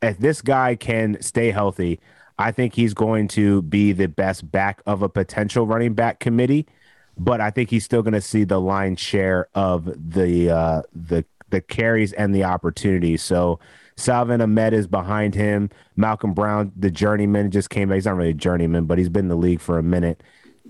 if 0.00 0.18
this 0.18 0.42
guy 0.42 0.74
can 0.74 1.20
stay 1.20 1.52
healthy, 1.52 2.00
I 2.38 2.50
think 2.50 2.74
he's 2.74 2.94
going 2.94 3.28
to 3.28 3.62
be 3.62 3.92
the 3.92 4.08
best 4.08 4.50
back 4.50 4.82
of 4.86 5.02
a 5.02 5.08
potential 5.08 5.66
running 5.66 5.94
back 5.94 6.18
committee, 6.18 6.66
but 7.16 7.40
I 7.40 7.50
think 7.50 7.70
he's 7.70 7.84
still 7.84 8.02
going 8.02 8.14
to 8.14 8.20
see 8.20 8.44
the 8.44 8.60
line 8.60 8.96
share 8.96 9.48
of 9.54 9.84
the 9.84 10.50
uh, 10.50 10.82
the 10.92 11.24
the 11.52 11.60
carries 11.60 12.12
and 12.12 12.34
the 12.34 12.42
opportunities. 12.42 13.22
So 13.22 13.60
Salvon 13.96 14.40
Ahmed 14.40 14.72
is 14.72 14.88
behind 14.88 15.36
him. 15.36 15.70
Malcolm 15.94 16.34
Brown, 16.34 16.72
the 16.76 16.90
journeyman, 16.90 17.52
just 17.52 17.70
came 17.70 17.88
back. 17.88 17.94
He's 17.96 18.06
not 18.06 18.16
really 18.16 18.30
a 18.30 18.34
journeyman, 18.34 18.86
but 18.86 18.98
he's 18.98 19.08
been 19.08 19.26
in 19.26 19.28
the 19.28 19.36
league 19.36 19.60
for 19.60 19.78
a 19.78 19.82
minute. 19.82 20.20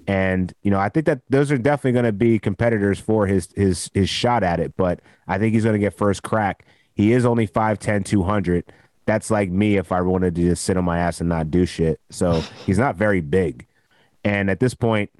And 0.06 0.52
you 0.62 0.70
know, 0.70 0.78
I 0.78 0.90
think 0.90 1.06
that 1.06 1.22
those 1.30 1.50
are 1.50 1.56
definitely 1.56 1.92
going 1.92 2.04
to 2.04 2.12
be 2.12 2.38
competitors 2.38 2.98
for 2.98 3.26
his 3.26 3.48
his 3.56 3.90
his 3.94 4.10
shot 4.10 4.42
at 4.42 4.60
it. 4.60 4.76
But 4.76 5.00
I 5.26 5.38
think 5.38 5.54
he's 5.54 5.64
going 5.64 5.74
to 5.74 5.78
get 5.78 5.96
first 5.96 6.22
crack. 6.22 6.66
He 6.94 7.12
is 7.12 7.24
only 7.24 7.48
5'10", 7.48 8.04
200 8.04 8.70
that's 9.04 9.30
like 9.30 9.50
me 9.50 9.76
if 9.76 9.92
I 9.92 10.00
wanted 10.00 10.34
to 10.36 10.42
just 10.42 10.64
sit 10.64 10.76
on 10.76 10.84
my 10.84 10.98
ass 10.98 11.20
and 11.20 11.28
not 11.28 11.50
do 11.50 11.66
shit. 11.66 12.00
So 12.10 12.40
he's 12.66 12.78
not 12.78 12.96
very 12.96 13.20
big. 13.20 13.66
And 14.24 14.50
at 14.50 14.60
this 14.60 14.74
point, 14.74 15.10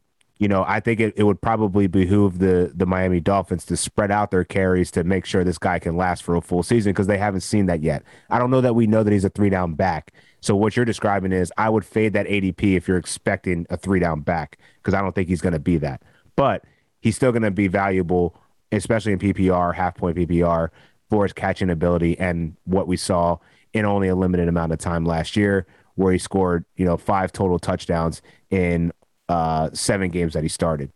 you 0.43 0.49
know, 0.49 0.64
I 0.66 0.80
think 0.80 0.99
it, 0.99 1.14
it 1.16 1.22
would 1.22 1.40
probably 1.40 1.86
behoove 1.86 2.40
the 2.40 2.72
the 2.74 2.84
Miami 2.84 3.20
Dolphins 3.20 3.64
to 3.66 3.76
spread 3.76 4.11
out 4.11 4.32
their 4.32 4.43
carries 4.43 4.90
to 4.90 5.05
make 5.05 5.24
sure 5.24 5.45
this 5.45 5.57
guy 5.57 5.78
can 5.78 5.97
last 5.97 6.24
for 6.24 6.34
a 6.34 6.40
full 6.40 6.64
season 6.64 6.90
because 6.90 7.07
they 7.07 7.16
haven't 7.16 7.43
seen 7.43 7.66
that 7.66 7.80
yet. 7.80 8.03
I 8.28 8.40
don't 8.40 8.51
know 8.51 8.61
that 8.61 8.74
we 8.74 8.88
know 8.88 9.05
that 9.05 9.12
he's 9.12 9.24
a 9.24 9.28
three 9.28 9.51
down 9.51 9.74
back. 9.74 10.12
So 10.40 10.57
what 10.57 10.74
you're 10.74 10.84
describing 10.84 11.30
is 11.30 11.53
I 11.59 11.68
would 11.68 11.84
fade 11.84 12.12
that 12.14 12.26
ADP 12.26 12.76
if 12.76 12.88
you're 12.88 12.97
expecting 12.97 13.68
a 13.70 13.76
three 13.76 14.01
down 14.01 14.22
back 14.22 14.59
because 14.78 14.95
I 14.95 15.01
don't 15.01 15.14
think 15.14 15.28
he's 15.28 15.40
going 15.40 15.53
to 15.53 15.61
be 15.61 15.76
that. 15.78 16.03
But 16.34 16.64
he's 16.99 17.14
still 17.14 17.30
going 17.30 17.43
to 17.43 17.53
be 17.53 17.68
valuable, 17.68 18.36
especially 18.72 19.12
in 19.12 19.20
PPR, 19.20 19.76
half 19.76 19.95
point 19.95 20.16
PPR, 20.16 20.70
for 21.09 21.22
his 21.22 21.32
catching 21.32 21.70
ability 21.70 22.18
and 22.18 22.57
what 22.64 22.88
we 22.88 22.97
saw 22.97 23.38
in 23.74 23.84
only 23.84 24.09
a 24.09 24.16
limited 24.16 24.49
amount 24.49 24.72
of 24.72 24.80
time 24.80 25.05
last 25.05 25.36
year, 25.36 25.68
where 25.95 26.12
he 26.12 26.18
scored, 26.18 26.64
you 26.74 26.84
know, 26.84 26.97
five 26.97 27.30
total 27.30 27.61
touchdowns 27.61 28.22
in 28.51 28.90
uh, 29.28 29.70
seven 29.72 30.10
games 30.10 30.34
that 30.34 30.42
he 30.42 30.48
started. 30.48 30.90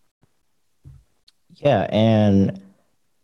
Yeah, 1.55 1.87
and 1.91 2.61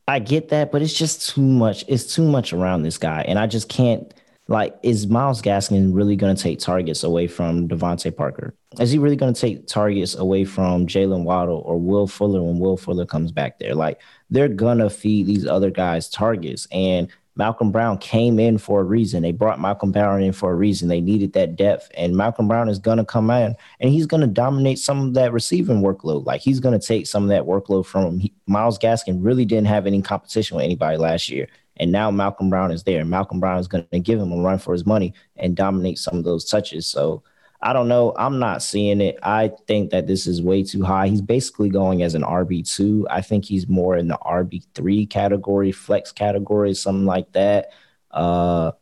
I 0.09 0.19
get 0.19 0.49
that, 0.49 0.73
but 0.73 0.83
it's 0.83 0.95
just 0.95 1.29
too 1.29 1.43
much. 1.43 1.85
It's 1.89 2.15
too 2.15 2.25
much 2.25 2.53
around 2.53 2.83
this 2.83 2.99
guy, 2.99 3.23
and 3.23 3.39
I 3.39 3.47
just 3.47 3.69
can't. 3.69 4.13
Like, 4.49 4.77
is 4.83 5.07
Myles 5.07 5.41
Gaskin 5.41 5.95
really 5.95 6.17
going 6.17 6.35
to 6.35 6.43
take 6.43 6.59
targets 6.59 7.05
away 7.05 7.29
from 7.29 7.69
DeVante 7.69 8.15
Parker? 8.15 8.55
Is 8.81 8.91
he 8.91 8.99
really 8.99 9.17
going 9.17 9.33
to 9.33 9.41
take 9.41 9.69
targets 9.69 10.17
away 10.17 10.45
from 10.45 10.87
Jaylen 10.87 11.23
Waddle 11.23 11.63
or 11.65 11.79
Will 11.79 12.09
Fuller 12.09 12.43
when 12.43 12.59
Will 12.59 12.77
Fuller 12.77 13.07
comes 13.07 13.31
back 13.31 13.61
there? 13.61 13.75
Like, 13.75 14.01
they're 14.31 14.49
gonna 14.49 14.91
feed 14.91 15.27
these 15.27 15.47
other 15.47 15.71
guys 15.71 16.09
targets, 16.09 16.67
and 16.73 17.09
Malcolm 17.35 17.73
Brown 17.73 17.97
came 17.97 18.39
in 18.39 18.59
for 18.59 18.81
a 18.81 18.85
reason. 18.85 19.23
They 19.23 19.33
brought 19.33 19.61
Malcolm 19.61 19.91
Brown 19.91 20.23
in 20.23 20.33
for 20.33 20.53
a 20.53 20.55
reason. 20.55 20.89
They 20.89 21.01
needed 21.01 21.33
that 21.33 21.57
depth, 21.57 21.91
and 21.97 22.17
Malcolm 22.17 22.47
Brown 22.47 22.69
is 22.69 22.79
going 22.79 22.99
to 22.99 23.05
come 23.05 23.31
in 23.31 23.55
and 23.81 23.91
he's 23.91 24.07
going 24.07 24.21
to 24.21 24.27
dominate 24.27 24.79
some 24.79 25.09
of 25.09 25.15
that 25.15 25.33
receiving 25.33 25.81
workload. 25.81 26.27
Like 26.27 26.43
he's 26.43 26.61
going 26.61 26.79
to 26.79 26.87
take 26.87 27.07
some 27.07 27.23
of 27.23 27.29
that 27.31 27.45
workload 27.45 27.87
from. 27.87 28.19
He, 28.19 28.35
Myles 28.47 28.79
Gaskin 28.79 29.25
really 29.25 29.45
didn't 29.45 29.69
have 29.69 29.87
any 29.87 30.03
competition 30.03 30.57
with 30.57 30.65
anybody 30.65 30.99
last 30.99 31.31
year, 31.31 31.49
and 31.79 31.91
now 31.91 32.11
Malcolm 32.11 32.51
Brown 32.51 32.71
is 32.71 32.83
there. 32.83 33.05
Malcolm 33.05 33.41
Brown 33.41 33.59
is 33.59 33.69
going 33.69 33.87
to 33.91 33.99
give 33.99 34.21
him 34.21 34.33
a 34.33 34.43
run 34.43 34.59
for 34.59 34.73
his 34.73 34.85
money 34.85 35.15
and 35.37 35.57
dominate 35.57 35.99
some 35.99 36.19
of 36.19 36.25
those 36.25 36.45
touches. 36.45 36.87
So 36.87 37.23
I 37.63 37.73
don't 37.73 37.89
know. 37.89 38.13
I'm 38.17 38.39
not 38.39 38.63
seeing 38.63 39.01
it. 39.01 39.19
I 39.23 39.49
think 39.69 39.91
that 39.91 40.07
this 40.07 40.27
is 40.27 40.43
way 40.43 40.65
too 40.65 40.83
high. 40.83 41.09
He's 41.09 41.23
basically 41.23 41.69
going 41.71 42.03
as 42.03 42.15
an 42.15 42.25
RB2. 42.25 43.07
I 43.09 43.21
think 43.23 43.45
he's 43.45 43.69
more 43.69 43.97
in 43.97 44.09
the 44.09 44.19
RB3 44.19 45.07
category, 45.07 45.73
flex 45.73 46.13
category, 46.13 46.75
something 46.75 47.07
like 47.07 47.31
that. 47.33 47.73
Uh, 48.11 48.73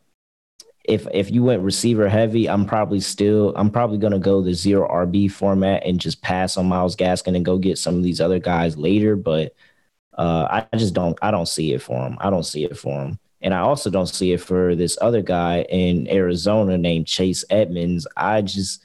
if 0.83 1.07
if 1.13 1.31
you 1.31 1.43
went 1.43 1.61
receiver 1.63 2.09
heavy, 2.09 2.49
I'm 2.49 2.65
probably 2.65 2.99
still 2.99 3.53
I'm 3.55 3.69
probably 3.69 3.97
gonna 3.99 4.19
go 4.19 4.41
the 4.41 4.53
zero 4.53 4.87
RB 4.89 5.31
format 5.31 5.85
and 5.85 5.99
just 5.99 6.21
pass 6.21 6.57
on 6.57 6.67
Myles 6.67 6.95
Gaskin 6.95 7.35
and 7.35 7.45
go 7.45 7.57
get 7.57 7.77
some 7.77 7.95
of 7.97 8.03
these 8.03 8.19
other 8.21 8.39
guys 8.39 8.77
later. 8.77 9.15
But 9.15 9.55
uh, 10.17 10.65
I 10.71 10.77
just 10.77 10.95
don't 10.95 11.17
I 11.21 11.31
don't 11.31 11.47
see 11.47 11.73
it 11.73 11.81
for 11.83 11.97
him. 12.07 12.17
I 12.21 12.29
don't 12.31 12.45
see 12.45 12.65
it 12.65 12.77
for 12.77 13.05
him. 13.05 13.19
And 13.41 13.53
I 13.53 13.59
also 13.59 13.89
don't 13.89 14.07
see 14.07 14.33
it 14.33 14.41
for 14.41 14.75
this 14.75 14.97
other 15.01 15.21
guy 15.21 15.63
in 15.69 16.07
Arizona 16.09 16.77
named 16.77 17.07
Chase 17.07 17.43
Edmonds. 17.49 18.05
I 18.15 18.41
just 18.41 18.83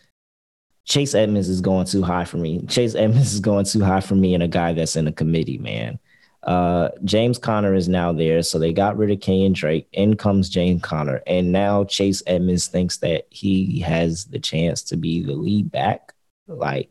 Chase 0.85 1.15
Edmonds 1.15 1.49
is 1.49 1.61
going 1.61 1.87
too 1.87 2.03
high 2.03 2.25
for 2.25 2.37
me. 2.39 2.65
Chase 2.67 2.95
Edmonds 2.95 3.35
is 3.35 3.41
going 3.41 3.65
too 3.65 3.83
high 3.83 4.01
for 4.01 4.15
me 4.15 4.35
and 4.35 4.43
a 4.43 4.49
guy 4.49 4.73
that's 4.73 4.97
in 4.97 5.09
a 5.09 5.13
committee, 5.13 5.59
man. 5.59 5.99
Uh, 6.45 6.91
James 7.03 7.39
Conner 7.39 7.75
is 7.75 7.89
now 7.89 8.13
there, 8.13 8.41
so 8.41 8.59
they 8.59 8.73
got 8.73 8.97
rid 8.97 9.11
of 9.11 9.19
Kenyan 9.19 9.53
Drake. 9.53 9.89
In 9.93 10.17
comes 10.17 10.49
James 10.49 10.81
Conner, 10.81 11.21
and 11.27 11.51
now 11.51 11.83
Chase 11.85 12.23
Edmonds 12.29 12.69
thinks 12.69 12.99
that 12.99 13.27
he 13.31 13.81
has 13.81 14.27
the 14.27 14.39
chance 14.39 14.83
to 14.85 14.97
be 14.97 15.25
the 15.25 15.35
lead 15.35 15.73
back. 15.73 16.15
Like 16.47 16.91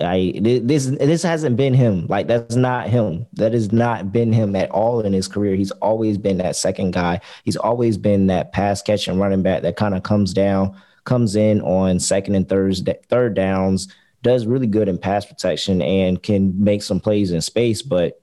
I 0.00 0.32
this 0.40 0.86
this 0.86 1.22
hasn't 1.24 1.56
been 1.56 1.74
him. 1.74 2.06
Like 2.06 2.28
that's 2.28 2.54
not 2.54 2.88
him. 2.88 3.26
That 3.32 3.52
has 3.52 3.72
not 3.72 4.12
been 4.12 4.32
him 4.32 4.54
at 4.54 4.70
all 4.70 5.00
in 5.00 5.12
his 5.12 5.26
career. 5.26 5.56
He's 5.56 5.72
always 5.72 6.18
been 6.18 6.38
that 6.38 6.54
second 6.54 6.92
guy. 6.92 7.20
He's 7.44 7.56
always 7.56 7.98
been 7.98 8.28
that 8.28 8.52
pass 8.52 8.80
catching 8.80 9.18
running 9.18 9.42
back 9.42 9.62
that 9.62 9.76
kind 9.76 9.96
of 9.96 10.04
comes 10.04 10.32
down, 10.32 10.80
comes 11.04 11.34
in 11.34 11.60
on 11.62 11.98
second 11.98 12.36
and 12.36 12.48
third 12.48 12.76
third 13.08 13.34
downs, 13.34 13.88
does 14.22 14.46
really 14.46 14.68
good 14.68 14.88
in 14.88 14.98
pass 14.98 15.26
protection 15.26 15.82
and 15.82 16.22
can 16.22 16.62
make 16.62 16.84
some 16.84 17.00
plays 17.00 17.32
in 17.32 17.40
space. 17.40 17.82
But 17.82 18.22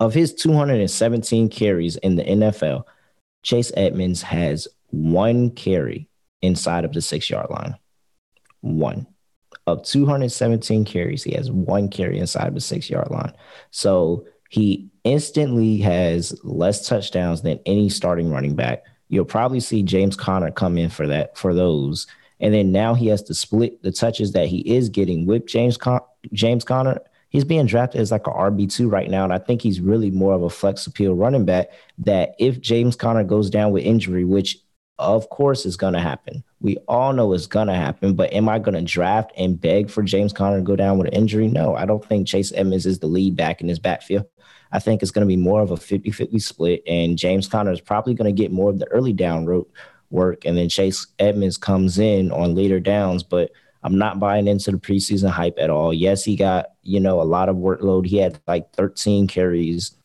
of 0.00 0.12
his 0.12 0.34
217 0.34 1.50
carries 1.50 1.94
in 1.96 2.16
the 2.16 2.24
NFL, 2.24 2.82
Chase 3.44 3.70
Edmonds 3.76 4.22
has 4.22 4.66
one 4.88 5.50
carry 5.50 6.08
inside 6.42 6.84
of 6.84 6.92
the 6.92 7.00
six 7.00 7.30
yard 7.30 7.48
line. 7.50 7.76
One 8.60 9.06
of 9.66 9.82
217 9.84 10.84
carries, 10.84 11.22
he 11.22 11.34
has 11.34 11.50
one 11.50 11.88
carry 11.88 12.18
inside 12.18 12.54
the 12.54 12.60
six 12.60 12.90
yard 12.90 13.10
line. 13.10 13.32
So 13.70 14.26
he 14.50 14.88
instantly 15.04 15.78
has 15.78 16.38
less 16.44 16.86
touchdowns 16.86 17.42
than 17.42 17.60
any 17.66 17.88
starting 17.88 18.30
running 18.30 18.54
back. 18.54 18.84
You'll 19.08 19.24
probably 19.24 19.60
see 19.60 19.82
James 19.82 20.16
Conner 20.16 20.50
come 20.50 20.78
in 20.78 20.90
for 20.90 21.06
that 21.06 21.36
for 21.36 21.54
those. 21.54 22.06
And 22.40 22.52
then 22.52 22.72
now 22.72 22.94
he 22.94 23.06
has 23.08 23.22
to 23.24 23.34
split 23.34 23.82
the 23.82 23.92
touches 23.92 24.32
that 24.32 24.48
he 24.48 24.58
is 24.60 24.88
getting 24.88 25.26
with 25.26 25.46
James 25.46 25.76
Con- 25.76 26.00
James 26.32 26.64
Conner. 26.64 27.00
He's 27.28 27.44
being 27.44 27.66
drafted 27.66 28.00
as 28.00 28.12
like 28.12 28.26
a 28.26 28.30
RB2 28.30 28.90
right 28.90 29.10
now. 29.10 29.24
And 29.24 29.32
I 29.32 29.38
think 29.38 29.62
he's 29.62 29.80
really 29.80 30.10
more 30.10 30.34
of 30.34 30.42
a 30.42 30.50
flex 30.50 30.86
appeal 30.86 31.14
running 31.14 31.44
back 31.44 31.68
that 31.98 32.34
if 32.38 32.60
James 32.60 32.96
Conner 32.96 33.24
goes 33.24 33.50
down 33.50 33.72
with 33.72 33.84
injury, 33.84 34.24
which 34.24 34.58
of 34.98 35.28
course 35.30 35.66
it's 35.66 35.76
going 35.76 35.94
to 35.94 36.00
happen. 36.00 36.44
We 36.60 36.76
all 36.88 37.12
know 37.12 37.32
it's 37.32 37.46
going 37.46 37.68
to 37.68 37.74
happen, 37.74 38.14
but 38.14 38.32
am 38.32 38.48
I 38.48 38.58
going 38.58 38.74
to 38.74 38.82
draft 38.82 39.32
and 39.36 39.60
beg 39.60 39.90
for 39.90 40.02
James 40.02 40.32
Conner 40.32 40.58
to 40.58 40.62
go 40.62 40.76
down 40.76 40.98
with 40.98 41.08
an 41.08 41.14
injury? 41.14 41.48
No, 41.48 41.74
I 41.74 41.84
don't 41.84 42.04
think 42.04 42.26
Chase 42.26 42.52
Edmonds 42.54 42.86
is 42.86 43.00
the 43.00 43.06
lead 43.06 43.36
back 43.36 43.60
in 43.60 43.68
his 43.68 43.78
backfield. 43.78 44.26
I 44.72 44.78
think 44.78 45.02
it's 45.02 45.10
going 45.10 45.26
to 45.26 45.28
be 45.28 45.36
more 45.36 45.60
of 45.62 45.70
a 45.70 45.76
50 45.76 46.10
50 46.10 46.38
split, 46.38 46.82
and 46.86 47.18
James 47.18 47.46
Conner 47.46 47.72
is 47.72 47.80
probably 47.80 48.14
going 48.14 48.34
to 48.34 48.42
get 48.42 48.52
more 48.52 48.70
of 48.70 48.78
the 48.78 48.88
early 48.88 49.12
down 49.12 49.46
road 49.46 49.66
work, 50.10 50.44
and 50.44 50.56
then 50.56 50.68
Chase 50.68 51.06
Edmonds 51.18 51.58
comes 51.58 51.98
in 51.98 52.30
on 52.32 52.54
later 52.54 52.80
downs. 52.80 53.22
But 53.22 53.50
I'm 53.82 53.98
not 53.98 54.18
buying 54.18 54.48
into 54.48 54.70
the 54.70 54.78
preseason 54.78 55.30
hype 55.30 55.58
at 55.58 55.70
all. 55.70 55.92
Yes, 55.92 56.24
he 56.24 56.36
got, 56.36 56.66
you 56.82 56.98
know, 56.98 57.20
a 57.20 57.22
lot 57.22 57.48
of 57.48 57.56
workload. 57.56 58.06
He 58.06 58.16
had 58.16 58.40
like 58.46 58.72
13 58.72 59.28
carries 59.28 59.96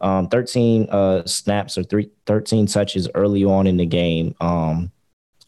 um, 0.00 0.28
13 0.28 0.88
uh, 0.90 1.26
snaps 1.26 1.76
or 1.76 1.82
three, 1.82 2.10
13 2.26 2.66
touches 2.66 3.08
early 3.14 3.44
on 3.44 3.66
in 3.66 3.76
the 3.76 3.86
game 3.86 4.34
um, 4.40 4.92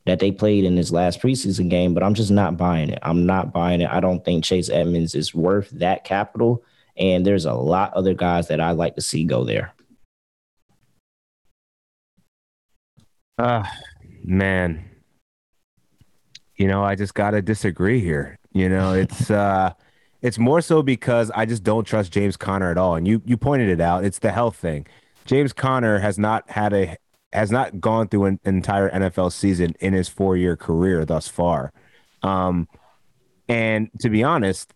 that 0.07 0.19
they 0.19 0.33
played 0.33 0.65
in 0.65 0.77
his 0.77 0.93
last 0.93 1.21
preseason 1.21 1.69
game, 1.69 1.95
but 1.95 2.03
I'm 2.03 2.15
just 2.15 2.31
not 2.31 2.57
buying 2.57 2.91
it. 2.91 2.99
I'm 3.03 3.27
not 3.27 3.53
buying 3.53 3.81
it. 3.81 3.91
I 3.91 4.01
don't 4.01 4.25
think 4.25 4.45
Chase 4.45 4.69
Edmonds 4.69 5.15
is 5.15 5.35
worth 5.35 5.71
that 5.71 6.05
capital. 6.05 6.65
And 6.97 7.25
there's 7.25 7.45
a 7.45 7.55
lot 7.55 7.95
other 7.95 8.15
guys 8.15 8.49
that 8.49 8.61
I 8.61 8.73
like 8.73 8.97
to 8.97 9.01
see 9.01 9.25
go 9.25 9.45
there. 9.45 9.73
Uh, 13.39 13.65
man, 14.25 14.85
you 16.57 16.67
know, 16.67 16.85
I 16.85 16.95
just 16.95 17.15
got 17.15 17.31
to 17.31 17.41
disagree 17.41 18.01
here. 18.01 18.39
You 18.53 18.69
know, 18.69 18.95
it's, 18.95 19.31
uh, 19.31 19.73
it's 20.23 20.39
more 20.39 20.61
so 20.61 20.83
because 20.83 21.31
I 21.35 21.47
just 21.47 21.63
don't 21.63 21.85
trust 21.85 22.13
James 22.13 22.37
Conner 22.37 22.71
at 22.71 22.79
all. 22.79 22.95
And 22.95 23.07
you 23.07 23.23
you 23.25 23.37
pointed 23.37 23.69
it 23.69 23.81
out. 23.81 24.05
It's 24.05 24.19
the 24.19 24.33
health 24.33 24.57
thing. 24.57 24.87
James 25.25 25.53
Conner 25.53 25.99
has 25.99 26.19
not 26.19 26.49
had 26.51 26.73
a 26.73 26.97
has 27.33 27.51
not 27.51 27.81
gone 27.81 28.09
through 28.09 28.25
an 28.25 28.41
entire 28.45 28.91
NFL 28.91 29.33
season 29.33 29.75
in 29.81 29.93
his 29.93 30.09
four 30.09 30.37
year 30.37 30.57
career 30.57 31.05
thus 31.05 31.29
far. 31.29 31.73
Um, 32.23 32.69
and 33.49 33.91
to 34.01 34.11
be 34.11 34.23
honest, 34.23 34.75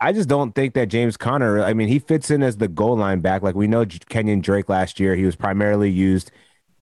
I 0.00 0.12
just 0.12 0.28
don't 0.28 0.54
think 0.54 0.74
that 0.74 0.86
James 0.86 1.16
Conner. 1.16 1.62
I 1.62 1.74
mean, 1.74 1.88
he 1.88 1.98
fits 1.98 2.30
in 2.30 2.42
as 2.42 2.56
the 2.56 2.68
goal 2.68 2.96
line 2.96 3.20
back. 3.20 3.42
Like 3.42 3.54
we 3.54 3.66
know 3.66 3.84
Kenyan 3.84 4.42
Drake 4.42 4.68
last 4.68 5.00
year, 5.00 5.16
he 5.16 5.24
was 5.24 5.36
primarily 5.36 5.90
used 5.90 6.30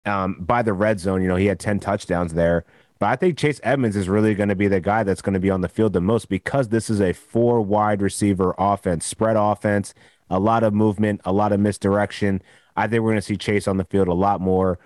um, 0.05 0.37
by 0.41 0.63
the 0.63 0.73
red 0.73 1.01
zone. 1.01 1.23
You 1.23 1.29
know, 1.29 1.37
he 1.37 1.47
had 1.47 1.61
ten 1.61 1.79
touchdowns 1.79 2.35
there. 2.35 2.65
But 3.05 3.11
I 3.11 3.17
think 3.17 3.37
Chase 3.37 3.61
Edmonds 3.63 3.97
is 3.97 4.09
really 4.09 4.35
going 4.35 4.49
to 4.49 4.55
be 4.55 4.67
the 4.67 4.81
guy 4.81 5.03
that's 5.03 5.21
going 5.21 5.35
to 5.35 5.39
be 5.39 5.51
on 5.51 5.61
the 5.61 5.69
field 5.69 5.93
the 5.93 6.01
most 6.01 6.31
because 6.31 6.71
this 6.71 6.89
is 6.89 7.03
a 7.03 7.13
four 7.13 7.61
wide 7.61 8.01
receiver 8.01 8.55
offense, 8.57 9.05
spread 9.05 9.37
offense, 9.37 9.93
a 10.31 10.39
lot 10.39 10.63
of 10.63 10.73
movement, 10.73 11.21
a 11.27 11.31
lot 11.31 11.53
of 11.53 11.61
misdirection. 11.61 12.41
I 12.77 12.87
think 12.87 13.03
we're 13.03 13.11
going 13.11 13.19
to 13.19 13.21
see 13.21 13.37
Chase 13.37 13.69
on 13.69 13.77
the 13.77 13.85
field 13.85 14.09
a 14.09 14.15
lot 14.15 14.41
more. 14.41 14.79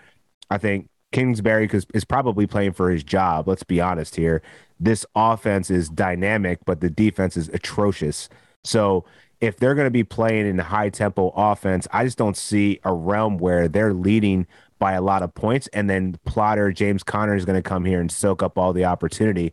I 0.51 0.59
think 0.59 0.89
Kingsbury 1.13 1.71
is 1.95 2.05
probably 2.05 2.49
playing 2.49 2.73
for 2.73 2.91
his 2.91 3.05
job. 3.05 3.47
Let's 3.47 3.63
be 3.63 3.81
honest 3.81 4.17
here. 4.17 4.43
This 4.81 5.07
offense 5.15 5.71
is 5.71 5.89
dynamic, 5.89 6.59
but 6.65 6.81
the 6.81 6.91
defense 6.91 7.37
is 7.37 7.49
atrocious. 7.51 8.29
So 8.65 9.05
if 9.41 9.59
they're 9.59 9.77
going 9.77 9.87
to 9.87 9.93
be 9.93 10.03
playing 10.03 10.49
in 10.49 10.59
high 10.59 10.89
tempo 10.89 11.33
offense, 11.37 11.87
I 11.93 12.03
just 12.03 12.19
don't 12.19 12.37
see 12.37 12.81
a 12.83 12.93
realm 12.93 13.39
where 13.39 13.69
they're 13.69 13.95
leading 13.95 14.49
by 14.79 14.93
a 14.93 15.03
lot 15.03 15.23
of 15.23 15.35
points, 15.35 15.69
and 15.69 15.89
then 15.89 16.17
plotter 16.25 16.73
James 16.73 17.03
Conner 17.03 17.35
is 17.35 17.45
going 17.45 17.61
to 17.61 17.69
come 17.69 17.85
here 17.85 18.01
and 18.01 18.11
soak 18.11 18.43
up 18.43 18.59
all 18.59 18.73
the 18.73 18.85
opportunity. 18.85 19.53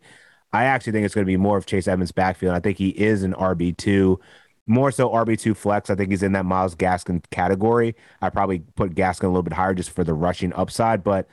I 0.54 0.66
actually 0.66 0.94
think 0.94 1.06
it's 1.06 1.16
going 1.16 1.26
to 1.26 1.32
be 1.32 1.38
more 1.38 1.58
of 1.58 1.66
Chase 1.66 1.88
Edmonds' 1.88 2.12
backfield. 2.12 2.56
I 2.56 2.60
think 2.60 2.78
he 2.78 2.90
is 2.90 3.24
an 3.24 3.34
RB 3.34 3.76
two, 3.76 4.20
more 4.68 4.92
so 4.92 5.10
RB 5.10 5.40
two 5.40 5.54
flex. 5.54 5.90
I 5.90 5.96
think 5.96 6.12
he's 6.12 6.24
in 6.24 6.32
that 6.34 6.46
Myles 6.46 6.76
Gaskin 6.76 7.24
category. 7.32 7.96
I 8.22 8.30
probably 8.30 8.60
put 8.76 8.96
Gaskin 8.96 9.24
a 9.24 9.28
little 9.28 9.44
bit 9.44 9.54
higher 9.54 9.74
just 9.74 9.92
for 9.92 10.04
the 10.04 10.14
rushing 10.14 10.54
upside, 10.54 11.04
but 11.04 11.28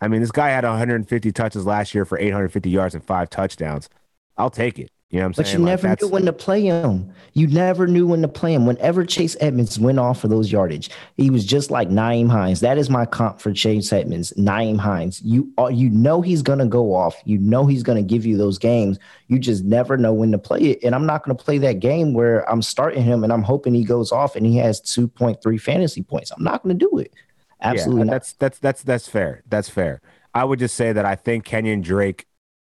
I 0.00 0.08
mean, 0.08 0.20
this 0.20 0.32
guy 0.32 0.50
had 0.50 0.64
150 0.64 1.32
touches 1.32 1.66
last 1.66 1.94
year 1.94 2.04
for 2.04 2.18
850 2.18 2.68
yards 2.70 2.94
and 2.94 3.04
five 3.04 3.30
touchdowns. 3.30 3.88
I'll 4.36 4.50
take 4.50 4.78
it. 4.78 4.90
You 5.14 5.20
know 5.20 5.26
what 5.26 5.28
I'm 5.28 5.32
But 5.36 5.46
saying? 5.46 5.58
you 5.60 5.64
Like, 5.64 5.82
never 5.84 5.96
knew 6.00 6.08
when 6.08 6.24
to 6.24 6.32
play 6.32 6.62
him. 6.62 7.12
You 7.34 7.46
never 7.46 7.86
knew 7.86 8.08
when 8.08 8.20
to 8.22 8.26
play 8.26 8.52
him. 8.52 8.66
Whenever 8.66 9.04
Chase 9.04 9.36
Edmonds 9.38 9.78
went 9.78 10.00
off 10.00 10.20
for 10.20 10.26
those 10.26 10.50
yardage, 10.50 10.90
he 11.16 11.30
was 11.30 11.46
just 11.46 11.70
like 11.70 11.88
Nyheim 11.88 12.28
Hines. 12.28 12.58
That 12.58 12.78
is 12.78 12.90
my 12.90 13.06
comp 13.06 13.40
for 13.40 13.52
Chase 13.52 13.92
Edmonds. 13.92 14.32
Nyheim 14.36 14.76
Hines. 14.76 15.22
You 15.22 15.52
are, 15.56 15.70
you 15.70 15.88
know 15.88 16.20
he's 16.20 16.42
gonna 16.42 16.66
go 16.66 16.96
off. 16.96 17.14
You 17.24 17.38
know 17.38 17.64
he's 17.64 17.84
gonna 17.84 18.02
give 18.02 18.26
you 18.26 18.36
those 18.36 18.58
games. 18.58 18.98
You 19.28 19.38
just 19.38 19.62
never 19.62 19.96
know 19.96 20.12
when 20.12 20.32
to 20.32 20.38
play 20.38 20.62
it. 20.62 20.82
And 20.82 20.96
I'm 20.96 21.06
not 21.06 21.22
gonna 21.22 21.36
play 21.36 21.58
that 21.58 21.78
game 21.78 22.12
where 22.12 22.50
I'm 22.50 22.60
starting 22.60 23.04
him 23.04 23.22
and 23.22 23.32
I'm 23.32 23.44
hoping 23.44 23.72
he 23.72 23.84
goes 23.84 24.10
off 24.10 24.34
and 24.34 24.44
he 24.44 24.56
has 24.56 24.80
2.3 24.80 25.60
fantasy 25.60 26.02
points. 26.02 26.32
I'm 26.32 26.42
not 26.42 26.64
gonna 26.64 26.74
do 26.74 26.98
it. 26.98 27.14
Absolutely 27.60 28.00
yeah, 28.00 28.04
not. 28.06 28.12
that's 28.14 28.32
that's 28.32 28.58
that's 28.58 28.82
that's 28.82 29.06
fair. 29.06 29.44
That's 29.46 29.68
fair. 29.68 30.00
I 30.34 30.42
would 30.42 30.58
just 30.58 30.74
say 30.74 30.92
that 30.92 31.04
I 31.04 31.14
think 31.14 31.46
Kenyan 31.46 31.84
Drake 31.84 32.26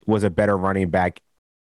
was 0.06 0.26
a 0.26 0.30
better 0.30 0.58
running 0.58 0.89
back, 0.89 1.22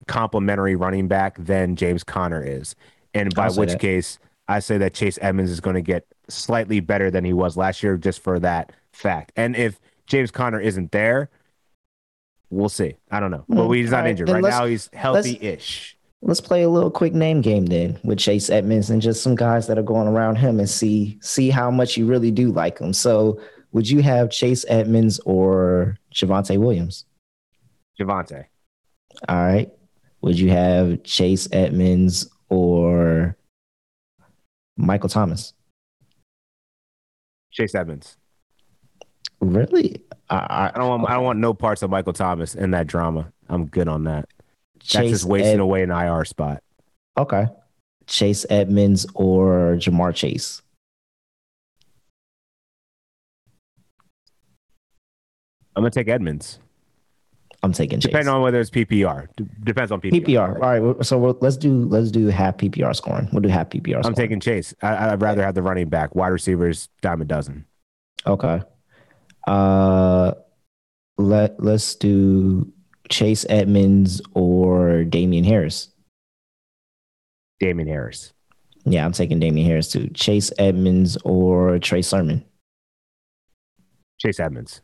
complimentary 0.10 0.76
running 0.76 1.08
back 1.08 1.38
than 1.38 1.76
James 1.76 2.04
Conner 2.04 2.44
is, 2.44 2.76
and 3.14 3.34
by 3.36 3.50
which 3.50 3.70
that. 3.70 3.80
case 3.80 4.20
I 4.48 4.60
say 4.60 4.80
that 4.80 4.96
Chase 4.96 5.20
Edmonds 5.22 5.52
is 5.52 5.62
going 5.62 5.76
to 5.76 5.82
get 5.82 6.08
slightly 6.28 6.80
better 6.80 7.12
than 7.12 7.24
he 7.24 7.32
was 7.32 7.56
last 7.56 7.84
year, 7.84 7.96
just 7.96 8.22
for 8.22 8.40
that 8.40 8.74
fact. 8.92 9.32
And 9.36 9.56
if 9.56 9.80
James 10.08 10.32
Conner 10.32 10.60
isn't 10.60 10.92
there, 10.92 11.30
we'll 12.50 12.70
see. 12.70 12.98
I 13.12 13.20
don't 13.20 13.30
know, 13.30 13.46
but 13.48 13.68
Hmm, 13.68 13.74
he's 13.74 13.92
not 13.92 14.00
right, 14.02 14.10
injured 14.10 14.30
right 14.30 14.44
now. 14.44 14.66
He's 14.66 14.90
healthy-ish. 14.94 15.96
Let's 16.22 16.42
play 16.42 16.64
a 16.64 16.70
little 16.70 16.92
quick 16.92 17.14
name 17.14 17.42
game 17.42 17.68
then 17.68 17.98
with 18.04 18.18
Chase 18.18 18.50
Edmonds 18.50 18.90
and 18.90 19.02
just 19.02 19.22
some 19.22 19.36
guys 19.36 19.68
that 19.68 19.78
are 19.78 19.84
going 19.84 20.08
around 20.08 20.36
him 20.38 20.60
and 20.60 20.70
see 20.70 21.18
see 21.22 21.50
how 21.50 21.72
much 21.72 21.96
you 21.96 22.08
really 22.08 22.32
do 22.32 22.52
like 22.52 22.80
him. 22.80 22.92
So, 22.92 23.40
would 23.72 23.88
you 23.88 24.02
have 24.02 24.32
Chase 24.32 24.66
Edmonds 24.68 25.20
or 25.26 25.98
Javonte 26.14 26.58
Williams? 26.58 27.06
Javonte, 28.00 28.46
All 29.30 29.38
right. 29.38 29.72
Would 30.22 30.38
you 30.40 30.50
have 30.50 31.04
Chase 31.04 31.48
Edmonds 31.52 32.30
or 32.50 33.38
Michael 34.78 35.10
Thomas? 35.10 35.54
Chase 37.52 37.74
Edmonds. 37.76 38.18
Really? 39.40 40.04
I, 40.30 40.72
I 40.74 40.78
don't 40.78 40.90
want. 40.90 41.10
I 41.10 41.14
don't 41.14 41.24
want 41.24 41.40
no 41.40 41.54
parts 41.54 41.82
of 41.82 41.90
Michael 41.90 42.14
Thomas 42.14 42.56
in 42.56 42.72
that 42.72 42.88
drama. 42.88 43.32
I'm 43.48 43.66
good 43.66 43.88
on 43.88 44.04
that. 44.04 44.28
That's 44.76 44.90
Chase 44.90 45.12
just 45.12 45.26
wasting 45.26 45.54
Ed- 45.56 45.60
away 45.60 45.84
an 45.84 45.92
IR 45.92 46.26
spot. 46.26 46.62
Okay. 47.18 47.48
Chase 48.06 48.46
Edmonds 48.50 49.06
or 49.14 49.76
Ja'Marr 49.78 50.14
Chase? 50.14 50.62
I'm 55.76 55.84
gonna 55.84 55.92
take 55.92 56.10
Edmonds. 56.10 56.60
I'm 57.62 57.74
taking 57.74 58.00
Chase. 58.00 58.12
Depending 58.12 58.34
on 58.34 58.42
whether 58.42 58.60
it's 58.60 58.70
PPR. 58.70 59.28
D- 59.36 59.46
depends 59.64 59.92
on 59.92 60.00
PPR. 60.00 60.26
PPR. 60.26 60.62
All 60.62 60.94
right. 60.94 61.06
So 61.06 61.18
we'll, 61.18 61.38
let's 61.42 61.58
do 61.58 61.86
let's 61.86 62.10
do 62.10 62.28
half 62.28 62.58
PPR 62.58 62.96
scoring. 62.96 63.28
We'll 63.34 63.42
do 63.42 63.50
half 63.50 63.70
PPR. 63.70 63.82
Scoring. 63.82 63.96
I'm 63.98 64.04
scoring. 64.04 64.16
taking 64.16 64.40
Chase. 64.40 64.74
I, 64.82 65.12
I'd 65.12 65.22
rather 65.22 65.44
have 65.44 65.56
the 65.56 65.62
running 65.62 65.90
back. 65.90 66.16
Wide 66.16 66.30
receivers, 66.30 66.88
dime 67.02 67.22
a 67.22 67.26
dozen. 67.26 67.66
Okay. 68.26 68.62
Uh, 69.48 70.32
let 71.18 71.62
let's 71.62 71.96
do 71.96 72.72
Chase 73.10 73.46
Edmonds 73.50 74.22
or 74.34 75.04
Damien 75.04 75.44
Harris. 75.44 75.90
Damien 77.60 77.90
Harris. 77.90 78.32
Yeah, 78.86 79.06
I'm 79.06 79.12
taking 79.12 79.40
Damien 79.40 79.68
Harris 79.68 79.90
too. 79.90 80.10
Chase 80.14 80.52
Edmonds 80.58 81.18
or 81.26 81.78
Trey 81.80 82.02
Sermon. 82.02 82.46
Chase 84.18 84.40
Edmonds. 84.40 84.82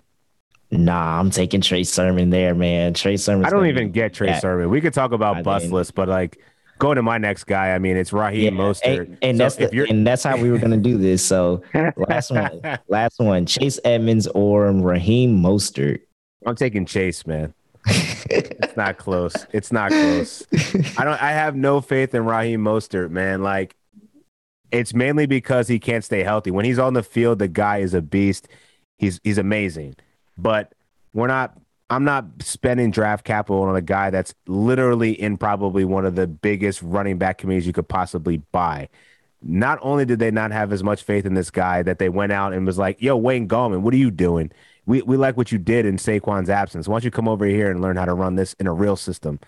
Nah, 0.83 1.19
I'm 1.19 1.29
taking 1.29 1.61
Trey 1.61 1.83
Sermon 1.83 2.29
there, 2.29 2.55
man. 2.55 2.93
Trey 2.93 3.17
Sermon. 3.17 3.45
I 3.45 3.49
don't 3.49 3.67
even 3.67 3.91
get 3.91 4.13
Trey 4.13 4.27
Yeah. 4.27 4.39
Sermon. 4.39 4.69
We 4.69 4.81
could 4.81 4.93
talk 4.93 5.11
about 5.11 5.37
I 5.37 5.41
bus 5.41 5.91
but 5.91 6.07
like 6.09 6.39
going 6.79 6.97
to 6.97 7.01
my 7.01 7.17
next 7.17 7.45
guy, 7.45 7.73
I 7.73 7.79
mean, 7.79 7.97
it's 7.97 8.11
Raheem 8.11 8.55
Mostert. 8.55 8.99
And, 9.05 9.17
and 9.21 9.37
So 9.37 9.43
that's 9.43 9.55
the, 9.55 9.87
and 9.89 10.05
that's 10.05 10.23
how 10.23 10.37
we 10.37 10.51
were 10.51 10.57
gonna 10.57 10.77
do 10.77 10.97
this. 10.97 11.23
So 11.23 11.61
last 11.95 12.31
one, 12.31 12.61
last 12.87 13.19
one, 13.19 13.45
Chase 13.45 13.79
Edmonds 13.85 14.27
or 14.27 14.71
Raheem 14.71 15.41
Mostert. 15.41 16.01
I'm 16.45 16.55
taking 16.55 16.85
Chase, 16.85 17.25
man. 17.25 17.53
It's 18.27 18.75
not 18.75 18.97
close. 18.97 19.35
It's 19.53 19.71
not 19.71 19.91
close. 19.91 20.43
I 20.97 21.03
don't. 21.05 21.21
I 21.21 21.31
have 21.31 21.55
no 21.55 21.79
faith 21.79 22.15
in 22.15 22.25
Raheem 22.25 22.63
Mostert, 22.63 23.11
man. 23.11 23.43
Like, 23.43 23.75
it's 24.71 24.95
mainly 24.95 25.27
because 25.27 25.67
he 25.67 25.77
can't 25.77 26.03
stay 26.03 26.23
healthy. 26.23 26.49
When 26.49 26.65
he's 26.65 26.79
on 26.79 26.93
the 26.93 27.03
field, 27.03 27.37
the 27.37 27.47
guy 27.47 27.77
is 27.77 27.93
a 27.93 28.01
beast. 28.01 28.47
He's 28.97 29.19
he's 29.23 29.37
amazing. 29.37 29.95
But 30.37 30.73
we're 31.13 31.27
not. 31.27 31.57
I'm 31.89 32.03
not 32.03 32.25
spending 32.39 32.89
draft 32.89 33.25
capital 33.25 33.61
on 33.61 33.75
a 33.75 33.81
guy 33.81 34.09
that's 34.09 34.33
literally 34.47 35.11
in 35.11 35.37
probably 35.37 35.85
one 35.85 36.03
of 36.03 36.15
the 36.15 36.25
biggest 36.25 36.81
running 36.81 37.19
back 37.19 37.37
communities 37.37 37.67
you 37.67 37.73
could 37.73 37.87
possibly 37.87 38.37
buy. 38.51 38.89
Not 39.43 39.77
only 39.83 40.03
did 40.03 40.17
they 40.17 40.31
not 40.31 40.51
have 40.51 40.73
as 40.73 40.83
much 40.83 41.03
faith 41.03 41.27
in 41.27 41.35
this 41.35 41.51
guy 41.51 41.83
that 41.83 41.99
they 41.99 42.09
went 42.09 42.31
out 42.31 42.53
and 42.53 42.65
was 42.65 42.79
like, 42.79 43.01
"Yo, 43.01 43.15
Wayne 43.15 43.47
Gallman, 43.47 43.81
what 43.81 43.93
are 43.93 43.97
you 43.97 44.09
doing? 44.09 44.51
We 44.87 45.03
we 45.03 45.15
like 45.15 45.37
what 45.37 45.51
you 45.51 45.59
did 45.59 45.85
in 45.85 45.97
Saquon's 45.97 46.49
absence. 46.49 46.87
Why 46.87 46.95
don't 46.95 47.03
you 47.03 47.11
come 47.11 47.27
over 47.27 47.45
here 47.45 47.69
and 47.69 47.81
learn 47.81 47.97
how 47.97 48.05
to 48.05 48.13
run 48.15 48.35
this 48.35 48.53
in 48.59 48.67
a 48.67 48.73
real 48.73 48.95
system?" 48.95 49.39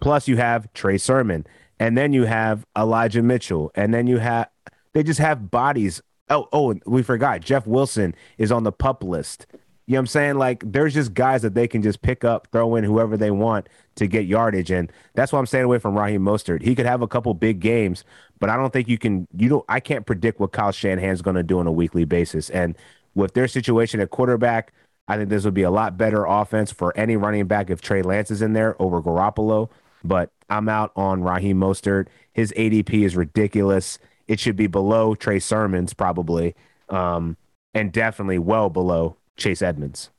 Plus, 0.00 0.28
you 0.28 0.36
have 0.36 0.72
Trey 0.72 0.98
Sermon, 0.98 1.46
and 1.78 1.96
then 1.96 2.12
you 2.12 2.24
have 2.24 2.66
Elijah 2.76 3.22
Mitchell, 3.22 3.70
and 3.74 3.92
then 3.92 4.06
you 4.06 4.18
have 4.18 4.48
they 4.92 5.02
just 5.02 5.20
have 5.20 5.50
bodies. 5.50 6.00
Oh, 6.30 6.48
oh, 6.52 6.74
we 6.86 7.02
forgot 7.02 7.42
Jeff 7.42 7.66
Wilson 7.66 8.14
is 8.38 8.50
on 8.50 8.64
the 8.64 8.72
pup 8.72 9.04
list. 9.04 9.46
You 9.86 9.92
know 9.92 9.98
what 9.98 10.00
I'm 10.00 10.06
saying? 10.08 10.34
Like, 10.38 10.64
there's 10.66 10.94
just 10.94 11.14
guys 11.14 11.42
that 11.42 11.54
they 11.54 11.68
can 11.68 11.80
just 11.80 12.02
pick 12.02 12.24
up, 12.24 12.48
throw 12.50 12.74
in 12.74 12.82
whoever 12.82 13.16
they 13.16 13.30
want 13.30 13.68
to 13.94 14.08
get 14.08 14.26
yardage, 14.26 14.72
and 14.72 14.90
that's 15.14 15.32
why 15.32 15.38
I'm 15.38 15.46
staying 15.46 15.64
away 15.64 15.78
from 15.78 15.96
Raheem 15.96 16.22
Mostert. 16.22 16.62
He 16.62 16.74
could 16.74 16.86
have 16.86 17.02
a 17.02 17.08
couple 17.08 17.32
big 17.34 17.60
games, 17.60 18.02
but 18.40 18.50
I 18.50 18.56
don't 18.56 18.72
think 18.72 18.88
you 18.88 18.98
can. 18.98 19.28
You 19.36 19.48
don't. 19.48 19.64
I 19.68 19.78
can't 19.78 20.04
predict 20.04 20.40
what 20.40 20.50
Kyle 20.50 20.72
Shanahan's 20.72 21.22
going 21.22 21.36
to 21.36 21.44
do 21.44 21.60
on 21.60 21.68
a 21.68 21.72
weekly 21.72 22.04
basis, 22.04 22.50
and 22.50 22.76
with 23.14 23.34
their 23.34 23.46
situation 23.46 24.00
at 24.00 24.10
quarterback, 24.10 24.72
I 25.06 25.16
think 25.16 25.30
this 25.30 25.44
would 25.44 25.54
be 25.54 25.62
a 25.62 25.70
lot 25.70 25.96
better 25.96 26.24
offense 26.24 26.72
for 26.72 26.96
any 26.96 27.16
running 27.16 27.46
back 27.46 27.70
if 27.70 27.80
Trey 27.80 28.02
Lance 28.02 28.32
is 28.32 28.42
in 28.42 28.54
there 28.54 28.80
over 28.82 29.00
Garoppolo. 29.00 29.70
But 30.02 30.30
I'm 30.50 30.68
out 30.68 30.90
on 30.96 31.22
Raheem 31.22 31.58
Mostert. 31.58 32.08
His 32.32 32.52
ADP 32.56 33.04
is 33.04 33.16
ridiculous. 33.16 34.00
It 34.26 34.40
should 34.40 34.56
be 34.56 34.66
below 34.66 35.14
Trey 35.14 35.38
Sermon's 35.38 35.94
probably, 35.94 36.56
um, 36.88 37.36
and 37.72 37.92
definitely 37.92 38.38
well 38.38 38.68
below 38.68 39.16
Chase 39.36 39.62
Edmonds. 39.62 40.10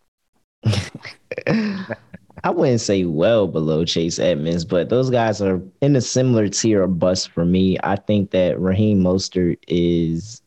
I 2.44 2.52
wouldn't 2.52 2.82
say 2.82 3.04
well 3.04 3.48
below 3.48 3.84
Chase 3.84 4.20
Edmonds, 4.20 4.64
but 4.64 4.90
those 4.90 5.10
guys 5.10 5.42
are 5.42 5.62
in 5.82 5.96
a 5.96 6.02
similar 6.02 6.48
tier 6.48 6.84
of 6.84 7.00
bust 7.00 7.32
for 7.32 7.46
me. 7.46 7.78
I 7.84 7.96
think 7.96 8.32
that 8.32 8.60
Raheem 8.60 9.02
Mostert 9.02 9.58
is 9.68 10.42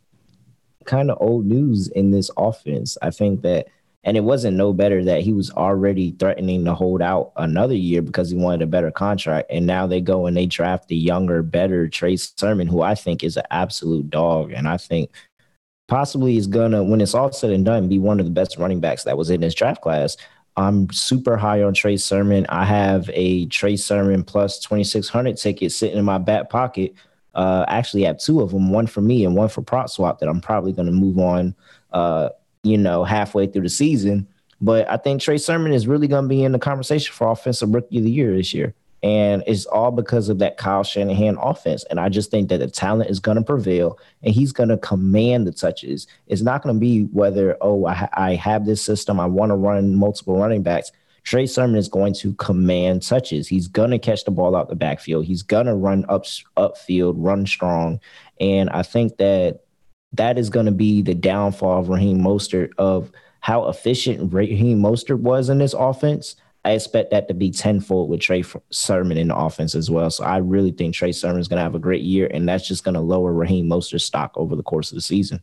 kind 0.84 1.10
of 1.10 1.18
old 1.20 1.46
news 1.46 1.88
in 1.88 2.10
this 2.10 2.30
offense. 2.36 2.96
I 3.02 3.10
think 3.10 3.42
that, 3.42 3.66
and 4.04 4.16
it 4.16 4.24
wasn't 4.24 4.56
no 4.56 4.72
better 4.72 5.04
that 5.04 5.22
he 5.22 5.32
was 5.32 5.50
already 5.50 6.12
threatening 6.12 6.64
to 6.64 6.74
hold 6.74 7.02
out 7.02 7.32
another 7.36 7.74
year 7.74 8.02
because 8.02 8.30
he 8.30 8.36
wanted 8.36 8.62
a 8.62 8.66
better 8.66 8.90
contract. 8.90 9.50
And 9.50 9.66
now 9.66 9.86
they 9.86 10.00
go 10.00 10.26
and 10.26 10.36
they 10.36 10.46
draft 10.46 10.88
the 10.88 10.96
younger, 10.96 11.42
better 11.42 11.88
Trey 11.88 12.16
Sermon, 12.16 12.68
who 12.68 12.82
I 12.82 12.94
think 12.94 13.24
is 13.24 13.36
an 13.36 13.44
absolute 13.50 14.08
dog. 14.10 14.52
And 14.52 14.68
I 14.68 14.76
think 14.76 15.10
possibly 15.90 16.38
is 16.38 16.46
gonna, 16.46 16.82
when 16.82 17.02
it's 17.02 17.14
all 17.14 17.30
said 17.32 17.50
and 17.50 17.64
done, 17.64 17.88
be 17.88 17.98
one 17.98 18.20
of 18.20 18.24
the 18.24 18.32
best 18.32 18.56
running 18.56 18.80
backs 18.80 19.04
that 19.04 19.18
was 19.18 19.28
in 19.28 19.42
this 19.42 19.54
draft 19.54 19.82
class. 19.82 20.16
I'm 20.56 20.90
super 20.90 21.36
high 21.36 21.62
on 21.62 21.74
Trey 21.74 21.96
Sermon. 21.96 22.46
I 22.48 22.64
have 22.64 23.10
a 23.12 23.46
Trey 23.46 23.76
Sermon 23.76 24.24
plus 24.24 24.58
2600 24.60 25.36
ticket 25.36 25.72
sitting 25.72 25.98
in 25.98 26.04
my 26.04 26.18
back 26.18 26.48
pocket. 26.48 26.94
Uh, 27.34 27.64
actually, 27.68 28.02
have 28.04 28.18
two 28.18 28.40
of 28.40 28.50
them, 28.50 28.70
one 28.70 28.86
for 28.86 29.00
me 29.00 29.24
and 29.24 29.36
one 29.36 29.48
for 29.48 29.62
prop 29.62 29.88
swap 29.90 30.18
that 30.20 30.28
I'm 30.28 30.40
probably 30.40 30.72
going 30.72 30.86
to 30.86 30.92
move 30.92 31.18
on, 31.18 31.54
uh, 31.92 32.30
you 32.62 32.78
know, 32.78 33.04
halfway 33.04 33.46
through 33.46 33.62
the 33.62 33.68
season. 33.68 34.26
But 34.60 34.88
I 34.90 34.96
think 34.96 35.22
Trey 35.22 35.38
Sermon 35.38 35.72
is 35.72 35.86
really 35.86 36.08
going 36.08 36.24
to 36.24 36.28
be 36.28 36.42
in 36.42 36.52
the 36.52 36.58
conversation 36.58 37.12
for 37.14 37.30
offensive 37.30 37.72
rookie 37.72 37.98
of 37.98 38.04
the 38.04 38.10
year 38.10 38.36
this 38.36 38.52
year. 38.52 38.74
And 39.02 39.42
it's 39.46 39.64
all 39.66 39.90
because 39.90 40.28
of 40.28 40.38
that 40.40 40.58
Kyle 40.58 40.84
Shanahan 40.84 41.38
offense. 41.40 41.84
And 41.84 41.98
I 41.98 42.10
just 42.10 42.30
think 42.30 42.50
that 42.50 42.58
the 42.58 42.68
talent 42.68 43.08
is 43.08 43.18
going 43.18 43.38
to 43.38 43.42
prevail 43.42 43.98
and 44.22 44.34
he's 44.34 44.52
going 44.52 44.68
to 44.68 44.76
command 44.76 45.46
the 45.46 45.52
touches. 45.52 46.06
It's 46.26 46.42
not 46.42 46.62
going 46.62 46.74
to 46.74 46.80
be 46.80 47.04
whether, 47.04 47.56
oh, 47.62 47.86
I, 47.86 47.94
ha- 47.94 48.10
I 48.12 48.34
have 48.34 48.66
this 48.66 48.82
system, 48.82 49.18
I 49.18 49.26
want 49.26 49.50
to 49.50 49.56
run 49.56 49.94
multiple 49.94 50.36
running 50.38 50.62
backs. 50.62 50.92
Trey 51.22 51.46
Sermon 51.46 51.76
is 51.76 51.88
going 51.88 52.14
to 52.14 52.34
command 52.34 53.02
touches. 53.02 53.48
He's 53.48 53.68
going 53.68 53.90
to 53.90 53.98
catch 53.98 54.24
the 54.24 54.30
ball 54.30 54.56
out 54.56 54.68
the 54.68 54.76
backfield. 54.76 55.26
He's 55.26 55.42
going 55.42 55.66
to 55.66 55.74
run 55.74 56.04
up 56.08 56.24
upfield, 56.56 57.14
run 57.16 57.46
strong. 57.46 58.00
And 58.38 58.70
I 58.70 58.82
think 58.82 59.16
that 59.18 59.60
that 60.12 60.38
is 60.38 60.50
going 60.50 60.66
to 60.66 60.72
be 60.72 61.02
the 61.02 61.14
downfall 61.14 61.80
of 61.80 61.88
Raheem 61.88 62.20
Mostert 62.20 62.70
of 62.78 63.10
how 63.40 63.68
efficient 63.68 64.32
Raheem 64.32 64.80
Mostert 64.80 65.20
was 65.20 65.48
in 65.48 65.58
this 65.58 65.74
offense. 65.74 66.36
I 66.64 66.72
expect 66.72 67.10
that 67.10 67.28
to 67.28 67.34
be 67.34 67.50
tenfold 67.50 68.10
with 68.10 68.20
Trey 68.20 68.44
Sermon 68.70 69.16
in 69.16 69.28
the 69.28 69.36
offense 69.36 69.74
as 69.74 69.90
well. 69.90 70.10
So 70.10 70.24
I 70.24 70.38
really 70.38 70.72
think 70.72 70.94
Trey 70.94 71.12
Sermon 71.12 71.40
is 71.40 71.48
going 71.48 71.56
to 71.56 71.62
have 71.62 71.74
a 71.74 71.78
great 71.78 72.02
year, 72.02 72.28
and 72.32 72.46
that's 72.46 72.68
just 72.68 72.84
going 72.84 72.94
to 72.94 73.00
lower 73.00 73.32
Raheem 73.32 73.66
Mostert's 73.66 74.04
stock 74.04 74.32
over 74.36 74.54
the 74.56 74.62
course 74.62 74.90
of 74.90 74.96
the 74.96 75.02
season. 75.02 75.40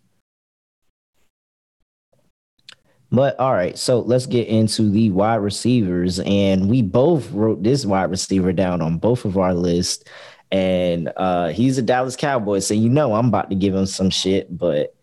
But 3.09 3.39
all 3.39 3.53
right, 3.53 3.78
so 3.78 4.01
let's 4.01 4.26
get 4.26 4.47
into 4.47 4.89
the 4.89 5.11
wide 5.11 5.36
receivers. 5.36 6.20
And 6.20 6.70
we 6.70 6.82
both 6.82 7.32
wrote 7.32 7.63
this 7.63 7.86
wide 7.86 8.11
receiver 8.11 8.51
down 8.51 8.82
on 8.82 8.97
both 8.97 9.26
of 9.26 9.38
our 9.38 9.53
lists. 9.53 10.03
And 10.51 11.11
uh, 11.15 11.49
he's 11.49 11.78
a 11.78 11.82
Dallas 11.82 12.15
Cowboy. 12.15 12.59
So 12.59 12.74
you 12.74 12.89
know 12.89 13.13
I'm 13.13 13.28
about 13.28 13.49
to 13.49 13.55
give 13.55 13.74
him 13.74 13.86
some 13.86 14.09
shit. 14.09 14.55
But 14.55 14.93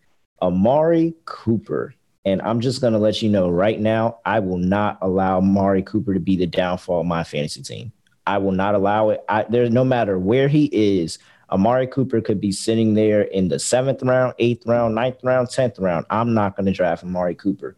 Amari 0.43 1.15
Cooper. 1.25 1.95
And 2.25 2.41
I'm 2.43 2.61
just 2.61 2.81
gonna 2.81 2.99
let 2.99 3.23
you 3.23 3.29
know 3.29 3.49
right 3.49 3.79
now, 3.79 4.19
I 4.25 4.41
will 4.41 4.59
not 4.59 4.99
allow 5.03 5.41
Mari 5.41 5.83
Cooper 5.83 6.15
to 6.15 6.21
be 6.21 6.37
the 6.37 6.47
downfall 6.47 7.01
of 7.01 7.07
my 7.07 7.25
fantasy 7.25 7.63
team. 7.63 7.93
I 8.27 8.39
will 8.39 8.53
not 8.53 8.75
allow 8.75 9.11
it. 9.11 9.23
I, 9.29 9.45
there's 9.45 9.71
no 9.71 9.85
matter 9.85 10.19
where 10.19 10.49
he 10.49 10.71
is, 10.73 11.19
Amari 11.51 11.87
Cooper 11.87 12.21
could 12.21 12.41
be 12.41 12.53
sitting 12.53 12.95
there 12.95 13.23
in 13.23 13.49
the 13.49 13.59
seventh 13.59 14.03
round, 14.03 14.35
eighth 14.39 14.67
round, 14.67 14.95
ninth 14.95 15.19
round, 15.23 15.51
tenth 15.51 15.79
round. 15.79 16.07
I'm 16.11 16.35
not 16.35 16.57
going 16.57 16.67
to 16.67 16.73
draft 16.73 17.05
Amari 17.05 17.35
Cooper 17.35 17.77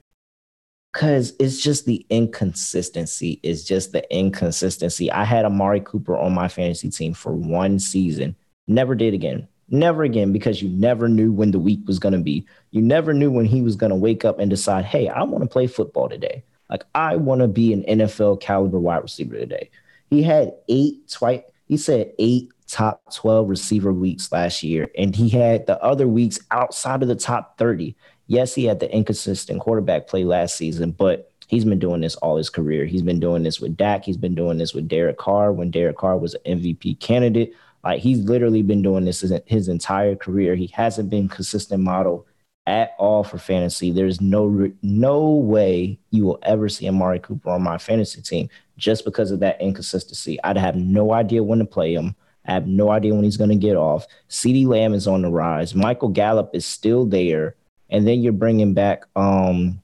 because 0.92 1.34
it's 1.38 1.60
just 1.60 1.84
the 1.84 2.06
inconsistency. 2.08 3.40
It's 3.42 3.64
just 3.64 3.92
the 3.92 4.10
inconsistency. 4.14 5.10
I 5.10 5.24
had 5.24 5.44
Amari 5.44 5.80
Cooper 5.80 6.16
on 6.16 6.32
my 6.32 6.48
fantasy 6.48 6.90
team 6.90 7.12
for 7.12 7.34
one 7.34 7.78
season, 7.78 8.36
never 8.66 8.94
did 8.94 9.12
again. 9.14 9.48
Never 9.68 10.04
again, 10.04 10.32
because 10.32 10.62
you 10.62 10.68
never 10.68 11.08
knew 11.08 11.32
when 11.32 11.50
the 11.50 11.58
week 11.58 11.80
was 11.86 11.98
going 11.98 12.12
to 12.12 12.20
be. 12.20 12.46
You 12.70 12.82
never 12.82 13.12
knew 13.12 13.30
when 13.30 13.46
he 13.46 13.62
was 13.62 13.74
going 13.74 13.90
to 13.90 13.96
wake 13.96 14.24
up 14.24 14.38
and 14.38 14.48
decide, 14.48 14.84
hey, 14.84 15.08
I 15.08 15.24
want 15.24 15.42
to 15.42 15.50
play 15.50 15.66
football 15.66 16.08
today. 16.08 16.44
Like, 16.70 16.84
I 16.94 17.16
want 17.16 17.40
to 17.40 17.48
be 17.48 17.72
an 17.72 17.82
NFL 17.82 18.40
caliber 18.40 18.78
wide 18.78 19.02
receiver 19.02 19.36
today. 19.36 19.70
He 20.10 20.22
had 20.22 20.52
eight 20.68 21.08
twice. 21.10 21.42
He 21.66 21.76
said 21.76 22.12
eight 22.18 22.50
top 22.68 23.02
12 23.14 23.48
receiver 23.48 23.92
weeks 23.92 24.30
last 24.30 24.62
year, 24.62 24.88
and 24.96 25.14
he 25.14 25.28
had 25.28 25.66
the 25.66 25.82
other 25.82 26.06
weeks 26.06 26.38
outside 26.50 27.02
of 27.02 27.08
the 27.08 27.16
top 27.16 27.58
30. 27.58 27.96
Yes, 28.28 28.54
he 28.54 28.64
had 28.64 28.80
the 28.80 28.92
inconsistent 28.92 29.60
quarterback 29.60 30.06
play 30.06 30.24
last 30.24 30.56
season, 30.56 30.92
but 30.92 31.32
he's 31.46 31.64
been 31.64 31.78
doing 31.78 32.00
this 32.00 32.16
all 32.16 32.36
his 32.36 32.50
career. 32.50 32.84
He's 32.84 33.02
been 33.02 33.20
doing 33.20 33.42
this 33.42 33.60
with 33.60 33.76
Dak. 33.76 34.04
He's 34.04 34.16
been 34.16 34.34
doing 34.34 34.58
this 34.58 34.74
with 34.74 34.88
Derek 34.88 35.18
Carr 35.18 35.52
when 35.52 35.70
Derek 35.70 35.96
Carr 35.96 36.18
was 36.18 36.34
an 36.34 36.58
MVP 36.58 37.00
candidate. 37.00 37.54
Like 37.86 38.00
he's 38.00 38.18
literally 38.18 38.62
been 38.62 38.82
doing 38.82 39.04
this 39.04 39.24
his 39.46 39.68
entire 39.68 40.16
career. 40.16 40.56
He 40.56 40.66
hasn't 40.74 41.08
been 41.08 41.28
consistent 41.28 41.84
model 41.84 42.26
at 42.66 42.96
all 42.98 43.22
for 43.22 43.38
fantasy. 43.38 43.92
There's 43.92 44.20
no 44.20 44.72
no 44.82 45.30
way 45.30 45.96
you 46.10 46.24
will 46.24 46.40
ever 46.42 46.68
see 46.68 46.88
Amari 46.88 47.20
Cooper 47.20 47.48
on 47.48 47.62
my 47.62 47.78
fantasy 47.78 48.20
team 48.22 48.48
just 48.76 49.04
because 49.04 49.30
of 49.30 49.38
that 49.38 49.60
inconsistency. 49.60 50.36
I'd 50.42 50.56
have 50.56 50.74
no 50.74 51.12
idea 51.12 51.44
when 51.44 51.60
to 51.60 51.64
play 51.64 51.94
him. 51.94 52.16
I 52.48 52.54
have 52.54 52.66
no 52.66 52.90
idea 52.90 53.14
when 53.14 53.22
he's 53.22 53.36
going 53.36 53.50
to 53.50 53.56
get 53.56 53.76
off. 53.76 54.04
CeeDee 54.28 54.66
Lamb 54.66 54.92
is 54.92 55.06
on 55.06 55.22
the 55.22 55.30
rise. 55.30 55.72
Michael 55.72 56.08
Gallup 56.08 56.50
is 56.54 56.66
still 56.66 57.06
there. 57.06 57.54
And 57.90 58.04
then 58.04 58.20
you're 58.20 58.32
bringing 58.32 58.74
back, 58.74 59.04
um, 59.14 59.80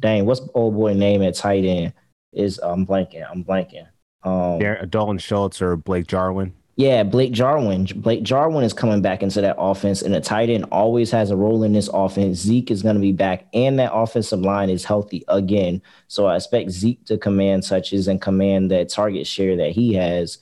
dang, 0.00 0.26
what's 0.26 0.40
old 0.54 0.74
boy 0.74 0.94
name 0.94 1.22
at 1.22 1.36
tight 1.36 1.64
end? 1.64 1.92
Is 2.32 2.58
I'm 2.58 2.84
blanking. 2.84 3.24
I'm 3.30 3.44
blanking. 3.44 3.86
Um, 4.24 4.58
Dalton 4.90 5.18
Schultz 5.18 5.62
or 5.62 5.76
Blake 5.76 6.08
Jarwin. 6.08 6.52
Yeah, 6.76 7.04
Blake 7.04 7.30
Jarwin. 7.30 7.84
Blake 7.96 8.24
Jarwin 8.24 8.64
is 8.64 8.72
coming 8.72 9.00
back 9.00 9.22
into 9.22 9.40
that 9.40 9.56
offense, 9.58 10.02
and 10.02 10.12
the 10.12 10.20
tight 10.20 10.50
end 10.50 10.64
always 10.72 11.10
has 11.12 11.30
a 11.30 11.36
role 11.36 11.62
in 11.62 11.72
this 11.72 11.88
offense. 11.92 12.38
Zeke 12.38 12.70
is 12.72 12.82
going 12.82 12.96
to 12.96 13.00
be 13.00 13.12
back, 13.12 13.46
and 13.54 13.78
that 13.78 13.94
offensive 13.94 14.40
line 14.40 14.70
is 14.70 14.84
healthy 14.84 15.24
again. 15.28 15.82
So 16.08 16.26
I 16.26 16.34
expect 16.34 16.70
Zeke 16.70 17.04
to 17.06 17.16
command 17.16 17.62
touches 17.62 18.08
and 18.08 18.20
command 18.20 18.72
that 18.72 18.88
target 18.88 19.26
share 19.26 19.56
that 19.56 19.70
he 19.70 19.94
has. 19.94 20.38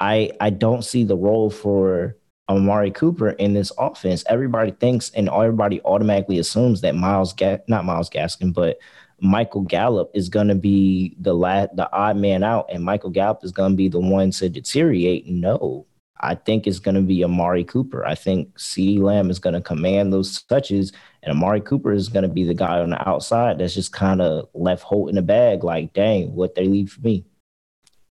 I 0.00 0.32
I 0.40 0.50
don't 0.50 0.82
see 0.84 1.04
the 1.04 1.16
role 1.16 1.50
for 1.50 2.16
Amari 2.48 2.90
Cooper 2.90 3.30
in 3.30 3.54
this 3.54 3.70
offense. 3.78 4.24
Everybody 4.28 4.72
thinks 4.72 5.10
and 5.10 5.28
everybody 5.28 5.80
automatically 5.82 6.38
assumes 6.40 6.80
that 6.80 6.96
Miles, 6.96 7.32
Ga- 7.32 7.58
not 7.68 7.84
Myles 7.84 8.10
Gaskin, 8.10 8.52
but 8.52 8.78
Michael 9.20 9.62
Gallup 9.62 10.10
is 10.14 10.28
going 10.28 10.48
to 10.48 10.54
be 10.54 11.16
the 11.18 11.34
la- 11.34 11.68
the 11.74 11.90
odd 11.92 12.16
man 12.16 12.42
out, 12.42 12.66
and 12.70 12.84
Michael 12.84 13.10
Gallup 13.10 13.44
is 13.44 13.52
going 13.52 13.72
to 13.72 13.76
be 13.76 13.88
the 13.88 14.00
one 14.00 14.30
to 14.32 14.48
deteriorate. 14.48 15.26
No, 15.26 15.86
I 16.20 16.34
think 16.34 16.66
it's 16.66 16.78
going 16.78 16.94
to 16.94 17.02
be 17.02 17.24
Amari 17.24 17.64
Cooper. 17.64 18.06
I 18.06 18.14
think 18.14 18.56
CeeDee 18.58 19.00
Lamb 19.00 19.30
is 19.30 19.38
going 19.38 19.54
to 19.54 19.60
command 19.60 20.12
those 20.12 20.42
touches, 20.42 20.92
and 21.22 21.32
Amari 21.32 21.60
Cooper 21.60 21.92
is 21.92 22.08
going 22.08 22.24
to 22.24 22.28
be 22.28 22.44
the 22.44 22.54
guy 22.54 22.80
on 22.80 22.90
the 22.90 23.08
outside 23.08 23.58
that's 23.58 23.74
just 23.74 23.92
kind 23.92 24.20
of 24.20 24.48
left 24.54 24.82
holding 24.82 25.16
the 25.16 25.22
bag. 25.22 25.64
Like, 25.64 25.92
dang, 25.92 26.34
what 26.34 26.54
they 26.54 26.66
leave 26.66 26.90
for 26.90 27.00
me. 27.00 27.24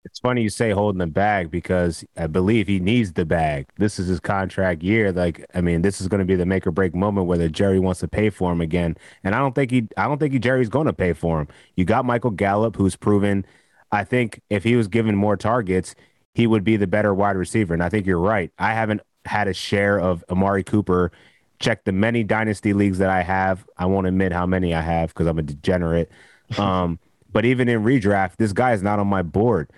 It's 0.04 0.18
funny 0.18 0.42
you 0.42 0.48
say 0.48 0.70
holding 0.70 0.98
the 0.98 1.06
bag 1.06 1.50
because 1.50 2.04
I 2.16 2.26
believe 2.26 2.66
he 2.66 2.80
needs 2.80 3.12
the 3.12 3.26
bag. 3.26 3.66
This 3.76 3.98
is 3.98 4.08
his 4.08 4.18
contract 4.18 4.82
year. 4.82 5.12
Like, 5.12 5.44
I 5.54 5.60
mean, 5.60 5.82
this 5.82 6.00
is 6.00 6.08
going 6.08 6.20
to 6.20 6.24
be 6.24 6.36
the 6.36 6.46
make 6.46 6.66
or 6.66 6.70
break 6.70 6.94
moment 6.94 7.26
whether 7.26 7.50
Jerry 7.50 7.78
wants 7.78 8.00
to 8.00 8.08
pay 8.08 8.30
for 8.30 8.50
him 8.50 8.62
again. 8.62 8.96
And 9.24 9.34
I 9.34 9.38
don't 9.38 9.54
think 9.54 9.70
he, 9.70 9.88
I 9.98 10.06
don't 10.08 10.18
think 10.18 10.32
he, 10.32 10.38
Jerry's 10.38 10.70
going 10.70 10.86
to 10.86 10.94
pay 10.94 11.12
for 11.12 11.40
him. 11.40 11.48
You 11.76 11.84
got 11.84 12.06
Michael 12.06 12.30
Gallup, 12.30 12.76
who's 12.76 12.96
proven. 12.96 13.44
I 13.92 14.04
think 14.04 14.40
if 14.48 14.64
he 14.64 14.74
was 14.74 14.88
given 14.88 15.14
more 15.16 15.36
targets, 15.36 15.94
he 16.34 16.46
would 16.46 16.64
be 16.64 16.78
the 16.78 16.86
better 16.86 17.12
wide 17.12 17.36
receiver. 17.36 17.74
And 17.74 17.82
I 17.82 17.90
think 17.90 18.06
you're 18.06 18.20
right. 18.20 18.50
I 18.58 18.72
haven't 18.72 19.02
had 19.26 19.48
a 19.48 19.54
share 19.54 20.00
of 20.00 20.24
Amari 20.30 20.64
Cooper. 20.64 21.12
Check 21.58 21.84
the 21.84 21.92
many 21.92 22.24
dynasty 22.24 22.72
leagues 22.72 22.96
that 22.98 23.10
I 23.10 23.20
have. 23.22 23.66
I 23.76 23.84
won't 23.84 24.06
admit 24.06 24.32
how 24.32 24.46
many 24.46 24.74
I 24.74 24.80
have 24.80 25.10
because 25.10 25.26
I'm 25.26 25.38
a 25.38 25.42
degenerate. 25.42 26.10
Um, 26.58 26.98
but 27.30 27.44
even 27.44 27.68
in 27.68 27.84
redraft, 27.84 28.38
this 28.38 28.52
guy 28.52 28.72
is 28.72 28.82
not 28.82 28.98
on 28.98 29.06
my 29.06 29.22
board 29.22 29.70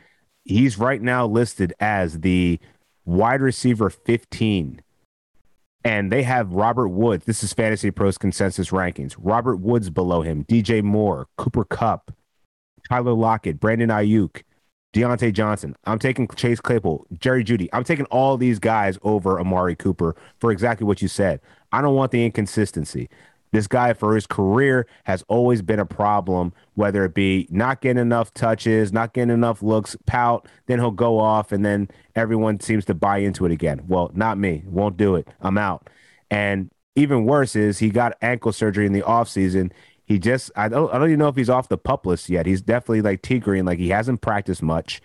he's 0.45 0.79
right 0.79 1.01
now 1.01 1.27
listed 1.27 1.73
as 1.81 2.21
the 2.21 2.59
wide 3.05 3.41
receiver 3.41 3.91
15. 3.91 4.83
And 5.85 6.13
they 6.13 6.23
have 6.23 6.53
Robert 6.53 6.89
Woods. 6.89 7.25
This 7.25 7.43
is 7.43 7.53
Fantasy 7.53 7.91
Pros 7.91 8.17
consensus 8.17 8.71
rankings. 8.71 9.17
Robert 9.19 9.57
Woods 9.57 9.91
below 9.91 10.23
him, 10.23 10.45
DJ 10.45 10.83
Moore, 10.83 11.27
Cooper 11.37 11.65
Kupp, 11.65 12.15
Tyler 12.89 13.15
Lockett, 13.15 13.59
Brandon 13.59 13.89
Aiyuk, 13.89 14.43
Diontae 14.93 15.33
Johnson. 15.33 15.75
I'm 15.85 15.99
taking 15.99 16.29
Chase 16.29 16.61
Claypool, 16.61 17.07
Jerry 17.19 17.43
Jeudy. 17.43 17.69
I'm 17.73 17.83
taking 17.83 18.05
all 18.07 18.37
these 18.37 18.59
guys 18.59 18.99
over 19.03 19.41
Amari 19.41 19.75
Cooper 19.75 20.15
for 20.39 20.53
exactly 20.53 20.87
what 20.87 21.03
you 21.03 21.09
said. 21.09 21.41
I 21.73 21.81
don't 21.81 21.97
want 21.97 22.13
the 22.13 22.25
inconsistency. 22.25 23.09
This 23.53 23.67
guy, 23.67 23.93
for 23.93 24.15
his 24.15 24.27
career, 24.27 24.87
has 25.05 25.23
always 25.29 25.61
been 25.63 25.79
a 25.79 25.87
problem, 25.87 26.53
whether 26.75 27.05
it 27.05 27.15
be 27.15 27.47
not 27.51 27.83
getting 27.83 28.01
enough 28.01 28.33
touches, 28.33 28.93
not 28.93 29.13
getting 29.13 29.33
enough 29.33 29.63
looks, 29.63 29.95
pout, 30.07 30.49
then 30.67 30.79
he'll 30.79 30.91
go 30.91 31.19
off, 31.19 31.53
and 31.53 31.65
then 31.65 31.89
everyone 32.17 32.61
seems 32.61 32.87
to 32.87 32.95
buy 32.95 33.19
into 33.19 33.45
it 33.45 33.53
again. 33.53 33.83
Well, 33.87 34.11
not 34.15 34.39
me. 34.39 34.65
Won't 34.67 34.97
do 34.97 35.17
it. 35.17 35.29
I'm 35.43 35.59
out. 35.59 35.91
And 36.31 36.71
even 36.97 37.25
worse 37.27 37.55
is 37.55 37.79
he 37.79 37.91
got 37.91 38.17
ankle 38.23 38.53
surgery 38.53 38.87
in 38.87 38.93
the 38.93 39.03
offseason. 39.03 39.71
He 40.05 40.19
just, 40.19 40.51
I 40.57 40.69
don't, 40.69 40.93
I 40.93 40.99
don't 40.99 41.09
even 41.09 41.19
know 41.19 41.29
if 41.29 41.37
he's 41.37 41.51
off 41.51 41.69
the 41.69 41.79
pup 41.79 42.07
list 42.07 42.29
yet. 42.29 42.47
He's 42.47 42.63
definitely 42.63 43.03
like 43.03 43.23
T 43.23 43.39
Green, 43.39 43.65
like 43.65 43.79
he 43.79 43.91
hasn't 43.91 44.23
practiced 44.23 44.63
much. 44.63 45.01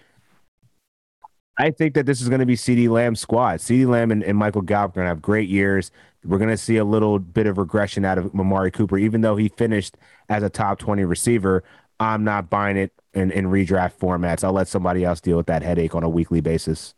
I 1.58 1.72
think 1.72 1.96
that 1.96 2.06
this 2.06 2.22
is 2.22 2.30
going 2.30 2.40
to 2.40 2.46
be 2.46 2.56
CeeDee 2.56 2.90
Lamb's 2.90 3.20
squad. 3.20 3.60
CeeDee 3.60 3.88
Lamb 3.88 4.12
and, 4.12 4.24
and 4.24 4.38
Michael 4.38 4.62
Gallup 4.62 4.92
are 4.92 4.96
going 4.96 5.06
to 5.06 5.10
have 5.10 5.22
great 5.22 5.50
years. 5.50 5.92
We're 6.24 6.38
going 6.38 6.50
to 6.50 6.58
see 6.58 6.78
a 6.78 6.86
little 6.86 7.20
bit 7.20 7.48
of 7.48 7.58
regression 7.58 8.06
out 8.06 8.18
of 8.18 8.34
Amari 8.36 8.70
Cooper, 8.70 8.98
even 8.98 9.22
though 9.22 9.36
he 9.36 9.50
finished 9.50 9.98
as 10.30 10.44
a 10.44 10.50
top 10.50 10.78
20 10.80 11.04
receiver. 11.06 11.64
I'm 12.00 12.24
not 12.24 12.50
buying 12.50 12.78
it 12.78 12.92
in, 13.14 13.32
in 13.32 13.46
redraft 13.46 13.94
formats. 13.98 14.44
I'll 14.44 14.54
let 14.54 14.68
somebody 14.68 15.04
else 15.04 15.20
deal 15.20 15.38
with 15.38 15.48
that 15.48 15.64
headache 15.64 15.96
on 15.96 16.04
a 16.04 16.10
weekly 16.10 16.42
basis. 16.42 16.94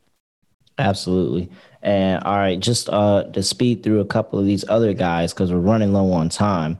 Absolutely. 0.77 1.49
And 1.81 2.23
all 2.23 2.37
right, 2.37 2.59
just 2.59 2.89
uh, 2.89 3.23
to 3.33 3.43
speed 3.43 3.83
through 3.83 3.99
a 3.99 4.05
couple 4.05 4.39
of 4.39 4.45
these 4.45 4.65
other 4.67 4.93
guys 4.93 5.33
because 5.33 5.51
we're 5.51 5.59
running 5.59 5.93
low 5.93 6.11
on 6.11 6.29
time. 6.29 6.79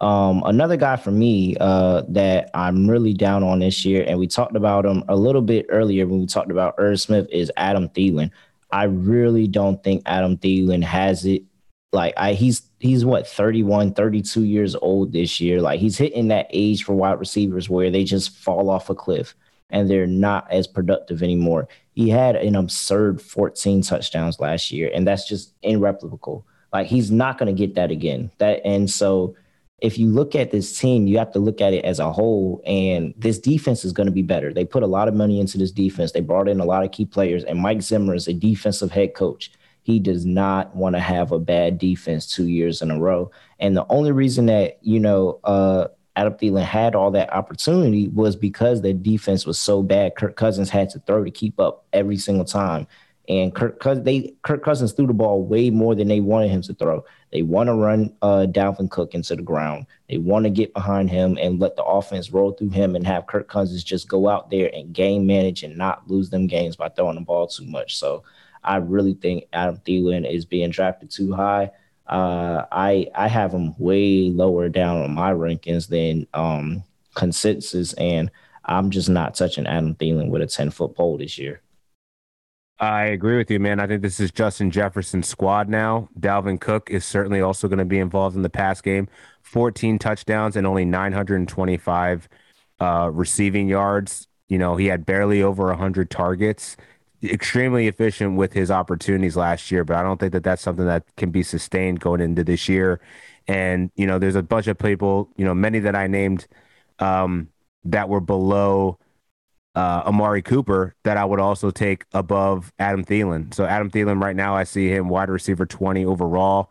Um, 0.00 0.42
another 0.46 0.76
guy 0.76 0.96
for 0.96 1.10
me 1.10 1.56
uh, 1.60 2.02
that 2.08 2.50
I'm 2.54 2.88
really 2.88 3.12
down 3.12 3.42
on 3.42 3.58
this 3.58 3.84
year, 3.84 4.04
and 4.06 4.18
we 4.18 4.26
talked 4.26 4.56
about 4.56 4.86
him 4.86 5.04
a 5.08 5.16
little 5.16 5.42
bit 5.42 5.66
earlier 5.68 6.06
when 6.06 6.20
we 6.20 6.26
talked 6.26 6.50
about 6.50 6.74
Irv 6.78 7.00
Smith, 7.00 7.26
is 7.30 7.52
Adam 7.56 7.88
Thielen. 7.90 8.30
I 8.72 8.84
really 8.84 9.46
don't 9.46 9.82
think 9.82 10.02
Adam 10.06 10.38
Thielen 10.38 10.82
has 10.82 11.26
it. 11.26 11.42
Like 11.92 12.14
I, 12.16 12.34
he's 12.34 12.62
he's 12.78 13.04
what 13.04 13.26
31, 13.26 13.94
32 13.94 14.44
years 14.44 14.76
old 14.76 15.12
this 15.12 15.40
year. 15.40 15.60
Like 15.60 15.80
he's 15.80 15.98
hitting 15.98 16.28
that 16.28 16.46
age 16.50 16.84
for 16.84 16.94
wide 16.94 17.18
receivers 17.18 17.68
where 17.68 17.90
they 17.90 18.04
just 18.04 18.30
fall 18.30 18.70
off 18.70 18.90
a 18.90 18.94
cliff 18.94 19.34
and 19.70 19.90
they're 19.90 20.06
not 20.06 20.50
as 20.50 20.66
productive 20.66 21.22
anymore. 21.22 21.68
He 21.92 22.08
had 22.08 22.36
an 22.36 22.56
absurd 22.56 23.20
14 23.20 23.82
touchdowns 23.82 24.40
last 24.40 24.70
year, 24.70 24.90
and 24.94 25.06
that's 25.06 25.28
just 25.28 25.52
irreplicable. 25.62 26.46
Like 26.72 26.86
he's 26.86 27.10
not 27.10 27.38
going 27.38 27.54
to 27.54 27.58
get 27.58 27.74
that 27.74 27.90
again. 27.90 28.30
That 28.38 28.60
and 28.64 28.88
so 28.88 29.34
if 29.80 29.98
you 29.98 30.08
look 30.08 30.34
at 30.34 30.50
this 30.50 30.78
team, 30.78 31.06
you 31.06 31.18
have 31.18 31.32
to 31.32 31.38
look 31.38 31.60
at 31.60 31.72
it 31.72 31.84
as 31.84 31.98
a 31.98 32.12
whole. 32.12 32.62
And 32.66 33.14
this 33.16 33.38
defense 33.38 33.84
is 33.84 33.92
going 33.92 34.06
to 34.06 34.12
be 34.12 34.22
better. 34.22 34.52
They 34.52 34.64
put 34.64 34.82
a 34.82 34.86
lot 34.88 35.08
of 35.08 35.14
money 35.14 35.40
into 35.40 35.58
this 35.58 35.72
defense. 35.72 36.12
They 36.12 36.20
brought 36.20 36.48
in 36.48 36.60
a 36.60 36.64
lot 36.64 36.84
of 36.84 36.92
key 36.92 37.06
players. 37.06 37.44
And 37.44 37.58
Mike 37.58 37.82
Zimmer 37.82 38.14
is 38.14 38.28
a 38.28 38.32
defensive 38.34 38.90
head 38.90 39.14
coach. 39.14 39.52
He 39.82 39.98
does 39.98 40.26
not 40.26 40.76
want 40.76 40.94
to 40.96 41.00
have 41.00 41.32
a 41.32 41.38
bad 41.38 41.78
defense 41.78 42.26
two 42.26 42.46
years 42.46 42.82
in 42.82 42.90
a 42.90 42.98
row. 42.98 43.30
And 43.58 43.76
the 43.76 43.86
only 43.88 44.12
reason 44.12 44.46
that, 44.46 44.78
you 44.82 45.00
know, 45.00 45.40
uh, 45.44 45.88
Adam 46.16 46.34
Thielen 46.34 46.64
had 46.64 46.94
all 46.94 47.10
that 47.12 47.32
opportunity 47.32 48.08
was 48.08 48.36
because 48.36 48.82
the 48.82 48.92
defense 48.92 49.46
was 49.46 49.58
so 49.58 49.82
bad. 49.82 50.16
Kirk 50.16 50.36
Cousins 50.36 50.68
had 50.68 50.90
to 50.90 50.98
throw 51.00 51.24
to 51.24 51.30
keep 51.30 51.58
up 51.58 51.86
every 51.92 52.18
single 52.18 52.44
time. 52.44 52.86
And 53.30 53.54
Kirk, 53.54 53.80
they, 54.02 54.34
Kirk 54.42 54.64
Cousins 54.64 54.90
threw 54.90 55.06
the 55.06 55.12
ball 55.12 55.44
way 55.44 55.70
more 55.70 55.94
than 55.94 56.08
they 56.08 56.18
wanted 56.18 56.50
him 56.50 56.62
to 56.62 56.74
throw. 56.74 57.04
They 57.30 57.42
want 57.42 57.68
to 57.68 57.74
run 57.74 58.12
uh, 58.22 58.48
Dalvin 58.50 58.90
Cook 58.90 59.14
into 59.14 59.36
the 59.36 59.42
ground. 59.42 59.86
They 60.08 60.18
want 60.18 60.46
to 60.46 60.50
get 60.50 60.74
behind 60.74 61.10
him 61.10 61.38
and 61.40 61.60
let 61.60 61.76
the 61.76 61.84
offense 61.84 62.32
roll 62.32 62.50
through 62.50 62.70
him 62.70 62.96
and 62.96 63.06
have 63.06 63.28
Kirk 63.28 63.46
Cousins 63.46 63.84
just 63.84 64.08
go 64.08 64.28
out 64.28 64.50
there 64.50 64.68
and 64.74 64.92
game 64.92 65.28
manage 65.28 65.62
and 65.62 65.78
not 65.78 66.10
lose 66.10 66.30
them 66.30 66.48
games 66.48 66.74
by 66.74 66.88
throwing 66.88 67.14
the 67.14 67.20
ball 67.20 67.46
too 67.46 67.64
much. 67.66 67.98
So 67.98 68.24
I 68.64 68.78
really 68.78 69.14
think 69.14 69.44
Adam 69.52 69.76
Thielen 69.86 70.28
is 70.28 70.44
being 70.44 70.70
drafted 70.70 71.12
too 71.12 71.32
high. 71.32 71.70
Uh, 72.08 72.64
I 72.72 73.06
I 73.14 73.28
have 73.28 73.52
him 73.52 73.76
way 73.78 74.30
lower 74.30 74.68
down 74.68 75.02
on 75.02 75.14
my 75.14 75.30
rankings 75.30 75.86
than 75.86 76.26
um, 76.34 76.82
consensus, 77.14 77.92
and 77.92 78.28
I'm 78.64 78.90
just 78.90 79.08
not 79.08 79.36
touching 79.36 79.68
Adam 79.68 79.94
Thielen 79.94 80.30
with 80.30 80.42
a 80.42 80.48
10 80.48 80.70
foot 80.70 80.96
pole 80.96 81.16
this 81.16 81.38
year. 81.38 81.62
I 82.80 83.04
agree 83.04 83.36
with 83.36 83.50
you, 83.50 83.60
man. 83.60 83.78
I 83.78 83.86
think 83.86 84.00
this 84.00 84.18
is 84.20 84.30
Justin 84.30 84.70
Jefferson's 84.70 85.28
squad 85.28 85.68
now. 85.68 86.08
Dalvin 86.18 86.58
Cook 86.58 86.88
is 86.90 87.04
certainly 87.04 87.42
also 87.42 87.68
going 87.68 87.78
to 87.78 87.84
be 87.84 87.98
involved 87.98 88.36
in 88.36 88.42
the 88.42 88.48
pass 88.48 88.80
game. 88.80 89.06
14 89.42 89.98
touchdowns 89.98 90.56
and 90.56 90.66
only 90.66 90.86
925 90.86 92.28
uh, 92.80 93.10
receiving 93.12 93.68
yards. 93.68 94.28
You 94.48 94.58
know, 94.58 94.76
he 94.76 94.86
had 94.86 95.04
barely 95.04 95.42
over 95.42 95.66
100 95.66 96.10
targets. 96.10 96.78
Extremely 97.22 97.86
efficient 97.86 98.38
with 98.38 98.54
his 98.54 98.70
opportunities 98.70 99.36
last 99.36 99.70
year, 99.70 99.84
but 99.84 99.96
I 99.96 100.02
don't 100.02 100.18
think 100.18 100.32
that 100.32 100.42
that's 100.42 100.62
something 100.62 100.86
that 100.86 101.04
can 101.18 101.30
be 101.30 101.42
sustained 101.42 102.00
going 102.00 102.22
into 102.22 102.42
this 102.44 102.66
year. 102.66 102.98
And, 103.46 103.90
you 103.94 104.06
know, 104.06 104.18
there's 104.18 104.36
a 104.36 104.42
bunch 104.42 104.68
of 104.68 104.78
people, 104.78 105.28
you 105.36 105.44
know, 105.44 105.52
many 105.54 105.80
that 105.80 105.94
I 105.94 106.06
named 106.06 106.46
um, 106.98 107.50
that 107.84 108.08
were 108.08 108.20
below 108.20 108.98
uh, 109.74 110.02
Amari 110.06 110.42
Cooper 110.42 110.94
that 111.04 111.16
I 111.16 111.24
would 111.24 111.40
also 111.40 111.70
take 111.70 112.04
above 112.12 112.72
Adam 112.78 113.04
Thielen. 113.04 113.54
So 113.54 113.64
Adam 113.64 113.90
Thielen 113.90 114.22
right 114.22 114.36
now, 114.36 114.56
I 114.56 114.64
see 114.64 114.88
him 114.88 115.08
wide 115.08 115.30
receiver 115.30 115.66
20 115.66 116.04
overall. 116.04 116.70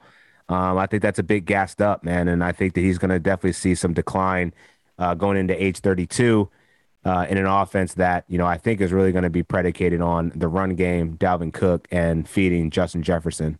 Um, 0.49 0.77
I 0.77 0.87
think 0.87 1.03
that's 1.03 1.19
a 1.19 1.23
bit 1.23 1.45
gassed 1.45 1.81
up, 1.81 2.03
man, 2.03 2.27
and 2.27 2.43
I 2.43 2.51
think 2.51 2.73
that 2.73 2.81
he's 2.81 2.97
going 2.97 3.11
to 3.11 3.19
definitely 3.19 3.53
see 3.53 3.75
some 3.75 3.93
decline 3.93 4.53
uh, 4.97 5.13
going 5.13 5.37
into 5.37 5.61
age 5.61 5.79
32 5.79 6.49
uh, 7.05 7.25
in 7.29 7.37
an 7.37 7.45
offense 7.45 7.93
that 7.93 8.25
you 8.27 8.37
know 8.37 8.45
I 8.45 8.57
think 8.57 8.81
is 8.81 8.91
really 8.91 9.11
going 9.11 9.23
to 9.23 9.29
be 9.29 9.43
predicated 9.43 10.01
on 10.01 10.31
the 10.35 10.47
run 10.47 10.75
game, 10.75 11.17
Dalvin 11.17 11.53
Cook, 11.53 11.87
and 11.91 12.27
feeding 12.27 12.71
Justin 12.71 13.03
Jefferson. 13.03 13.59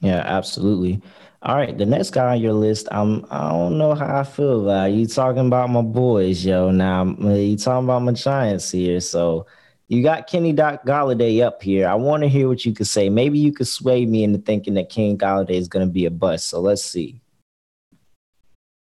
Yeah, 0.00 0.22
absolutely. 0.24 1.02
All 1.42 1.56
right, 1.56 1.76
the 1.76 1.86
next 1.86 2.10
guy 2.10 2.34
on 2.34 2.40
your 2.42 2.52
list, 2.52 2.86
I'm 2.90 3.24
I 3.30 3.48
don't 3.48 3.78
know 3.78 3.94
how 3.94 4.20
I 4.20 4.24
feel 4.24 4.62
about 4.62 4.92
you 4.92 5.06
talking 5.06 5.46
about 5.46 5.70
my 5.70 5.80
boys, 5.80 6.44
yo. 6.44 6.70
Now 6.70 7.02
uh, 7.02 7.34
you 7.34 7.56
talking 7.56 7.86
about 7.86 8.02
my 8.02 8.12
Giants 8.12 8.70
here, 8.70 9.00
so 9.00 9.46
you 9.88 10.02
got 10.02 10.26
Kenny 10.26 10.52
Doc 10.52 10.84
Golladay 10.84 11.42
up 11.42 11.62
here. 11.62 11.88
I 11.88 11.94
want 11.94 12.22
to 12.24 12.28
hear 12.28 12.46
what 12.46 12.66
you 12.66 12.74
could 12.74 12.86
say. 12.86 13.08
Maybe 13.08 13.38
you 13.38 13.54
could 13.54 13.68
sway 13.68 14.04
me 14.04 14.22
into 14.22 14.38
thinking 14.38 14.74
that 14.74 14.90
Kenny 14.90 15.16
Golladay 15.16 15.52
is 15.52 15.66
going 15.66 15.86
to 15.86 15.90
be 15.90 16.04
a 16.04 16.10
bust. 16.10 16.48
So 16.48 16.60
let's 16.60 16.84
see. 16.84 17.22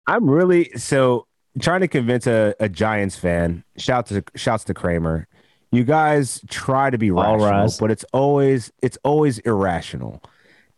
I'm 0.06 0.28
really 0.28 0.70
so 0.76 1.26
trying 1.60 1.80
to 1.80 1.88
convince 1.88 2.26
a, 2.26 2.54
a 2.60 2.68
Giants 2.68 3.16
fan. 3.16 3.64
Shout 3.78 4.04
to 4.08 4.22
shouts 4.34 4.64
to 4.64 4.74
Kramer. 4.74 5.28
You 5.72 5.82
guys 5.82 6.42
try 6.50 6.90
to 6.90 6.98
be 6.98 7.10
rational, 7.10 7.72
but 7.80 7.90
it's 7.90 8.04
always 8.12 8.70
it's 8.82 8.98
always 9.02 9.38
irrational, 9.38 10.22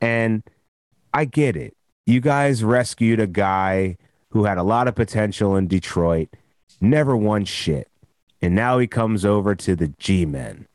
and 0.00 0.44
I 1.16 1.24
get 1.24 1.56
it. 1.56 1.74
You 2.04 2.20
guys 2.20 2.62
rescued 2.62 3.20
a 3.20 3.26
guy 3.26 3.96
who 4.32 4.44
had 4.44 4.58
a 4.58 4.62
lot 4.62 4.86
of 4.86 4.94
potential 4.94 5.56
in 5.56 5.66
Detroit, 5.66 6.28
never 6.78 7.16
won 7.16 7.46
shit. 7.46 7.88
And 8.42 8.54
now 8.54 8.78
he 8.78 8.86
comes 8.86 9.24
over 9.24 9.54
to 9.54 9.74
the 9.74 9.88
G 9.88 10.26
Men. 10.26 10.66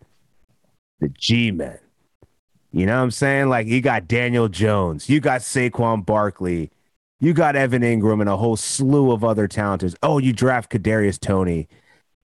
The 0.99 1.09
G 1.09 1.51
Men. 1.51 1.77
You 2.72 2.88
know 2.88 2.97
what 2.97 3.03
I'm 3.03 3.11
saying? 3.11 3.49
Like 3.49 3.68
you 3.68 3.81
got 3.81 4.07
Daniel 4.07 4.47
Jones, 4.47 5.09
you 5.09 5.19
got 5.19 5.41
Saquon 5.41 6.03
Barkley, 6.03 6.72
you 7.19 7.34
got 7.34 7.55
Evan 7.55 7.84
Engram 7.84 8.19
and 8.19 8.30
a 8.30 8.38
whole 8.38 8.57
slew 8.57 9.11
of 9.11 9.23
other 9.23 9.47
talents. 9.47 9.93
Oh, 10.01 10.18
you 10.18 10.34
draft 10.34 10.72
Kadarius 10.72 11.19
Toney 11.19 11.68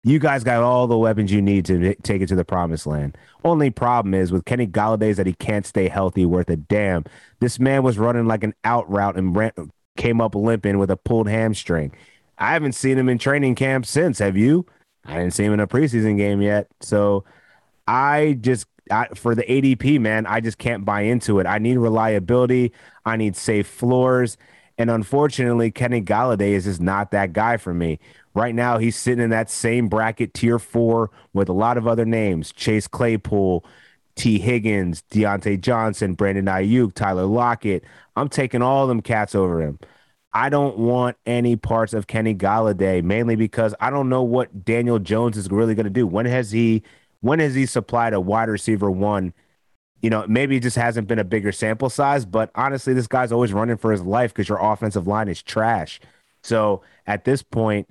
you 0.03 0.19
guys 0.19 0.43
got 0.43 0.61
all 0.61 0.85
the 0.87 0.97
weapons 0.97 1.31
you 1.31 1.41
need 1.41 1.65
to 1.65 1.95
take 1.95 2.21
it 2.21 2.27
to 2.27 2.35
the 2.35 2.43
promised 2.43 2.85
land. 2.85 3.17
Only 3.43 3.69
problem 3.69 4.13
is 4.13 4.31
with 4.31 4.45
Kenny 4.45 4.67
Golladay 4.67 5.09
is 5.09 5.17
that 5.17 5.27
he 5.27 5.33
can't 5.33 5.65
stay 5.65 5.87
healthy 5.87 6.25
worth 6.25 6.49
a 6.49 6.57
damn. 6.57 7.05
This 7.39 7.59
man 7.59 7.83
was 7.83 7.97
running 7.97 8.27
like 8.27 8.43
an 8.43 8.53
out 8.65 8.89
route 8.89 9.17
and 9.17 9.35
ran, 9.35 9.51
came 9.95 10.19
up 10.19 10.35
limping 10.35 10.77
with 10.77 10.91
a 10.91 10.97
pulled 10.97 11.29
hamstring. 11.29 11.93
I 12.37 12.51
haven't 12.51 12.73
seen 12.73 12.97
him 12.97 13.07
in 13.07 13.17
training 13.17 13.55
camp 13.55 13.85
since. 13.85 14.19
Have 14.19 14.35
you? 14.35 14.65
I 15.05 15.15
didn't 15.15 15.33
see 15.33 15.45
him 15.45 15.53
in 15.53 15.59
a 15.59 15.67
preseason 15.67 16.17
game 16.17 16.41
yet. 16.41 16.67
So 16.81 17.23
I 17.87 18.37
just 18.41 18.67
I, 18.91 19.07
for 19.15 19.35
the 19.35 19.43
ADP 19.43 19.99
man, 20.01 20.25
I 20.25 20.41
just 20.41 20.57
can't 20.57 20.83
buy 20.83 21.01
into 21.01 21.39
it. 21.39 21.47
I 21.47 21.59
need 21.59 21.77
reliability. 21.77 22.73
I 23.05 23.15
need 23.15 23.35
safe 23.35 23.67
floors. 23.67 24.37
And 24.77 24.89
unfortunately, 24.89 25.71
Kenny 25.71 26.01
Golladay 26.01 26.51
is 26.51 26.65
just 26.65 26.81
not 26.81 27.11
that 27.11 27.31
guy 27.31 27.57
for 27.57 27.73
me. 27.73 27.99
Right 28.35 28.55
now, 28.55 28.79
he's 28.79 28.95
sitting 28.95 29.23
in 29.23 29.29
that 29.29 29.49
same 29.49 29.87
bracket, 29.87 30.33
tier 30.33 30.57
four, 30.57 31.11
with 31.33 31.49
a 31.49 31.53
lot 31.53 31.77
of 31.77 31.87
other 31.87 32.05
names 32.05 32.51
Chase 32.51 32.87
Claypool, 32.87 33.63
Tee 34.15 34.39
Higgins, 34.39 35.03
Diontae 35.11 35.61
Johnson, 35.61 36.13
Brandon 36.13 36.45
Aiyuk, 36.45 36.93
Tyler 36.93 37.25
Lockett. 37.25 37.83
I'm 38.15 38.29
taking 38.29 38.61
all 38.61 38.87
them 38.87 39.01
cats 39.01 39.35
over 39.35 39.61
him. 39.61 39.79
I 40.33 40.49
don't 40.49 40.77
want 40.79 41.17
any 41.27 41.55
parts 41.55 41.93
of 41.93 42.07
Kenny 42.07 42.33
Golladay, 42.33 43.03
mainly 43.03 43.35
because 43.35 43.75
I 43.79 43.91
don't 43.91 44.09
know 44.09 44.23
what 44.23 44.65
Daniel 44.65 44.97
Jones 44.97 45.37
is 45.37 45.49
really 45.49 45.75
going 45.75 45.83
to 45.85 45.91
do. 45.91 46.07
When 46.07 46.25
has 46.25 46.51
he 46.51 46.81
when 47.21 47.39
has 47.39 47.53
he 47.55 47.65
supplied 47.65 48.13
a 48.13 48.19
wide 48.19 48.49
receiver 48.49 48.89
one? 48.89 49.33
You 50.01 50.09
know, 50.09 50.25
maybe 50.27 50.57
it 50.57 50.63
just 50.63 50.75
hasn't 50.75 51.07
been 51.07 51.19
a 51.19 51.23
bigger 51.23 51.51
sample 51.51 51.89
size, 51.89 52.25
but 52.25 52.49
honestly, 52.55 52.93
this 52.93 53.07
guy's 53.07 53.31
always 53.31 53.53
running 53.53 53.77
for 53.77 53.91
his 53.91 54.01
life 54.01 54.33
because 54.33 54.49
your 54.49 54.59
offensive 54.59 55.07
line 55.07 55.29
is 55.29 55.41
trash. 55.41 56.01
So 56.41 56.81
at 57.07 57.23
this 57.23 57.41
point, 57.41 57.89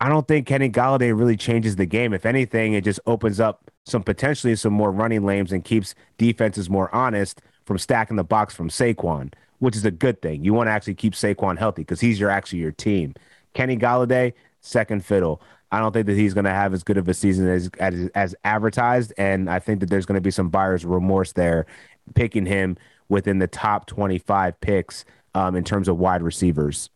I 0.00 0.08
don't 0.08 0.26
think 0.26 0.46
Kenny 0.46 0.70
Golladay 0.70 1.16
really 1.16 1.36
changes 1.36 1.76
the 1.76 1.84
game. 1.84 2.14
If 2.14 2.24
anything, 2.24 2.72
it 2.72 2.84
just 2.84 3.00
opens 3.06 3.38
up 3.38 3.70
some 3.84 4.02
potentially 4.02 4.56
some 4.56 4.72
more 4.72 4.90
running 4.90 5.24
lanes 5.26 5.52
and 5.52 5.62
keeps 5.62 5.94
defenses 6.16 6.70
more 6.70 6.94
honest 6.94 7.42
from 7.66 7.76
stacking 7.76 8.16
the 8.16 8.24
box 8.24 8.54
from 8.54 8.70
Saquon, 8.70 9.32
which 9.58 9.76
is 9.76 9.84
a 9.84 9.90
good 9.90 10.22
thing. 10.22 10.42
You 10.42 10.54
want 10.54 10.68
to 10.68 10.72
actually 10.72 10.94
keep 10.94 11.12
Saquon 11.12 11.58
healthy 11.58 11.82
because 11.82 12.00
he's 12.00 12.18
your 12.18 12.30
actually 12.30 12.60
your 12.60 12.72
team. 12.72 13.14
Kenny 13.52 13.76
Golladay, 13.76 14.32
second 14.60 15.04
fiddle. 15.04 15.42
I 15.70 15.78
don't 15.78 15.92
think 15.92 16.06
that 16.06 16.16
he's 16.16 16.34
going 16.34 16.44
to 16.44 16.50
have 16.50 16.72
as 16.72 16.82
good 16.82 16.96
of 16.96 17.06
a 17.06 17.14
season 17.14 17.46
as, 17.48 17.70
as 17.78 18.08
as 18.14 18.34
advertised, 18.42 19.12
and 19.18 19.48
I 19.48 19.60
think 19.60 19.80
that 19.80 19.90
there's 19.90 20.06
going 20.06 20.16
to 20.16 20.20
be 20.20 20.32
some 20.32 20.48
buyer's 20.48 20.84
remorse 20.84 21.32
there, 21.32 21.66
picking 22.14 22.46
him 22.46 22.76
within 23.08 23.38
the 23.38 23.46
top 23.46 23.86
25 23.86 24.60
picks 24.60 25.04
um, 25.34 25.54
in 25.54 25.62
terms 25.62 25.88
of 25.88 25.98
wide 25.98 26.22
receivers. 26.22 26.90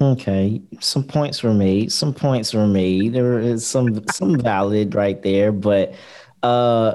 Okay, 0.00 0.62
some 0.80 1.02
points 1.02 1.42
were 1.42 1.54
made. 1.54 1.90
Some 1.90 2.14
points 2.14 2.54
were 2.54 2.68
made. 2.68 3.12
There 3.14 3.40
is 3.40 3.66
some 3.66 4.06
some 4.12 4.38
valid 4.38 4.94
right 4.94 5.20
there, 5.22 5.50
but 5.50 5.94
uh 6.42 6.94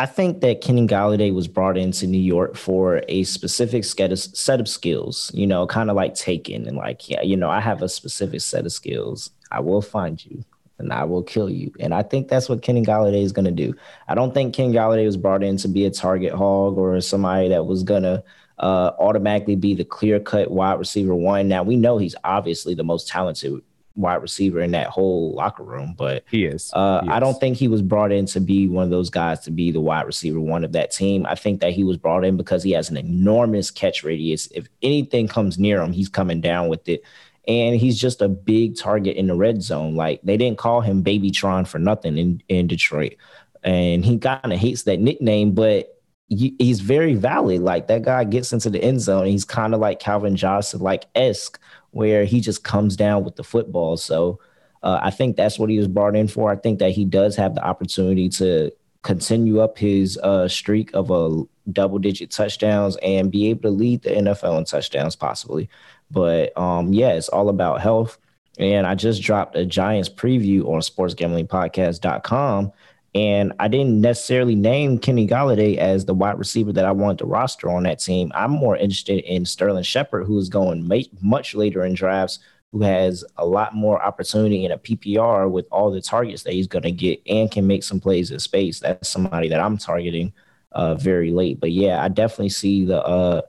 I 0.00 0.06
think 0.06 0.40
that 0.42 0.60
Kenny 0.60 0.86
Golladay 0.86 1.34
was 1.34 1.48
brought 1.48 1.76
into 1.76 2.06
New 2.06 2.20
York 2.20 2.56
for 2.56 3.02
a 3.08 3.24
specific 3.24 3.84
set 3.84 4.12
of, 4.12 4.18
set 4.20 4.60
of 4.60 4.68
skills, 4.68 5.32
you 5.34 5.44
know, 5.46 5.66
kind 5.66 5.90
of 5.90 5.96
like 5.96 6.14
taken 6.14 6.68
and 6.68 6.76
like, 6.76 7.08
yeah, 7.08 7.20
you 7.22 7.36
know, 7.36 7.50
I 7.50 7.58
have 7.60 7.82
a 7.82 7.88
specific 7.88 8.40
set 8.40 8.64
of 8.64 8.70
skills. 8.72 9.30
I 9.50 9.58
will 9.58 9.82
find 9.82 10.24
you 10.24 10.44
and 10.78 10.92
I 10.92 11.02
will 11.02 11.24
kill 11.24 11.50
you. 11.50 11.72
And 11.80 11.92
I 11.92 12.04
think 12.04 12.28
that's 12.28 12.48
what 12.48 12.62
Kenny 12.62 12.84
Golladay 12.84 13.22
is 13.22 13.32
going 13.32 13.46
to 13.46 13.50
do. 13.50 13.74
I 14.06 14.14
don't 14.14 14.32
think 14.32 14.54
Kenny 14.54 14.72
Golladay 14.72 15.04
was 15.04 15.16
brought 15.16 15.42
in 15.42 15.56
to 15.58 15.68
be 15.68 15.84
a 15.84 15.90
target 15.90 16.32
hog 16.32 16.78
or 16.78 17.00
somebody 17.00 17.48
that 17.48 17.66
was 17.66 17.82
going 17.82 18.04
to 18.04 18.22
uh, 18.60 18.92
automatically 18.98 19.56
be 19.56 19.74
the 19.74 19.84
clear 19.84 20.20
cut 20.20 20.50
wide 20.50 20.78
receiver 20.78 21.14
one. 21.14 21.48
Now 21.48 21.62
we 21.62 21.76
know 21.76 21.98
he's 21.98 22.16
obviously 22.24 22.74
the 22.74 22.84
most 22.84 23.08
talented 23.08 23.62
wide 23.98 24.22
receiver 24.22 24.60
in 24.60 24.70
that 24.70 24.86
whole 24.86 25.32
locker 25.34 25.64
room, 25.64 25.94
but 25.96 26.24
he 26.30 26.46
is. 26.46 26.72
Uh, 26.72 27.02
he 27.02 27.10
I 27.10 27.20
don't 27.20 27.38
think 27.38 27.56
he 27.56 27.68
was 27.68 27.82
brought 27.82 28.12
in 28.12 28.26
to 28.26 28.40
be 28.40 28.68
one 28.68 28.84
of 28.84 28.90
those 28.90 29.10
guys 29.10 29.40
to 29.40 29.50
be 29.50 29.70
the 29.70 29.80
wide 29.80 30.06
receiver 30.06 30.40
one 30.40 30.64
of 30.64 30.72
that 30.72 30.90
team. 30.90 31.26
I 31.26 31.34
think 31.34 31.60
that 31.60 31.72
he 31.72 31.84
was 31.84 31.96
brought 31.96 32.24
in 32.24 32.36
because 32.36 32.62
he 32.62 32.70
has 32.72 32.88
an 32.88 32.96
enormous 32.96 33.70
catch 33.70 34.04
radius. 34.04 34.48
If 34.54 34.68
anything 34.82 35.28
comes 35.28 35.58
near 35.58 35.82
him, 35.82 35.92
he's 35.92 36.08
coming 36.08 36.40
down 36.40 36.68
with 36.68 36.88
it. 36.88 37.02
And 37.46 37.76
he's 37.76 37.98
just 37.98 38.20
a 38.20 38.28
big 38.28 38.76
target 38.76 39.16
in 39.16 39.26
the 39.26 39.34
red 39.34 39.62
zone. 39.62 39.96
Like 39.96 40.20
they 40.22 40.36
didn't 40.36 40.58
call 40.58 40.80
him 40.80 41.02
Babytron 41.02 41.66
for 41.66 41.78
nothing 41.78 42.18
in, 42.18 42.42
in 42.48 42.66
Detroit. 42.66 43.16
And 43.64 44.04
he 44.04 44.18
kind 44.18 44.52
of 44.52 44.58
hates 44.58 44.84
that 44.84 45.00
nickname, 45.00 45.52
but 45.52 45.97
he's 46.28 46.80
very 46.80 47.14
valid. 47.14 47.62
Like 47.62 47.86
that 47.86 48.02
guy 48.02 48.24
gets 48.24 48.52
into 48.52 48.70
the 48.70 48.82
end 48.82 49.00
zone. 49.00 49.26
he's 49.26 49.44
kind 49.44 49.74
of 49.74 49.80
like 49.80 49.98
Calvin 49.98 50.36
Johnson, 50.36 50.80
like 50.80 51.06
esque, 51.14 51.58
where 51.90 52.24
he 52.24 52.40
just 52.40 52.64
comes 52.64 52.96
down 52.96 53.24
with 53.24 53.36
the 53.36 53.44
football. 53.44 53.96
So 53.96 54.38
uh, 54.82 55.00
I 55.02 55.10
think 55.10 55.36
that's 55.36 55.58
what 55.58 55.70
he 55.70 55.78
was 55.78 55.88
brought 55.88 56.16
in 56.16 56.28
for. 56.28 56.50
I 56.50 56.56
think 56.56 56.78
that 56.80 56.90
he 56.90 57.04
does 57.04 57.34
have 57.36 57.54
the 57.54 57.64
opportunity 57.64 58.28
to 58.30 58.70
continue 59.02 59.60
up 59.60 59.78
his 59.78 60.18
uh, 60.18 60.48
streak 60.48 60.90
of 60.92 61.10
a 61.10 61.44
double 61.72 61.98
digit 61.98 62.30
touchdowns 62.30 62.96
and 63.02 63.30
be 63.30 63.48
able 63.48 63.62
to 63.62 63.70
lead 63.70 64.02
the 64.02 64.10
NFL 64.10 64.58
in 64.58 64.64
touchdowns 64.64 65.16
possibly. 65.16 65.68
But 66.10 66.56
um, 66.58 66.92
yeah, 66.92 67.12
it's 67.12 67.28
all 67.28 67.48
about 67.48 67.80
health. 67.80 68.18
And 68.58 68.86
I 68.86 68.94
just 68.94 69.22
dropped 69.22 69.56
a 69.56 69.64
Giants 69.64 70.08
preview 70.08 70.66
on 70.66 70.80
sportsgamblingpodcast.com. 70.80 72.72
And 73.18 73.52
I 73.58 73.66
didn't 73.66 74.00
necessarily 74.00 74.54
name 74.54 74.96
Kenny 74.96 75.26
Golladay 75.26 75.76
as 75.76 76.04
the 76.04 76.14
wide 76.14 76.38
receiver 76.38 76.72
that 76.72 76.84
I 76.84 76.92
wanted 76.92 77.18
to 77.18 77.26
roster 77.26 77.68
on 77.68 77.82
that 77.82 77.98
team. 77.98 78.30
I'm 78.32 78.52
more 78.52 78.76
interested 78.76 79.24
in 79.24 79.44
Sterling 79.44 79.82
Shepard, 79.82 80.24
who 80.24 80.38
is 80.38 80.48
going 80.48 80.88
much 81.20 81.56
later 81.56 81.84
in 81.84 81.94
drafts, 81.94 82.38
who 82.70 82.82
has 82.82 83.24
a 83.36 83.44
lot 83.44 83.74
more 83.74 84.00
opportunity 84.00 84.64
in 84.64 84.70
a 84.70 84.78
PPR 84.78 85.50
with 85.50 85.66
all 85.72 85.90
the 85.90 86.00
targets 86.00 86.44
that 86.44 86.52
he's 86.52 86.68
going 86.68 86.84
to 86.84 86.92
get 86.92 87.20
and 87.26 87.50
can 87.50 87.66
make 87.66 87.82
some 87.82 87.98
plays 87.98 88.30
in 88.30 88.38
space. 88.38 88.78
That's 88.78 89.08
somebody 89.08 89.48
that 89.48 89.58
I'm 89.58 89.78
targeting 89.78 90.32
uh, 90.70 90.94
very 90.94 91.32
late. 91.32 91.58
But 91.58 91.72
yeah, 91.72 92.00
I 92.00 92.06
definitely 92.06 92.50
see 92.50 92.84
the 92.84 93.02
uh, 93.02 93.42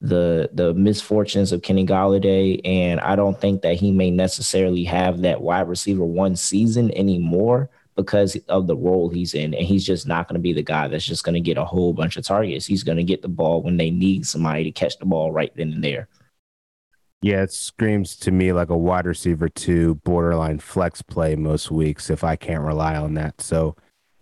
the 0.00 0.48
the 0.52 0.74
misfortunes 0.74 1.50
of 1.50 1.62
Kenny 1.62 1.84
Golladay, 1.84 2.60
and 2.64 3.00
I 3.00 3.16
don't 3.16 3.40
think 3.40 3.62
that 3.62 3.74
he 3.74 3.90
may 3.90 4.12
necessarily 4.12 4.84
have 4.84 5.22
that 5.22 5.40
wide 5.40 5.68
receiver 5.68 6.04
one 6.04 6.36
season 6.36 6.96
anymore 6.96 7.68
because 7.96 8.36
of 8.48 8.66
the 8.66 8.76
role 8.76 9.08
he's 9.08 9.34
in. 9.34 9.54
And 9.54 9.66
he's 9.66 9.84
just 9.84 10.06
not 10.06 10.28
going 10.28 10.34
to 10.34 10.40
be 10.40 10.52
the 10.52 10.62
guy 10.62 10.86
that's 10.86 11.04
just 11.04 11.24
going 11.24 11.34
to 11.34 11.40
get 11.40 11.58
a 11.58 11.64
whole 11.64 11.92
bunch 11.92 12.16
of 12.16 12.24
targets. 12.24 12.66
He's 12.66 12.84
going 12.84 12.98
to 12.98 13.04
get 13.04 13.22
the 13.22 13.28
ball 13.28 13.62
when 13.62 13.78
they 13.78 13.90
need 13.90 14.26
somebody 14.26 14.64
to 14.64 14.70
catch 14.70 14.98
the 14.98 15.06
ball 15.06 15.32
right 15.32 15.52
then 15.56 15.72
and 15.72 15.82
there. 15.82 16.08
Yeah, 17.22 17.42
it 17.42 17.52
screams 17.52 18.14
to 18.16 18.30
me 18.30 18.52
like 18.52 18.68
a 18.68 18.76
wide 18.76 19.06
receiver 19.06 19.48
two 19.48 19.96
borderline 19.96 20.58
flex 20.58 21.02
play 21.02 21.34
most 21.34 21.70
weeks 21.70 22.10
if 22.10 22.22
I 22.22 22.36
can't 22.36 22.62
rely 22.62 22.94
on 22.94 23.14
that. 23.14 23.40
So 23.40 23.74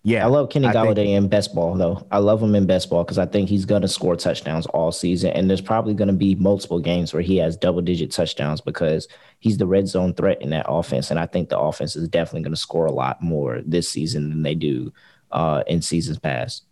yeah, 0.07 0.23
I 0.23 0.29
love 0.29 0.51
Kenny 0.51 0.69
Golladay 0.69 0.97
think, 0.97 1.17
in 1.17 1.29
best 1.29 1.55
ball 1.55 1.75
though. 1.75 2.07
I 2.11 2.19
love 2.19 2.43
him 2.43 2.55
in 2.55 2.67
best 2.67 2.91
ball 2.91 3.05
because 3.05 3.19
I 3.19 3.25
think 3.25 3.49
he's 3.49 3.65
going 3.65 3.81
to 3.81 3.89
score 3.89 4.17
touchdowns 4.17 4.67
all 4.67 4.93
season, 4.93 5.31
and 5.31 5.49
there's 5.49 5.63
probably 5.63 5.95
going 5.95 6.09
to 6.09 6.15
be 6.15 6.35
multiple 6.35 6.79
games 6.79 7.15
where 7.15 7.23
he 7.23 7.39
has 7.39 7.57
double 7.57 7.81
digit 7.81 8.11
touchdowns 8.11 8.61
because 8.61 9.09
he's 9.39 9.57
the 9.57 9.67
red 9.67 9.89
zone 9.89 10.13
threat 10.13 10.43
in 10.43 10.51
that 10.51 10.67
offense, 10.69 11.11
and 11.11 11.19
I 11.19 11.25
think 11.25 11.49
the 11.49 11.59
offense 11.59 11.97
is 11.97 12.07
definitely 12.07 12.43
going 12.43 12.53
to 12.53 12.61
score 12.61 12.85
a 12.85 12.93
lot 12.93 13.23
more 13.23 13.63
this 13.65 13.89
season 13.89 14.29
than 14.29 14.43
they 14.43 14.55
do 14.55 14.93
uh, 15.33 15.65
in 15.67 15.81
seasons 15.81 16.19
past. 16.19 16.65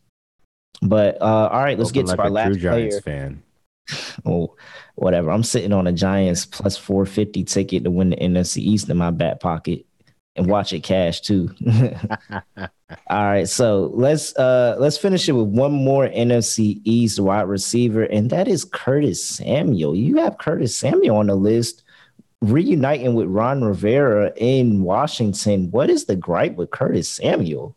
But 0.83 1.17
uh, 1.23 1.49
all 1.51 1.63
right, 1.63 1.79
let's 1.79 1.89
Open 1.89 2.03
get 2.03 2.07
to 2.09 2.17
like 2.17 2.19
our 2.21 2.31
last 2.31 2.61
player. 2.61 3.01
Fan. 3.01 3.43
well, 4.25 4.59
whatever. 4.97 5.31
I'm 5.31 5.43
sitting 5.43 5.73
on 5.73 5.87
a 5.87 5.93
Giants 5.93 6.45
plus 6.45 6.77
450 6.77 7.45
ticket 7.45 7.85
to 7.85 7.91
win 7.91 8.11
the 8.11 8.17
NFC 8.17 8.59
East 8.59 8.91
in 8.91 8.99
my 8.99 9.11
back 9.11 9.41
pocket 9.41 9.87
and 10.37 10.47
watch 10.47 10.73
it 10.73 10.83
cash 10.83 11.21
too. 11.21 11.55
All 13.09 13.25
right, 13.25 13.49
so 13.49 13.91
let's 13.95 14.37
uh 14.37 14.77
let's 14.79 14.99
finish 14.99 15.29
it 15.29 15.33
with 15.33 15.49
one 15.49 15.73
more 15.73 16.09
NFC 16.09 16.81
East 16.85 17.21
wide 17.21 17.49
receiver, 17.49 18.05
and 18.05 18.31
that 18.31 18.49
is 18.49 18.65
Curtis 18.65 19.25
Samuel. 19.25 19.95
You 19.95 20.19
have 20.19 20.39
Curtis 20.39 20.77
Samuel 20.77 21.17
on 21.17 21.27
the 21.27 21.35
list, 21.35 21.83
reuniting 22.41 23.15
with 23.15 23.29
Ron 23.29 23.63
Rivera 23.63 24.33
in 24.37 24.83
Washington. 24.83 25.71
What 25.71 25.91
is 25.91 26.05
the 26.05 26.17
gripe 26.17 26.57
with 26.57 26.71
Curtis 26.71 27.09
Samuel? 27.09 27.77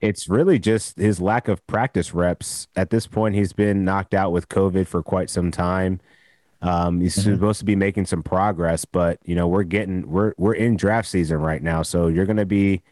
It's 0.00 0.28
really 0.28 0.58
just 0.58 0.98
his 0.98 1.18
lack 1.18 1.48
of 1.48 1.66
practice 1.66 2.12
reps. 2.12 2.68
At 2.76 2.90
this 2.90 3.06
point, 3.06 3.36
he's 3.36 3.54
been 3.54 3.84
knocked 3.84 4.12
out 4.12 4.32
with 4.32 4.50
COVID 4.50 4.86
for 4.86 5.02
quite 5.02 5.30
some 5.30 5.50
time. 5.50 6.00
Um, 6.64 7.00
he's 7.00 7.16
mm-hmm. 7.16 7.34
supposed 7.34 7.58
to 7.58 7.64
be 7.64 7.76
making 7.76 8.06
some 8.06 8.22
progress, 8.22 8.84
but 8.84 9.18
you 9.24 9.34
know 9.34 9.46
we're 9.46 9.64
getting 9.64 10.10
we're 10.10 10.32
we're 10.38 10.54
in 10.54 10.76
draft 10.76 11.08
season 11.08 11.38
right 11.38 11.62
now, 11.62 11.82
so 11.82 12.06
you're 12.06 12.24
gonna 12.24 12.46
be 12.46 12.82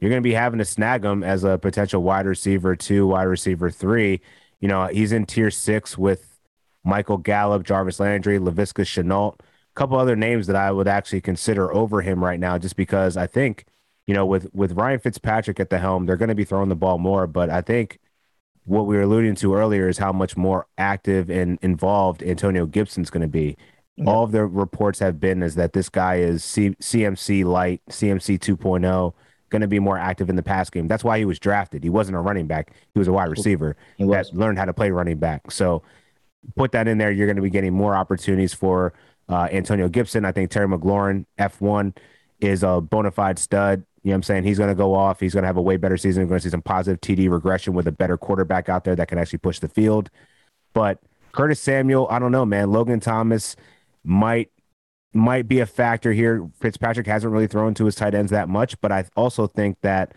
you're 0.00 0.10
gonna 0.10 0.20
be 0.20 0.32
having 0.32 0.58
to 0.58 0.64
snag 0.64 1.04
him 1.04 1.22
as 1.22 1.44
a 1.44 1.56
potential 1.56 2.02
wide 2.02 2.26
receiver 2.26 2.74
two, 2.74 3.06
wide 3.06 3.24
receiver 3.24 3.70
three. 3.70 4.20
You 4.60 4.68
know 4.68 4.86
he's 4.86 5.12
in 5.12 5.26
tier 5.26 5.52
six 5.52 5.96
with 5.96 6.40
Michael 6.84 7.16
Gallup, 7.18 7.62
Jarvis 7.62 8.00
Landry, 8.00 8.38
Laviska 8.38 8.84
Shenault, 8.84 9.34
a 9.38 9.42
couple 9.74 9.98
other 9.98 10.16
names 10.16 10.48
that 10.48 10.56
I 10.56 10.72
would 10.72 10.88
actually 10.88 11.20
consider 11.20 11.72
over 11.72 12.02
him 12.02 12.24
right 12.24 12.40
now, 12.40 12.58
just 12.58 12.74
because 12.74 13.16
I 13.16 13.28
think 13.28 13.66
you 14.08 14.14
know 14.14 14.26
with 14.26 14.52
with 14.52 14.72
Ryan 14.72 14.98
Fitzpatrick 14.98 15.60
at 15.60 15.70
the 15.70 15.78
helm, 15.78 16.06
they're 16.06 16.16
going 16.16 16.28
to 16.28 16.34
be 16.34 16.44
throwing 16.44 16.70
the 16.70 16.76
ball 16.76 16.98
more, 16.98 17.28
but 17.28 17.50
I 17.50 17.60
think 17.60 18.00
what 18.64 18.86
we 18.86 18.96
were 18.96 19.02
alluding 19.02 19.34
to 19.36 19.54
earlier 19.54 19.88
is 19.88 19.98
how 19.98 20.12
much 20.12 20.36
more 20.36 20.66
active 20.78 21.30
and 21.30 21.58
involved 21.62 22.22
Antonio 22.22 22.66
Gibson's 22.66 23.10
going 23.10 23.22
to 23.22 23.28
be. 23.28 23.56
Yeah. 23.96 24.08
All 24.08 24.24
of 24.24 24.32
the 24.32 24.44
reports 24.46 24.98
have 25.00 25.20
been 25.20 25.42
is 25.42 25.54
that 25.56 25.72
this 25.72 25.88
guy 25.88 26.16
is 26.16 26.44
C- 26.44 26.76
CMC 26.80 27.44
light, 27.44 27.82
CMC 27.90 28.38
2.0, 28.38 29.12
going 29.50 29.60
to 29.62 29.68
be 29.68 29.78
more 29.78 29.98
active 29.98 30.30
in 30.30 30.36
the 30.36 30.42
pass 30.42 30.70
game. 30.70 30.88
That's 30.88 31.04
why 31.04 31.18
he 31.18 31.24
was 31.24 31.38
drafted. 31.38 31.82
He 31.82 31.90
wasn't 31.90 32.16
a 32.16 32.20
running 32.20 32.46
back; 32.46 32.72
he 32.94 32.98
was 32.98 33.06
a 33.06 33.12
wide 33.12 33.28
receiver 33.28 33.76
he 33.98 34.04
was. 34.04 34.30
that 34.30 34.36
learned 34.36 34.58
how 34.58 34.64
to 34.64 34.72
play 34.72 34.90
running 34.90 35.18
back. 35.18 35.50
So 35.50 35.82
put 36.56 36.72
that 36.72 36.88
in 36.88 36.98
there. 36.98 37.10
You're 37.10 37.26
going 37.26 37.36
to 37.36 37.42
be 37.42 37.50
getting 37.50 37.74
more 37.74 37.94
opportunities 37.94 38.54
for 38.54 38.94
uh, 39.28 39.48
Antonio 39.52 39.88
Gibson. 39.88 40.24
I 40.24 40.32
think 40.32 40.50
Terry 40.50 40.66
McLaurin, 40.66 41.26
F1, 41.38 41.96
is 42.40 42.62
a 42.62 42.80
bona 42.80 43.10
fide 43.10 43.38
stud. 43.38 43.84
You 44.02 44.08
know 44.08 44.14
what 44.14 44.16
I'm 44.16 44.22
saying? 44.24 44.44
He's 44.44 44.58
going 44.58 44.70
to 44.70 44.74
go 44.74 44.94
off. 44.94 45.20
He's 45.20 45.32
going 45.32 45.42
to 45.42 45.46
have 45.46 45.56
a 45.56 45.62
way 45.62 45.76
better 45.76 45.96
season. 45.96 46.24
We're 46.24 46.30
going 46.30 46.40
to 46.40 46.44
see 46.44 46.50
some 46.50 46.62
positive 46.62 47.00
TD 47.00 47.30
regression 47.30 47.72
with 47.72 47.86
a 47.86 47.92
better 47.92 48.16
quarterback 48.16 48.68
out 48.68 48.84
there 48.84 48.96
that 48.96 49.08
can 49.08 49.18
actually 49.18 49.38
push 49.38 49.60
the 49.60 49.68
field. 49.68 50.10
But 50.74 50.98
Curtis 51.32 51.60
Samuel, 51.60 52.08
I 52.10 52.18
don't 52.18 52.32
know, 52.32 52.44
man. 52.44 52.72
Logan 52.72 53.00
Thomas 53.00 53.56
might 54.04 54.50
might 55.14 55.46
be 55.46 55.60
a 55.60 55.66
factor 55.66 56.12
here. 56.12 56.48
Fitzpatrick 56.58 57.06
hasn't 57.06 57.32
really 57.32 57.46
thrown 57.46 57.74
to 57.74 57.84
his 57.84 57.94
tight 57.94 58.14
ends 58.14 58.32
that 58.32 58.48
much, 58.48 58.80
but 58.80 58.90
I 58.90 59.04
also 59.14 59.46
think 59.46 59.78
that 59.82 60.14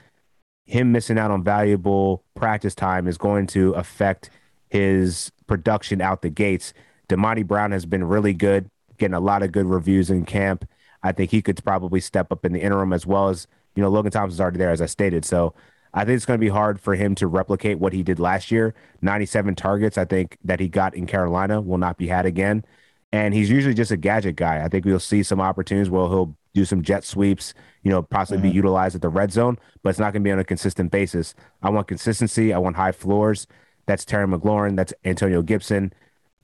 him 0.66 0.92
missing 0.92 1.18
out 1.18 1.32
on 1.32 1.44
valuable 1.44 2.24
practice 2.34 2.74
time 2.74 3.08
is 3.08 3.18
going 3.18 3.48
to 3.48 3.74
affect 3.74 4.30
his 4.70 5.32
production 5.48 6.02
out 6.02 6.22
the 6.22 6.30
gates. 6.30 6.74
Demonte 7.08 7.46
Brown 7.46 7.72
has 7.72 7.86
been 7.86 8.04
really 8.04 8.34
good, 8.34 8.70
getting 8.98 9.14
a 9.14 9.20
lot 9.20 9.44
of 9.44 9.52
good 9.52 9.66
reviews 9.66 10.10
in 10.10 10.26
camp. 10.26 10.68
I 11.04 11.12
think 11.12 11.30
he 11.30 11.42
could 11.42 11.64
probably 11.64 12.00
step 12.00 12.32
up 12.32 12.46
in 12.46 12.54
the 12.54 12.62
interim 12.62 12.94
as 12.94 13.06
well 13.06 13.30
as 13.30 13.48
you 13.76 13.84
know, 13.84 13.90
Logan 13.90 14.12
Thompson's 14.12 14.42
already 14.42 14.58
there, 14.58 14.72
as 14.72 14.82
I 14.82 14.86
stated. 14.86 15.26
So 15.26 15.54
I 15.94 16.04
think 16.04 16.18
it's 16.18 16.26
going 16.26 16.40
to 16.40 16.46
be 16.46 16.50
hard 16.50 16.80
for 16.80 16.96
him 16.96 17.16
to 17.16 17.28
replicate 17.28 17.80
what 17.80 17.94
he 17.94 18.04
did 18.04 18.20
last 18.20 18.52
year. 18.52 18.74
97 19.02 19.56
targets, 19.56 19.98
I 19.98 20.06
think, 20.06 20.38
that 20.44 20.60
he 20.60 20.68
got 20.68 20.96
in 20.96 21.06
Carolina 21.06 21.62
will 21.62 21.78
not 21.78 21.98
be 21.98 22.08
had 22.08 22.26
again. 22.26 22.66
And 23.12 23.34
he's 23.34 23.50
usually 23.50 23.74
just 23.74 23.92
a 23.92 23.98
gadget 23.98 24.36
guy. 24.36 24.64
I 24.64 24.68
think 24.68 24.84
we'll 24.84 25.00
see 25.00 25.24
some 25.24 25.40
opportunities 25.40 25.90
where 25.90 26.08
he'll 26.08 26.36
do 26.54 26.66
some 26.66 26.82
jet 26.82 27.04
sweeps, 27.04 27.54
you 27.84 27.92
know, 27.92 28.02
possibly 28.02 28.40
mm-hmm. 28.40 28.50
be 28.50 28.56
utilized 28.56 28.96
at 28.96 29.02
the 29.02 29.10
red 29.10 29.32
zone, 29.32 29.58
but 29.84 29.90
it's 29.90 30.00
not 30.00 30.12
going 30.14 30.24
to 30.24 30.28
be 30.28 30.32
on 30.32 30.40
a 30.40 30.44
consistent 30.44 30.92
basis. 30.92 31.36
I 31.62 31.70
want 31.70 31.88
consistency. 31.88 32.54
I 32.54 32.58
want 32.58 32.76
high 32.76 32.92
floors. 32.92 33.46
That's 33.86 34.04
Terry 34.04 34.28
McLaurin. 34.28 34.76
That's 34.76 34.94
Antonio 35.04 35.42
Gibson. 35.42 35.94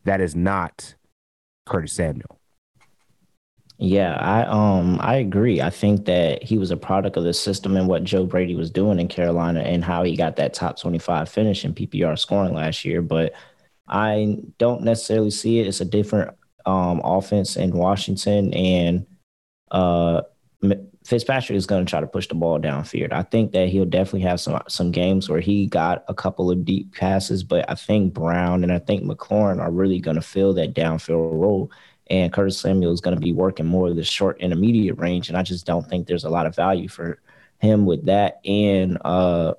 That 0.04 0.22
is 0.22 0.36
not 0.36 0.96
Curtis 1.66 1.94
Samuel. 1.94 2.41
Yeah, 3.84 4.14
I 4.20 4.44
um 4.44 5.00
I 5.02 5.16
agree. 5.16 5.60
I 5.60 5.72
think 5.72 6.06
that 6.06 6.44
he 6.44 6.60
was 6.60 6.70
a 6.70 6.78
product 6.78 7.18
of 7.18 7.24
the 7.24 7.34
system 7.34 7.76
and 7.76 7.88
what 7.88 8.04
Joe 8.04 8.26
Brady 8.28 8.56
was 8.56 8.70
doing 8.70 9.00
in 9.00 9.08
Carolina 9.08 9.62
and 9.62 9.84
how 9.84 10.04
he 10.04 10.16
got 10.16 10.36
that 10.36 10.54
top 10.54 10.78
25 10.80 11.28
finish 11.30 11.66
in 11.66 11.74
PPR 11.74 12.16
scoring 12.16 12.54
last 12.54 12.86
year, 12.86 13.02
but 13.02 13.34
I 13.88 14.38
don't 14.60 14.84
necessarily 14.84 15.32
see 15.32 15.60
it. 15.60 15.68
It's 15.68 15.82
a 15.82 15.86
different 15.86 16.38
um 16.66 17.02
offense 17.04 17.58
in 17.58 17.72
Washington 17.72 18.54
and 18.54 19.08
uh 19.72 20.24
Fitzpatrick 21.04 21.58
is 21.58 21.66
going 21.66 21.84
to 21.84 21.90
try 21.90 22.00
to 22.00 22.06
push 22.08 22.28
the 22.28 22.36
ball 22.36 22.60
downfield. 22.60 23.12
I 23.12 23.24
think 23.24 23.54
that 23.54 23.70
he'll 23.70 23.86
definitely 23.86 24.22
have 24.22 24.40
some 24.40 24.62
some 24.68 24.92
games 24.92 25.28
where 25.30 25.40
he 25.40 25.66
got 25.66 26.04
a 26.08 26.14
couple 26.14 26.52
of 26.52 26.64
deep 26.64 26.94
passes, 26.94 27.44
but 27.44 27.68
I 27.70 27.74
think 27.76 28.14
Brown 28.14 28.64
and 28.64 28.72
I 28.72 28.78
think 28.80 29.04
McLaurin 29.04 29.60
are 29.60 29.72
really 29.72 30.00
going 30.00 30.16
to 30.16 30.22
fill 30.22 30.54
that 30.54 30.76
downfield 30.76 31.32
role 31.42 31.72
and 32.12 32.34
Curtis 32.34 32.60
Samuel 32.60 32.92
is 32.92 33.00
going 33.00 33.16
to 33.16 33.22
be 33.22 33.32
working 33.32 33.66
more 33.66 33.88
of 33.88 33.96
the 33.96 34.04
short 34.04 34.42
intermediate 34.42 35.00
range. 35.00 35.30
And 35.30 35.38
I 35.38 35.44
just 35.44 35.66
don't 35.66 35.88
think 35.88 36.06
there's 36.06 36.26
a 36.26 36.30
lot 36.30 36.46
of 36.46 36.54
value 36.54 36.90
for 36.90 37.20
him 37.60 37.86
with 37.86 38.06
that 38.06 38.42
and 38.46 38.98
uh, 39.06 39.54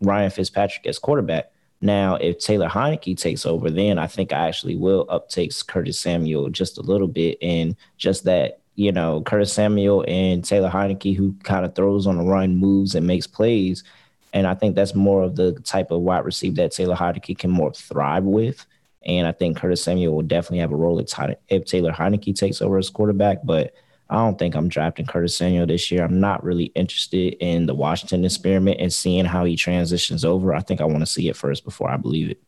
Ryan 0.00 0.30
Fitzpatrick 0.30 0.84
as 0.86 0.98
quarterback. 0.98 1.52
Now, 1.80 2.16
if 2.16 2.38
Taylor 2.38 2.68
Heinicke 2.68 3.16
takes 3.16 3.46
over, 3.46 3.70
then 3.70 3.96
I 3.96 4.08
think 4.08 4.32
I 4.32 4.48
actually 4.48 4.74
will 4.74 5.06
uptake 5.08 5.52
Curtis 5.68 6.00
Samuel 6.00 6.50
just 6.50 6.78
a 6.78 6.82
little 6.82 7.06
bit. 7.06 7.38
And 7.40 7.76
just 7.96 8.24
that, 8.24 8.58
you 8.74 8.90
know, 8.90 9.22
Curtis 9.22 9.52
Samuel 9.52 10.04
and 10.08 10.44
Taylor 10.44 10.70
Heinicke, 10.70 11.14
who 11.14 11.34
kind 11.44 11.64
of 11.64 11.76
throws 11.76 12.08
on 12.08 12.16
the 12.16 12.24
run, 12.24 12.56
moves, 12.56 12.96
and 12.96 13.06
makes 13.06 13.28
plays. 13.28 13.84
And 14.32 14.48
I 14.48 14.54
think 14.54 14.74
that's 14.74 14.96
more 14.96 15.22
of 15.22 15.36
the 15.36 15.52
type 15.60 15.92
of 15.92 16.00
wide 16.00 16.24
receiver 16.24 16.56
that 16.56 16.72
Taylor 16.72 16.96
Heinicke 16.96 17.38
can 17.38 17.50
more 17.50 17.72
thrive 17.72 18.24
with. 18.24 18.66
And 19.06 19.26
I 19.26 19.32
think 19.32 19.56
Curtis 19.56 19.82
Samuel 19.82 20.14
will 20.14 20.22
definitely 20.22 20.58
have 20.58 20.72
a 20.72 20.76
role 20.76 20.98
if 20.98 21.64
Taylor 21.64 21.92
Heinicke 21.92 22.36
takes 22.36 22.62
over 22.62 22.78
as 22.78 22.90
quarterback. 22.90 23.38
But 23.44 23.74
I 24.12 24.16
don't 24.16 24.38
think 24.38 24.54
I'm 24.54 24.68
drafting 24.68 25.06
Curtis 25.06 25.36
Samuel 25.36 25.66
this 25.66 25.90
year. 25.90 26.04
I'm 26.04 26.20
not 26.20 26.44
really 26.44 26.66
interested 26.74 27.34
in 27.40 27.66
the 27.66 27.74
Washington 27.74 28.24
experiment 28.24 28.78
and 28.78 28.92
seeing 28.92 29.24
how 29.24 29.44
he 29.44 29.56
transitions 29.56 30.24
over. 30.24 30.54
I 30.54 30.60
think 30.60 30.80
I 30.80 30.84
want 30.84 31.00
to 31.00 31.06
see 31.06 31.28
it 31.28 31.36
first 31.36 31.64
before 31.64 31.90
I 31.90 31.96
believe 31.96 32.30
it. 32.30 32.42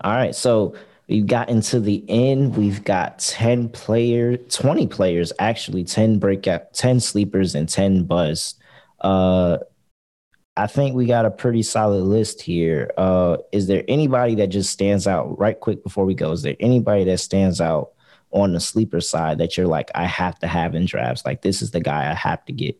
All 0.00 0.12
right. 0.12 0.34
So 0.34 0.74
we've 1.06 1.26
gotten 1.26 1.60
to 1.60 1.78
the 1.78 2.04
end. 2.08 2.56
We've 2.56 2.82
got 2.82 3.20
10 3.20 3.68
players, 3.68 4.38
20 4.48 4.88
players, 4.88 5.32
actually, 5.38 5.84
10 5.84 6.18
breakout, 6.18 6.74
10 6.74 6.98
sleepers, 6.98 7.54
and 7.54 7.68
10 7.68 8.04
buzz. 8.04 8.54
Uh, 9.00 9.58
I 10.56 10.66
think 10.66 10.94
we 10.94 11.06
got 11.06 11.24
a 11.24 11.30
pretty 11.30 11.62
solid 11.62 12.04
list 12.04 12.42
here. 12.42 12.90
Uh, 12.98 13.38
is 13.52 13.66
there 13.66 13.84
anybody 13.88 14.34
that 14.36 14.48
just 14.48 14.70
stands 14.70 15.06
out 15.06 15.38
right 15.38 15.58
quick 15.58 15.82
before 15.82 16.04
we 16.04 16.14
go? 16.14 16.32
Is 16.32 16.42
there 16.42 16.56
anybody 16.60 17.04
that 17.04 17.18
stands 17.18 17.60
out 17.60 17.92
on 18.32 18.52
the 18.52 18.60
sleeper 18.60 19.00
side 19.00 19.38
that 19.38 19.56
you're 19.56 19.66
like, 19.66 19.90
I 19.94 20.04
have 20.04 20.38
to 20.40 20.46
have 20.46 20.74
in 20.74 20.84
drafts? 20.84 21.24
Like, 21.24 21.40
this 21.40 21.62
is 21.62 21.70
the 21.70 21.80
guy 21.80 22.10
I 22.10 22.14
have 22.14 22.44
to 22.46 22.52
get. 22.52 22.78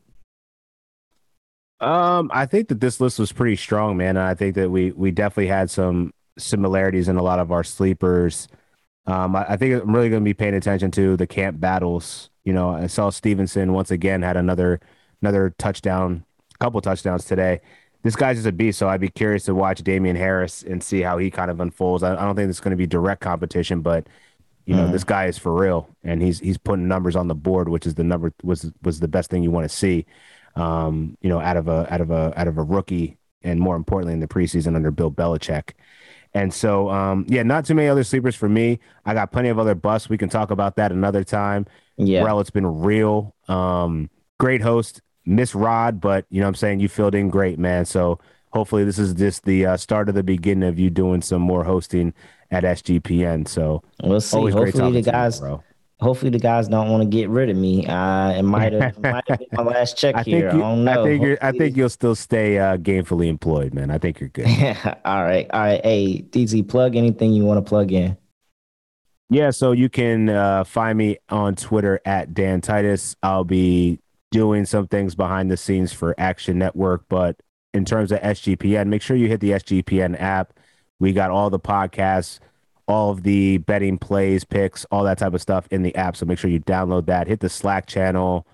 Um, 1.80 2.30
I 2.32 2.46
think 2.46 2.68
that 2.68 2.80
this 2.80 3.00
list 3.00 3.18
was 3.18 3.32
pretty 3.32 3.56
strong, 3.56 3.96
man. 3.96 4.16
And 4.16 4.20
I 4.20 4.34
think 4.34 4.54
that 4.54 4.70
we 4.70 4.92
we 4.92 5.10
definitely 5.10 5.48
had 5.48 5.68
some 5.68 6.12
similarities 6.38 7.08
in 7.08 7.16
a 7.16 7.22
lot 7.22 7.40
of 7.40 7.50
our 7.50 7.64
sleepers. 7.64 8.48
Um, 9.06 9.34
I, 9.34 9.52
I 9.52 9.56
think 9.56 9.82
I'm 9.82 9.94
really 9.94 10.08
going 10.08 10.22
to 10.22 10.24
be 10.24 10.34
paying 10.34 10.54
attention 10.54 10.92
to 10.92 11.16
the 11.16 11.26
camp 11.26 11.58
battles. 11.58 12.30
You 12.44 12.52
know, 12.52 12.70
I 12.70 12.86
saw 12.86 13.10
Stevenson 13.10 13.72
once 13.72 13.90
again 13.90 14.22
had 14.22 14.36
another 14.36 14.78
another 15.22 15.54
touchdown, 15.58 16.24
couple 16.62 16.80
touchdowns 16.80 17.24
today. 17.24 17.60
This 18.02 18.16
guy's 18.16 18.36
just 18.36 18.48
a 18.48 18.52
beast, 18.52 18.78
so 18.78 18.88
I'd 18.88 19.00
be 19.00 19.08
curious 19.08 19.44
to 19.44 19.54
watch 19.54 19.82
Damien 19.82 20.16
Harris 20.16 20.62
and 20.62 20.82
see 20.82 21.00
how 21.02 21.18
he 21.18 21.30
kind 21.30 21.50
of 21.50 21.60
unfolds. 21.60 22.02
I, 22.02 22.14
I 22.14 22.24
don't 22.24 22.34
think 22.34 22.50
it's 22.50 22.60
going 22.60 22.72
to 22.72 22.76
be 22.76 22.86
direct 22.86 23.20
competition, 23.20 23.80
but 23.80 24.08
you 24.66 24.74
know, 24.74 24.88
mm. 24.88 24.92
this 24.92 25.04
guy 25.04 25.26
is 25.26 25.38
for 25.38 25.54
real, 25.54 25.88
and 26.04 26.22
he's 26.22 26.40
he's 26.40 26.58
putting 26.58 26.88
numbers 26.88 27.16
on 27.16 27.28
the 27.28 27.34
board, 27.34 27.68
which 27.68 27.86
is 27.86 27.94
the 27.94 28.04
number 28.04 28.32
was 28.42 28.70
was 28.82 29.00
the 29.00 29.08
best 29.08 29.30
thing 29.30 29.42
you 29.42 29.50
want 29.50 29.68
to 29.68 29.74
see 29.74 30.06
um, 30.56 31.16
you 31.20 31.28
know, 31.28 31.40
out 31.40 31.56
of 31.56 31.68
a 31.68 31.92
out 31.92 32.00
of 32.00 32.10
a 32.10 32.32
out 32.36 32.48
of 32.48 32.58
a 32.58 32.62
rookie, 32.62 33.18
and 33.42 33.60
more 33.60 33.76
importantly 33.76 34.14
in 34.14 34.20
the 34.20 34.28
preseason 34.28 34.74
under 34.76 34.90
Bill 34.90 35.10
Belichick. 35.10 35.70
And 36.34 36.52
so, 36.52 36.88
um, 36.88 37.26
yeah, 37.28 37.42
not 37.42 37.66
too 37.66 37.74
many 37.74 37.88
other 37.88 38.04
sleepers 38.04 38.34
for 38.34 38.48
me. 38.48 38.78
I 39.04 39.12
got 39.12 39.32
plenty 39.32 39.50
of 39.50 39.58
other 39.58 39.74
busts. 39.74 40.08
We 40.08 40.16
can 40.16 40.30
talk 40.30 40.50
about 40.50 40.76
that 40.76 40.90
another 40.90 41.24
time. 41.24 41.66
Yeah, 41.96 42.22
well, 42.22 42.40
it's 42.40 42.50
been 42.50 42.66
real. 42.66 43.34
Um, 43.48 44.08
great 44.38 44.62
host, 44.62 45.02
Miss 45.24 45.54
Rod, 45.54 46.00
but 46.00 46.26
you 46.30 46.40
know, 46.40 46.48
I'm 46.48 46.54
saying 46.54 46.80
you 46.80 46.88
filled 46.88 47.14
in 47.14 47.30
great, 47.30 47.58
man. 47.58 47.84
So 47.84 48.18
hopefully, 48.50 48.84
this 48.84 48.98
is 48.98 49.14
just 49.14 49.44
the 49.44 49.66
uh, 49.66 49.76
start 49.76 50.08
of 50.08 50.14
the 50.14 50.22
beginning 50.22 50.68
of 50.68 50.78
you 50.78 50.90
doing 50.90 51.22
some 51.22 51.42
more 51.42 51.64
hosting 51.64 52.14
at 52.50 52.64
SGPN. 52.64 53.48
So 53.48 53.82
we'll 54.02 54.20
see. 54.20 54.50
Hopefully, 54.50 55.00
the 55.00 55.10
guys. 55.10 55.40
You, 55.40 55.62
hopefully 56.00 56.30
the 56.30 56.38
guys 56.38 56.68
don't 56.68 56.90
want 56.90 57.02
to 57.02 57.08
get 57.08 57.28
rid 57.28 57.48
of 57.48 57.56
me. 57.56 57.86
Uh, 57.86 58.32
it 58.32 58.42
might 58.42 58.72
have 58.72 58.98
might 59.00 59.24
have 59.28 59.38
been 59.38 59.48
my 59.52 59.62
last 59.62 59.96
check 59.96 60.16
I 60.16 60.22
here. 60.22 60.50
You, 60.52 60.58
I 60.58 60.60
don't 60.60 60.84
know. 60.84 61.04
I 61.04 61.04
think, 61.04 61.38
I 61.42 61.52
think 61.52 61.76
you'll 61.76 61.88
still 61.88 62.14
stay 62.14 62.58
uh, 62.58 62.76
gainfully 62.76 63.28
employed, 63.28 63.72
man. 63.72 63.90
I 63.90 63.98
think 63.98 64.20
you're 64.20 64.28
good. 64.28 64.46
all 65.04 65.22
right, 65.22 65.48
all 65.52 65.60
right. 65.60 65.84
Hey, 65.84 66.22
DZ, 66.30 66.68
plug 66.68 66.96
anything 66.96 67.32
you 67.32 67.44
want 67.44 67.64
to 67.64 67.68
plug 67.68 67.92
in. 67.92 68.16
Yeah, 69.30 69.48
so 69.48 69.72
you 69.72 69.88
can 69.88 70.28
uh, 70.28 70.64
find 70.64 70.98
me 70.98 71.16
on 71.30 71.54
Twitter 71.54 72.00
at 72.04 72.34
Dan 72.34 72.60
Titus. 72.60 73.16
I'll 73.22 73.44
be 73.44 73.98
doing 74.32 74.66
some 74.66 74.88
things 74.88 75.14
behind 75.14 75.50
the 75.50 75.56
scenes 75.56 75.92
for 75.92 76.14
Action 76.18 76.58
Network, 76.58 77.04
but 77.08 77.36
in 77.72 77.84
terms 77.84 78.10
of 78.10 78.20
SGPN, 78.20 78.88
make 78.88 79.02
sure 79.02 79.16
you 79.16 79.28
hit 79.28 79.40
the 79.40 79.52
SGPN 79.52 80.20
app. 80.20 80.54
We 80.98 81.12
got 81.12 81.30
all 81.30 81.50
the 81.50 81.60
podcasts 81.60 82.40
all 82.92 83.10
of 83.10 83.22
the 83.22 83.58
betting 83.58 83.98
plays, 83.98 84.44
picks, 84.44 84.84
all 84.86 85.04
that 85.04 85.18
type 85.18 85.34
of 85.34 85.40
stuff 85.40 85.66
in 85.70 85.82
the 85.82 85.94
app. 85.94 86.16
So 86.16 86.26
make 86.26 86.38
sure 86.38 86.50
you 86.50 86.60
download 86.60 87.06
that. 87.06 87.26
Hit 87.26 87.40
the 87.40 87.48
Slack 87.48 87.86
channel. 87.86 88.46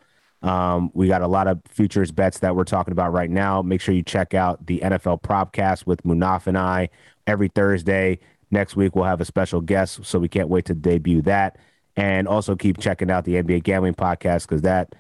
Um, 0.43 0.91
we 0.95 1.09
got 1.09 1.23
a 1.23 1.27
lot 1.27 1.49
of 1.49 1.61
futures 1.69 2.13
bets 2.13 2.39
that 2.41 2.55
we're 2.55 2.65
talking 2.65 2.93
about 2.93 3.13
right 3.13 3.31
now. 3.31 3.63
Make 3.63 3.81
sure 3.81 3.95
you 3.95 4.03
check 4.03 4.35
out 4.35 4.67
the 4.67 4.81
NFL 4.81 5.23
Propcast 5.23 5.87
with 5.87 6.03
Munaf 6.05 6.47
and 6.47 6.57
I 6.57 6.91
every 7.27 7.49
Thursday. 7.49 8.21
Next 8.51 8.77
week 8.77 8.95
we'll 8.95 9.05
have 9.05 9.21
a 9.21 9.25
special 9.25 9.61
guest, 9.61 10.05
so 10.05 10.19
we 10.19 10.29
can't 10.29 10.49
wait 10.49 10.67
to 10.67 10.75
debut 10.75 11.23
that. 11.23 11.59
And 11.97 12.29
also 12.29 12.55
keep 12.55 12.79
checking 12.79 13.11
out 13.11 13.25
the 13.25 13.35
NBA 13.35 13.65
Gambling 13.65 13.95
Podcast 13.95 14.43
because 14.43 14.63
that 14.63 14.95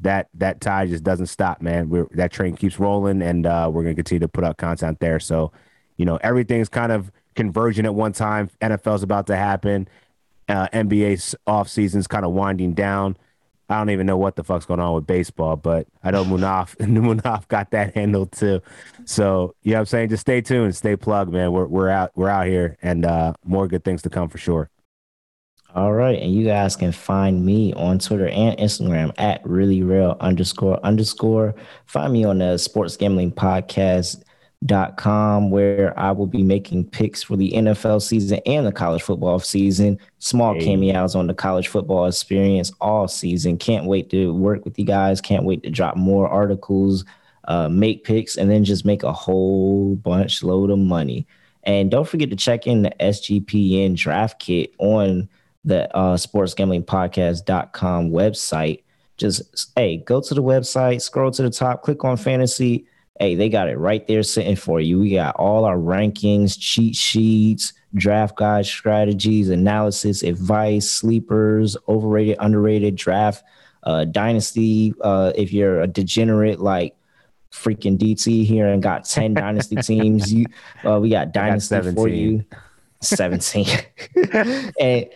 that 0.00 0.28
that 0.34 0.60
tide 0.60 0.88
just 0.88 1.04
doesn't 1.04 1.26
stop, 1.26 1.60
man. 1.60 1.90
We're, 1.90 2.06
that 2.12 2.32
train 2.32 2.56
keeps 2.56 2.78
rolling, 2.78 3.22
and 3.22 3.46
uh, 3.46 3.70
we're 3.72 3.82
gonna 3.82 3.94
continue 3.94 4.20
to 4.20 4.28
put 4.28 4.44
out 4.44 4.56
content 4.56 5.00
there. 5.00 5.20
So, 5.20 5.52
you 5.96 6.04
know, 6.04 6.18
everything's 6.22 6.68
kind 6.68 6.92
of 6.92 7.10
conversion 7.34 7.86
at 7.86 7.94
one 7.94 8.12
time. 8.12 8.50
NFL's 8.60 9.02
about 9.02 9.26
to 9.28 9.36
happen. 9.36 9.88
Uh, 10.48 10.68
NBA's 10.72 11.34
off 11.46 11.68
season's 11.68 12.06
kind 12.06 12.24
of 12.24 12.32
winding 12.32 12.74
down. 12.74 13.16
I 13.68 13.78
don't 13.78 13.90
even 13.90 14.06
know 14.06 14.16
what 14.16 14.34
the 14.34 14.42
fuck's 14.42 14.66
going 14.66 14.80
on 14.80 14.94
with 14.94 15.06
baseball, 15.06 15.54
but 15.54 15.86
I 16.02 16.10
know 16.10 16.24
Munaf 16.24 16.76
Munaf 16.78 17.46
got 17.46 17.70
that 17.70 17.94
handled 17.94 18.32
too. 18.32 18.60
So 19.04 19.54
you 19.62 19.72
know 19.72 19.76
what 19.76 19.80
I'm 19.80 19.86
saying? 19.86 20.08
Just 20.08 20.22
stay 20.22 20.40
tuned, 20.40 20.74
stay 20.74 20.96
plugged, 20.96 21.32
man. 21.32 21.52
We're 21.52 21.66
we're 21.66 21.88
out 21.88 22.10
we're 22.16 22.28
out 22.28 22.46
here 22.46 22.76
and 22.82 23.04
uh, 23.04 23.34
more 23.44 23.68
good 23.68 23.84
things 23.84 24.02
to 24.02 24.10
come 24.10 24.28
for 24.28 24.38
sure. 24.38 24.70
All 25.74 25.92
right. 25.92 26.18
And 26.18 26.34
you 26.34 26.44
guys 26.44 26.74
can 26.74 26.90
find 26.90 27.44
me 27.44 27.72
on 27.74 27.98
Twitter 27.98 28.28
and 28.28 28.58
Instagram 28.58 29.12
at 29.18 29.40
really 29.44 29.82
real 29.82 30.16
underscore 30.20 30.84
underscore. 30.84 31.54
Find 31.86 32.12
me 32.12 32.24
on 32.24 32.38
the 32.38 32.58
sports 32.58 32.96
gambling 32.96 33.32
podcast 33.32 34.22
dot 34.66 34.98
com 34.98 35.50
where 35.50 35.98
I 35.98 36.10
will 36.10 36.26
be 36.26 36.42
making 36.42 36.90
picks 36.90 37.22
for 37.22 37.36
the 37.36 37.52
NFL 37.52 38.02
season 38.02 38.40
and 38.44 38.66
the 38.66 38.72
college 38.72 39.02
football 39.02 39.38
season. 39.38 39.98
Small 40.18 40.54
hey. 40.54 40.64
cameos 40.64 41.14
on 41.14 41.28
the 41.28 41.34
college 41.34 41.68
football 41.68 42.06
experience 42.06 42.72
all 42.80 43.08
season. 43.08 43.56
Can't 43.56 43.86
wait 43.86 44.10
to 44.10 44.34
work 44.34 44.64
with 44.64 44.78
you 44.78 44.84
guys. 44.84 45.20
Can't 45.20 45.44
wait 45.44 45.62
to 45.62 45.70
drop 45.70 45.96
more 45.96 46.28
articles, 46.28 47.04
uh, 47.44 47.68
make 47.68 48.04
picks, 48.04 48.36
and 48.36 48.50
then 48.50 48.64
just 48.64 48.84
make 48.84 49.02
a 49.02 49.12
whole 49.12 49.94
bunch 49.96 50.42
load 50.42 50.70
of 50.70 50.78
money. 50.78 51.26
And 51.62 51.90
don't 51.90 52.08
forget 52.08 52.30
to 52.30 52.36
check 52.36 52.66
in 52.66 52.82
the 52.82 52.92
SGPN 53.00 53.94
draft 53.96 54.40
kit 54.40 54.74
on 54.78 55.28
the 55.64 55.94
uh, 55.96 56.16
sportsgamblingpodcast.com 56.16 58.10
website. 58.10 58.82
Just 59.16 59.72
hey, 59.76 59.98
go 59.98 60.20
to 60.20 60.34
the 60.34 60.42
website, 60.42 61.02
scroll 61.02 61.30
to 61.30 61.42
the 61.42 61.50
top, 61.50 61.82
click 61.82 62.04
on 62.04 62.16
fantasy 62.16 62.86
hey, 63.20 63.34
they 63.34 63.50
got 63.50 63.68
it 63.68 63.76
right 63.76 64.06
there 64.08 64.22
sitting 64.22 64.56
for 64.56 64.80
you. 64.80 64.98
We 64.98 65.12
got 65.12 65.36
all 65.36 65.66
our 65.66 65.76
rankings, 65.76 66.58
cheat 66.58 66.96
sheets, 66.96 67.74
draft 67.94 68.34
guide 68.36 68.66
strategies, 68.66 69.50
analysis, 69.50 70.22
advice, 70.22 70.90
sleepers, 70.90 71.76
overrated, 71.86 72.38
underrated 72.40 72.96
draft, 72.96 73.44
uh, 73.84 74.06
dynasty. 74.06 74.94
Uh, 75.02 75.32
if 75.36 75.52
you're 75.52 75.82
a 75.82 75.86
degenerate 75.86 76.60
like 76.60 76.96
freaking 77.52 77.98
DT 77.98 78.44
here 78.46 78.68
and 78.68 78.82
got 78.82 79.04
10 79.04 79.34
dynasty 79.34 79.76
teams, 79.82 80.32
you 80.32 80.46
uh, 80.84 80.98
we 80.98 81.10
got 81.10 81.32
dynasty 81.32 81.78
got 81.78 81.94
for 81.94 82.08
you. 82.08 82.42
17. 83.02 83.66
and 84.80 85.06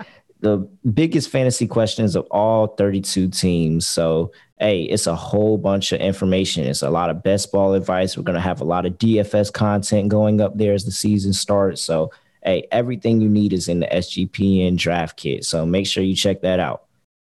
the 0.45 0.59
biggest 0.93 1.31
fantasy 1.31 1.66
questions 1.66 2.15
of 2.15 2.27
all 2.31 2.66
32 2.66 3.29
teams. 3.29 3.87
So 3.87 4.31
hey, 4.59 4.83
it's 4.83 5.07
a 5.07 5.16
whole 5.16 5.57
bunch 5.59 5.93
of 5.93 6.01
information. 6.01 6.65
It's 6.66 6.83
a 6.83 6.91
lot 6.91 7.11
of 7.11 7.23
best 7.23 7.51
ball 7.51 7.73
advice. 7.73 8.16
We're 8.16 8.25
going 8.25 8.35
to 8.35 8.41
have 8.41 8.61
a 8.61 8.65
lot 8.65 8.87
of 8.87 8.99
DFS 8.99 9.53
content 9.53 10.11
going 10.11 10.41
up 10.41 10.57
there 10.57 10.75
as 10.75 10.85
the 10.85 10.93
season 10.93 11.33
starts. 11.33 11.81
So, 11.81 12.12
hey, 12.43 12.66
everything 12.71 13.21
you 13.21 13.29
need 13.29 13.55
is 13.55 13.69
in 13.69 13.81
the 13.81 13.87
SGPN 13.87 14.77
draft 14.77 15.16
kit. 15.16 15.45
So 15.45 15.65
make 15.66 15.87
sure 15.87 16.05
you 16.05 16.15
check 16.15 16.43
that 16.43 16.61
out. 16.61 16.85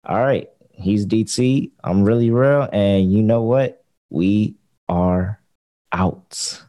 All 0.06 0.20
right. 0.20 0.50
He's 0.72 1.06
DT. 1.06 1.72
I'm 1.84 2.04
really 2.04 2.32
real. 2.32 2.68
And 2.74 3.14
you 3.14 3.22
know 3.22 3.44
what? 3.44 3.86
We 4.10 4.56
are 4.90 5.40
out. 5.92 6.64